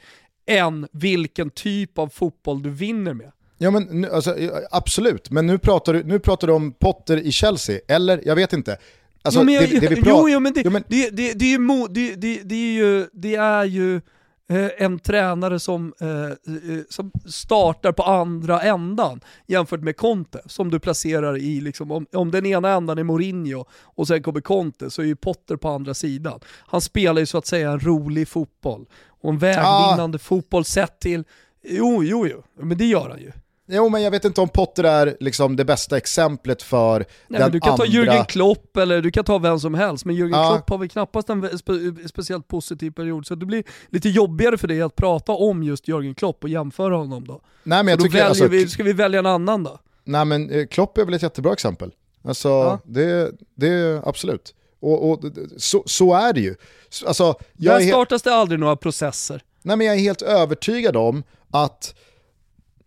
än 0.46 0.88
vilken 0.92 1.50
typ 1.50 1.98
av 1.98 2.08
fotboll 2.08 2.62
du 2.62 2.70
vinner 2.70 3.14
med. 3.14 3.32
Ja 3.58 3.70
men 3.70 3.82
nu, 3.82 4.10
alltså, 4.10 4.36
absolut, 4.70 5.30
men 5.30 5.46
nu 5.46 5.58
pratar, 5.58 5.94
du, 5.94 6.04
nu 6.04 6.18
pratar 6.18 6.46
du 6.46 6.52
om 6.52 6.72
Potter 6.72 7.16
i 7.16 7.32
Chelsea, 7.32 7.80
eller? 7.88 8.20
Jag 8.24 8.36
vet 8.36 8.52
inte. 8.52 8.78
Alltså, 9.26 9.40
jo, 9.40 9.44
men, 9.44 9.54
det, 9.54 9.80
det 9.80 9.88
vi 9.88 9.96
pratar... 10.02 10.10
jo, 10.10 10.28
jo, 10.28 10.40
men 10.40 10.52
det, 10.52 10.62
jo, 10.64 10.70
men... 10.70 10.84
det, 10.88 11.10
det, 11.10 11.32
det, 11.32 11.44
är 11.44 11.58
ju, 11.58 11.86
det, 11.88 12.14
det, 12.14 12.42
det 12.44 12.54
är 12.54 12.72
ju, 12.72 13.06
det 13.12 13.34
är 13.34 13.64
ju 13.64 14.00
Eh, 14.48 14.70
en 14.78 14.98
tränare 14.98 15.60
som, 15.60 15.94
eh, 16.00 16.08
eh, 16.10 16.82
som 16.88 17.10
startar 17.26 17.92
på 17.92 18.02
andra 18.02 18.60
ändan 18.60 19.20
jämfört 19.46 19.80
med 19.80 19.96
Conte, 19.96 20.42
som 20.46 20.70
du 20.70 20.78
placerar 20.78 21.36
i, 21.36 21.60
liksom, 21.60 21.90
om, 21.90 22.06
om 22.12 22.30
den 22.30 22.46
ena 22.46 22.70
ändan 22.70 22.98
är 22.98 23.02
Mourinho 23.02 23.64
och 23.72 24.08
sen 24.08 24.22
kommer 24.22 24.40
Conte 24.40 24.90
så 24.90 25.02
är 25.02 25.06
ju 25.06 25.16
Potter 25.16 25.56
på 25.56 25.68
andra 25.68 25.94
sidan. 25.94 26.40
Han 26.66 26.80
spelar 26.80 27.20
ju 27.20 27.26
så 27.26 27.38
att 27.38 27.46
säga 27.46 27.70
en 27.70 27.80
rolig 27.80 28.28
fotboll 28.28 28.86
och 29.08 29.30
en 29.30 29.38
vägvinnande 29.38 30.16
ah. 30.16 30.18
fotboll 30.18 30.64
sett 30.64 31.00
till, 31.00 31.24
jo, 31.62 32.04
jo, 32.04 32.26
jo, 32.26 32.42
men 32.60 32.78
det 32.78 32.86
gör 32.86 33.08
han 33.10 33.20
ju. 33.20 33.32
Jo 33.66 33.88
men 33.88 34.02
jag 34.02 34.10
vet 34.10 34.24
inte 34.24 34.40
om 34.40 34.48
Potter 34.48 34.84
är 34.84 35.16
liksom 35.20 35.56
det 35.56 35.64
bästa 35.64 35.96
exemplet 35.96 36.62
för 36.62 37.06
Nej, 37.28 37.40
den 37.40 37.50
Du 37.50 37.60
kan 37.60 37.72
andra... 37.72 37.84
ta 37.86 37.92
Jürgen 37.92 38.24
Klopp 38.24 38.76
eller 38.76 39.02
du 39.02 39.10
kan 39.10 39.24
ta 39.24 39.38
vem 39.38 39.60
som 39.60 39.74
helst, 39.74 40.04
men 40.04 40.16
Jürgen 40.16 40.36
ja. 40.36 40.50
Klopp 40.50 40.70
har 40.70 40.78
väl 40.78 40.88
knappast 40.88 41.30
en 41.30 41.58
spe 41.58 41.72
speciellt 42.08 42.48
positiv 42.48 42.90
period, 42.90 43.26
så 43.26 43.34
det 43.34 43.46
blir 43.46 43.64
lite 43.88 44.08
jobbigare 44.08 44.58
för 44.58 44.68
dig 44.68 44.82
att 44.82 44.96
prata 44.96 45.32
om 45.32 45.62
just 45.62 45.88
Jürgen 45.88 46.14
Klopp 46.14 46.44
och 46.44 46.50
jämföra 46.50 46.96
honom 46.96 47.26
då. 47.26 47.40
Nej, 47.62 47.84
men 47.84 47.92
jag 47.92 48.00
tycker, 48.00 48.24
alltså, 48.24 48.48
vi, 48.48 48.68
ska 48.68 48.82
vi 48.82 48.92
välja 48.92 49.18
en 49.18 49.26
annan 49.26 49.64
då? 49.64 49.78
Nej 50.04 50.24
men 50.24 50.50
eh, 50.50 50.66
Klopp 50.66 50.98
är 50.98 51.04
väl 51.04 51.14
ett 51.14 51.22
jättebra 51.22 51.52
exempel. 51.52 51.90
Alltså 52.24 52.48
ja. 52.48 52.80
det, 52.84 53.32
det 53.54 53.68
är 53.68 54.08
absolut. 54.08 54.54
Och, 54.80 55.10
och 55.10 55.24
så, 55.56 55.82
så, 55.86 56.14
är 56.14 56.32
det 56.32 56.40
ju. 56.40 56.54
Alltså, 57.06 57.34
jag 57.56 57.80
Där 57.80 57.88
startas 57.88 58.22
det 58.22 58.34
aldrig 58.34 58.60
några 58.60 58.76
processer. 58.76 59.42
Nej 59.62 59.76
men 59.76 59.86
jag 59.86 59.96
är 59.96 60.00
helt 60.00 60.22
övertygad 60.22 60.96
om 60.96 61.22
att 61.50 61.94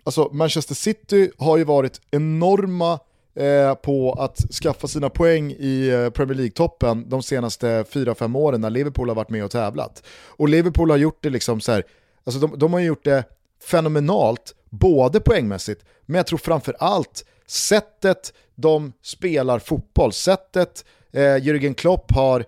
alltså 0.10 0.30
Manchester 0.32 0.76
City 0.76 1.32
har 1.38 1.58
ju 1.58 1.64
varit 1.64 2.02
enorma 2.12 3.00
eh, 3.36 3.74
på 3.74 4.14
att 4.14 4.38
skaffa 4.38 4.88
sina 4.88 5.10
poäng 5.10 5.52
i 5.52 5.90
eh, 5.90 6.10
Premier 6.10 6.38
League-toppen 6.38 7.10
de 7.10 7.24
senaste 7.24 7.84
4-5 7.84 8.38
åren 8.38 8.62
när 8.62 8.70
Liverpool 8.70 9.10
har 9.10 9.16
varit 9.16 9.30
med 9.30 9.44
och 9.44 9.52
tävlat. 9.52 10.04
Och 10.28 10.50
Liverpool 10.50 10.90
har 10.90 10.98
gjort 10.98 11.18
det 11.22 11.30
liksom 11.30 11.62
så 11.62 11.72
här, 11.72 11.84
alltså 12.24 12.40
de, 12.40 12.60
de 12.60 12.74
har 12.74 12.80
gjort 12.80 13.04
det 13.04 13.24
fenomenalt, 13.64 14.56
både 14.70 15.20
poängmässigt, 15.20 15.86
men 16.06 16.16
jag 16.16 16.28
tror 16.28 16.40
framför 16.40 16.76
allt 16.80 17.26
sättet 17.48 18.34
de 18.56 18.94
spelar 19.02 19.60
fotboll, 19.60 20.14
sättet 20.14 20.86
eh, 21.14 21.22
Jürgen 21.22 21.74
Klopp 21.74 22.12
har 22.12 22.46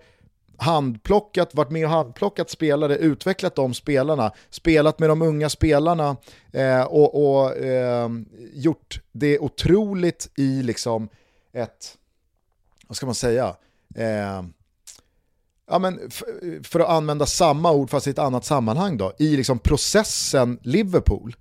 handplockat, 0.56 1.54
varit 1.54 1.70
med 1.70 1.84
och 1.84 1.90
handplockat 1.90 2.50
spelare, 2.50 2.96
utvecklat 2.96 3.54
de 3.54 3.74
spelarna, 3.74 4.32
spelat 4.50 4.98
med 4.98 5.08
de 5.08 5.22
unga 5.22 5.48
spelarna 5.48 6.16
eh, 6.52 6.82
och, 6.82 7.34
och 7.34 7.56
eh, 7.56 8.10
gjort 8.52 9.00
det 9.12 9.38
otroligt 9.38 10.30
i 10.36 10.62
liksom 10.62 11.08
ett, 11.52 11.98
vad 12.86 12.96
ska 12.96 13.06
man 13.06 13.14
säga, 13.14 13.56
eh, 13.94 14.42
ja, 15.66 15.78
men 15.78 16.10
för 16.62 16.80
att 16.80 16.88
använda 16.88 17.26
samma 17.26 17.72
ord 17.72 17.90
fast 17.90 18.06
i 18.06 18.10
ett 18.10 18.18
annat 18.18 18.44
sammanhang 18.44 18.96
då, 18.96 19.12
i 19.18 19.36
liksom 19.36 19.58
processen 19.58 20.58
Liverpool. 20.62 21.36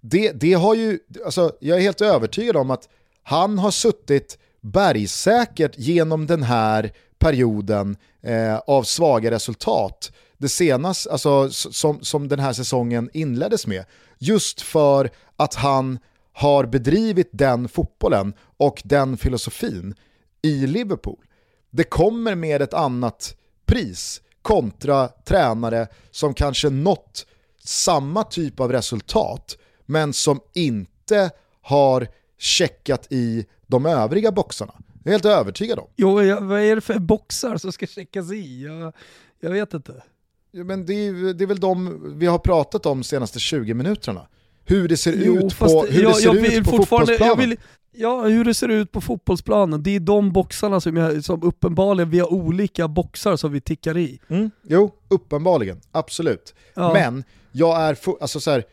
Det, 0.00 0.32
det 0.32 0.52
har 0.52 0.74
ju, 0.74 0.98
alltså 1.24 1.56
jag 1.60 1.78
är 1.78 1.82
helt 1.82 2.00
övertygad 2.00 2.56
om 2.56 2.70
att 2.70 2.88
han 3.22 3.58
har 3.58 3.70
suttit 3.70 4.38
bergsäkert 4.62 5.78
genom 5.78 6.26
den 6.26 6.42
här 6.42 6.92
perioden 7.18 7.96
eh, 8.22 8.56
av 8.56 8.82
svaga 8.82 9.30
resultat. 9.30 10.12
Det 10.38 10.48
senaste, 10.48 11.12
alltså, 11.12 11.50
som, 11.50 12.02
som 12.02 12.28
den 12.28 12.38
här 12.38 12.52
säsongen 12.52 13.10
inleddes 13.12 13.66
med. 13.66 13.84
Just 14.18 14.60
för 14.60 15.10
att 15.36 15.54
han 15.54 15.98
har 16.32 16.64
bedrivit 16.66 17.30
den 17.32 17.68
fotbollen 17.68 18.34
och 18.56 18.82
den 18.84 19.16
filosofin 19.16 19.94
i 20.42 20.66
Liverpool. 20.66 21.24
Det 21.70 21.84
kommer 21.84 22.34
med 22.34 22.62
ett 22.62 22.74
annat 22.74 23.36
pris 23.66 24.20
kontra 24.42 25.08
tränare 25.08 25.86
som 26.10 26.34
kanske 26.34 26.70
nått 26.70 27.26
samma 27.64 28.24
typ 28.24 28.60
av 28.60 28.72
resultat 28.72 29.56
men 29.86 30.12
som 30.12 30.40
inte 30.54 31.30
har 31.62 32.08
checkat 32.42 33.06
i 33.10 33.46
de 33.66 33.86
övriga 33.86 34.32
boxarna. 34.32 34.72
Jag 35.04 35.06
är 35.06 35.12
helt 35.12 35.24
övertygad 35.24 35.78
om. 35.78 35.86
Jo, 35.96 36.22
jag, 36.22 36.40
vad 36.40 36.60
är 36.60 36.74
det 36.74 36.80
för 36.80 36.98
boxar 36.98 37.56
som 37.56 37.72
ska 37.72 37.86
checkas 37.86 38.32
i? 38.32 38.64
Jag, 38.64 38.92
jag 39.40 39.50
vet 39.50 39.74
inte. 39.74 40.02
Ja, 40.50 40.64
men 40.64 40.86
det 40.86 40.94
är, 40.94 41.34
det 41.34 41.44
är 41.44 41.46
väl 41.46 41.60
de 41.60 42.00
vi 42.18 42.26
har 42.26 42.38
pratat 42.38 42.86
om 42.86 42.98
de 42.98 43.04
senaste 43.04 43.38
20 43.38 43.74
minuterna. 43.74 44.26
Hur 44.64 44.88
det 44.88 44.96
ser 44.96 45.12
jo, 45.24 45.36
ut 45.36 45.58
på, 45.58 45.86
hur 45.90 46.02
jag, 46.02 46.12
det 46.12 46.20
ser 46.20 46.58
ut 46.58 46.64
på 46.64 46.76
fotbollsplanen. 46.76 47.38
Vill, 47.38 47.56
ja, 47.92 48.22
hur 48.22 48.44
det 48.44 48.54
ser 48.54 48.68
ut 48.68 48.92
på 48.92 49.00
fotbollsplanen. 49.00 49.82
Det 49.82 49.96
är 49.96 50.00
de 50.00 50.32
boxarna 50.32 50.80
som, 50.80 50.96
jag, 50.96 51.24
som 51.24 51.42
uppenbarligen, 51.42 52.10
vi 52.10 52.18
har 52.18 52.32
olika 52.32 52.88
boxar 52.88 53.36
som 53.36 53.52
vi 53.52 53.60
tickar 53.60 53.96
i. 53.96 54.20
Mm. 54.28 54.50
Jo, 54.62 54.94
uppenbarligen. 55.08 55.80
Absolut. 55.92 56.54
Ja. 56.74 56.92
Men 56.92 57.24
jag 57.52 57.80
är, 57.80 57.98
alltså 58.20 58.40
så 58.40 58.50
här, 58.50 58.64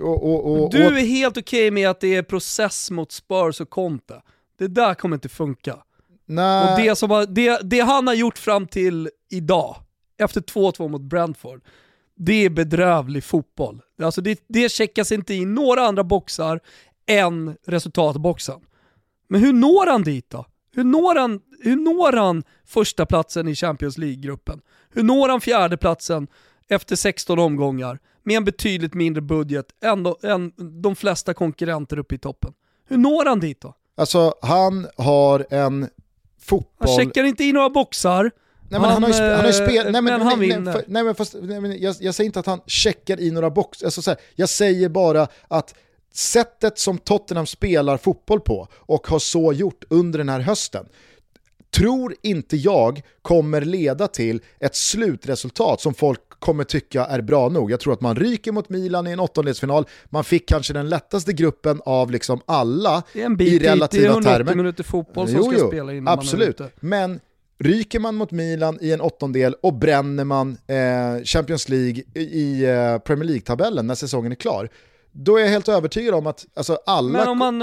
och, 0.00 0.24
och, 0.24 0.62
och, 0.62 0.70
du 0.70 0.86
är 0.86 1.06
helt 1.06 1.36
okej 1.36 1.68
okay 1.68 1.70
med 1.70 1.90
att 1.90 2.00
det 2.00 2.14
är 2.14 2.22
process 2.22 2.90
mot 2.90 3.12
Spurs 3.12 3.60
och 3.60 3.70
Conte. 3.70 4.22
Det 4.58 4.68
där 4.68 4.94
kommer 4.94 5.16
inte 5.16 5.28
funka. 5.28 5.78
Nej. 6.26 6.72
Och 6.72 6.80
det, 6.80 6.96
som 6.96 7.10
har, 7.10 7.26
det, 7.26 7.60
det 7.62 7.80
han 7.80 8.06
har 8.06 8.14
gjort 8.14 8.38
fram 8.38 8.66
till 8.66 9.10
idag, 9.30 9.76
efter 10.18 10.40
2-2 10.40 10.88
mot 10.88 11.02
Brentford, 11.02 11.60
det 12.16 12.44
är 12.44 12.50
bedrövlig 12.50 13.24
fotboll. 13.24 13.80
Alltså 14.02 14.20
det, 14.20 14.44
det 14.48 14.72
checkas 14.72 15.12
inte 15.12 15.34
i 15.34 15.44
några 15.44 15.80
andra 15.86 16.04
boxar 16.04 16.60
än 17.06 17.56
resultatboxen. 17.66 18.60
Men 19.28 19.40
hur 19.40 19.52
når 19.52 19.90
han 19.90 20.02
dit 20.02 20.30
då? 20.30 20.46
Hur 20.74 20.84
når 20.84 21.14
han, 21.14 21.40
hur 21.60 21.76
når 21.76 22.12
han 22.12 22.42
första 22.66 23.06
platsen 23.06 23.48
i 23.48 23.54
Champions 23.54 23.98
League-gruppen? 23.98 24.60
Hur 24.90 25.02
når 25.02 25.28
han 25.28 25.40
fjärde 25.40 25.76
platsen 25.76 26.28
efter 26.70 26.96
16 26.96 27.38
omgångar 27.38 27.98
med 28.22 28.36
en 28.36 28.44
betydligt 28.44 28.94
mindre 28.94 29.22
budget 29.22 29.66
än, 29.84 30.06
än 30.22 30.52
de 30.82 30.96
flesta 30.96 31.34
konkurrenter 31.34 31.98
uppe 31.98 32.14
i 32.14 32.18
toppen? 32.18 32.52
Hur 32.88 32.96
når 32.96 33.24
han 33.24 33.40
dit 33.40 33.60
då? 33.60 33.74
Alltså 33.96 34.34
han 34.42 34.88
har 34.96 35.46
en 35.50 35.88
fotboll... 36.40 36.88
Han 36.88 36.96
checkar 36.96 37.24
inte 37.24 37.44
i 37.44 37.52
några 37.52 37.70
boxar. 37.70 38.30
Nej 38.68 38.80
men 38.80 38.90
han, 38.90 39.02
har 39.02 39.10
ju, 39.10 39.20
han 39.20 39.40
har 39.40 39.46
ju 39.46 39.52
spelat, 39.52 39.92
nej 39.92 40.02
men, 40.02 40.04
men 40.04 40.22
han 40.22 40.38
nej, 40.38 40.48
vinner. 40.48 40.74
nej, 40.74 40.84
nej 40.86 41.04
men 41.04 41.14
fast, 41.14 41.34
nej, 41.42 41.60
men 41.60 41.80
jag, 41.80 41.96
jag 42.00 42.14
säger 42.14 42.26
inte 42.26 42.40
att 42.40 42.46
han 42.46 42.60
checkar 42.66 43.20
i 43.20 43.30
några 43.30 43.50
boxar, 43.50 43.86
alltså, 43.86 44.02
så 44.02 44.10
här, 44.10 44.20
jag 44.34 44.48
säger 44.48 44.88
bara 44.88 45.28
att 45.48 45.74
sättet 46.12 46.78
som 46.78 46.98
Tottenham 46.98 47.46
spelar 47.46 47.96
fotboll 47.96 48.40
på 48.40 48.68
och 48.72 49.06
har 49.06 49.18
så 49.18 49.52
gjort 49.52 49.84
under 49.88 50.18
den 50.18 50.28
här 50.28 50.40
hösten 50.40 50.86
tror 51.74 52.14
inte 52.22 52.56
jag 52.56 53.02
kommer 53.22 53.60
leda 53.60 54.08
till 54.08 54.42
ett 54.60 54.76
slutresultat 54.76 55.80
som 55.80 55.94
folk 55.94 56.20
kommer 56.44 56.64
tycka 56.64 57.04
är 57.04 57.20
bra 57.20 57.48
nog. 57.48 57.70
Jag 57.70 57.80
tror 57.80 57.92
att 57.92 58.00
man 58.00 58.16
ryker 58.16 58.52
mot 58.52 58.68
Milan 58.68 59.06
i 59.06 59.10
en 59.10 59.20
åttondelsfinal, 59.20 59.86
man 60.04 60.24
fick 60.24 60.48
kanske 60.48 60.72
den 60.72 60.88
lättaste 60.88 61.32
gruppen 61.32 61.80
av 61.84 62.10
liksom 62.10 62.40
alla 62.46 63.02
en 63.12 63.32
i 63.32 63.36
bit 63.36 63.50
dit, 63.50 63.60
det 63.60 63.66
är 63.66 63.72
relativa 63.72 64.06
180 64.06 64.32
termer. 64.32 64.54
minuter 64.54 64.84
fotboll 64.84 65.28
som 65.28 65.36
Jo, 65.36 65.42
ska 65.42 65.56
jo, 65.58 65.68
spela 65.68 65.92
innan 65.92 66.18
absolut. 66.18 66.58
man 66.58 66.66
är 66.66 66.70
ute. 66.70 66.80
Men 66.80 67.20
ryker 67.58 68.00
man 68.00 68.14
mot 68.14 68.30
Milan 68.30 68.78
i 68.80 68.92
en 68.92 69.00
åttondel 69.00 69.54
och 69.62 69.74
bränner 69.74 70.24
man 70.24 70.56
eh, 70.66 71.24
Champions 71.24 71.68
League 71.68 72.02
i, 72.14 72.64
eh, 72.64 72.98
Premier 72.98 73.24
League-tabellen 73.24 73.86
när 73.86 73.94
säsongen 73.94 74.32
är 74.32 74.36
klar, 74.36 74.68
då 75.12 75.36
är 75.36 75.40
jag 75.40 75.48
helt 75.48 75.68
övertygad 75.68 76.14
om 76.14 76.26
att 76.26 76.46
alltså, 76.54 76.78
alla... 76.86 77.18
Men 77.18 77.28
om 77.28 77.38
man 77.38 77.58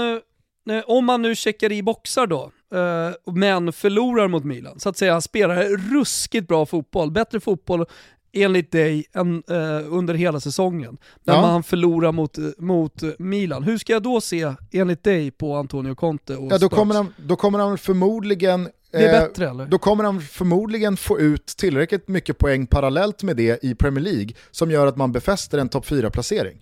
nu, 0.64 0.82
om 0.82 1.04
man 1.04 1.22
nu 1.22 1.34
checkar 1.34 1.72
i 1.72 1.82
boxar 1.82 2.26
då, 2.26 2.52
eh, 2.74 3.32
men 3.32 3.72
förlorar 3.72 4.28
mot 4.28 4.44
Milan, 4.44 4.80
så 4.80 4.88
att 4.88 4.96
säga 4.96 5.12
han 5.12 5.22
spelar 5.22 5.64
ruskigt 5.92 6.48
bra 6.48 6.66
fotboll, 6.66 7.10
bättre 7.10 7.40
fotboll 7.40 7.86
enligt 8.32 8.72
dig 8.72 9.04
än, 9.12 9.42
eh, 9.48 9.92
under 9.94 10.14
hela 10.14 10.40
säsongen, 10.40 10.98
när 11.24 11.34
Ja. 11.34 11.40
man 11.42 11.62
förlorar 11.62 12.12
mot, 12.12 12.38
mot 12.58 13.02
Milan. 13.18 13.62
Hur 13.62 13.78
ska 13.78 13.92
jag 13.92 14.02
då 14.02 14.20
se, 14.20 14.54
enligt 14.72 15.02
dig, 15.02 15.30
på 15.30 15.56
Antonio 15.56 15.94
Conte 15.94 16.36
och 16.36 16.52
ja, 16.52 16.58
då, 16.58 16.68
kommer 16.68 16.94
han, 16.94 17.14
då 17.16 17.36
kommer 17.36 17.58
han 17.58 17.78
förmodligen... 17.78 18.68
Det 18.90 18.98
är 18.98 19.14
eh, 19.14 19.26
bättre 19.28 19.48
eller? 19.50 19.66
Då 19.66 19.78
kommer 19.78 20.04
han 20.04 20.20
förmodligen 20.20 20.96
få 20.96 21.20
ut 21.20 21.46
tillräckligt 21.46 22.08
mycket 22.08 22.38
poäng 22.38 22.66
parallellt 22.66 23.22
med 23.22 23.36
det 23.36 23.64
i 23.64 23.74
Premier 23.74 24.04
League 24.04 24.28
som 24.50 24.70
gör 24.70 24.86
att 24.86 24.96
man 24.96 25.12
befäster 25.12 25.58
en 25.58 25.68
topp 25.68 25.86
4-placering. 25.86 26.58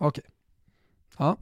Okej. 0.00 0.24
Ja. 1.18 1.24
Ja, 1.28 1.36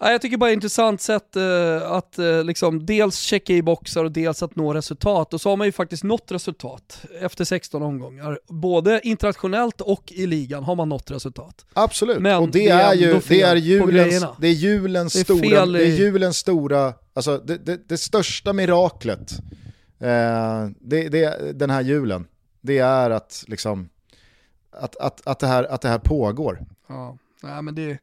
jag 0.00 0.22
tycker 0.22 0.36
bara 0.36 0.46
det 0.46 0.50
är 0.50 0.52
ett 0.52 0.56
intressant 0.56 1.00
sätt 1.00 1.36
eh, 1.36 1.92
att 1.92 2.18
eh, 2.18 2.44
liksom 2.44 2.86
dels 2.86 3.18
checka 3.18 3.52
i 3.52 3.62
boxar 3.62 4.04
och 4.04 4.12
dels 4.12 4.42
att 4.42 4.56
nå 4.56 4.74
resultat. 4.74 5.34
Och 5.34 5.40
så 5.40 5.48
har 5.48 5.56
man 5.56 5.66
ju 5.66 5.72
faktiskt 5.72 6.04
nått 6.04 6.32
resultat 6.32 7.04
efter 7.20 7.44
16 7.44 7.82
omgångar. 7.82 8.38
Både 8.48 9.00
internationellt 9.04 9.80
och 9.80 10.12
i 10.12 10.26
ligan 10.26 10.64
har 10.64 10.74
man 10.76 10.88
nått 10.88 11.10
resultat. 11.10 11.66
Absolut, 11.72 12.18
Men 12.18 12.42
och 12.42 12.48
det, 12.48 12.68
är 12.68 12.94
ju 12.94 13.20
det 13.28 13.42
är 13.42 13.56
julens, 13.56 14.24
det 14.38 14.48
är 14.48 14.52
julens 14.52 15.12
Det 15.12 15.20
är 15.20 15.24
stora, 15.24 15.66
det 15.66 15.86
är 15.86 15.98
julens 15.98 16.36
stora, 16.36 16.94
alltså 17.14 17.38
det, 17.38 17.56
det, 17.56 17.88
det 17.88 17.98
största 17.98 18.52
miraklet 18.52 19.32
eh, 19.98 20.68
det, 20.80 21.08
det, 21.08 21.52
den 21.58 21.70
här 21.70 21.82
julen, 21.82 22.26
det 22.60 22.78
är 22.78 23.10
att 23.10 23.44
liksom 23.46 23.88
att, 24.80 24.96
att, 24.96 25.26
att, 25.26 25.38
det, 25.38 25.46
här, 25.46 25.64
att 25.64 25.80
det 25.80 25.88
här 25.88 25.98
pågår. 25.98 26.64
Ja, 26.88 27.18
Nej, 27.42 27.62
men 27.62 27.74
det, 27.74 27.98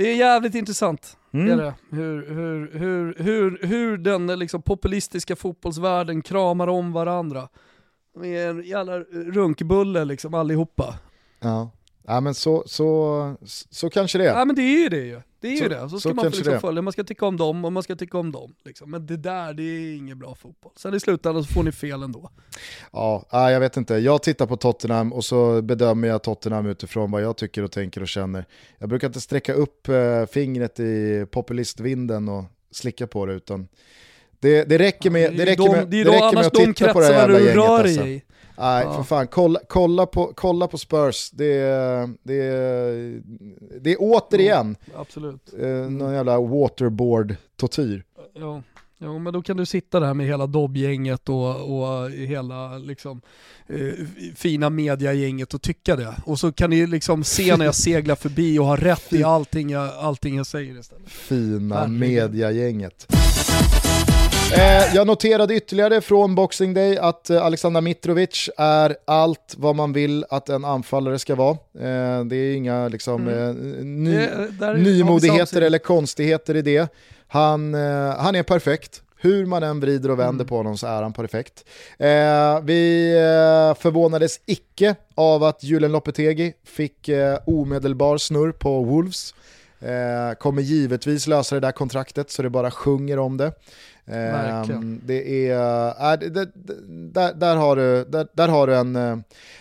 det 0.00 0.10
är 0.10 0.16
jävligt 0.16 0.54
intressant. 0.54 1.16
Mm. 1.32 1.58
Det. 1.58 1.74
Hur, 1.90 2.26
hur, 2.34 2.78
hur, 2.78 3.14
hur, 3.18 3.58
hur 3.66 3.98
den 3.98 4.38
liksom 4.38 4.62
populistiska 4.62 5.36
fotbollsvärlden 5.36 6.22
kramar 6.22 6.66
om 6.66 6.92
varandra. 6.92 7.48
De 8.14 8.24
är 8.24 8.48
en 8.48 8.62
jävla 8.62 8.98
runkbulle 9.10 10.04
liksom 10.04 10.34
allihopa. 10.34 10.94
Ja. 11.40 11.70
ja, 12.06 12.20
men 12.20 12.34
så, 12.34 12.62
så, 12.66 13.36
så 13.70 13.90
kanske 13.90 14.18
det 14.18 14.28
är. 14.28 14.38
Ja 14.38 14.44
men 14.44 14.56
det 14.56 14.62
är 14.62 14.82
ju 14.82 14.88
det 14.88 15.04
ju. 15.04 15.20
Det 15.40 15.48
är 15.52 15.56
Så- 15.56 15.62
ju 15.62 15.68
det. 15.68 15.80
Så 15.80 16.00
ska 16.00 16.08
så 16.08 16.14
man 16.14 16.26
liksom 16.26 16.52
det. 16.52 16.60
följa, 16.60 16.82
man 16.82 16.92
ska 16.92 17.04
tycka 17.04 17.26
om 17.26 17.36
dem 17.36 17.64
och 17.64 17.72
man 17.72 17.82
ska 17.82 17.96
tycka 17.96 18.18
om 18.18 18.32
dem. 18.32 18.54
Liksom. 18.64 18.90
Men 18.90 19.06
det 19.06 19.16
där, 19.16 19.54
det 19.54 19.62
är 19.62 19.96
ingen 19.96 20.18
bra 20.18 20.34
fotboll. 20.34 20.72
Sen 20.76 20.94
i 20.94 21.00
slutändan 21.00 21.44
så 21.44 21.52
får 21.52 21.62
ni 21.62 21.72
fel 21.72 22.02
ändå. 22.02 22.30
Ja, 22.92 23.24
ja, 23.30 23.50
jag 23.50 23.60
vet 23.60 23.76
inte. 23.76 23.94
Jag 23.94 24.22
tittar 24.22 24.46
på 24.46 24.56
Tottenham 24.56 25.12
och 25.12 25.24
så 25.24 25.62
bedömer 25.62 26.08
jag 26.08 26.22
Tottenham 26.22 26.66
utifrån 26.66 27.10
vad 27.10 27.22
jag 27.22 27.36
tycker 27.36 27.62
och 27.62 27.72
tänker 27.72 28.00
och 28.02 28.08
känner. 28.08 28.44
Jag 28.78 28.88
brukar 28.88 29.06
inte 29.06 29.20
sträcka 29.20 29.52
upp 29.52 29.88
eh, 29.88 30.26
fingret 30.26 30.80
i 30.80 31.26
populistvinden 31.30 32.28
och 32.28 32.44
slicka 32.70 33.06
på 33.06 33.26
det 33.26 33.32
utan 33.32 33.68
det, 34.40 34.64
det 34.64 34.78
räcker 34.78 35.10
med, 35.10 35.36
det 35.36 35.46
räcker 35.46 35.72
med, 35.72 35.88
det 35.88 36.00
är 36.00 36.04
det 36.04 36.10
då 36.10 36.12
räcker 36.12 36.34
med 36.36 36.46
att 36.46 36.54
titta 36.54 36.92
på 36.92 37.00
det 37.00 37.06
här 37.06 37.12
jävla 37.14 37.38
gänget. 37.40 37.58
Alltså. 37.58 38.06
i. 38.06 38.22
Nej, 38.58 38.84
Ja. 38.84 38.94
för 38.96 39.02
fan. 39.02 39.26
Kolla, 39.26 39.60
kolla, 39.68 40.06
på, 40.06 40.32
kolla 40.34 40.68
på 40.68 40.78
Spurs. 40.78 41.30
Det 41.30 41.52
är, 41.58 42.08
det 42.22 42.34
är, 42.42 43.20
det 43.80 43.92
är 43.92 43.96
återigen 44.00 44.76
Absolut. 44.96 45.52
eh, 45.60 45.68
någon 45.68 46.14
jävla 46.14 46.38
waterboard-tortyr. 46.38 48.02
Ja. 48.34 48.62
Jo 49.02 49.18
men 49.18 49.32
då 49.32 49.42
kan 49.42 49.56
du 49.56 49.66
sitta 49.66 50.00
där 50.00 50.14
med 50.14 50.26
hela 50.26 50.46
dobbgänget 50.46 51.28
och, 51.28 51.48
och 51.80 52.10
hela 52.10 52.78
liksom, 52.78 53.20
eh, 53.68 53.76
fina 54.36 54.70
mediagänget 54.70 55.54
och 55.54 55.62
tycka 55.62 55.96
det. 55.96 56.14
Och 56.26 56.38
så 56.38 56.52
kan 56.52 56.70
ni 56.70 56.86
liksom 56.86 57.24
se 57.24 57.56
när 57.56 57.64
jag 57.64 57.74
seglar 57.74 58.14
förbi 58.14 58.58
och 58.58 58.64
ha 58.66 58.76
rätt 58.76 59.12
i 59.12 59.24
allting 59.24 59.70
jag, 59.70 59.88
allting 59.98 60.36
jag 60.36 60.46
säger 60.46 60.78
istället. 60.80 61.08
Fina 61.10 61.74
Herregud. 61.76 61.98
mediagänget. 62.00 63.06
Eh, 64.56 64.94
jag 64.94 65.06
noterade 65.06 65.54
ytterligare 65.54 66.00
från 66.00 66.34
Boxing 66.34 66.74
Day 66.74 66.96
att 66.98 67.30
eh, 67.30 67.42
Alexander 67.44 67.80
Mitrovic 67.80 68.50
är 68.56 68.96
allt 69.04 69.54
vad 69.58 69.76
man 69.76 69.92
vill 69.92 70.24
att 70.30 70.48
en 70.48 70.64
anfallare 70.64 71.18
ska 71.18 71.34
vara. 71.34 71.50
Eh, 71.80 72.24
det 72.24 72.36
är 72.36 72.54
inga 72.54 72.88
liksom, 72.88 73.28
Mm. 73.28 73.48
eh, 73.48 73.84
ny, 73.84 74.16
Det- 74.60 74.74
nymodigheter 74.76 75.62
eller 75.62 75.78
konstigheter 75.78 76.56
i 76.56 76.62
det. 76.62 76.92
Han, 77.28 77.74
eh, 77.74 78.16
han 78.18 78.34
är 78.34 78.42
perfekt. 78.42 79.02
Hur 79.22 79.46
man 79.46 79.62
än 79.62 79.80
vrider 79.80 80.10
och 80.10 80.18
vänder 80.18 80.34
Mm. 80.44 80.46
på 80.46 80.56
honom 80.56 80.78
så 80.78 80.86
är 80.86 81.02
han 81.02 81.12
perfekt. 81.12 81.64
Eh, 81.98 82.60
vi 82.62 83.10
eh, 83.16 83.80
förvånades 83.82 84.40
icke 84.46 84.94
av 85.14 85.44
att 85.44 85.64
Julen 85.64 85.92
Lopetegi 85.92 86.52
fick 86.66 87.08
eh, 87.08 87.38
omedelbar 87.46 88.18
snurr 88.18 88.52
på 88.52 88.82
Wolves. 88.84 89.34
Eh, 89.80 90.34
kommer 90.38 90.62
givetvis 90.62 91.26
lösa 91.26 91.54
det 91.54 91.60
där 91.60 91.72
kontraktet 91.72 92.30
så 92.30 92.42
det 92.42 92.50
bara 92.50 92.70
sjunger 92.70 93.18
om 93.18 93.36
det. 93.36 93.52
Eh, 94.06 94.14
Verkligen. 94.14 95.00
det 95.04 95.48
är, 95.48 96.12
äh, 96.12 96.18
det, 96.18 96.30
det, 96.30 96.50
där, 97.12 97.34
där 97.34 97.56
har 97.56 97.76
du, 97.76 98.04
där, 98.04 98.26
där 98.32 98.48
har 98.48 98.66
du 98.66 98.76
en, 98.76 98.96
eh, 98.96 99.16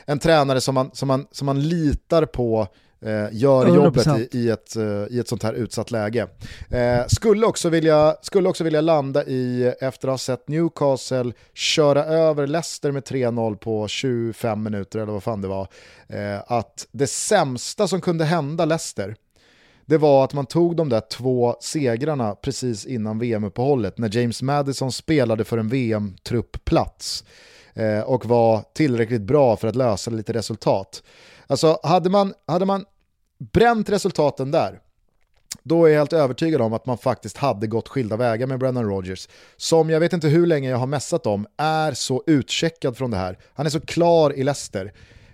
en 0.05 0.19
tränare 0.19 0.61
som 0.61 0.75
man, 0.75 0.89
som, 0.93 1.07
man, 1.07 1.27
som 1.31 1.45
man 1.45 1.61
litar 1.61 2.25
på 2.25 2.67
eh, 3.01 3.27
gör 3.31 3.65
100%. 3.65 3.75
jobbet 3.75 4.07
i, 4.07 4.37
i, 4.37 4.49
ett, 4.49 4.75
eh, 4.75 4.83
i 5.09 5.19
ett 5.19 5.27
sånt 5.27 5.43
här 5.43 5.53
utsatt 5.53 5.91
läge. 5.91 6.27
Eh, 6.69 7.07
skulle, 7.07 7.45
också 7.45 7.69
vilja, 7.69 8.15
skulle 8.21 8.49
också 8.49 8.63
vilja 8.63 8.81
landa 8.81 9.23
i, 9.23 9.73
efter 9.79 10.07
att 10.07 10.13
ha 10.13 10.17
sett 10.17 10.47
Newcastle 10.47 11.31
köra 11.53 12.05
över 12.05 12.47
Leicester 12.47 12.91
med 12.91 13.03
3-0 13.03 13.55
på 13.55 13.87
25 13.87 14.63
minuter 14.63 14.99
eller 14.99 15.13
vad 15.13 15.23
fan 15.23 15.41
det 15.41 15.47
var, 15.47 15.67
eh, 16.07 16.39
att 16.47 16.87
det 16.91 17.07
sämsta 17.07 17.87
som 17.87 18.01
kunde 18.01 18.25
hända 18.25 18.65
Leicester 18.65 19.15
det 19.89 19.97
var 19.97 20.23
att 20.23 20.33
man 20.33 20.45
tog 20.45 20.75
de 20.75 20.89
där 20.89 20.99
två 20.99 21.55
segrarna 21.59 22.35
precis 22.35 22.85
innan 22.85 23.19
VM-uppehållet 23.19 23.97
när 23.97 24.17
James 24.17 24.41
Madison 24.41 24.91
spelade 24.91 25.43
för 25.43 25.57
en 25.57 25.69
VM-truppplats 25.69 27.23
eh, 27.73 27.99
och 27.99 28.25
var 28.25 28.63
tillräckligt 28.73 29.21
bra 29.21 29.55
för 29.55 29.67
att 29.67 29.75
lösa 29.75 30.11
lite 30.11 30.33
resultat. 30.33 31.03
Alltså 31.47 31.79
hade 31.83 32.09
man, 32.09 32.33
hade 32.47 32.65
man 32.65 32.85
bränt 33.37 33.89
resultaten 33.89 34.51
där, 34.51 34.79
då 35.63 35.85
är 35.85 35.89
jag 35.89 35.97
helt 35.97 36.13
övertygad 36.13 36.61
om 36.61 36.73
att 36.73 36.85
man 36.85 36.97
faktiskt 36.97 37.37
hade 37.37 37.67
gått 37.67 37.87
skilda 37.87 38.17
vägar 38.17 38.47
med 38.47 38.59
Brennan 38.59 38.89
Rodgers. 38.89 39.27
Som 39.57 39.89
jag 39.89 39.99
vet 39.99 40.13
inte 40.13 40.27
hur 40.27 40.47
länge 40.47 40.69
jag 40.69 40.77
har 40.77 40.87
mässat 40.87 41.25
om, 41.25 41.47
är 41.57 41.93
så 41.93 42.23
utcheckad 42.27 42.97
från 42.97 43.11
det 43.11 43.17
här. 43.17 43.37
Han 43.53 43.65
är 43.65 43.69
så 43.69 43.81
klar 43.81 44.33
i 44.33 44.43
Leicester. 44.43 44.93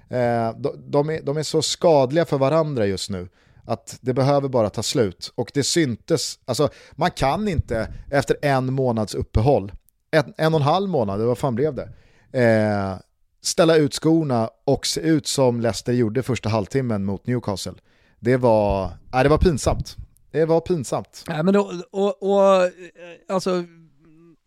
Eh, 0.10 0.52
de, 0.58 0.74
de, 0.88 1.10
är, 1.10 1.22
de 1.22 1.38
är 1.38 1.44
så 1.44 1.62
skadliga 1.62 2.26
för 2.26 2.38
varandra 2.38 2.86
just 2.86 3.10
nu 3.10 3.28
att 3.66 3.98
det 4.02 4.14
behöver 4.14 4.50
bara 4.50 4.70
ta 4.70 4.84
slut. 4.84 5.32
Och 5.36 5.52
det 5.54 5.64
syntes, 5.64 6.40
alltså 6.46 6.70
man 6.92 7.12
kan 7.12 7.48
inte 7.48 7.94
efter 8.12 8.38
en 8.42 8.74
månads 8.74 9.16
uppehåll, 9.16 9.72
en, 10.12 10.34
en 10.38 10.54
och 10.54 10.60
en 10.60 10.66
halv 10.66 10.90
månad, 10.90 11.22
vad 11.22 11.38
fan 11.38 11.56
blev 11.56 11.76
det? 11.76 11.90
Eh, 12.42 12.96
ställa 13.42 13.76
ut 13.76 13.94
skorna 13.94 14.50
och 14.66 14.86
se 14.86 15.02
ut 15.02 15.28
som 15.28 15.62
Leicester 15.62 15.94
gjorde 15.94 16.24
första 16.24 16.50
halvtimmen 16.50 17.06
mot 17.06 17.28
Newcastle. 17.28 17.74
Det 18.20 18.38
var, 18.38 18.92
nej, 19.14 19.24
det 19.24 19.30
var 19.30 19.38
pinsamt. 19.38 19.96
Det 20.32 20.46
var 20.46 20.62
pinsamt. 20.62 21.24
Nej, 21.28 21.44
men 21.44 21.54
då, 21.54 21.72
och, 21.92 22.24
och, 22.24 22.72
alltså, 23.30 23.64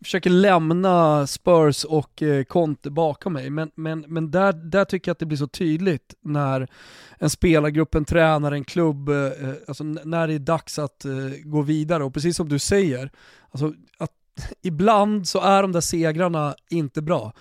försöker 0.03 0.29
lämna 0.29 1.27
Spurs 1.27 1.83
och 1.83 2.21
eh, 2.21 2.43
Conte 2.43 2.89
bakom 2.89 3.33
mig, 3.33 3.49
men, 3.49 3.71
men, 3.75 4.05
men 4.07 4.31
där, 4.31 4.53
där 4.53 4.85
tycker 4.85 5.09
jag 5.09 5.13
att 5.13 5.19
det 5.19 5.25
blir 5.25 5.37
så 5.37 5.47
tydligt 5.47 6.15
när 6.21 6.67
en 7.17 7.29
spelargrupp, 7.29 7.95
en 7.95 8.05
tränare, 8.05 8.55
en 8.55 8.63
klubb, 8.63 9.09
eh, 9.09 9.15
eh 9.15 9.53
alltså 9.67 9.83
när 9.83 10.27
det 10.27 10.33
är 10.33 10.39
dags 10.39 10.79
att 10.79 11.05
eh, 11.05 11.11
gå 11.43 11.61
vidare. 11.61 12.03
Och 12.03 12.13
precis 12.13 12.37
som 12.37 12.49
du 12.49 12.59
säger, 12.59 13.11
alltså, 13.51 13.73
att 13.97 14.11
ibland 14.61 15.27
så 15.27 15.41
är 15.41 15.61
de 15.61 15.71
där 15.71 15.81
segrarna 15.81 16.55
inte 16.69 17.01
bra. 17.01 17.33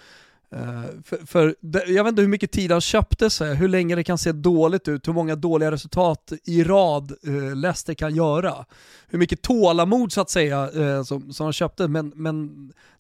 Uh, 0.57 0.85
för, 1.05 1.27
för, 1.27 1.55
jag 1.87 2.05
vet 2.05 2.11
inte 2.11 2.23
hur 2.23 2.29
mycket 2.29 2.53
tid 2.53 2.73
han 2.73 2.81
köpte 2.81 3.31
sig, 3.31 3.55
hur 3.55 3.69
länge 3.69 3.95
det 3.95 4.05
kan 4.05 4.19
se 4.19 4.33
dåligt 4.33 4.89
ut, 4.89 5.09
hur 5.09 5.13
många 5.13 5.37
dåliga 5.37 5.71
resultat 5.71 6.33
i 6.45 6.65
rad 6.65 7.13
uh, 7.27 7.57
Leicester 7.57 7.95
kan 7.95 8.15
göra. 8.15 8.65
Hur 9.09 9.19
mycket 9.19 9.43
tålamod 9.43 10.13
så 10.13 10.21
att 10.21 10.31
säga 10.31 10.71
uh, 10.71 11.03
som, 11.03 11.33
som 11.33 11.45
han 11.45 11.53
köpte, 11.53 11.89
men, 11.89 12.13
men 12.15 12.51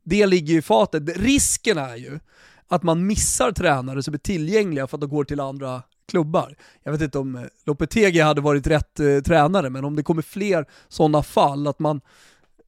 det 0.02 0.26
ligger 0.26 0.52
ju 0.52 0.58
i 0.58 0.62
fatet. 0.62 1.18
Risken 1.18 1.78
är 1.78 1.96
ju 1.96 2.20
att 2.68 2.82
man 2.82 3.06
missar 3.06 3.52
tränare 3.52 4.02
som 4.02 4.14
är 4.14 4.18
tillgängliga 4.18 4.86
för 4.86 4.96
att 4.96 5.00
de 5.00 5.10
går 5.10 5.24
till 5.24 5.40
andra 5.40 5.82
klubbar. 6.08 6.56
Jag 6.82 6.92
vet 6.92 7.00
inte 7.00 7.18
om 7.18 7.48
Lopetegi 7.66 8.20
hade 8.20 8.40
varit 8.40 8.66
rätt 8.66 9.00
tränare, 9.24 9.70
men 9.70 9.84
om 9.84 9.96
det 9.96 10.02
kommer 10.02 10.22
fler 10.22 10.66
sådana 10.88 11.22
fall, 11.22 11.66
att 11.66 11.78
man 11.78 12.00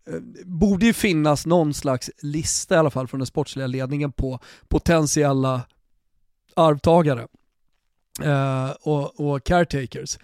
Eh, 0.06 0.20
borde 0.44 0.86
ju 0.86 0.93
finnas 0.93 1.47
någon 1.47 1.74
slags 1.74 2.10
lista 2.22 2.74
i 2.74 2.78
alla 2.78 2.90
fall 2.90 3.09
från 3.09 3.20
den 3.20 3.27
sportsliga 3.27 3.66
ledningen 3.66 4.12
på 4.12 4.40
potentiella 4.68 5.62
arvtagare 6.56 7.28
eh, 8.22 8.70
och, 8.70 9.20
och 9.20 9.44
caretakers. 9.44 10.18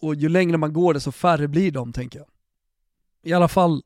Och 0.00 0.14
ju 0.14 0.28
längre 0.28 0.56
man 0.56 0.72
går 0.72 0.94
det 0.94 1.00
så 1.00 1.12
färre 1.12 1.48
blir 1.48 1.70
de 1.70 1.92
tänker 1.92 2.18
jag. 2.18 2.28
I 3.22 3.32
alla 3.32 3.48
fall 3.48 3.82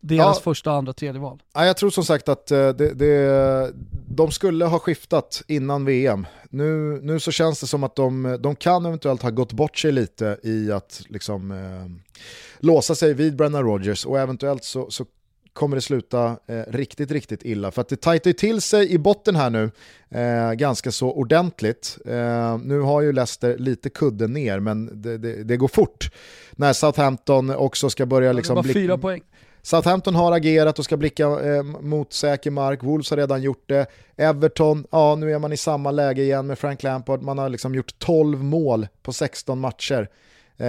deras 0.00 0.36
ja. 0.36 0.42
första, 0.42 0.72
andra, 0.72 0.92
tredje 0.92 1.20
val. 1.20 1.42
Ja, 1.54 1.66
jag 1.66 1.76
tror 1.76 1.90
som 1.90 2.04
sagt 2.04 2.28
att 2.28 2.50
eh, 2.50 2.68
det, 2.68 2.94
det, 2.94 3.72
de 4.08 4.30
skulle 4.30 4.64
ha 4.64 4.78
skiftat 4.78 5.42
innan 5.46 5.84
VM. 5.84 6.26
Nu, 6.50 7.00
nu 7.02 7.20
så 7.20 7.30
känns 7.30 7.60
det 7.60 7.66
som 7.66 7.84
att 7.84 7.96
de, 7.96 8.38
de 8.40 8.56
kan 8.56 8.86
eventuellt 8.86 9.22
ha 9.22 9.30
gått 9.30 9.52
bort 9.52 9.78
sig 9.78 9.92
lite 9.92 10.38
i 10.42 10.72
att 10.72 11.02
liksom, 11.08 11.50
eh, 11.50 12.10
låsa 12.58 12.94
sig 12.94 13.14
vid 13.14 13.36
Brennan 13.36 13.62
Rogers 13.62 14.06
och 14.06 14.18
eventuellt 14.20 14.64
så, 14.64 14.90
så 14.90 15.04
kommer 15.52 15.76
det 15.76 15.82
sluta 15.82 16.36
eh, 16.46 16.62
riktigt, 16.68 17.10
riktigt 17.10 17.44
illa. 17.44 17.70
För 17.70 17.80
att 17.80 17.88
det 17.88 18.00
tajtar 18.00 18.30
ju 18.30 18.34
till 18.34 18.60
sig 18.60 18.92
i 18.92 18.98
botten 18.98 19.36
här 19.36 19.50
nu 19.50 19.70
eh, 20.10 20.52
ganska 20.52 20.92
så 20.92 21.12
ordentligt. 21.12 21.98
Eh, 22.06 22.58
nu 22.58 22.80
har 22.80 23.00
ju 23.00 23.12
Leicester 23.12 23.58
lite 23.58 23.90
kudden 23.90 24.32
ner, 24.32 24.60
men 24.60 25.02
det, 25.02 25.18
det, 25.18 25.44
det 25.44 25.56
går 25.56 25.68
fort. 25.68 26.10
När 26.52 26.72
Southampton 26.72 27.50
också 27.50 27.90
ska 27.90 28.06
börja... 28.06 28.32
Liksom, 28.32 28.54
det 28.54 28.68
var 28.68 28.74
fyra 28.74 28.98
poäng. 28.98 29.22
Southampton 29.62 30.14
har 30.14 30.32
agerat 30.32 30.78
och 30.78 30.84
ska 30.84 30.96
blicka 30.96 31.24
eh, 31.24 31.62
mot 31.62 32.12
säker 32.12 32.50
mark, 32.50 32.82
Wolves 32.82 33.10
har 33.10 33.16
redan 33.16 33.42
gjort 33.42 33.68
det. 33.68 33.86
Everton, 34.16 34.86
ja 34.90 35.14
nu 35.14 35.32
är 35.32 35.38
man 35.38 35.52
i 35.52 35.56
samma 35.56 35.90
läge 35.90 36.22
igen 36.22 36.46
med 36.46 36.58
Frank 36.58 36.82
Lampard, 36.82 37.22
man 37.22 37.38
har 37.38 37.48
liksom 37.48 37.74
gjort 37.74 37.98
12 37.98 38.44
mål 38.44 38.88
på 39.02 39.12
16 39.12 39.60
matcher. 39.60 40.08
Eh, 40.56 40.66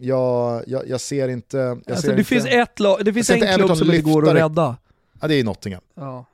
jag, 0.00 0.62
jag, 0.66 0.88
jag, 0.88 1.00
ser 1.00 1.28
inte... 1.28 1.56
Jag 1.56 1.70
alltså, 1.70 2.02
ser 2.02 2.08
det, 2.08 2.18
inte, 2.18 2.24
finns 2.24 2.46
ett 2.46 2.80
lag, 2.80 3.04
det 3.04 3.12
finns 3.12 3.30
en 3.30 3.56
klubb 3.56 3.76
som 3.76 3.90
inte 3.90 4.10
går 4.10 4.28
att 4.28 4.34
rädda. 4.34 4.76
Ja 5.20 5.28
det 5.28 5.34
är 5.34 5.44
Nottingham. 5.44 5.82
Ja. 5.94 6.24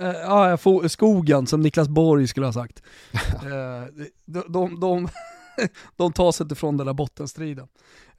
Eh, 0.00 0.08
ja, 0.08 0.58
skogen 0.88 1.46
som 1.46 1.60
Niklas 1.60 1.88
Borg 1.88 2.28
skulle 2.28 2.46
ha 2.46 2.52
sagt. 2.52 2.82
Eh, 3.44 4.04
de, 4.24 4.44
de, 4.48 4.80
de, 4.80 5.08
de 5.96 6.12
tar 6.12 6.32
sig 6.32 6.44
inte 6.44 6.54
från 6.54 6.76
den 6.76 6.86
där 6.86 6.94
bottenstriden. 6.94 7.68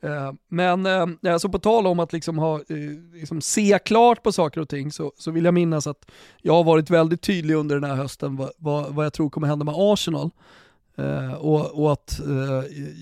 Eh, 0.06 0.34
men 0.48 0.86
eh, 1.26 1.38
så 1.38 1.50
på 1.50 1.60
tal 1.60 1.88
om 1.88 2.00
att 2.00 2.14
liksom 2.14 2.38
ha, 2.38 2.56
eh, 2.56 2.78
liksom 3.14 3.42
se 3.42 3.80
klart 3.86 4.24
på 4.24 4.32
saker 4.32 4.62
och 4.62 4.70
ting 4.70 4.92
så, 4.92 5.12
så 5.18 5.32
vill 5.32 5.46
jag 5.46 5.54
minnas 5.54 5.88
att 5.88 6.12
jag 6.42 6.54
har 6.54 6.64
varit 6.64 6.90
väldigt 6.90 7.22
tydlig 7.22 7.56
under 7.56 7.76
den 7.80 7.90
här 7.90 7.96
hösten 7.96 8.36
vad, 8.36 8.52
vad, 8.58 8.94
vad 8.94 9.06
jag 9.06 9.14
tror 9.14 9.30
kommer 9.30 9.48
hända 9.48 9.66
med 9.66 9.76
Arsenal. 9.78 10.30
och, 11.40 11.84
och 11.84 11.94
att 11.94 12.20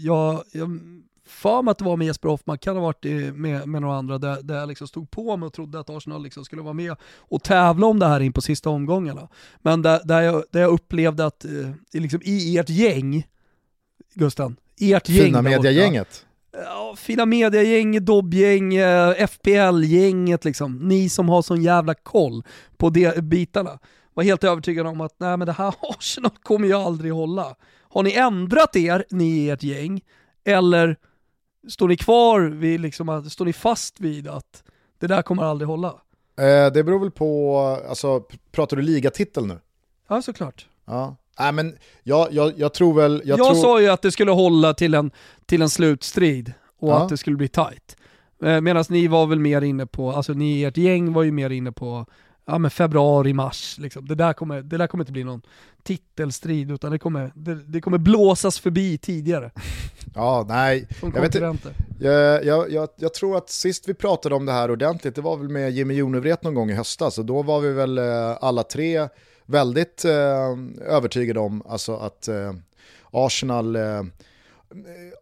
jag, 0.04 0.44
jag 0.52 0.80
för 1.26 1.62
mig 1.62 1.72
att 1.72 1.78
det 1.78 1.86
var 1.86 1.98
med 1.98 2.08
Jesper 2.08 2.30
Hoffman, 2.30 2.58
kan 2.58 2.76
ha 2.76 2.84
varit 2.84 3.04
med, 3.36 3.68
med 3.68 3.82
några 3.82 3.96
andra, 3.96 4.18
där, 4.18 4.42
där 4.42 4.60
jag 4.60 4.68
liksom 4.68 4.88
stod 4.88 5.12
på 5.12 5.38
mig 5.38 5.48
och 5.48 5.54
trodde 5.54 5.80
att 5.80 5.90
Arsenal 5.90 6.24
liksom 6.24 6.46
skulle 6.46 6.62
vara 6.62 6.74
med 6.74 6.96
och 7.18 7.44
tävla 7.44 7.88
om 7.88 8.00
det 8.00 8.06
här 8.06 8.20
in 8.20 8.34
på 8.34 8.42
sista 8.42 8.70
omgångarna. 8.70 9.28
Men 9.58 9.82
där, 9.82 10.02
där, 10.04 10.22
jag, 10.22 10.44
där 10.52 10.62
jag 10.62 10.72
upplevde 10.72 11.26
att 11.26 11.46
liksom 11.94 12.22
i 12.24 12.58
ert 12.58 12.70
gäng, 12.70 13.28
Gusten, 14.14 14.56
ert 14.80 15.10
gäng 15.10 15.26
Fina 15.26 15.42
mediagänget 15.42 16.26
ja, 16.54 16.96
fina 16.98 17.26
mediagäng, 17.26 18.06
dobbgäng, 18.06 18.76
eh, 18.76 19.28
FPL-gänget 19.28 20.46
liksom. 20.46 20.76
Ni 20.88 21.10
som 21.10 21.30
har 21.30 21.42
sån 21.42 21.62
jävla 21.62 21.94
koll 21.94 22.44
på 22.78 22.90
de 22.90 23.22
bitarna. 23.22 23.80
Var 24.14 24.24
helt 24.24 24.44
övertygade 24.44 24.90
om 24.90 25.02
att 25.02 25.16
nej 25.18 25.38
men 25.38 25.46
det 25.46 25.52
här 25.54 25.74
Arsenal 25.82 26.32
kommer 26.44 26.68
ju 26.68 26.74
aldrig 26.74 27.14
hålla. 27.14 27.56
Har 27.90 28.04
ni 28.04 28.14
ändrat 28.14 28.76
er, 28.76 29.06
ni 29.10 29.26
i 29.26 29.50
ert 29.50 29.64
gäng, 29.64 30.02
eller 30.46 30.98
står 31.70 31.88
ni 31.88 31.98
kvar 31.98 32.42
vid, 32.42 32.80
liksom, 32.80 33.30
står 33.30 33.46
ni 33.46 33.54
fast 33.54 34.00
vid 34.00 34.28
att 34.28 34.64
det 35.00 35.08
där 35.08 35.22
kommer 35.22 35.44
aldrig 35.44 35.68
hålla? 35.68 35.88
Eh, 36.38 36.74
det 36.74 36.84
beror 36.84 37.00
väl 37.00 37.12
på, 37.12 37.58
alltså 37.90 38.24
pratar 38.52 38.78
du 38.78 38.84
ligatitel 38.84 39.46
nu? 39.46 39.60
Ja 40.08 40.22
såklart. 40.22 40.68
Ja. 40.86 41.16
Nej 41.40 41.52
men 41.52 41.78
jag, 42.04 42.28
jag, 42.32 42.54
jag 42.58 42.74
tror 42.74 42.94
väl... 42.94 43.22
Jag, 43.26 43.40
jag 43.40 43.48
tror... 43.48 43.62
sa 43.62 43.82
ju 43.82 43.88
att 43.88 44.02
det 44.02 44.12
skulle 44.12 44.32
hålla 44.32 44.74
till 44.74 44.94
en, 44.94 45.12
till 45.46 45.62
en 45.62 45.70
slutstrid 45.70 46.54
och 46.80 46.90
ja. 46.90 47.04
att 47.04 47.10
det 47.10 47.18
skulle 47.18 47.38
bli 47.38 47.48
tight. 47.48 47.98
Eh, 48.44 48.62
Medan 48.62 48.86
ni 48.90 49.08
var 49.08 49.28
väl 49.28 49.40
mer 49.40 49.62
inne 49.62 49.86
på, 49.86 50.12
alltså 50.12 50.34
ni 50.34 50.64
ert 50.64 50.78
gäng 50.78 51.14
var 51.14 51.24
ju 51.24 51.32
mer 51.32 51.50
inne 51.50 51.72
på 51.72 52.06
ja, 52.46 52.58
men 52.58 52.72
februari, 52.72 53.34
mars. 53.34 53.78
Liksom. 53.80 54.08
Det, 54.08 54.16
där 54.16 54.34
kommer, 54.34 54.62
det 54.62 54.78
där 54.78 54.88
kommer 54.88 55.02
inte 55.02 55.12
bli 55.12 55.24
någon 55.24 55.42
titelstrid 55.84 56.72
utan 56.72 56.92
det 56.92 57.00
kommer, 57.00 57.32
det, 57.36 57.56
det 57.56 57.82
kommer 57.82 57.98
blåsas 57.98 58.60
förbi 58.60 58.98
tidigare. 58.98 59.52
Ja, 60.16 60.46
nej. 60.48 60.88
Jag, 61.02 61.22
vet 61.22 61.36
jag, 61.36 61.58
jag, 62.46 62.72
jag, 62.72 62.90
jag, 62.96 63.14
tror 63.14 63.38
att 63.38 63.50
sist 63.50 63.90
vi 63.90 63.94
pratade 63.94 64.36
om 64.36 64.46
det 64.46 64.52
här 64.52 64.72
ordentligt, 64.72 65.16
det 65.16 65.22
var 65.22 65.38
väl 65.38 65.50
med 65.50 65.72
Jimmy 65.72 65.94
Jonevret 65.94 66.44
någon 66.44 66.54
gång 66.54 66.70
i 66.70 66.74
höstas, 66.74 67.18
och 67.18 67.26
då 67.26 67.42
var 67.42 67.60
vi 67.60 67.74
väl 67.74 67.98
eh, 67.98 68.38
alla 68.42 68.64
tre 68.64 69.08
väldigt 69.46 70.06
eh, 70.06 70.58
övertygad 70.88 71.38
om 71.38 71.64
alltså 71.68 71.96
att 71.96 72.28
eh, 72.28 72.54
Arsenal 73.12 73.76
eh, 73.76 74.04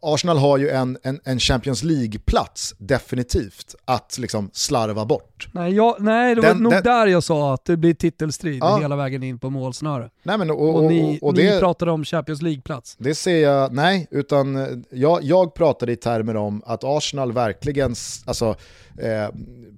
Arsenal 0.02 0.38
har 0.38 0.58
ju 0.58 0.70
en, 0.70 0.98
en, 1.04 1.20
en 1.24 1.40
Champions 1.40 1.84
League-plats 1.84 2.76
definitivt 2.78 3.76
att 3.86 4.18
liksom 4.18 4.50
slarva 4.54 5.06
bort. 5.06 5.48
Nej, 5.52 5.74
jag, 5.74 5.96
nej 6.00 6.36
det 6.36 6.42
den, 6.42 6.58
var 6.58 6.62
nog 6.62 6.72
den, 6.72 6.84
där 6.84 7.08
jag 7.08 7.24
sa 7.24 7.54
att 7.54 7.66
det 7.66 7.78
blir 7.78 7.94
titelstrid 7.94 8.58
ja. 8.62 8.78
hela 8.78 8.96
vägen 8.96 9.24
in 9.24 9.40
på 9.40 9.50
målsnöre. 9.50 10.10
Nej, 10.24 10.38
men, 10.38 10.52
och, 10.52 10.62
och, 10.62 10.76
och, 10.76 10.84
ni, 10.84 11.20
och 11.22 11.34
det, 11.34 11.54
ni 11.54 11.60
pratade 11.60 11.92
om 11.92 12.06
Champions 12.06 12.42
League-plats. 12.42 12.96
Det 13.00 13.16
ser 13.16 13.44
jag, 13.44 13.74
nej, 13.74 14.08
utan 14.12 14.84
jag, 14.90 15.24
jag 15.24 15.54
pratade 15.54 15.92
i 15.92 15.96
termer 15.96 16.36
om 16.36 16.64
att 16.66 16.84
Arsenal 16.84 17.32
verkligen, 17.32 17.96
alltså, 18.26 18.56
eh, 18.98 19.30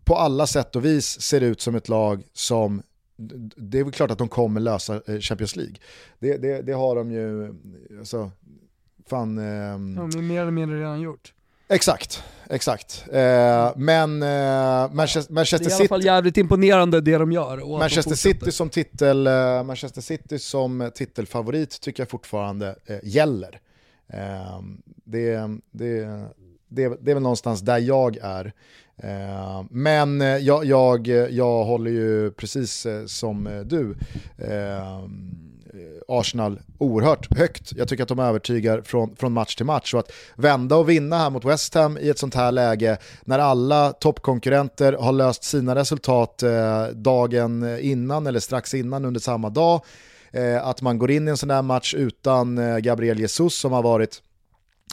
på 0.03 0.15
alla 0.15 0.47
sätt 0.47 0.75
och 0.75 0.85
vis 0.85 1.21
ser 1.21 1.41
ut 1.41 1.61
som 1.61 1.75
ett 1.75 1.89
lag 1.89 2.23
som 2.33 2.81
det 3.15 3.79
är 3.79 3.83
väl 3.83 3.93
klart 3.93 4.11
att 4.11 4.17
de 4.17 4.27
kommer 4.27 4.61
lösa 4.61 5.01
eh, 5.07 5.19
Champions 5.19 5.55
League. 5.55 5.75
Det, 6.19 6.37
det, 6.37 6.61
det 6.61 6.73
har 6.73 6.95
de 6.95 7.11
ju, 7.11 7.55
alltså, 7.99 8.31
fan... 9.09 9.37
Eh, 9.37 9.43
är 9.43 10.21
mer 10.21 10.41
eller 10.41 10.51
mindre 10.51 10.79
redan 10.79 11.01
gjort. 11.01 11.33
Exakt, 11.67 12.23
exakt. 12.49 13.05
Eh, 13.11 13.71
men 13.75 14.23
eh, 14.23 14.93
Manchester, 14.93 15.33
Manchester 15.33 15.69
City... 15.69 15.69
Det 15.69 15.75
är 15.75 15.79
i 15.79 15.81
alla 15.81 15.87
fall 15.87 16.05
jävligt 16.05 16.37
imponerande 16.37 17.01
det 17.01 17.17
de 17.17 17.31
gör. 17.31 17.79
Manchester 17.79 18.15
City, 18.15 18.51
som 18.51 18.69
titel, 18.69 19.27
eh, 19.27 19.63
Manchester 19.63 20.01
City 20.01 20.39
som 20.39 20.91
titelfavorit 20.95 21.81
tycker 21.81 22.03
jag 22.03 22.09
fortfarande 22.09 22.75
eh, 22.85 22.97
gäller. 23.03 23.59
det, 25.03 25.49
det, 25.71 26.05
det, 26.75 26.97
det 27.01 27.11
är 27.11 27.15
väl 27.15 27.23
någonstans 27.23 27.61
där 27.61 27.77
jag 27.77 28.17
är. 28.21 28.53
Eh, 28.97 29.63
men 29.69 30.21
eh, 30.21 30.37
jag, 30.37 30.65
jag, 30.65 31.07
jag 31.29 31.63
håller 31.63 31.91
ju 31.91 32.31
precis 32.31 32.85
eh, 32.85 33.05
som 33.05 33.47
eh, 33.47 33.59
du 33.59 33.95
Arsenal 36.07 36.59
oerhört 36.77 37.37
högt. 37.37 37.73
Jag 37.75 37.87
tycker 37.87 38.03
att 38.03 38.09
de 38.09 38.19
övertygar 38.19 38.81
från, 38.81 39.15
från 39.15 39.33
match 39.33 39.55
till 39.55 39.65
match. 39.65 39.93
Och 39.93 39.99
att 39.99 40.11
vända 40.35 40.75
och 40.75 40.89
vinna 40.89 41.17
här 41.17 41.29
mot 41.29 41.45
West 41.45 41.73
Ham 41.73 41.97
i 41.97 42.09
ett 42.09 42.19
sånt 42.19 42.35
här 42.35 42.51
läge 42.51 42.97
när 43.25 43.39
alla 43.39 43.91
toppkonkurrenter 43.91 44.93
har 44.93 45.11
löst 45.11 45.43
sina 45.43 45.75
resultat 45.75 46.43
dagen 46.93 47.79
innan 47.79 48.27
eller 48.27 48.39
strax 48.39 48.73
innan 48.73 49.05
under 49.05 49.19
samma 49.19 49.49
dag. 49.49 49.81
att 50.61 50.81
man 50.81 50.97
går 50.97 51.11
in 51.11 51.27
i 51.27 51.31
en 51.31 51.37
sån 51.37 51.49
här 51.49 51.61
match 51.61 51.93
utan 51.93 52.59
Gabriel 52.81 53.19
Jesus 53.19 53.59
som 53.59 53.71
har 53.71 53.83
varit 53.83 54.21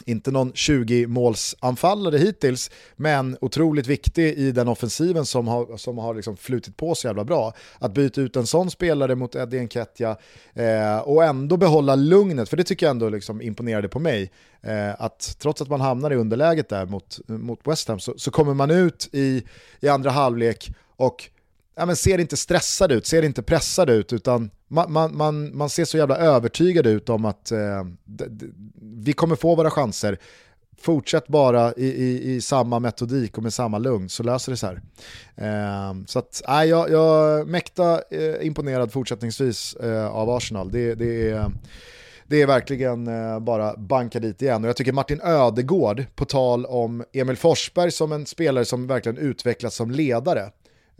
inte 0.05 0.31
någon 0.31 0.53
20-målsanfallare 0.53 2.17
hittills, 2.17 2.71
men 2.95 3.37
otroligt 3.41 3.87
viktig 3.87 4.33
i 4.33 4.51
den 4.51 4.67
offensiven 4.67 5.25
som 5.25 5.47
har, 5.47 5.77
som 5.77 5.97
har 5.97 6.15
liksom 6.15 6.37
flutit 6.37 6.77
på 6.77 6.95
så 6.95 7.07
jävla 7.07 7.23
bra. 7.23 7.53
Att 7.79 7.93
byta 7.93 8.21
ut 8.21 8.35
en 8.35 8.47
sån 8.47 8.71
spelare 8.71 9.15
mot 9.15 9.35
Eddie 9.35 9.61
Nketiah 9.61 10.17
eh, 10.53 10.99
och 10.99 11.23
ändå 11.23 11.57
behålla 11.57 11.95
lugnet, 11.95 12.49
för 12.49 12.57
det 12.57 12.63
tycker 12.63 12.85
jag 12.85 12.91
ändå 12.91 13.09
liksom 13.09 13.41
imponerade 13.41 13.87
på 13.87 13.99
mig. 13.99 14.31
Eh, 14.61 15.01
att 15.01 15.35
trots 15.39 15.61
att 15.61 15.69
man 15.69 15.81
hamnar 15.81 16.11
i 16.11 16.15
underläget 16.15 16.69
där 16.69 16.85
mot, 16.85 17.19
mot 17.27 17.59
West 17.67 17.87
Ham 17.87 17.99
så, 17.99 18.13
så 18.17 18.31
kommer 18.31 18.53
man 18.53 18.71
ut 18.71 19.09
i, 19.11 19.43
i 19.79 19.87
andra 19.87 20.09
halvlek 20.09 20.71
och 20.95 21.29
ja, 21.75 21.85
men 21.85 21.95
ser 21.95 22.17
inte 22.17 22.37
stressad 22.37 22.91
ut, 22.91 23.05
ser 23.05 23.23
inte 23.23 23.43
pressad 23.43 23.89
ut, 23.89 24.13
utan 24.13 24.51
man, 24.67 24.91
man, 24.91 25.17
man, 25.17 25.57
man 25.57 25.69
ser 25.69 25.85
så 25.85 25.97
jävla 25.97 26.17
övertygad 26.17 26.87
ut 26.87 27.09
om 27.09 27.25
att 27.25 27.51
eh, 27.51 27.83
vi 28.81 29.13
kommer 29.13 29.35
få 29.35 29.55
våra 29.55 29.71
chanser. 29.71 30.17
Fortsätt 30.77 31.27
bara 31.27 31.73
i, 31.73 31.85
i, 31.85 32.33
i, 32.33 32.41
samma 32.41 32.79
metodik 32.79 33.37
och 33.37 33.43
med 33.43 33.53
samma 33.53 33.77
lugn 33.77 34.09
så 34.09 34.23
löser 34.23 34.51
det 34.51 34.57
sig 34.57 34.69
här. 34.69 34.81
Eh, 35.89 35.95
så 36.07 36.19
att, 36.19 36.41
äh, 36.47 36.63
jag, 36.63 36.89
jag 36.89 37.39
är 37.39 37.45
mäkta 37.45 38.01
eh, 38.11 38.47
imponerad 38.47 38.91
fortsättningsvis 38.91 39.73
eh, 39.75 40.07
av 40.07 40.29
Arsenal. 40.29 40.71
Det, 40.71 40.95
det 40.95 41.29
är 41.29 41.51
det 42.31 42.41
är 42.41 42.47
verkligen 42.47 43.07
eh, 43.07 43.39
bara 43.39 43.77
banka 43.77 44.19
dit 44.19 44.41
igen. 44.41 44.63
Och 44.63 44.69
jag 44.69 44.75
tycker 44.75 44.91
Martin 44.91 45.21
Ödegård, 45.23 46.05
på 46.15 46.25
tal 46.25 46.65
om 46.65 47.03
Emil 47.13 47.37
Forsberg 47.37 47.91
som 47.91 48.11
en 48.11 48.25
spelare 48.25 48.65
som 48.65 48.87
verkligen 48.87 49.17
utvecklats 49.17 49.75
som 49.75 49.91
ledare, 49.91 50.51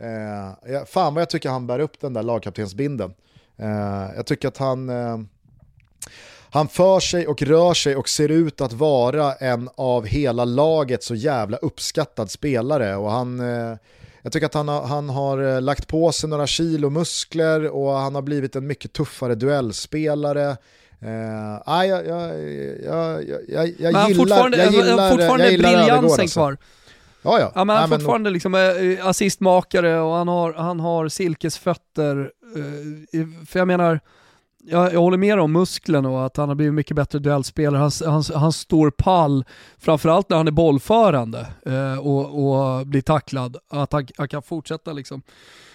Eh, 0.02 0.84
fan 0.84 1.14
vad 1.14 1.20
jag 1.20 1.30
tycker 1.30 1.48
han 1.48 1.66
bär 1.66 1.78
upp 1.78 2.00
den 2.00 2.12
där 2.12 2.22
lagkaptensbinden. 2.22 3.14
Eh, 3.56 4.16
jag 4.16 4.26
tycker 4.26 4.48
att 4.48 4.58
han, 4.58 4.88
eh, 4.88 5.18
han 6.50 6.68
för 6.68 7.00
sig 7.00 7.26
och 7.26 7.42
rör 7.42 7.74
sig 7.74 7.96
och 7.96 8.08
ser 8.08 8.28
ut 8.28 8.60
att 8.60 8.72
vara 8.72 9.34
en 9.34 9.68
av 9.74 10.06
hela 10.06 10.44
laget 10.44 11.02
så 11.02 11.14
jävla 11.14 11.56
uppskattad 11.56 12.30
spelare. 12.30 12.96
Och 12.96 13.10
han, 13.10 13.40
eh, 13.40 13.76
jag 14.22 14.32
tycker 14.32 14.46
att 14.46 14.54
han 14.54 14.68
har, 14.68 14.82
han 14.82 15.08
har 15.08 15.54
eh, 15.54 15.60
lagt 15.60 15.88
på 15.88 16.12
sig 16.12 16.30
några 16.30 16.46
kilo 16.46 16.90
muskler 16.90 17.68
och 17.68 17.92
han 17.92 18.14
har 18.14 18.22
blivit 18.22 18.56
en 18.56 18.66
mycket 18.66 18.92
tuffare 18.92 19.34
duellspelare. 19.34 20.56
Uh, 21.04 21.62
ah, 21.64 21.84
jag, 21.84 22.06
jag, 22.06 22.40
jag, 22.84 23.28
jag, 23.48 23.68
jag, 23.78 24.08
gillar, 24.08 24.14
fortfarande, 24.14 24.56
jag 24.56 24.72
gillar, 24.72 25.18
jag 25.18 25.50
gillar 25.50 25.78
briljansen 25.78 26.20
alltså. 26.20 26.56
Ja, 27.22 27.40
ja. 27.40 27.52
ja 27.54 27.64
men 27.64 27.76
han 27.76 27.84
är 27.84 27.96
fortfarande 27.96 28.26
men... 28.28 28.32
liksom 28.32 28.54
äh, 28.54 29.06
assistmakare 29.06 30.00
och 30.00 30.14
han 30.14 30.28
har, 30.28 30.52
han 30.52 30.80
har 30.80 31.08
silkesfötter. 31.08 32.30
Äh, 33.12 33.46
för 33.46 33.58
jag 33.58 33.68
menar, 33.68 34.00
jag, 34.62 34.92
jag 34.92 35.00
håller 35.00 35.18
med 35.18 35.40
om 35.40 35.52
musklerna 35.52 36.08
och 36.08 36.26
att 36.26 36.36
han 36.36 36.48
har 36.48 36.56
blivit 36.56 36.74
mycket 36.74 36.96
bättre 36.96 37.18
duellspelare. 37.18 37.80
Han, 37.80 37.90
han, 38.12 38.22
han 38.34 38.52
står 38.52 38.90
pall, 38.90 39.44
framförallt 39.78 40.28
när 40.28 40.36
han 40.36 40.48
är 40.48 40.52
bollförande 40.52 41.46
äh, 41.66 41.98
och, 41.98 42.78
och 42.78 42.86
blir 42.86 43.02
tacklad. 43.02 43.56
Att 43.70 43.92
han, 43.92 44.06
han 44.18 44.28
kan 44.28 44.42
fortsätta 44.42 44.92
liksom 44.92 45.22
Eh, 45.22 45.71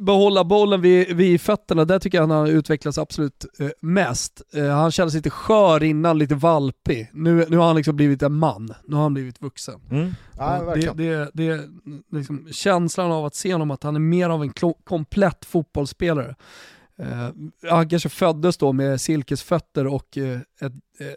behålla 0.00 0.44
bollen 0.44 0.80
vid, 0.80 1.16
vid 1.16 1.40
fötterna, 1.40 1.84
där 1.84 1.98
tycker 1.98 2.18
jag 2.18 2.22
han 2.26 2.38
har 2.38 2.46
utvecklats 2.46 2.98
absolut 2.98 3.46
eh, 3.58 3.68
mest. 3.80 4.42
Eh, 4.54 4.68
han 4.68 4.90
kändes 4.90 5.14
lite 5.14 5.30
skör 5.30 5.82
innan, 5.82 6.18
lite 6.18 6.34
valpig. 6.34 7.10
Nu, 7.12 7.46
nu 7.48 7.56
har 7.56 7.66
han 7.66 7.76
liksom 7.76 7.96
blivit 7.96 8.22
en 8.22 8.34
man, 8.34 8.74
nu 8.84 8.96
har 8.96 9.02
han 9.02 9.14
blivit 9.14 9.42
vuxen. 9.42 9.80
Mm. 9.90 10.14
Ja, 10.38 10.74
det, 10.74 10.92
det, 10.92 11.30
det 11.34 11.60
liksom, 12.12 12.48
känslan 12.50 13.12
av 13.12 13.24
att 13.24 13.34
se 13.34 13.52
honom, 13.52 13.70
att 13.70 13.82
han 13.82 13.96
är 13.96 14.00
mer 14.00 14.28
av 14.28 14.42
en 14.42 14.52
komplett 14.84 15.44
fotbollsspelare. 15.44 16.34
Uh, 17.00 17.30
han 17.70 17.88
kanske 17.88 18.08
föddes 18.08 18.56
då 18.56 18.72
med 18.72 19.00
silkesfötter 19.00 19.86
och 19.86 20.16
uh, 20.16 20.38
ett, 20.60 20.72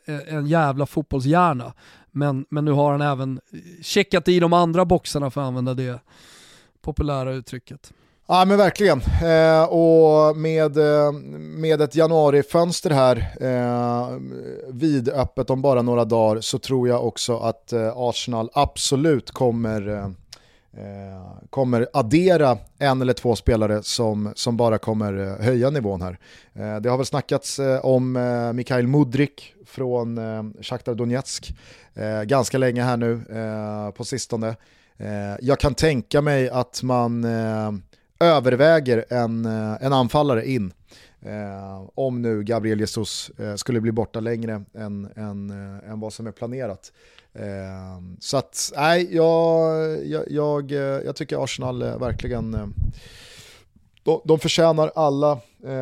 uh, 0.09 0.35
en 0.35 0.47
jävla 0.47 0.85
fotbollshjärna. 0.85 1.73
Men, 2.11 2.45
men 2.49 2.65
nu 2.65 2.71
har 2.71 2.91
han 2.91 3.01
även 3.01 3.39
checkat 3.81 4.27
i 4.27 4.39
de 4.39 4.53
andra 4.53 4.85
boxarna 4.85 5.31
för 5.31 5.41
att 5.41 5.47
använda 5.47 5.73
det 5.73 5.99
populära 6.81 7.33
uttrycket. 7.33 7.93
Ja 8.33 8.45
men 8.45 8.57
verkligen, 8.57 9.01
eh, 9.23 9.63
och 9.63 10.37
med, 10.37 10.77
eh, 10.77 11.11
med 11.39 11.81
ett 11.81 11.95
januarifönster 11.95 12.89
här 12.89 13.35
eh, 13.41 14.17
vidöppet 14.73 15.49
om 15.49 15.61
bara 15.61 15.81
några 15.81 16.05
dagar 16.05 16.41
så 16.41 16.59
tror 16.59 16.87
jag 16.87 17.07
också 17.07 17.37
att 17.37 17.73
eh, 17.73 17.91
Arsenal 17.95 18.49
absolut 18.53 19.31
kommer, 19.31 19.87
eh, 19.87 20.05
eh 20.83 21.23
kommer 21.49 21.87
addera 21.93 22.57
en 22.79 23.01
eller 23.01 23.13
två 23.13 23.35
spelare 23.35 23.83
som, 23.83 24.31
som 24.35 24.57
bara 24.57 24.77
kommer 24.77 25.27
eh, 25.27 25.45
höja 25.45 25.69
nivån 25.69 26.01
här. 26.01 26.19
det 26.79 26.89
har 26.89 26.97
väl 26.97 27.05
snackats 27.05 27.59
om 27.83 28.15
eh, 28.15 28.53
Mikhail 28.53 28.87
Mudrik 28.87 29.53
från 29.65 30.17
eh, 30.17 30.43
Shakhtar 30.61 30.95
Donetsk 30.95 31.55
ganska 32.25 32.57
länge 32.57 32.83
här 32.83 32.97
nu 32.97 33.21
på 33.97 34.03
sistone. 34.03 34.55
jag 35.39 35.59
kan 35.59 35.75
tänka 35.75 36.21
mig 36.21 36.49
att 36.49 36.83
man 36.83 37.25
överväger 38.23 39.05
en, 39.09 39.45
eh, 39.45 39.85
en 39.85 39.93
anfallare 39.93 40.49
in. 40.49 40.73
Eh, 41.21 41.89
om 41.95 42.21
nu 42.21 42.43
Gabriel 42.43 42.79
Jesus 42.79 43.31
eh, 43.39 43.55
skulle 43.55 43.81
bli 43.81 43.91
borta 43.91 44.19
längre 44.19 44.63
än, 44.73 45.09
än, 45.15 45.49
eh, 45.49 45.91
än 45.91 45.99
vad 45.99 46.13
som 46.13 46.27
är 46.27 46.31
planerat. 46.31 46.91
Eh, 47.33 48.01
så 48.19 48.37
att, 48.37 48.71
nej, 48.75 49.15
jag, 49.15 50.05
jag, 50.05 50.23
jag, 50.27 50.71
eh, 50.71 50.77
jag 50.79 51.15
tycker 51.15 51.43
Arsenal 51.43 51.81
eh, 51.81 51.99
verkligen 51.99 52.73
de, 54.03 54.21
de 54.25 54.39
förtjänar 54.39 54.91
alla 54.95 55.39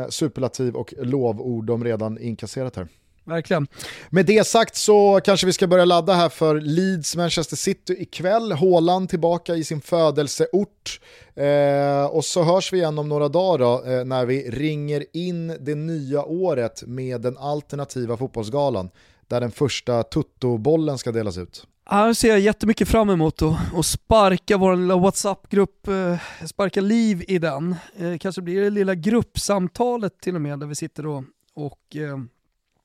superlativ 0.10 0.76
och 0.76 0.94
lovord 0.98 1.66
de 1.66 1.84
redan 1.84 2.18
inkasserat 2.20 2.76
här. 2.76 2.88
Verkligen. 3.24 3.68
Med 4.10 4.26
det 4.26 4.48
sagt 4.48 4.76
så 4.76 5.22
kanske 5.24 5.46
vi 5.46 5.54
ska 5.54 5.68
börja 5.68 5.86
ladda 5.86 6.14
här 6.14 6.30
för 6.30 6.62
Leeds 6.62 7.16
Manchester 7.16 7.56
City 7.56 7.96
ikväll. 8.00 8.52
Håland 8.52 9.10
tillbaka 9.10 9.56
i 9.56 9.64
sin 9.64 9.82
födelseort. 9.82 11.00
Eh, 11.36 12.06
och 12.06 12.26
så 12.26 12.44
hörs 12.44 12.74
vi 12.74 12.78
igen 12.78 13.00
om 13.00 13.10
några 13.10 13.30
dagar 13.30 13.58
då, 13.58 13.92
eh, 13.92 14.06
när 14.06 14.26
vi 14.26 14.50
ringer 14.50 15.06
in 15.14 15.48
det 15.48 15.76
nya 15.76 16.24
året 16.24 16.84
med 16.88 17.22
den 17.22 17.38
alternativa 17.38 18.18
fotbollsgalan. 18.18 18.90
Där 19.28 19.42
den 19.42 19.52
första 19.52 20.04
tuttobollen 20.04 20.98
ska 20.98 21.12
delas 21.12 21.38
ut. 21.38 21.68
Här 21.86 22.14
ser 22.14 22.30
jag 22.30 22.40
jättemycket 22.40 22.88
fram 22.88 23.10
emot 23.10 23.42
att 23.76 23.86
sparka 23.86 24.58
vår 24.58 24.76
lilla 24.76 24.96
WhatsApp-grupp, 24.98 25.88
eh, 25.88 26.18
sparka 26.48 26.82
liv 26.82 27.24
i 27.28 27.40
den. 27.40 27.76
Eh, 27.98 28.18
kanske 28.18 28.42
blir 28.42 28.62
det 28.62 28.70
lilla 28.70 28.96
gruppsamtalet 28.96 30.20
till 30.22 30.36
och 30.36 30.42
med 30.42 30.60
där 30.60 30.68
vi 30.68 30.76
sitter 30.76 31.08
och, 31.08 31.24
och 31.54 31.96
eh, 31.96 32.18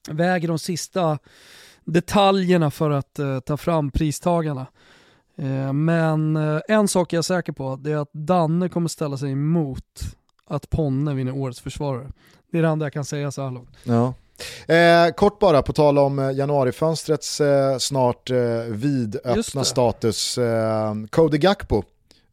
väger 0.09 0.49
de 0.49 0.59
sista 0.59 1.19
detaljerna 1.85 2.71
för 2.71 2.91
att 2.91 3.19
uh, 3.19 3.41
ta 3.41 3.57
fram 3.57 3.91
pristagarna. 3.91 4.67
Uh, 5.43 5.73
men 5.73 6.37
uh, 6.37 6.61
en 6.69 6.89
sak 6.89 7.13
är 7.13 7.17
jag 7.17 7.25
säker 7.25 7.53
på, 7.53 7.77
det 7.77 7.93
är 7.93 7.97
att 7.97 8.13
Danne 8.13 8.69
kommer 8.69 8.89
ställa 8.89 9.17
sig 9.17 9.33
emot 9.33 10.01
att 10.47 10.71
Ponne 10.71 11.15
vinner 11.15 11.33
årets 11.33 11.61
försvarare. 11.61 12.13
Det 12.53 12.59
är 12.59 12.63
det 12.63 12.69
enda 12.69 12.87
jag 12.87 12.93
kan 12.93 13.05
säga 13.05 13.31
så 13.31 13.43
här 13.43 13.51
långt. 13.51 13.77
Ja. 13.85 14.15
Eh, 14.75 15.13
kort 15.13 15.39
bara 15.39 15.63
på 15.63 15.73
tal 15.73 15.99
om 15.99 16.19
januarifönstrets 16.19 17.41
eh, 17.41 17.79
snart 17.79 18.31
eh, 18.31 18.39
vidöppna 18.69 19.65
status. 19.65 20.39
Eh, 20.39 20.95
Cody 21.11 21.39
Gakpo 21.39 21.83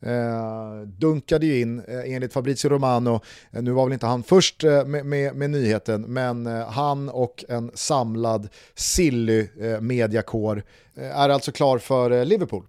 Eh, 0.05 0.81
dunkade 0.87 1.45
ju 1.45 1.61
in 1.61 1.79
eh, 1.79 2.13
enligt 2.15 2.33
Fabrizio 2.33 2.69
Romano, 2.69 3.21
eh, 3.51 3.61
nu 3.61 3.71
var 3.71 3.85
väl 3.85 3.93
inte 3.93 4.05
han 4.05 4.23
först 4.23 4.63
eh, 4.63 4.85
med, 4.85 5.05
med, 5.05 5.35
med, 5.35 5.49
nyheten, 5.49 6.01
men 6.01 6.47
eh, 6.47 6.69
han 6.69 7.09
och 7.09 7.45
en 7.49 7.71
samlad 7.73 8.49
Silly-mediakår 8.75 10.63
eh, 10.95 11.03
eh, 11.03 11.19
är 11.19 11.29
alltså 11.29 11.51
klar 11.51 11.77
för 11.77 12.11
eh, 12.11 12.25
Liverpool. 12.25 12.63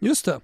Just 0.00 0.24
det. 0.24 0.40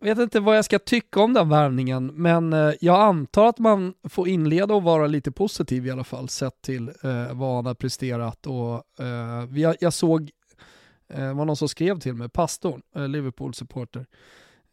Jag 0.00 0.14
vet 0.14 0.22
inte 0.22 0.40
vad 0.40 0.56
jag 0.56 0.64
ska 0.64 0.78
tycka 0.78 1.20
om 1.20 1.32
den 1.32 1.48
värvningen, 1.48 2.06
men 2.06 2.52
eh, 2.52 2.72
jag 2.80 3.00
antar 3.00 3.46
att 3.46 3.58
man 3.58 3.94
får 4.08 4.28
inleda 4.28 4.74
och 4.74 4.82
vara 4.82 5.06
lite 5.06 5.32
positiv 5.32 5.86
i 5.86 5.90
alla 5.90 6.04
fall, 6.04 6.28
sett 6.28 6.62
till 6.62 6.92
vad 7.32 7.54
han 7.54 7.66
har 7.66 7.74
presterat. 7.74 8.46
Och, 8.46 8.82
jag, 9.54 9.76
jag 9.80 9.92
såg, 9.92 10.30
det 11.08 11.32
var 11.32 11.44
någon 11.44 11.56
som 11.56 11.68
skrev 11.68 12.00
till 12.00 12.14
mig, 12.14 12.28
pastorn, 12.28 12.82
Liverpool-supporter, 13.08 14.06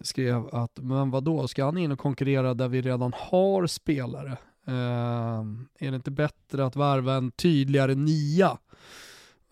skrev 0.03 0.47
att 0.51 0.71
men 0.75 1.11
vadå, 1.11 1.47
ska 1.47 1.65
han 1.65 1.77
in 1.77 1.91
och 1.91 1.99
konkurrera 1.99 2.53
där 2.53 2.67
vi 2.67 2.81
redan 2.81 3.13
har 3.15 3.67
spelare? 3.67 4.37
Uh, 4.67 5.43
är 5.79 5.89
det 5.91 5.95
inte 5.95 6.11
bättre 6.11 6.65
att 6.65 6.75
värva 6.75 7.13
en 7.13 7.31
tydligare 7.31 7.95
nia? 7.95 8.57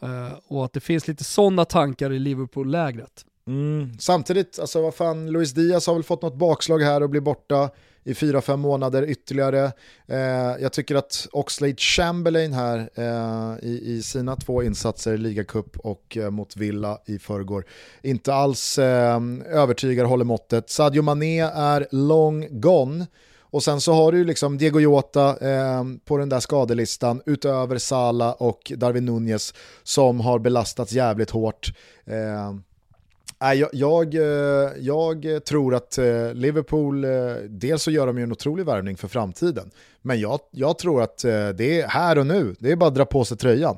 Uh, 0.04 0.34
och 0.48 0.66
att 0.66 0.74
det 0.74 0.80
finns 0.80 1.08
lite 1.08 1.24
sådana 1.24 1.66
tankar 1.66 2.12
i 2.12 2.20
Liverpool-lägret. 2.20 3.26
Mm. 3.48 4.00
Samtidigt, 4.00 4.60
alltså 4.60 4.82
vad 4.82 4.96
fan, 4.96 5.32
Luis 5.32 5.52
Diaz 5.52 5.88
har 5.88 5.94
väl 5.94 6.04
fått 6.04 6.22
något 6.22 6.36
bakslag 6.36 6.80
här 6.80 7.04
och 7.04 7.10
blir 7.10 7.22
borta 7.22 7.70
i 8.10 8.14
fyra, 8.14 8.42
fem 8.42 8.60
månader 8.60 9.10
ytterligare. 9.10 9.72
Eh, 10.08 10.18
jag 10.62 10.74
tycker 10.74 10.96
att 10.96 11.28
Oxlade 11.32 11.76
Chamberlain 11.78 12.54
här 12.54 12.90
eh, 12.96 13.70
i, 13.70 13.82
i, 13.86 14.02
sina 14.04 14.36
två 14.36 14.64
insatser 14.64 15.14
i 15.14 15.18
ligacup 15.18 15.78
och 15.78 16.18
eh, 16.18 16.30
mot 16.30 16.58
Villa 16.58 17.00
i 17.06 17.20
förrgår 17.20 17.66
inte 18.02 18.34
alls 18.34 18.78
eh, 18.80 19.22
övertygar, 19.46 20.06
håller 20.06 20.26
måttet. 20.26 20.70
Sadio 20.70 21.02
Mané 21.02 21.40
är 21.42 21.88
long 21.92 22.48
gone 22.60 23.08
Och 23.42 23.64
sen 23.64 23.82
så 23.82 23.94
har 23.94 24.12
du 24.12 24.18
ju 24.18 24.24
liksom 24.24 24.58
Diego 24.58 24.80
Jota 24.80 25.38
eh, 25.50 25.84
på 26.06 26.18
den 26.18 26.30
där 26.30 26.40
skadelistan 26.40 27.22
utöver 27.26 27.78
Sala 27.78 28.34
och 28.34 28.72
Darwin 28.76 29.06
Nunez 29.06 29.54
som 29.84 30.20
har 30.20 30.40
belastats 30.40 30.92
jävligt 30.92 31.30
hårt. 31.30 31.74
Eh, 32.06 32.54
jag, 33.40 33.70
jag, 33.74 34.16
eh, 34.16 34.72
jag, 34.80 35.44
tror 35.46 35.76
att 35.76 35.98
eh, 35.98 36.34
Liverpool, 36.34 37.04
eh, 37.04 37.12
dels 37.50 37.84
så 37.84 37.92
gör 37.92 38.08
de 38.08 38.18
ju 38.18 38.24
en 38.24 38.32
otrolig 38.32 38.66
värvning 38.66 38.98
för 38.98 39.08
framtiden, 39.08 39.72
men 40.02 40.20
jag, 40.20 40.40
jag 40.52 40.78
tror 40.78 41.02
att 41.02 41.18
det 41.56 41.82
är 41.82 41.88
här 41.88 42.18
och 42.18 42.28
nu, 42.28 42.56
det 42.60 42.72
är 42.72 42.76
bara 42.76 42.88
att 42.88 42.96
dra 42.96 43.06
på 43.06 43.26
sig 43.26 43.38
tröjan. 43.38 43.78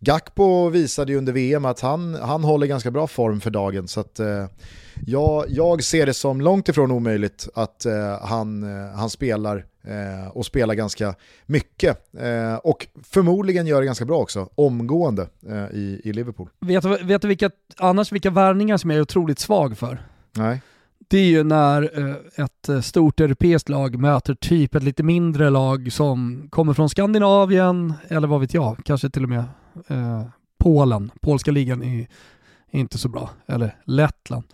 Gakpo 0.00 0.68
visade 0.68 1.12
ju 1.12 1.18
under 1.18 1.32
VM 1.32 1.64
att 1.64 1.80
han, 1.80 2.14
han 2.14 2.44
håller 2.44 2.66
ganska 2.66 2.90
bra 2.90 3.06
form 3.06 3.40
för 3.40 3.50
dagen, 3.50 3.88
så 3.88 4.00
att 4.00 4.20
jag, 5.06 5.44
jag 5.48 5.82
ser 5.82 6.06
det 6.06 6.14
som 6.14 6.40
långt 6.40 6.68
ifrån 6.68 6.90
omöjligt 6.90 7.48
att 7.54 7.86
han, 8.20 8.62
han 8.94 9.10
spelar 9.10 9.64
Eh, 9.86 10.28
och 10.28 10.46
spelar 10.46 10.74
ganska 10.74 11.14
mycket. 11.46 12.14
Eh, 12.18 12.54
och 12.54 12.86
förmodligen 13.02 13.66
gör 13.66 13.80
det 13.80 13.86
ganska 13.86 14.04
bra 14.04 14.18
också, 14.18 14.48
omgående 14.54 15.28
eh, 15.48 15.64
i, 15.64 16.00
i 16.04 16.12
Liverpool. 16.12 16.48
Vet, 16.60 16.84
vet 16.84 17.22
du 17.22 17.28
vilka, 17.28 17.50
annars 17.76 18.12
vilka 18.12 18.30
värvningar 18.30 18.76
som 18.76 18.90
jag 18.90 18.96
är 18.96 19.02
otroligt 19.02 19.38
svag 19.38 19.78
för? 19.78 20.02
Nej. 20.32 20.60
Det 21.08 21.18
är 21.18 21.24
ju 21.24 21.44
när 21.44 22.08
eh, 22.08 22.44
ett 22.44 22.68
eh, 22.68 22.80
stort 22.80 23.20
europeiskt 23.20 23.68
lag 23.68 23.98
möter 23.98 24.34
typ 24.34 24.74
ett 24.74 24.82
lite 24.82 25.02
mindre 25.02 25.50
lag 25.50 25.92
som 25.92 26.48
kommer 26.50 26.74
från 26.74 26.88
Skandinavien, 26.88 27.94
eller 28.08 28.28
vad 28.28 28.40
vet 28.40 28.54
jag, 28.54 28.80
kanske 28.84 29.10
till 29.10 29.22
och 29.22 29.28
med 29.28 29.44
eh, 29.88 30.22
Polen, 30.58 31.10
polska 31.20 31.50
ligan 31.50 31.82
i 31.82 32.08
inte 32.70 32.98
så 32.98 33.08
bra. 33.08 33.30
Eller 33.46 33.76
Lettland. 33.84 34.44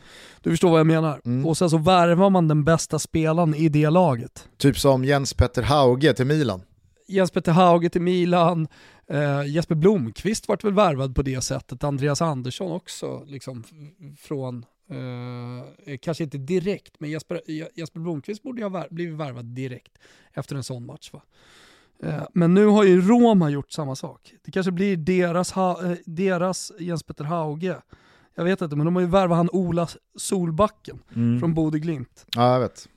Du 0.40 0.50
förstår 0.50 0.70
vad 0.70 0.80
jag 0.80 0.86
menar. 0.86 1.20
Mm. 1.24 1.46
Och 1.46 1.58
sen 1.58 1.70
så 1.70 1.78
värvar 1.78 2.30
man 2.30 2.48
den 2.48 2.64
bästa 2.64 2.98
spelaren 2.98 3.54
i 3.54 3.68
det 3.68 3.90
laget. 3.90 4.48
Typ 4.56 4.78
som 4.78 5.04
Jens 5.04 5.34
Petter 5.34 5.62
Hauge 5.62 6.14
till 6.14 6.26
Milan. 6.26 6.62
Jens 7.08 7.30
Petter 7.30 7.52
Hauge 7.52 7.90
till 7.90 8.02
Milan, 8.02 8.68
eh, 9.06 9.46
Jesper 9.46 9.74
Blomqvist 9.74 10.48
vart 10.48 10.64
väl 10.64 10.72
värvad 10.72 11.14
på 11.14 11.22
det 11.22 11.40
sättet, 11.40 11.84
Andreas 11.84 12.22
Andersson 12.22 12.72
också, 12.72 13.24
liksom 13.26 13.64
från, 14.18 14.64
eh, 14.90 15.96
kanske 15.96 16.24
inte 16.24 16.38
direkt, 16.38 17.00
men 17.00 17.10
Jesper, 17.10 17.40
Jesper 17.74 18.00
Blomqvist 18.00 18.42
borde 18.42 18.60
ju 18.60 18.68
ha 18.68 18.86
blivit 18.90 19.16
värvad 19.16 19.44
direkt 19.44 19.98
efter 20.32 20.56
en 20.56 20.64
sån 20.64 20.86
match. 20.86 21.12
Va? 21.12 21.22
Eh, 22.02 22.22
men 22.34 22.54
nu 22.54 22.66
har 22.66 22.84
ju 22.84 23.00
Roma 23.00 23.50
gjort 23.50 23.72
samma 23.72 23.96
sak. 23.96 24.34
Det 24.44 24.50
kanske 24.50 24.72
blir 24.72 24.96
deras, 24.96 25.56
eh, 25.56 25.92
deras 26.04 26.72
Jens 26.78 27.02
Petter 27.02 27.24
Hauge 27.24 27.76
jag 28.34 28.44
vet 28.44 28.62
inte, 28.62 28.76
men 28.76 28.84
de 28.84 28.96
har 28.96 29.02
ju 29.02 29.08
värvat 29.08 29.36
han 29.36 29.50
Ola 29.52 29.88
Solbacken 30.16 30.98
mm. 31.16 31.40
från 31.40 31.54
Bode 31.54 31.78
Glimt. 31.78 32.26
Ja, 32.36 32.52
jag 32.52 32.60
vet. 32.60 32.88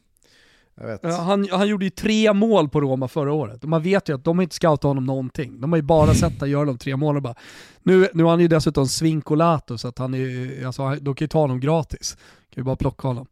Jag 0.76 0.88
vet. 0.88 1.04
Han, 1.04 1.48
han 1.52 1.68
gjorde 1.68 1.86
ju 1.86 1.90
tre 1.92 2.34
mål 2.34 2.70
på 2.70 2.82
Roma 2.82 3.08
förra 3.08 3.34
året. 3.34 3.64
Och 3.64 3.70
man 3.70 3.84
vet 3.84 4.10
ju 4.10 4.16
att 4.16 4.24
de 4.24 4.38
har 4.38 4.44
inte 4.44 4.56
scoutat 4.56 4.84
honom 4.84 5.06
någonting. 5.06 5.62
De 5.62 5.72
har 5.72 5.78
ju 5.78 5.84
bara 5.84 6.14
sett 6.14 6.44
att 6.44 6.50
göra 6.50 6.66
de 6.66 6.78
tre 6.78 6.96
målen 6.96 7.24
bara. 7.24 7.36
Nu, 7.82 8.08
nu 8.14 8.24
har 8.24 8.30
han 8.30 8.40
ju 8.40 8.48
dessutom 8.48 8.88
svinkolato 8.88 9.78
så 9.78 9.88
att 9.88 9.98
han 9.98 10.14
är, 10.14 10.66
alltså, 10.66 10.96
de 11.02 11.16
kan 11.16 11.26
ju 11.26 11.30
ta 11.30 11.40
honom 11.40 11.60
gratis. 11.60 12.18
Kan 12.54 12.62
ju 12.62 12.64
bara 12.64 12.76
plocka 12.76 13.08
honom. 13.08 13.28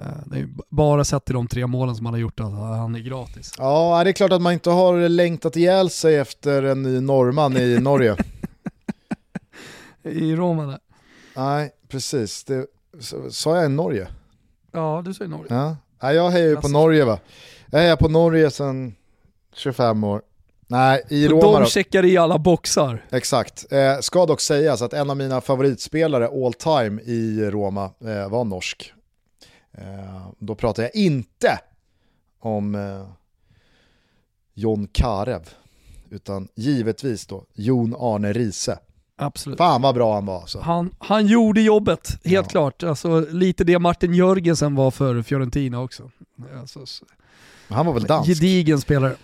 Eh, 0.00 0.06
det 0.26 0.38
är 0.38 0.48
bara 0.70 1.04
sett 1.04 1.24
till 1.24 1.34
de 1.34 1.46
tre 1.46 1.66
målen 1.66 1.96
som 1.96 2.06
han 2.06 2.14
har 2.14 2.20
gjort 2.20 2.40
att 2.40 2.52
han 2.52 2.94
är 2.94 3.00
gratis. 3.00 3.52
Ja, 3.58 4.04
det 4.04 4.10
är 4.10 4.12
klart 4.12 4.32
att 4.32 4.42
man 4.42 4.52
inte 4.52 4.70
har 4.70 5.08
längtat 5.08 5.56
ihjäl 5.56 5.90
sig 5.90 6.16
efter 6.16 6.62
en 6.62 6.82
ny 6.82 7.00
norrman 7.00 7.56
i 7.56 7.78
Norge. 7.78 8.16
I 10.02 10.36
Roma 10.36 10.66
där. 10.66 10.78
Nej, 11.36 11.70
precis. 11.88 12.44
Det, 12.44 12.66
sa 13.30 13.56
jag 13.56 13.64
i 13.64 13.68
Norge? 13.68 14.08
Ja, 14.72 15.02
du 15.04 15.14
sa 15.14 15.24
i 15.24 15.28
Norge. 15.28 15.46
Ja. 15.54 15.76
Nej, 16.02 16.16
jag 16.16 16.30
hejar 16.30 16.48
ju 16.48 16.56
på 16.56 16.68
Norge 16.68 17.04
va. 17.04 17.18
Jag 17.66 17.78
hejar 17.78 17.96
på 17.96 18.08
Norge 18.08 18.50
sedan 18.50 18.94
25 19.54 20.04
år. 20.04 20.22
Nej, 20.66 21.02
i 21.08 21.28
Roma 21.28 21.60
De 21.60 21.66
checkar 21.66 22.04
i 22.04 22.16
alla 22.16 22.38
boxar. 22.38 23.04
Exakt. 23.10 23.72
Eh, 23.72 23.98
ska 24.00 24.26
dock 24.26 24.40
sägas 24.40 24.82
att 24.82 24.92
en 24.92 25.10
av 25.10 25.16
mina 25.16 25.40
favoritspelare 25.40 26.26
all 26.26 26.52
time 26.52 27.02
i 27.02 27.50
Roma 27.50 27.84
eh, 27.84 28.28
var 28.28 28.44
norsk. 28.44 28.93
Eh, 29.78 30.28
då 30.38 30.54
pratar 30.54 30.82
jag 30.82 30.94
inte 30.94 31.58
om 32.38 32.74
eh, 32.74 33.06
Jon 34.54 34.88
Karev, 34.92 35.48
utan 36.10 36.48
givetvis 36.54 37.26
då 37.26 37.44
Jon 37.54 37.94
Arne 37.98 38.32
Riese. 38.32 38.78
Absolut. 39.16 39.58
Fan 39.58 39.82
vad 39.82 39.94
bra 39.94 40.14
han 40.14 40.26
var 40.26 40.40
alltså. 40.40 40.60
Han, 40.60 40.94
han 40.98 41.26
gjorde 41.26 41.60
jobbet, 41.60 42.08
helt 42.24 42.46
ja. 42.46 42.50
klart. 42.50 42.82
Alltså, 42.82 43.20
lite 43.30 43.64
det 43.64 43.78
Martin 43.78 44.14
Jörgensen 44.14 44.74
var 44.74 44.90
för 44.90 45.22
Fiorentina 45.22 45.80
också. 45.80 46.10
Alltså, 46.60 46.84
han 47.68 47.86
var 47.86 47.92
väl 47.92 48.04
dansk? 48.04 48.28
Gedigen 48.28 48.80
spelare. 48.80 49.16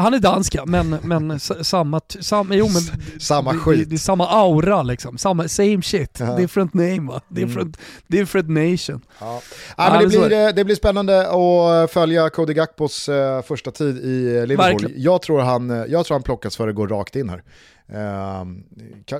Han 0.00 0.14
är 0.14 0.18
dansk 0.18 0.54
ja, 0.54 0.66
men, 0.66 0.96
men 1.02 1.40
samma, 1.40 2.00
samma, 2.20 2.54
jo, 2.54 2.68
men 2.68 3.20
samma 3.20 3.54
skit. 3.54 3.78
Det, 3.78 3.84
det, 3.84 3.96
är 3.96 3.98
samma 3.98 4.26
aura 4.28 4.82
liksom, 4.82 5.18
samma, 5.18 5.48
same 5.48 5.82
shit, 5.82 6.20
ja. 6.20 6.36
different 6.36 6.74
name 6.74 7.12
va? 7.12 7.20
Different, 7.28 7.76
mm. 7.76 7.76
different 8.06 8.48
nation. 8.48 9.00
Ja. 9.18 9.40
Ja, 9.76 9.90
men 9.90 10.00
det, 10.02 10.08
blir, 10.08 10.32
eh, 10.32 10.48
det 10.54 10.64
blir 10.64 10.74
spännande 10.74 11.28
att 11.30 11.90
följa 11.90 12.30
Cody 12.30 12.52
Gakpos 12.52 13.08
uh, 13.08 13.42
första 13.42 13.70
tid 13.70 13.96
i 13.98 14.46
Liverpool. 14.46 14.92
Jag 14.96 15.22
tror, 15.22 15.40
han, 15.40 15.70
eh, 15.70 15.84
jag 15.88 16.06
tror 16.06 16.14
han 16.14 16.22
plockas 16.22 16.56
för 16.56 16.68
att 16.68 16.74
gå 16.74 16.86
rakt 16.86 17.16
in 17.16 17.28
här. 17.28 17.42
Uh, 17.92 18.44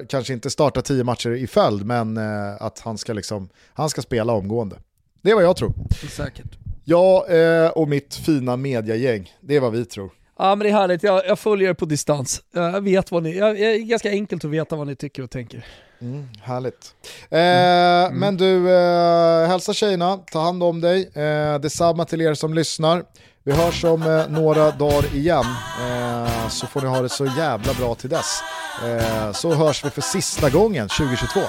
kanske 0.09 0.33
inte 0.33 0.51
starta 0.51 0.83
tio 0.83 1.05
matcher 1.05 1.31
i 1.31 1.47
följd, 1.47 1.87
men 1.87 2.17
uh, 2.17 2.63
att 2.63 2.81
han 2.81 2.99
ska, 2.99 3.13
liksom, 3.13 3.49
han 3.73 3.91
ska 3.91 4.03
spela 4.03 4.33
omgående. 4.33 4.77
Det 5.23 5.31
är 5.31 5.35
vad 5.35 5.45
jag 5.45 5.57
tror. 5.57 5.73
Säkert. 6.11 6.59
Jag 6.85 7.25
och 7.77 7.89
mitt 7.89 8.15
fina 8.15 8.57
mediagäng, 8.57 9.33
det 9.41 9.57
är 9.57 9.61
vad 9.61 9.73
vi 9.73 9.85
tror. 9.85 10.11
Ja 10.43 10.55
men 10.55 10.59
det 10.59 10.69
är 10.69 10.73
härligt, 10.73 11.03
jag, 11.03 11.27
jag 11.27 11.39
följer 11.39 11.75
på 11.75 11.85
distans. 11.85 12.43
Jag 12.53 12.81
vet 12.81 13.11
vad 13.11 13.23
ni, 13.23 13.37
jag, 13.37 13.61
jag, 13.61 13.75
är 13.75 13.79
ganska 13.79 14.11
enkelt 14.11 14.45
att 14.45 14.51
veta 14.51 14.77
vad 14.77 14.87
ni 14.87 14.97
tycker 14.97 15.23
och 15.23 15.31
tänker. 15.31 15.65
Mm, 16.01 16.29
härligt. 16.43 16.95
Eh, 17.31 17.41
mm. 17.41 18.19
Men 18.19 18.37
du, 18.37 18.71
eh, 18.71 19.49
hälsa 19.49 19.73
tjejerna, 19.73 20.17
ta 20.17 20.41
hand 20.41 20.63
om 20.63 20.81
dig. 20.81 21.11
Eh, 21.15 21.59
detsamma 21.59 22.05
till 22.05 22.21
er 22.21 22.35
som 22.35 22.55
lyssnar. 22.55 23.05
Vi 23.45 23.53
hörs 23.53 23.85
om 23.85 24.03
eh, 24.03 24.29
några 24.29 24.71
dagar 24.71 25.17
igen, 25.17 25.45
eh, 25.81 26.49
så 26.49 26.67
får 26.67 26.81
ni 26.81 26.87
ha 26.87 27.03
det 27.03 27.09
så 27.09 27.27
jävla 27.27 27.75
bra 27.75 27.95
till 27.95 28.11
dess. 28.11 28.41
Eh, 28.85 29.33
så 29.33 29.55
hörs 29.55 29.85
vi 29.85 29.91
för 29.91 30.03
sista 30.03 30.51
gången 30.51 30.89
2022. 30.89 31.41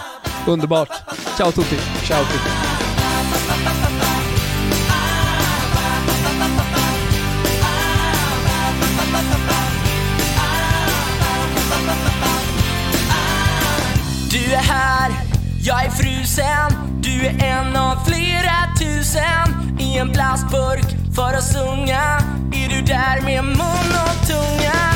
Underbart. 0.48 0.92
Ciao 1.38 1.52
tutti. 1.52 1.78
Ciao 2.06 2.24
tutti. 2.24 2.91
Jag 15.64 15.86
är 15.86 15.90
frusen, 15.90 17.02
du 17.02 17.26
är 17.26 17.44
en 17.44 17.76
av 17.76 18.06
flera 18.06 18.76
tusen 18.80 19.78
i 19.80 19.98
en 19.98 20.10
plastburk 20.10 20.86
för 21.16 21.34
att 21.34 21.54
sjunga 21.54 22.22
Är 22.54 22.70
du 22.70 22.82
där 22.82 23.22
med 23.22 23.44
mun 23.44 23.92
och 24.06 24.28
tunga? 24.28 24.91